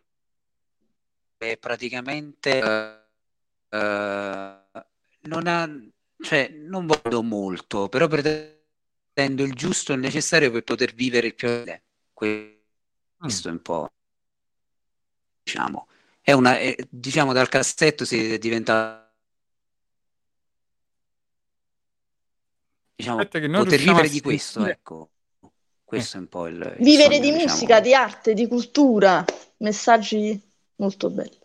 uh, 1.38 1.58
praticamente 1.60 2.62
uh, 2.62 3.78
uh, 3.78 4.82
non 5.22 5.48
ha, 5.48 5.70
cioè, 6.20 6.50
non 6.50 6.86
voglio 6.86 7.22
molto, 7.22 7.90
però 7.90 8.08
pretendo 9.14 9.44
il 9.44 9.54
giusto 9.54 9.92
e 9.92 9.96
il 9.96 10.02
necessario 10.02 10.52
per 10.52 10.64
poter 10.64 10.94
vivere 10.94 11.28
il 11.28 11.36
più 11.36 11.64
questo 12.12 13.48
mm. 13.48 13.52
è 13.52 13.54
un 13.54 13.62
po' 13.62 13.92
diciamo 15.44 15.88
è 16.20 16.32
una 16.32 16.58
è, 16.58 16.76
diciamo 16.90 17.32
dal 17.32 17.48
cassetto 17.48 18.06
si 18.06 18.34
è 18.34 18.38
diventato 18.40 19.02
diciamo 22.96 23.26
poter 23.26 23.80
vivere 23.80 24.10
di 24.10 24.22
questo 24.22 24.66
ecco. 24.66 25.10
Questo 25.84 26.18
è 26.18 26.22
un 26.22 26.28
po' 26.28 26.48
il, 26.48 26.56
il 26.56 26.84
vivere 26.84 27.16
sogno, 27.16 27.20
di 27.20 27.32
diciamo. 27.32 27.44
musica 27.44 27.80
di 27.80 27.94
arte 27.94 28.34
di 28.34 28.48
cultura 28.48 29.24
messaggi 29.58 30.42
molto 30.78 31.12
belli. 31.12 31.38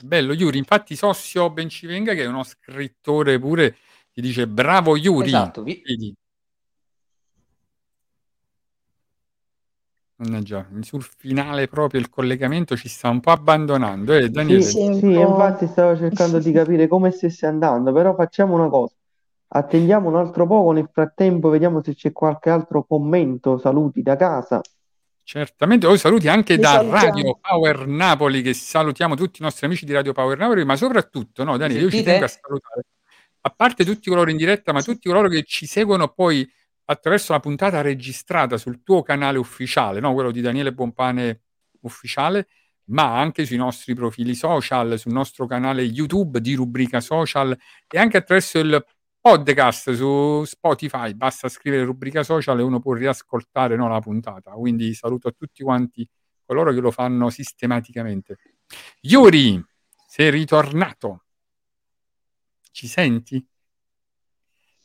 Bello 0.00 0.32
Yuri. 0.32 0.58
Infatti 0.58 0.94
Sossio 0.94 1.50
Bencivenga 1.50 2.14
che 2.14 2.22
è 2.22 2.26
uno 2.26 2.44
scrittore 2.44 3.36
pure 3.40 3.76
ti 4.12 4.20
dice 4.20 4.46
bravo 4.46 4.96
Yuri. 4.96 5.26
Esatto, 5.26 5.64
vi... 5.64 5.82
Mannaggia, 10.16 10.68
sul 10.82 11.02
finale 11.02 11.66
proprio 11.66 12.00
il 12.00 12.08
collegamento 12.08 12.76
ci 12.76 12.88
sta 12.88 13.08
un 13.08 13.18
po' 13.18 13.32
abbandonando. 13.32 14.14
Eh, 14.14 14.28
Daniele? 14.28 14.62
Sì, 14.62 14.78
sì, 14.92 14.98
sì 15.00 15.12
infatti 15.12 15.66
stavo 15.66 15.96
cercando 15.96 16.38
di 16.38 16.52
capire 16.52 16.86
come 16.86 17.10
stesse 17.10 17.46
andando, 17.46 17.92
però 17.92 18.14
facciamo 18.14 18.54
una 18.54 18.68
cosa. 18.68 18.94
Attendiamo 19.48 20.08
un 20.08 20.16
altro 20.16 20.46
poco, 20.46 20.70
nel 20.70 20.88
frattempo 20.92 21.48
vediamo 21.48 21.82
se 21.82 21.94
c'è 21.94 22.12
qualche 22.12 22.50
altro 22.50 22.84
commento, 22.84 23.58
saluti 23.58 24.02
da 24.02 24.14
casa. 24.14 24.60
Certamente, 25.24 25.86
poi 25.86 25.98
saluti 25.98 26.28
anche 26.28 26.56
Vi 26.56 26.60
da 26.60 26.72
salutiamo. 26.74 27.06
Radio 27.06 27.38
Power 27.40 27.86
Napoli, 27.86 28.42
che 28.42 28.52
salutiamo 28.52 29.16
tutti 29.16 29.40
i 29.40 29.44
nostri 29.44 29.66
amici 29.66 29.84
di 29.84 29.92
Radio 29.92 30.12
Power 30.12 30.38
Napoli, 30.38 30.64
ma 30.64 30.76
soprattutto, 30.76 31.42
no 31.42 31.56
Daniele, 31.56 31.82
io 31.82 31.90
ci 31.90 32.02
tengo 32.04 32.24
a 32.24 32.28
salutare, 32.28 32.84
a 33.40 33.50
parte 33.50 33.84
tutti 33.84 34.10
coloro 34.10 34.30
in 34.30 34.36
diretta, 34.36 34.72
ma 34.72 34.80
tutti 34.80 35.08
coloro 35.08 35.28
che 35.28 35.42
ci 35.42 35.66
seguono 35.66 36.08
poi 36.08 36.48
attraverso 36.86 37.32
la 37.32 37.40
puntata 37.40 37.80
registrata 37.80 38.56
sul 38.56 38.82
tuo 38.82 39.02
canale 39.02 39.38
ufficiale, 39.38 40.00
no? 40.00 40.12
quello 40.12 40.30
di 40.30 40.40
Daniele 40.40 40.72
Bompane 40.72 41.42
ufficiale, 41.80 42.48
ma 42.86 43.18
anche 43.18 43.46
sui 43.46 43.56
nostri 43.56 43.94
profili 43.94 44.34
social, 44.34 44.98
sul 44.98 45.12
nostro 45.12 45.46
canale 45.46 45.82
YouTube 45.82 46.40
di 46.40 46.54
rubrica 46.54 47.00
social 47.00 47.56
e 47.88 47.98
anche 47.98 48.18
attraverso 48.18 48.58
il 48.58 48.84
podcast 49.20 49.92
su 49.94 50.44
Spotify. 50.44 51.14
Basta 51.14 51.48
scrivere 51.48 51.84
rubrica 51.84 52.22
social 52.22 52.58
e 52.58 52.62
uno 52.62 52.80
può 52.80 52.92
riascoltare 52.92 53.76
no, 53.76 53.88
la 53.88 54.00
puntata. 54.00 54.50
Quindi 54.50 54.92
saluto 54.92 55.28
a 55.28 55.32
tutti 55.32 55.62
quanti 55.62 56.06
coloro 56.44 56.72
che 56.72 56.80
lo 56.80 56.90
fanno 56.90 57.30
sistematicamente. 57.30 58.36
Yuri, 59.00 59.64
sei 60.06 60.30
ritornato. 60.30 61.24
Ci 62.70 62.86
senti? 62.86 63.46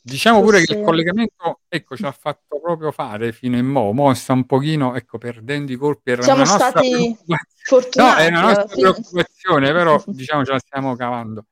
Diciamo 0.09 0.41
pure 0.41 0.63
che 0.63 0.73
il 0.73 0.83
collegamento, 0.83 1.59
ecco, 1.67 1.95
ci 1.95 2.03
ha 2.03 2.11
fatto 2.11 2.59
proprio 2.59 2.91
fare 2.91 3.31
fino 3.31 3.57
in 3.57 3.67
mo, 3.67 3.91
mo 3.93 4.13
sta 4.13 4.33
un 4.33 4.45
pochino, 4.45 4.95
ecco, 4.95 5.17
perdendo 5.17 5.71
i 5.71 5.75
colpi. 5.75 6.11
Era 6.11 6.23
Siamo 6.23 6.41
una 6.41 6.49
nostra 6.49 6.69
stati 6.69 7.17
fortunati. 7.63 7.99
No, 7.99 8.15
è 8.15 8.27
una 8.27 8.41
nostra 8.41 8.65
preoccupazione, 8.65 9.71
però 9.71 10.03
diciamo 10.07 10.43
ce 10.43 10.51
la 10.51 10.59
stiamo 10.59 10.95
cavando 10.95 11.45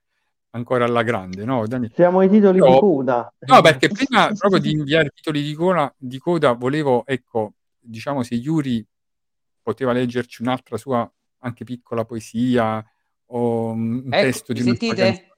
ancora 0.51 0.85
alla 0.85 1.03
grande, 1.03 1.45
no, 1.45 1.65
Dani? 1.67 1.91
Siamo 1.93 2.19
ai 2.19 2.29
titoli 2.29 2.57
Io, 2.57 2.65
di 2.65 2.79
coda. 2.79 3.33
No, 3.39 3.61
perché 3.61 3.89
prima 3.89 4.31
proprio 4.37 4.59
di 4.59 4.71
inviare 4.71 5.07
i 5.07 5.11
titoli 5.13 5.43
di 5.43 5.53
coda, 5.53 5.93
di 5.95 6.17
coda, 6.17 6.53
volevo, 6.53 7.05
ecco, 7.05 7.53
diciamo 7.79 8.23
se 8.23 8.35
Yuri 8.35 8.85
poteva 9.61 9.91
leggerci 9.91 10.41
un'altra 10.41 10.77
sua 10.77 11.09
anche 11.39 11.63
piccola 11.63 12.05
poesia 12.05 12.83
o 13.27 13.69
un 13.69 14.07
ecco, 14.09 14.25
testo 14.25 14.53
di 14.53 14.61
sentite? 14.61 15.36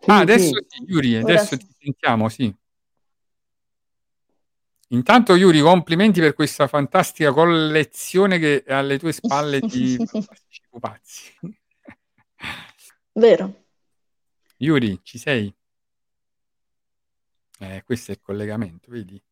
Sì, 0.00 0.10
ah, 0.10 0.18
adesso 0.18 0.64
sì, 0.66 0.82
Yuri, 0.86 1.16
adesso 1.16 1.58
ti 1.58 1.68
sentiamo, 1.78 2.30
sì. 2.30 2.52
Intanto 4.88 5.36
Yuri, 5.36 5.60
complimenti 5.60 6.20
per 6.20 6.32
questa 6.34 6.66
fantastica 6.66 7.32
collezione 7.32 8.38
che 8.38 8.64
è 8.64 8.72
alle 8.72 8.98
tue 8.98 9.12
spalle 9.12 9.60
di 9.60 9.96
pupazzi. 10.70 11.32
Vero. 13.12 13.64
Yuri, 14.56 14.98
ci 15.02 15.18
sei? 15.18 15.54
Eh, 17.58 17.82
questo 17.84 18.10
è 18.10 18.14
il 18.14 18.20
collegamento, 18.22 18.90
vedi? 18.90 19.22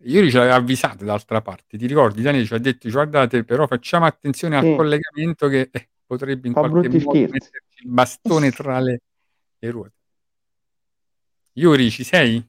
Yuri 0.00 0.30
ci 0.30 0.36
aveva 0.36 0.56
avvisato 0.56 1.04
d'altra 1.04 1.40
parte, 1.40 1.78
ti 1.78 1.86
ricordi? 1.86 2.20
Daniele 2.20 2.46
ci 2.46 2.52
ha 2.52 2.58
detto, 2.58 2.88
guardate, 2.90 3.44
però 3.44 3.66
facciamo 3.66 4.04
attenzione 4.04 4.56
al 4.56 4.76
collegamento 4.76 5.48
che 5.48 5.70
eh, 5.72 5.88
potrebbe 6.04 6.48
in 6.48 6.52
Fa 6.52 6.60
qualche 6.68 6.88
modo 6.90 7.10
scherzi. 7.10 7.32
metterci 7.32 7.82
il 7.82 7.90
bastone 7.90 8.50
tra 8.52 8.78
le 8.78 9.00
le 9.58 9.70
ruote. 9.70 9.92
Yuri, 11.52 11.90
ci 11.90 12.04
sei? 12.04 12.44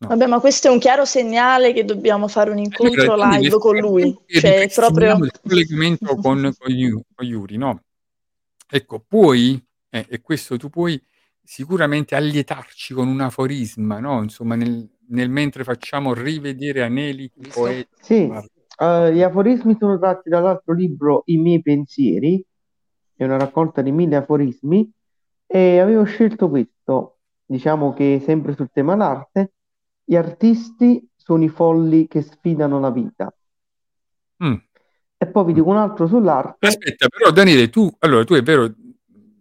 No. 0.00 0.08
Vabbè, 0.08 0.26
ma 0.26 0.38
questo 0.38 0.68
è 0.68 0.70
un 0.70 0.78
chiaro 0.78 1.04
segnale 1.04 1.72
che 1.72 1.84
dobbiamo 1.84 2.28
fare 2.28 2.50
un 2.50 2.58
incontro 2.58 3.14
allora, 3.14 3.36
live 3.36 3.58
con 3.58 3.76
lui. 3.76 4.16
Cioè, 4.26 4.68
proprio... 4.72 5.16
il 5.24 5.32
collegamento 5.42 6.14
con, 6.20 6.54
con, 6.56 7.04
con 7.14 7.26
Yuri, 7.26 7.56
no? 7.56 7.82
Ecco, 8.70 9.00
puoi, 9.00 9.60
eh, 9.90 10.06
e 10.08 10.20
questo 10.20 10.56
tu 10.56 10.68
puoi 10.68 11.02
sicuramente 11.42 12.14
allietarci 12.14 12.94
con 12.94 13.08
un 13.08 13.20
aforisma, 13.22 13.98
no? 13.98 14.22
Insomma, 14.22 14.54
nel, 14.54 14.88
nel 15.08 15.30
mentre 15.30 15.64
facciamo 15.64 16.12
rivedere 16.12 16.82
aneliti 16.82 17.48
poeti. 17.48 17.88
Sì, 18.00 18.30
uh, 18.78 19.08
gli 19.08 19.22
aforismi 19.22 19.76
sono 19.80 19.98
tratti 19.98 20.28
dall'altro 20.28 20.74
libro 20.74 21.22
I 21.26 21.38
miei 21.38 21.62
pensieri, 21.62 22.44
è 23.18 23.24
una 23.24 23.36
raccolta 23.36 23.82
di 23.82 23.90
mille 23.90 24.14
aforismi 24.14 24.88
e 25.44 25.80
avevo 25.80 26.04
scelto 26.04 26.48
questo, 26.48 27.18
diciamo 27.44 27.92
che 27.92 28.22
sempre 28.24 28.54
sul 28.54 28.70
tema 28.72 28.92
dell'arte, 28.92 29.52
gli 30.04 30.14
artisti 30.14 31.04
sono 31.16 31.42
i 31.42 31.48
folli 31.48 32.06
che 32.06 32.22
sfidano 32.22 32.78
la 32.78 32.90
vita. 32.90 33.34
Mm. 34.44 34.54
E 35.16 35.26
poi 35.26 35.44
vi 35.46 35.52
dico 35.52 35.68
un 35.68 35.78
altro 35.78 36.06
sull'arte. 36.06 36.64
Aspetta, 36.64 37.08
però 37.08 37.32
Daniele, 37.32 37.68
tu, 37.70 37.90
allora, 37.98 38.22
tu 38.22 38.34
è 38.34 38.42
vero, 38.42 38.72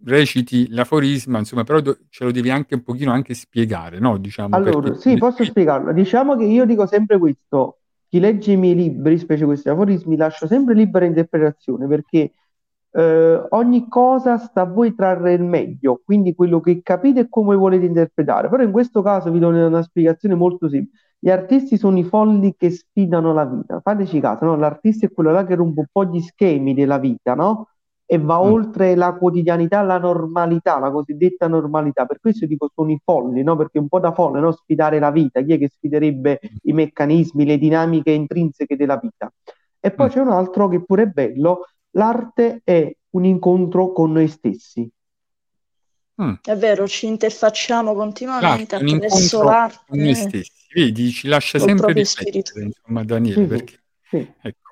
reciti 0.04 0.70
l'aforisma, 0.70 1.38
insomma, 1.38 1.64
però 1.64 1.80
do, 1.80 1.99
ce 2.10 2.24
lo 2.24 2.32
devi 2.32 2.49
anche 2.49 2.74
un 2.74 2.82
pochino 2.82 3.12
anche 3.12 3.36
spiegare, 3.36 3.99
no? 3.99 4.18
Diciamo, 4.18 4.56
allora, 4.56 4.90
perché... 4.90 4.99
sì, 4.99 5.18
posso 5.18 5.44
spiegarlo. 5.44 5.94
Diciamo 5.94 6.36
che 6.36 6.45
io 6.45 6.66
dico 6.66 6.88
sempre 6.88 7.20
questo, 7.20 7.82
chi 8.08 8.20
legge 8.20 8.54
i 8.54 8.58
miei 8.58 8.74
libri, 8.74 9.20
specie 9.20 9.45
questi 9.45 9.70
aforismi, 9.70 10.18
lascio 10.18 10.48
sempre 10.48 10.74
libera 10.74 11.06
interpretazione, 11.06 11.86
perché 11.86 12.32
eh, 12.98 13.45
ogni 13.49 13.88
cosa 13.88 14.38
sta 14.38 14.61
a 14.61 14.65
voi 14.65 14.95
trarre 14.95 15.34
il 15.34 15.44
meglio, 15.44 16.02
quindi 16.03 16.34
quello 16.34 16.60
che 16.60 16.82
capite 16.82 17.22
e 17.22 17.30
come 17.30 17.56
volete 17.56 17.86
interpretare. 17.86 18.49
Però 18.49 18.64
in 18.64 18.72
questo 18.72 19.03
caso 19.03 19.30
vi 19.30 19.38
do 19.38 19.49
una, 19.49 19.84
spiegazione 19.84 20.34
molto 20.34 20.68
semplice. 20.68 21.06
Gli 21.19 21.30
artisti 21.30 21.78
sono 21.78 21.99
i 21.99 22.03
folli 22.03 22.56
che 22.57 22.72
sfidano 22.72 23.34
la 23.34 23.45
vita. 23.45 23.82
Fateci 23.82 24.19
caso, 24.19 24.45
no? 24.45 24.56
L'artista 24.56 25.06
è 25.06 25.11
quello 25.11 25.32
là 25.32 25.45
che 25.45 25.53
rompe 25.53 25.82
un 25.82 25.86
po' 25.91 26.06
gli 26.06 26.19
schemi 26.22 26.74
della 26.74 26.98
vita, 26.98 27.36
no? 27.36 27.69
E 28.03 28.18
va 28.18 28.38
mm. 28.38 28.52
oltre 28.52 28.95
la 28.95 29.14
quotidianità, 29.14 29.84
la 29.84 29.99
normalità, 29.99 30.80
la 30.80 30.90
cosiddetta 30.90 31.48
normalità. 31.48 32.06
Per 32.06 32.19
questo 32.19 32.48
dico 32.48 32.69
sono 32.74 32.90
i 32.91 32.99
folli, 33.03 33.44
no? 33.44 33.56
Perché 33.56 33.78
è 33.78 33.82
un 33.82 33.90
po' 33.90 33.99
da 33.99 34.11
folle, 34.11 34.40
no? 34.40 34.52
Sfidare 34.52 34.98
la 34.98 35.11
vita. 35.11 35.41
Chi 35.41 35.53
è 35.53 35.60
che 35.60 35.69
sfiderebbe 35.69 36.40
i 36.64 36.74
meccanismi, 36.74 37.45
le 37.45 37.60
dinamiche 37.60 38.10
intrinseche 38.10 38.76
della 38.76 38.98
vita? 38.98 39.32
E 39.80 39.91
poi 39.91 40.07
mm. 40.07 40.10
c'è 40.10 40.19
un 40.19 40.30
altro 40.30 40.68
che 40.68 40.84
pure 40.84 41.03
è 41.03 41.07
bello, 41.07 41.60
L'arte 41.98 42.61
è 42.64 42.95
un 43.11 43.26
incontro 43.26 43.91
con 43.91 44.11
noi 44.11 44.28
stessi. 44.28 44.90
Mm. 46.22 46.34
È 46.41 46.56
vero, 46.56 46.88
ci 46.88 47.07
interfacciamo 47.07 47.94
continuamente 47.94 48.76
esatto, 48.76 48.94
attraverso 48.94 49.44
l'arte. 49.44 49.84
Con 49.88 49.99
noi 49.99 50.15
stessi, 50.15 50.52
vedi, 50.74 51.11
ci 51.11 51.28
lascia 51.28 51.60
sempre 51.60 51.94
riflettere, 51.94 52.65
insomma, 52.65 53.03
Daniele, 53.03 53.41
sì, 53.41 53.48
perché, 53.48 53.84
sì. 54.10 54.32
Ecco. 54.41 54.65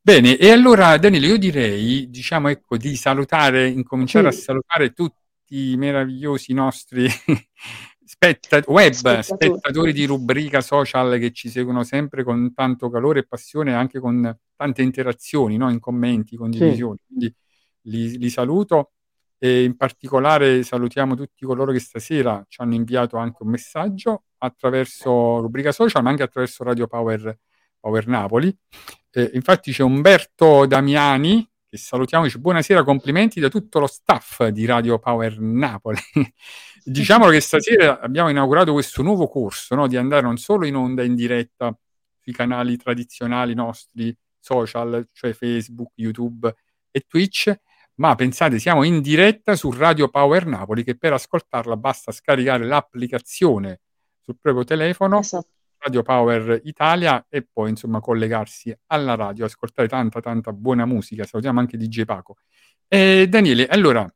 Bene, 0.00 0.36
e 0.36 0.50
allora 0.50 0.98
Danilo, 0.98 1.26
io 1.26 1.38
direi, 1.38 2.10
diciamo, 2.10 2.48
ecco, 2.48 2.76
di 2.76 2.94
salutare, 2.94 3.68
incominciare 3.68 4.30
sì. 4.32 4.38
a 4.38 4.42
salutare 4.42 4.92
tutti 4.92 5.70
i 5.70 5.76
meravigliosi 5.76 6.52
nostri 6.52 7.08
spetta- 8.32 8.70
web, 8.70 8.92
spettatori. 8.92 9.22
spettatori 9.22 9.92
di 9.92 10.04
rubrica 10.04 10.60
social 10.60 11.18
che 11.18 11.32
ci 11.32 11.48
seguono 11.48 11.84
sempre 11.84 12.24
con 12.24 12.52
tanto 12.54 12.88
calore 12.90 13.20
e 13.20 13.26
passione, 13.26 13.74
anche 13.74 14.00
con 14.00 14.36
tante 14.56 14.82
interazioni, 14.82 15.56
no? 15.56 15.70
in 15.70 15.80
commenti, 15.80 16.36
condivisioni. 16.36 16.98
Sì. 16.98 17.06
Quindi 17.06 17.34
li, 17.82 18.18
li 18.18 18.30
saluto 18.30 18.92
e 19.38 19.64
in 19.64 19.76
particolare 19.76 20.62
salutiamo 20.62 21.14
tutti 21.14 21.44
coloro 21.44 21.72
che 21.72 21.80
stasera 21.80 22.44
ci 22.48 22.60
hanno 22.62 22.74
inviato 22.74 23.16
anche 23.16 23.42
un 23.42 23.50
messaggio 23.50 24.24
attraverso 24.38 25.40
rubrica 25.40 25.72
social, 25.72 26.02
ma 26.02 26.10
anche 26.10 26.22
attraverso 26.22 26.64
Radio 26.64 26.86
Power, 26.86 27.38
Power 27.78 28.06
Napoli. 28.06 28.56
Eh, 29.10 29.30
infatti 29.34 29.72
c'è 29.72 29.82
Umberto 29.82 30.66
Damiani 30.66 31.46
che 31.74 31.80
salutiamo, 31.80 32.24
dice 32.24 32.38
buonasera, 32.38 32.84
complimenti 32.84 33.40
da 33.40 33.48
tutto 33.48 33.80
lo 33.80 33.88
staff 33.88 34.46
di 34.46 34.64
Radio 34.64 35.00
Power 35.00 35.40
Napoli. 35.40 35.98
Diciamo 36.84 37.28
che 37.28 37.40
stasera 37.40 38.00
abbiamo 38.00 38.28
inaugurato 38.28 38.72
questo 38.72 39.02
nuovo 39.02 39.26
corso 39.26 39.74
no? 39.74 39.86
di 39.86 39.96
andare 39.96 40.22
non 40.22 40.36
solo 40.36 40.66
in 40.66 40.76
onda 40.76 41.02
in 41.02 41.14
diretta 41.14 41.76
sui 42.20 42.32
canali 42.32 42.76
tradizionali 42.76 43.54
nostri 43.54 44.16
social, 44.38 45.08
cioè 45.12 45.32
Facebook, 45.32 45.92
YouTube 45.94 46.54
e 46.90 47.00
Twitch, 47.06 47.52
ma 47.96 48.14
pensate, 48.14 48.58
siamo 48.58 48.82
in 48.82 49.00
diretta 49.00 49.56
su 49.56 49.70
Radio 49.70 50.08
Power 50.08 50.46
Napoli, 50.46 50.84
che 50.84 50.96
per 50.96 51.14
ascoltarla 51.14 51.76
basta 51.76 52.12
scaricare 52.12 52.64
l'applicazione 52.64 53.80
sul 54.20 54.36
proprio 54.40 54.64
telefono, 54.64 55.20
esatto. 55.20 55.48
Radio 55.78 56.02
Power 56.02 56.60
Italia, 56.64 57.26
e 57.28 57.46
poi 57.50 57.70
insomma 57.70 58.00
collegarsi 58.00 58.74
alla 58.86 59.14
radio, 59.14 59.44
ascoltare 59.44 59.86
tanta 59.88 60.20
tanta 60.20 60.52
buona 60.52 60.86
musica. 60.86 61.24
Salutiamo 61.24 61.60
anche 61.60 61.76
DJ 61.76 62.04
Paco. 62.04 62.36
E 62.88 63.26
Daniele, 63.28 63.66
allora 63.66 64.10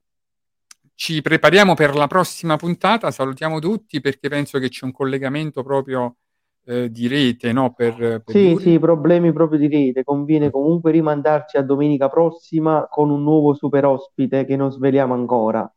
ci 0.98 1.22
prepariamo 1.22 1.74
per 1.74 1.94
la 1.94 2.08
prossima 2.08 2.56
puntata, 2.56 3.12
salutiamo 3.12 3.60
tutti 3.60 4.00
perché 4.00 4.28
penso 4.28 4.58
che 4.58 4.68
c'è 4.68 4.84
un 4.84 4.90
collegamento 4.90 5.62
proprio 5.62 6.16
eh, 6.64 6.90
di 6.90 7.06
rete, 7.06 7.52
no? 7.52 7.72
Per, 7.72 7.94
per 7.94 8.22
sì, 8.26 8.56
sì, 8.58 8.80
problemi 8.80 9.32
proprio 9.32 9.60
di 9.60 9.68
rete. 9.68 10.02
Conviene 10.02 10.50
comunque 10.50 10.90
rimandarci 10.90 11.56
a 11.56 11.62
domenica 11.62 12.08
prossima 12.08 12.88
con 12.90 13.10
un 13.10 13.22
nuovo 13.22 13.54
super 13.54 13.84
ospite 13.84 14.44
che 14.44 14.56
non 14.56 14.72
sveliamo 14.72 15.14
ancora. 15.14 15.72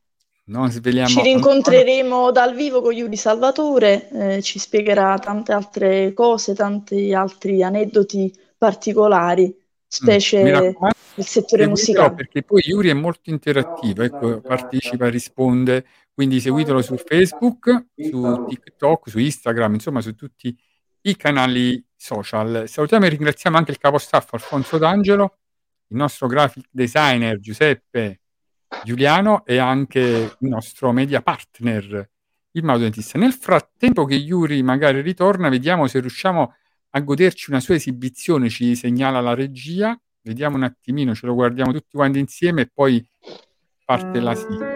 Non 0.46 0.68
sveliamo 0.72 1.08
ci 1.08 1.22
rincontreremo 1.22 2.16
ancora. 2.16 2.32
dal 2.32 2.56
vivo 2.56 2.82
con 2.82 2.92
Yuri 2.92 3.16
Salvatore, 3.16 4.08
eh, 4.10 4.42
ci 4.42 4.58
spiegherà 4.58 5.16
tante 5.20 5.52
altre 5.52 6.12
cose, 6.14 6.52
tanti 6.52 7.14
altri 7.14 7.62
aneddoti 7.62 8.34
particolari, 8.58 9.56
specie 9.92 10.42
mm, 10.42 10.86
il 11.16 11.26
settore 11.26 11.66
musicale. 11.66 12.14
Perché 12.14 12.42
poi 12.42 12.62
Yuri 12.64 12.88
è 12.88 12.94
molto 12.94 13.28
interattivo, 13.28 14.02
ecco, 14.02 14.40
partecipa, 14.40 15.08
risponde, 15.08 15.84
quindi 16.14 16.40
seguitelo 16.40 16.80
su 16.80 16.96
Facebook, 16.96 17.88
su 17.94 18.46
TikTok, 18.48 19.10
su 19.10 19.18
Instagram, 19.18 19.74
insomma 19.74 20.00
su 20.00 20.14
tutti 20.14 20.56
i 21.02 21.16
canali 21.16 21.84
social. 21.94 22.64
Salutiamo 22.66 23.04
e 23.04 23.10
ringraziamo 23.10 23.56
anche 23.56 23.72
il 23.72 23.78
capo 23.78 23.98
staff 23.98 24.32
Alfonso 24.32 24.78
D'Angelo, 24.78 25.36
il 25.88 25.96
nostro 25.98 26.26
graphic 26.26 26.68
designer 26.70 27.38
Giuseppe 27.38 28.20
Giuliano 28.84 29.44
e 29.44 29.58
anche 29.58 30.00
il 30.00 30.48
nostro 30.48 30.92
media 30.92 31.20
partner, 31.20 32.08
il 32.52 32.64
Maudo 32.64 32.84
Dentista. 32.84 33.18
Nel 33.18 33.34
frattempo 33.34 34.06
che 34.06 34.14
Yuri 34.14 34.62
magari 34.62 35.02
ritorna, 35.02 35.50
vediamo 35.50 35.86
se 35.86 36.00
riusciamo 36.00 36.54
a 36.94 37.00
goderci 37.00 37.50
una 37.50 37.60
sua 37.60 37.74
esibizione, 37.74 38.48
ci 38.48 38.74
segnala 38.76 39.20
la 39.20 39.34
regia, 39.34 39.98
vediamo 40.22 40.56
un 40.56 40.64
attimino, 40.64 41.14
ce 41.14 41.26
lo 41.26 41.34
guardiamo 41.34 41.72
tutti 41.72 41.96
quanti 41.96 42.18
insieme 42.18 42.62
e 42.62 42.70
poi 42.72 43.06
parte 43.84 44.20
la 44.20 44.34
sigla. 44.34 44.71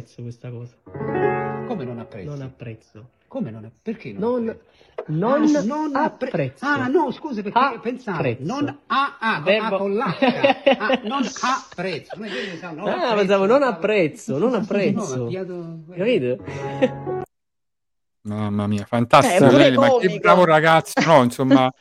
Apprezzo 0.00 0.22
questa 0.22 0.50
cosa. 0.50 0.74
Come 1.66 1.84
non 1.84 1.98
apprezzo? 1.98 2.30
Non 2.30 2.40
apprezzo. 2.40 3.08
Come 3.28 3.50
non 3.50 3.64
apprezzo? 3.64 3.80
Perché 3.82 4.12
non, 4.12 4.44
non, 5.06 5.42
non, 5.42 5.56
ah, 5.56 5.62
non 5.62 5.96
apprezzo. 5.96 6.64
Ah, 6.64 6.88
no, 6.88 7.10
scusi, 7.12 7.42
perché 7.42 7.58
a 7.58 7.78
pensavo. 7.78 8.36
Non 8.40 8.78
a, 8.86 9.18
a, 9.20 9.40
Verbo... 9.40 9.74
a 9.74 9.78
con 9.78 9.94
l'H. 9.94 10.00
ah, 10.78 11.00
non 11.04 11.22
apprezzo. 11.42 12.16
Non 12.16 12.88
ah, 12.88 13.14
pensavo 13.14 13.46
non 13.46 13.62
apprezzo, 13.62 14.38
non 14.38 14.54
apprezzo. 14.54 15.28
Capito? 15.94 16.44
Mamma 18.22 18.66
mia, 18.66 18.84
fantastico. 18.84 19.58
Eh, 19.58 19.72
ma 19.72 19.96
che 19.98 20.18
bravo 20.18 20.44
ragazzo. 20.44 21.00
No, 21.06 21.22
insomma... 21.22 21.72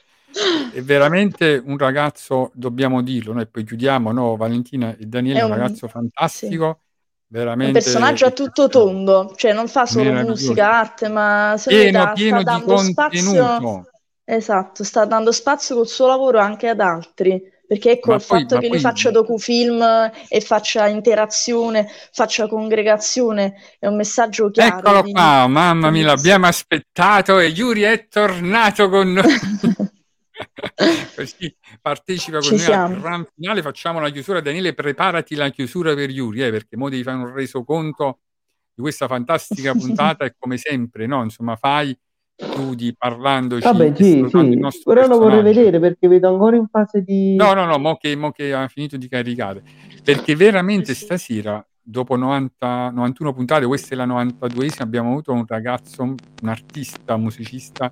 è 0.72 0.82
veramente 0.82 1.62
un 1.66 1.78
ragazzo, 1.78 2.52
dobbiamo 2.54 3.02
dirlo, 3.02 3.34
noi 3.34 3.48
poi 3.48 3.64
chiudiamo, 3.64 4.12
no? 4.12 4.36
Valentina 4.36 4.96
e 4.96 5.06
Daniele 5.06 5.40
è 5.40 5.44
un, 5.44 5.52
un 5.52 5.58
ragazzo 5.58 5.88
fantastico. 5.88 6.80
Sì. 6.80 6.88
Veramente 7.32 7.78
un 7.78 7.84
personaggio 7.84 8.26
a 8.26 8.32
tutto 8.32 8.68
tondo, 8.70 9.34
cioè 9.36 9.54
non 9.54 9.68
fa 9.68 9.86
solo 9.86 10.12
musica, 10.12 10.80
arte, 10.80 11.10
ma 11.10 11.56
pieno, 11.64 12.00
sta, 12.02 12.12
pieno 12.14 12.42
sta 12.42 12.52
dando 12.52 12.78
spazio. 12.78 13.86
Esatto, 14.24 14.84
sta 14.84 15.06
dando 15.06 15.32
spazio 15.32 15.76
col 15.76 15.88
suo 15.88 16.08
lavoro 16.08 16.40
anche 16.40 16.68
ad 16.68 16.80
altri. 16.80 17.40
Perché 17.70 17.92
ecco 17.92 18.10
ma 18.10 18.16
il 18.16 18.24
poi, 18.28 18.40
fatto 18.40 18.56
che 18.56 18.62
poi... 18.62 18.70
lui 18.70 18.80
faccia 18.80 19.12
docufilm 19.12 20.12
e 20.28 20.42
faccia 20.42 20.88
interazione, 20.88 21.88
faccia 22.12 22.48
congregazione, 22.48 23.54
è 23.78 23.86
un 23.86 23.96
messaggio 23.96 24.50
chiaro. 24.50 24.80
Eccolo 24.80 25.02
di... 25.04 25.12
qua, 25.12 25.46
mamma 25.46 25.92
mia, 25.92 26.06
l'abbiamo 26.06 26.48
aspettato 26.48 27.38
e 27.38 27.46
Yuri 27.46 27.82
è 27.82 28.08
tornato 28.08 28.90
con 28.90 29.14
noi. 29.14 29.40
Così 31.16 31.56
partecipa 31.82 32.40
con 32.40 32.58
Ci 32.58 32.66
noi 32.66 32.74
al 32.74 33.00
gran 33.00 33.28
finale, 33.36 33.62
facciamo 33.62 34.00
la 34.00 34.10
chiusura. 34.10 34.42
Daniele, 34.42 34.74
preparati 34.74 35.36
la 35.36 35.50
chiusura 35.50 35.94
per 35.94 36.10
Yuri, 36.10 36.44
eh, 36.44 36.52
perché 36.52 36.78
mo 36.78 36.90
devi 36.90 37.04
fare 37.04 37.18
un 37.18 37.34
resoconto 37.34 38.20
di 38.74 38.82
questa 38.82 39.08
fantastica 39.08 39.74
puntata 39.76 40.26
e 40.26 40.36
come 40.38 40.58
sempre, 40.58 41.06
no? 41.06 41.24
Insomma, 41.24 41.56
fai, 41.56 41.98
studi, 42.36 42.96
parlandoci. 42.98 43.64
Vabbè, 43.64 43.94
sì, 43.96 44.26
sì. 44.30 44.60
Però 44.84 45.08
lo 45.08 45.18
vorrei 45.18 45.44
vedere 45.44 45.80
perché 45.80 46.08
vedo 46.08 46.30
ancora 46.30 46.56
in 46.56 46.68
fase 46.68 47.02
di... 47.02 47.36
No, 47.36 47.54
no, 47.54 47.66
no, 47.66 47.78
mo 47.78 47.98
che, 47.98 48.16
mo 48.16 48.32
che 48.32 48.54
ha 48.54 48.68
finito 48.68 48.98
di 48.98 49.08
caricare. 49.10 49.62
Perché 50.04 50.36
veramente 50.36 50.94
stasera, 50.94 51.66
dopo 51.82 52.16
90, 52.16 52.92
91 52.92 53.34
puntate, 53.34 53.66
questa 53.66 53.94
è 53.94 53.98
la 53.98 54.06
92esima, 54.06 54.82
abbiamo 54.82 55.10
avuto 55.12 55.34
un 55.34 55.46
ragazzo, 55.46 56.04
un 56.04 56.16
artista, 56.46 57.16
un 57.16 57.24
musicista 57.24 57.92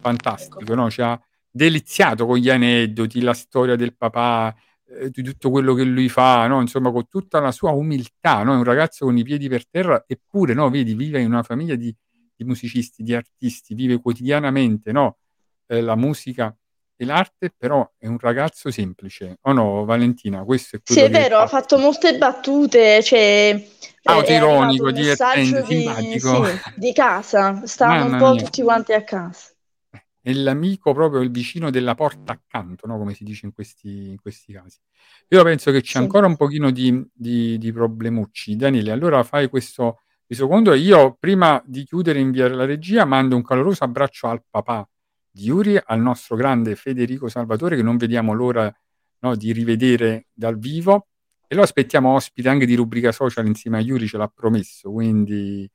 fantastico, 0.00 0.60
ecco. 0.60 0.74
no? 0.74 0.90
Ci 0.90 1.02
ha 1.02 1.20
deliziato 1.58 2.24
con 2.24 2.38
gli 2.38 2.48
aneddoti, 2.48 3.20
la 3.20 3.34
storia 3.34 3.74
del 3.74 3.94
papà, 3.96 4.54
eh, 4.86 5.10
di 5.10 5.22
tutto 5.22 5.50
quello 5.50 5.74
che 5.74 5.82
lui 5.82 6.08
fa, 6.08 6.46
no? 6.46 6.60
insomma, 6.60 6.90
con 6.92 7.08
tutta 7.08 7.40
la 7.40 7.50
sua 7.50 7.72
umiltà, 7.72 8.44
no? 8.44 8.54
è 8.54 8.56
un 8.56 8.64
ragazzo 8.64 9.04
con 9.04 9.18
i 9.18 9.24
piedi 9.24 9.48
per 9.48 9.68
terra, 9.68 10.04
eppure, 10.06 10.54
no? 10.54 10.70
vedi, 10.70 10.94
vive 10.94 11.20
in 11.20 11.26
una 11.26 11.42
famiglia 11.42 11.74
di, 11.74 11.94
di 12.34 12.44
musicisti, 12.44 13.02
di 13.02 13.14
artisti, 13.14 13.74
vive 13.74 14.00
quotidianamente 14.00 14.92
no? 14.92 15.18
eh, 15.66 15.80
la 15.80 15.96
musica 15.96 16.56
e 17.00 17.04
l'arte, 17.04 17.52
però 17.56 17.88
è 17.98 18.06
un 18.06 18.18
ragazzo 18.18 18.70
semplice. 18.70 19.38
O 19.42 19.50
oh 19.50 19.52
no, 19.52 19.84
Valentina, 19.84 20.42
questo 20.44 20.76
è 20.76 20.80
quello 20.82 21.00
Sì, 21.00 21.06
è 21.06 21.10
vero, 21.10 21.38
ha 21.38 21.46
fatto 21.48 21.76
molte 21.76 22.16
battute, 22.16 23.02
cioè... 23.02 23.68
Autoironico, 24.04 24.90
divertente, 24.90 25.64
di, 25.64 25.82
simpatico. 25.82 26.46
Sì, 26.46 26.52
di 26.76 26.92
casa, 26.92 27.62
stavano 27.66 28.04
Mamma 28.04 28.14
un 28.14 28.22
po' 28.22 28.32
mia. 28.32 28.42
tutti 28.42 28.62
quanti 28.62 28.92
a 28.94 29.02
casa 29.02 29.52
è 30.28 30.32
l'amico 30.34 30.92
proprio 30.92 31.22
il 31.22 31.30
vicino 31.30 31.70
della 31.70 31.94
porta 31.94 32.32
accanto, 32.32 32.86
no? 32.86 32.98
come 32.98 33.14
si 33.14 33.24
dice 33.24 33.46
in 33.46 33.54
questi, 33.54 34.10
in 34.10 34.20
questi 34.20 34.52
casi. 34.52 34.78
Io 35.28 35.42
penso 35.42 35.70
che 35.70 35.80
c'è 35.80 35.92
sì. 35.92 35.96
ancora 35.96 36.26
un 36.26 36.36
pochino 36.36 36.70
di, 36.70 37.02
di, 37.14 37.56
di, 37.56 37.72
problemucci. 37.72 38.54
Daniele, 38.54 38.90
allora 38.90 39.22
fai 39.22 39.48
questo, 39.48 40.02
e 40.26 40.36
io 40.76 41.16
prima 41.18 41.62
di 41.64 41.82
chiudere 41.84 42.18
e 42.18 42.22
inviare 42.22 42.54
la 42.54 42.66
regia 42.66 43.06
mando 43.06 43.36
un 43.36 43.42
caloroso 43.42 43.84
abbraccio 43.84 44.26
al 44.26 44.42
papà 44.48 44.86
di 45.30 45.44
Yuri, 45.44 45.80
al 45.82 46.00
nostro 46.00 46.36
grande 46.36 46.76
Federico 46.76 47.28
Salvatore 47.28 47.76
che 47.76 47.82
non 47.82 47.96
vediamo 47.96 48.34
l'ora 48.34 48.70
no, 49.20 49.34
di 49.34 49.50
rivedere 49.52 50.26
dal 50.34 50.58
vivo 50.58 51.06
e 51.46 51.54
lo 51.54 51.62
aspettiamo 51.62 52.12
ospite 52.12 52.50
anche 52.50 52.66
di 52.66 52.74
rubrica 52.74 53.12
social 53.12 53.46
insieme 53.46 53.78
a 53.78 53.80
Yuri, 53.80 54.06
ce 54.06 54.18
l'ha 54.18 54.28
promesso, 54.28 54.92
quindi 54.92 55.66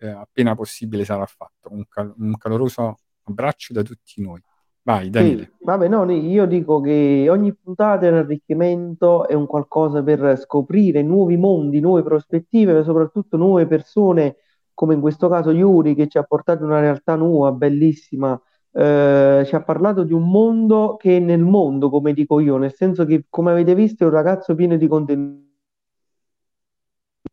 eh, 0.00 0.08
appena 0.08 0.54
possibile 0.54 1.06
sarà 1.06 1.24
fatto. 1.24 1.72
Un, 1.72 1.86
cal- 1.88 2.12
un 2.18 2.36
caloroso 2.36 2.98
abbraccio 3.24 3.72
da 3.72 3.82
tutti 3.82 4.20
noi. 4.20 4.40
Vai, 4.82 5.08
Daniele. 5.08 5.42
Sì, 5.44 5.64
vabbè, 5.64 5.88
no, 5.88 6.10
io 6.12 6.46
dico 6.46 6.80
che 6.80 7.26
ogni 7.30 7.54
puntata 7.54 8.04
è 8.04 8.10
un 8.10 8.16
arricchimento, 8.16 9.26
è 9.26 9.32
un 9.32 9.46
qualcosa 9.46 10.02
per 10.02 10.38
scoprire 10.38 11.02
nuovi 11.02 11.38
mondi, 11.38 11.80
nuove 11.80 12.02
prospettive, 12.02 12.84
soprattutto 12.84 13.38
nuove 13.38 13.66
persone, 13.66 14.36
come 14.74 14.92
in 14.92 15.00
questo 15.00 15.28
caso 15.30 15.52
Yuri, 15.52 15.94
che 15.94 16.06
ci 16.06 16.18
ha 16.18 16.22
portato 16.22 16.64
una 16.64 16.80
realtà 16.80 17.14
nuova, 17.14 17.50
bellissima. 17.52 18.38
Eh, 18.72 19.44
ci 19.46 19.54
ha 19.54 19.62
parlato 19.62 20.02
di 20.02 20.12
un 20.12 20.28
mondo 20.28 20.96
che 20.98 21.16
è 21.16 21.20
nel 21.20 21.42
mondo, 21.42 21.88
come 21.88 22.12
dico 22.12 22.40
io, 22.40 22.58
nel 22.58 22.74
senso 22.74 23.06
che, 23.06 23.24
come 23.30 23.52
avete 23.52 23.74
visto, 23.74 24.04
è 24.04 24.06
un 24.06 24.12
ragazzo 24.12 24.54
pieno 24.54 24.76
di 24.76 24.86
contenuti 24.86 25.43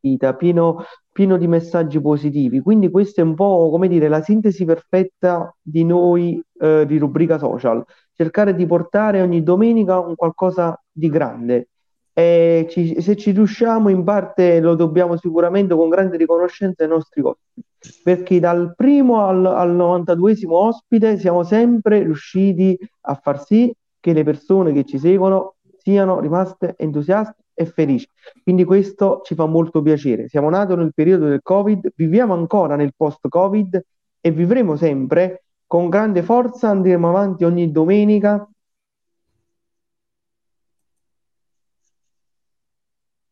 vita, 0.01 0.35
pieno, 0.35 0.83
pieno 1.11 1.37
di 1.37 1.47
messaggi 1.47 2.01
positivi. 2.01 2.59
Quindi 2.59 2.89
questa 2.89 3.21
è 3.21 3.23
un 3.23 3.35
po', 3.35 3.69
come 3.69 3.87
dire, 3.87 4.07
la 4.07 4.21
sintesi 4.21 4.65
perfetta 4.65 5.55
di 5.61 5.85
noi 5.85 6.41
eh, 6.59 6.85
di 6.85 6.97
rubrica 6.97 7.37
social. 7.37 7.83
Cercare 8.13 8.55
di 8.55 8.65
portare 8.65 9.21
ogni 9.21 9.43
domenica 9.43 9.99
un 9.99 10.15
qualcosa 10.15 10.79
di 10.91 11.09
grande. 11.09 11.67
E 12.13 12.67
ci, 12.69 12.99
se 13.01 13.15
ci 13.15 13.31
riusciamo, 13.31 13.89
in 13.89 14.03
parte 14.03 14.59
lo 14.59 14.75
dobbiamo 14.75 15.15
sicuramente 15.15 15.73
con 15.75 15.87
grande 15.87 16.17
riconoscenza 16.17 16.83
ai 16.83 16.89
nostri 16.89 17.21
ospiti, 17.21 17.65
perché 18.03 18.39
dal 18.39 18.73
primo 18.75 19.25
al, 19.25 19.45
al 19.45 19.73
92esimo 19.73 20.51
ospite 20.51 21.17
siamo 21.17 21.43
sempre 21.43 22.03
riusciti 22.03 22.77
a 23.01 23.15
far 23.15 23.43
sì 23.45 23.73
che 23.99 24.11
le 24.11 24.23
persone 24.23 24.73
che 24.73 24.83
ci 24.83 24.99
seguono 24.99 25.55
siano 25.77 26.19
rimaste 26.19 26.75
entusiaste 26.77 27.35
e 27.61 27.65
felici. 27.65 28.07
Quindi 28.43 28.63
questo 28.63 29.21
ci 29.23 29.35
fa 29.35 29.45
molto 29.45 29.81
piacere. 29.81 30.27
Siamo 30.27 30.49
nati 30.49 30.75
nel 30.75 30.93
periodo 30.93 31.27
del 31.27 31.41
Covid, 31.41 31.93
viviamo 31.95 32.33
ancora 32.33 32.75
nel 32.75 32.93
post-Covid 32.95 33.85
e 34.19 34.31
vivremo 34.31 34.75
sempre 34.75 35.43
con 35.65 35.89
grande 35.89 36.21
forza, 36.23 36.69
andremo 36.69 37.09
avanti 37.09 37.43
ogni 37.43 37.71
domenica. 37.71 38.47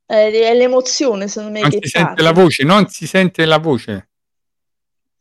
È 0.06 0.53
l'emozione, 0.56 1.27
secondo 1.27 1.53
me, 1.53 1.61
non 1.61 1.69
che 1.69 1.80
si 1.84 1.89
sente 1.89 2.23
la 2.23 2.31
voce, 2.31 2.64
non 2.64 2.88
si 2.88 3.06
sente 3.06 3.45
la 3.45 3.60
voce 3.60 4.09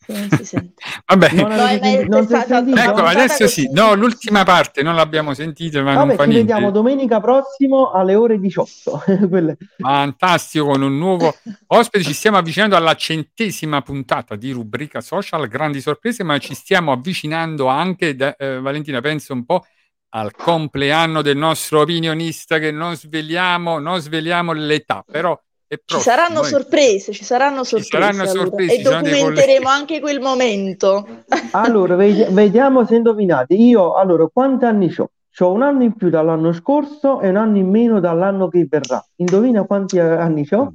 non 0.08 0.28
si 0.30 0.44
sente. 0.44 0.82
Vabbè, 1.06 1.32
non, 1.32 1.48
non, 1.48 2.06
non 2.08 2.26
si 2.26 2.34
sentito? 2.46 2.78
Ecco, 2.78 3.02
adesso 3.02 3.46
sì. 3.46 3.68
No, 3.72 3.94
l'ultima 3.94 4.44
parte 4.44 4.82
non 4.82 4.94
l'abbiamo 4.94 5.34
sentita, 5.34 5.82
ma 5.82 5.94
Vabbè, 5.94 6.06
non 6.06 6.16
fa 6.16 6.22
ci 6.24 6.30
niente. 6.30 6.52
vediamo 6.52 6.70
domenica 6.70 7.20
prossimo 7.20 7.90
alle 7.90 8.14
ore 8.14 8.38
18. 8.38 9.02
Fantastico, 9.78 10.66
con 10.66 10.82
un 10.82 10.96
nuovo 10.96 11.34
ospite. 11.68 12.04
Ci 12.04 12.14
stiamo 12.14 12.38
avvicinando 12.38 12.76
alla 12.76 12.94
centesima 12.94 13.82
puntata 13.82 14.36
di 14.36 14.50
rubrica 14.50 15.00
social, 15.00 15.46
grandi 15.48 15.80
sorprese, 15.80 16.22
ma 16.24 16.38
ci 16.38 16.54
stiamo 16.54 16.92
avvicinando 16.92 17.66
anche, 17.66 18.14
da, 18.14 18.34
eh, 18.36 18.60
Valentina, 18.60 19.00
penso 19.00 19.32
un 19.32 19.44
po' 19.44 19.64
al 20.10 20.32
compleanno 20.34 21.20
del 21.20 21.36
nostro 21.36 21.80
opinionista 21.80 22.58
che 22.58 22.70
non 22.70 22.96
sveliamo, 22.96 23.78
non 23.78 24.00
sveliamo 24.00 24.52
l'età, 24.52 25.04
però 25.06 25.38
ci 25.84 26.00
saranno 26.00 26.42
sorprese, 26.42 27.12
ci 27.12 27.24
saranno 27.24 27.62
sorprese, 27.62 27.90
ci 27.90 28.02
saranno 28.02 28.26
sorprese 28.26 28.74
e 28.74 28.82
documenteremo 28.82 29.68
anche 29.68 30.00
quel 30.00 30.20
momento. 30.20 31.24
Allora, 31.52 31.94
vediamo 31.96 32.86
se 32.86 32.96
indovinate. 32.96 33.54
Io, 33.54 33.94
allora, 33.94 34.26
quanti 34.28 34.64
anni 34.64 34.94
ho? 34.96 35.10
Ho 35.40 35.52
un 35.52 35.62
anno 35.62 35.84
in 35.84 35.94
più 35.94 36.08
dall'anno 36.08 36.52
scorso 36.52 37.20
e 37.20 37.28
un 37.28 37.36
anno 37.36 37.58
in 37.58 37.68
meno 37.68 38.00
dall'anno 38.00 38.48
che 38.48 38.66
verrà. 38.68 39.04
Indovina 39.16 39.62
quanti 39.64 39.98
anni 39.98 40.46
ho? 40.50 40.72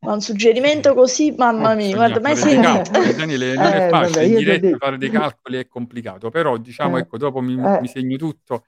Ma 0.00 0.12
un 0.12 0.20
suggerimento 0.20 0.94
così, 0.94 1.34
mamma 1.36 1.74
mia, 1.74 1.88
eh, 1.88 1.94
guarda, 1.94 2.20
mai 2.20 2.36
sentito. 2.36 2.90
Daniele, 3.16 3.54
non 3.54 3.66
è 3.66 3.88
facile, 3.88 4.20
eh, 4.20 4.26
in 4.26 4.34
diretta 4.36 4.76
fare 4.78 4.98
dei 4.98 5.10
calcoli 5.10 5.58
è 5.58 5.66
complicato, 5.66 6.30
però 6.30 6.56
diciamo, 6.58 6.98
eh, 6.98 7.00
ecco, 7.00 7.16
dopo 7.16 7.40
mi, 7.40 7.54
eh. 7.54 7.80
mi 7.80 7.88
segno 7.88 8.16
tutto 8.16 8.66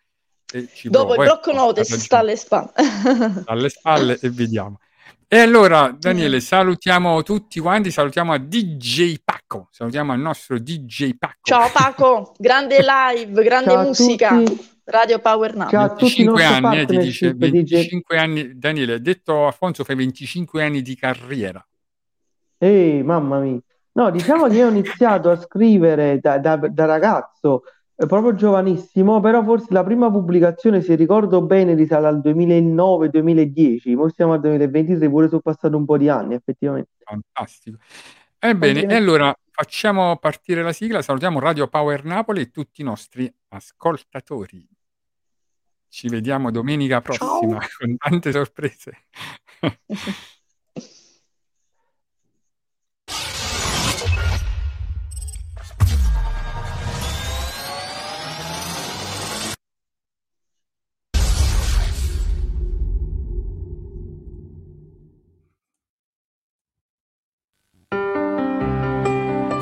e 0.50 0.66
ci 0.74 0.88
Dopo 0.88 1.14
provo. 1.14 1.22
il 1.22 1.28
blocco 1.28 1.50
ecco, 1.50 1.58
note 1.58 1.84
si 1.84 2.00
sta 2.00 2.18
alle 2.18 2.34
spalle. 2.34 2.72
alle 3.46 3.68
spalle 3.68 4.18
e 4.20 4.30
vediamo. 4.30 4.80
E 5.30 5.38
allora, 5.40 5.94
Daniele, 5.94 6.40
salutiamo 6.40 7.22
tutti 7.22 7.60
quanti, 7.60 7.90
salutiamo 7.90 8.32
a 8.32 8.38
DJ 8.38 9.16
Paco, 9.22 9.68
salutiamo 9.70 10.12
al 10.12 10.18
nostro 10.20 10.58
DJ 10.58 11.18
Paco. 11.18 11.40
Ciao 11.42 11.68
Paco, 11.70 12.32
grande 12.38 12.78
live, 12.80 13.42
grande 13.42 13.72
Ciao 13.72 13.82
musica, 13.82 14.42
Radio 14.84 15.18
Power 15.18 15.54
Now. 15.54 15.68
Ciao 15.68 15.84
a 15.84 15.88
tutti 15.90 16.24
25 16.24 16.44
anni, 16.44 16.78
eh, 16.78 16.86
ti 16.86 16.96
dice, 16.96 17.34
25 17.34 18.16
DJ. 18.16 18.18
anni, 18.18 18.58
Daniele, 18.58 19.02
detto 19.02 19.46
Afonso, 19.46 19.84
fai 19.84 19.96
25 19.96 20.64
anni 20.64 20.80
di 20.80 20.96
carriera. 20.96 21.62
Ehi, 22.56 23.02
mamma 23.02 23.38
mia. 23.40 23.58
No, 23.92 24.10
diciamo 24.10 24.48
che 24.48 24.56
io 24.56 24.68
ho 24.68 24.70
iniziato 24.70 25.28
a 25.28 25.36
scrivere 25.38 26.20
da, 26.20 26.38
da, 26.38 26.56
da 26.56 26.84
ragazzo, 26.86 27.64
proprio 28.06 28.34
giovanissimo, 28.34 29.20
però 29.20 29.42
forse 29.42 29.66
la 29.70 29.82
prima 29.82 30.10
pubblicazione, 30.10 30.80
se 30.80 30.94
ricordo 30.94 31.42
bene, 31.42 31.74
risale 31.74 32.06
al 32.06 32.18
2009-2010, 32.18 33.96
ora 33.96 34.10
siamo 34.10 34.34
al 34.34 34.40
2023, 34.40 35.08
pure 35.08 35.28
sono 35.28 35.40
passati 35.40 35.74
un 35.74 35.84
po' 35.84 35.98
di 35.98 36.08
anni, 36.08 36.34
effettivamente. 36.34 36.90
Fantastico. 37.04 37.78
Ebbene, 38.38 38.84
e 38.84 38.94
allora 38.94 39.36
facciamo 39.50 40.16
partire 40.18 40.62
la 40.62 40.72
sigla, 40.72 41.02
salutiamo 41.02 41.40
Radio 41.40 41.66
Power 41.66 42.04
Napoli 42.04 42.42
e 42.42 42.50
tutti 42.50 42.82
i 42.82 42.84
nostri 42.84 43.32
ascoltatori. 43.48 44.64
Ci 45.88 46.08
vediamo 46.08 46.52
domenica 46.52 47.00
prossima 47.00 47.58
Ciao. 47.58 47.68
con 47.78 47.96
tante 47.96 48.30
sorprese. 48.30 48.92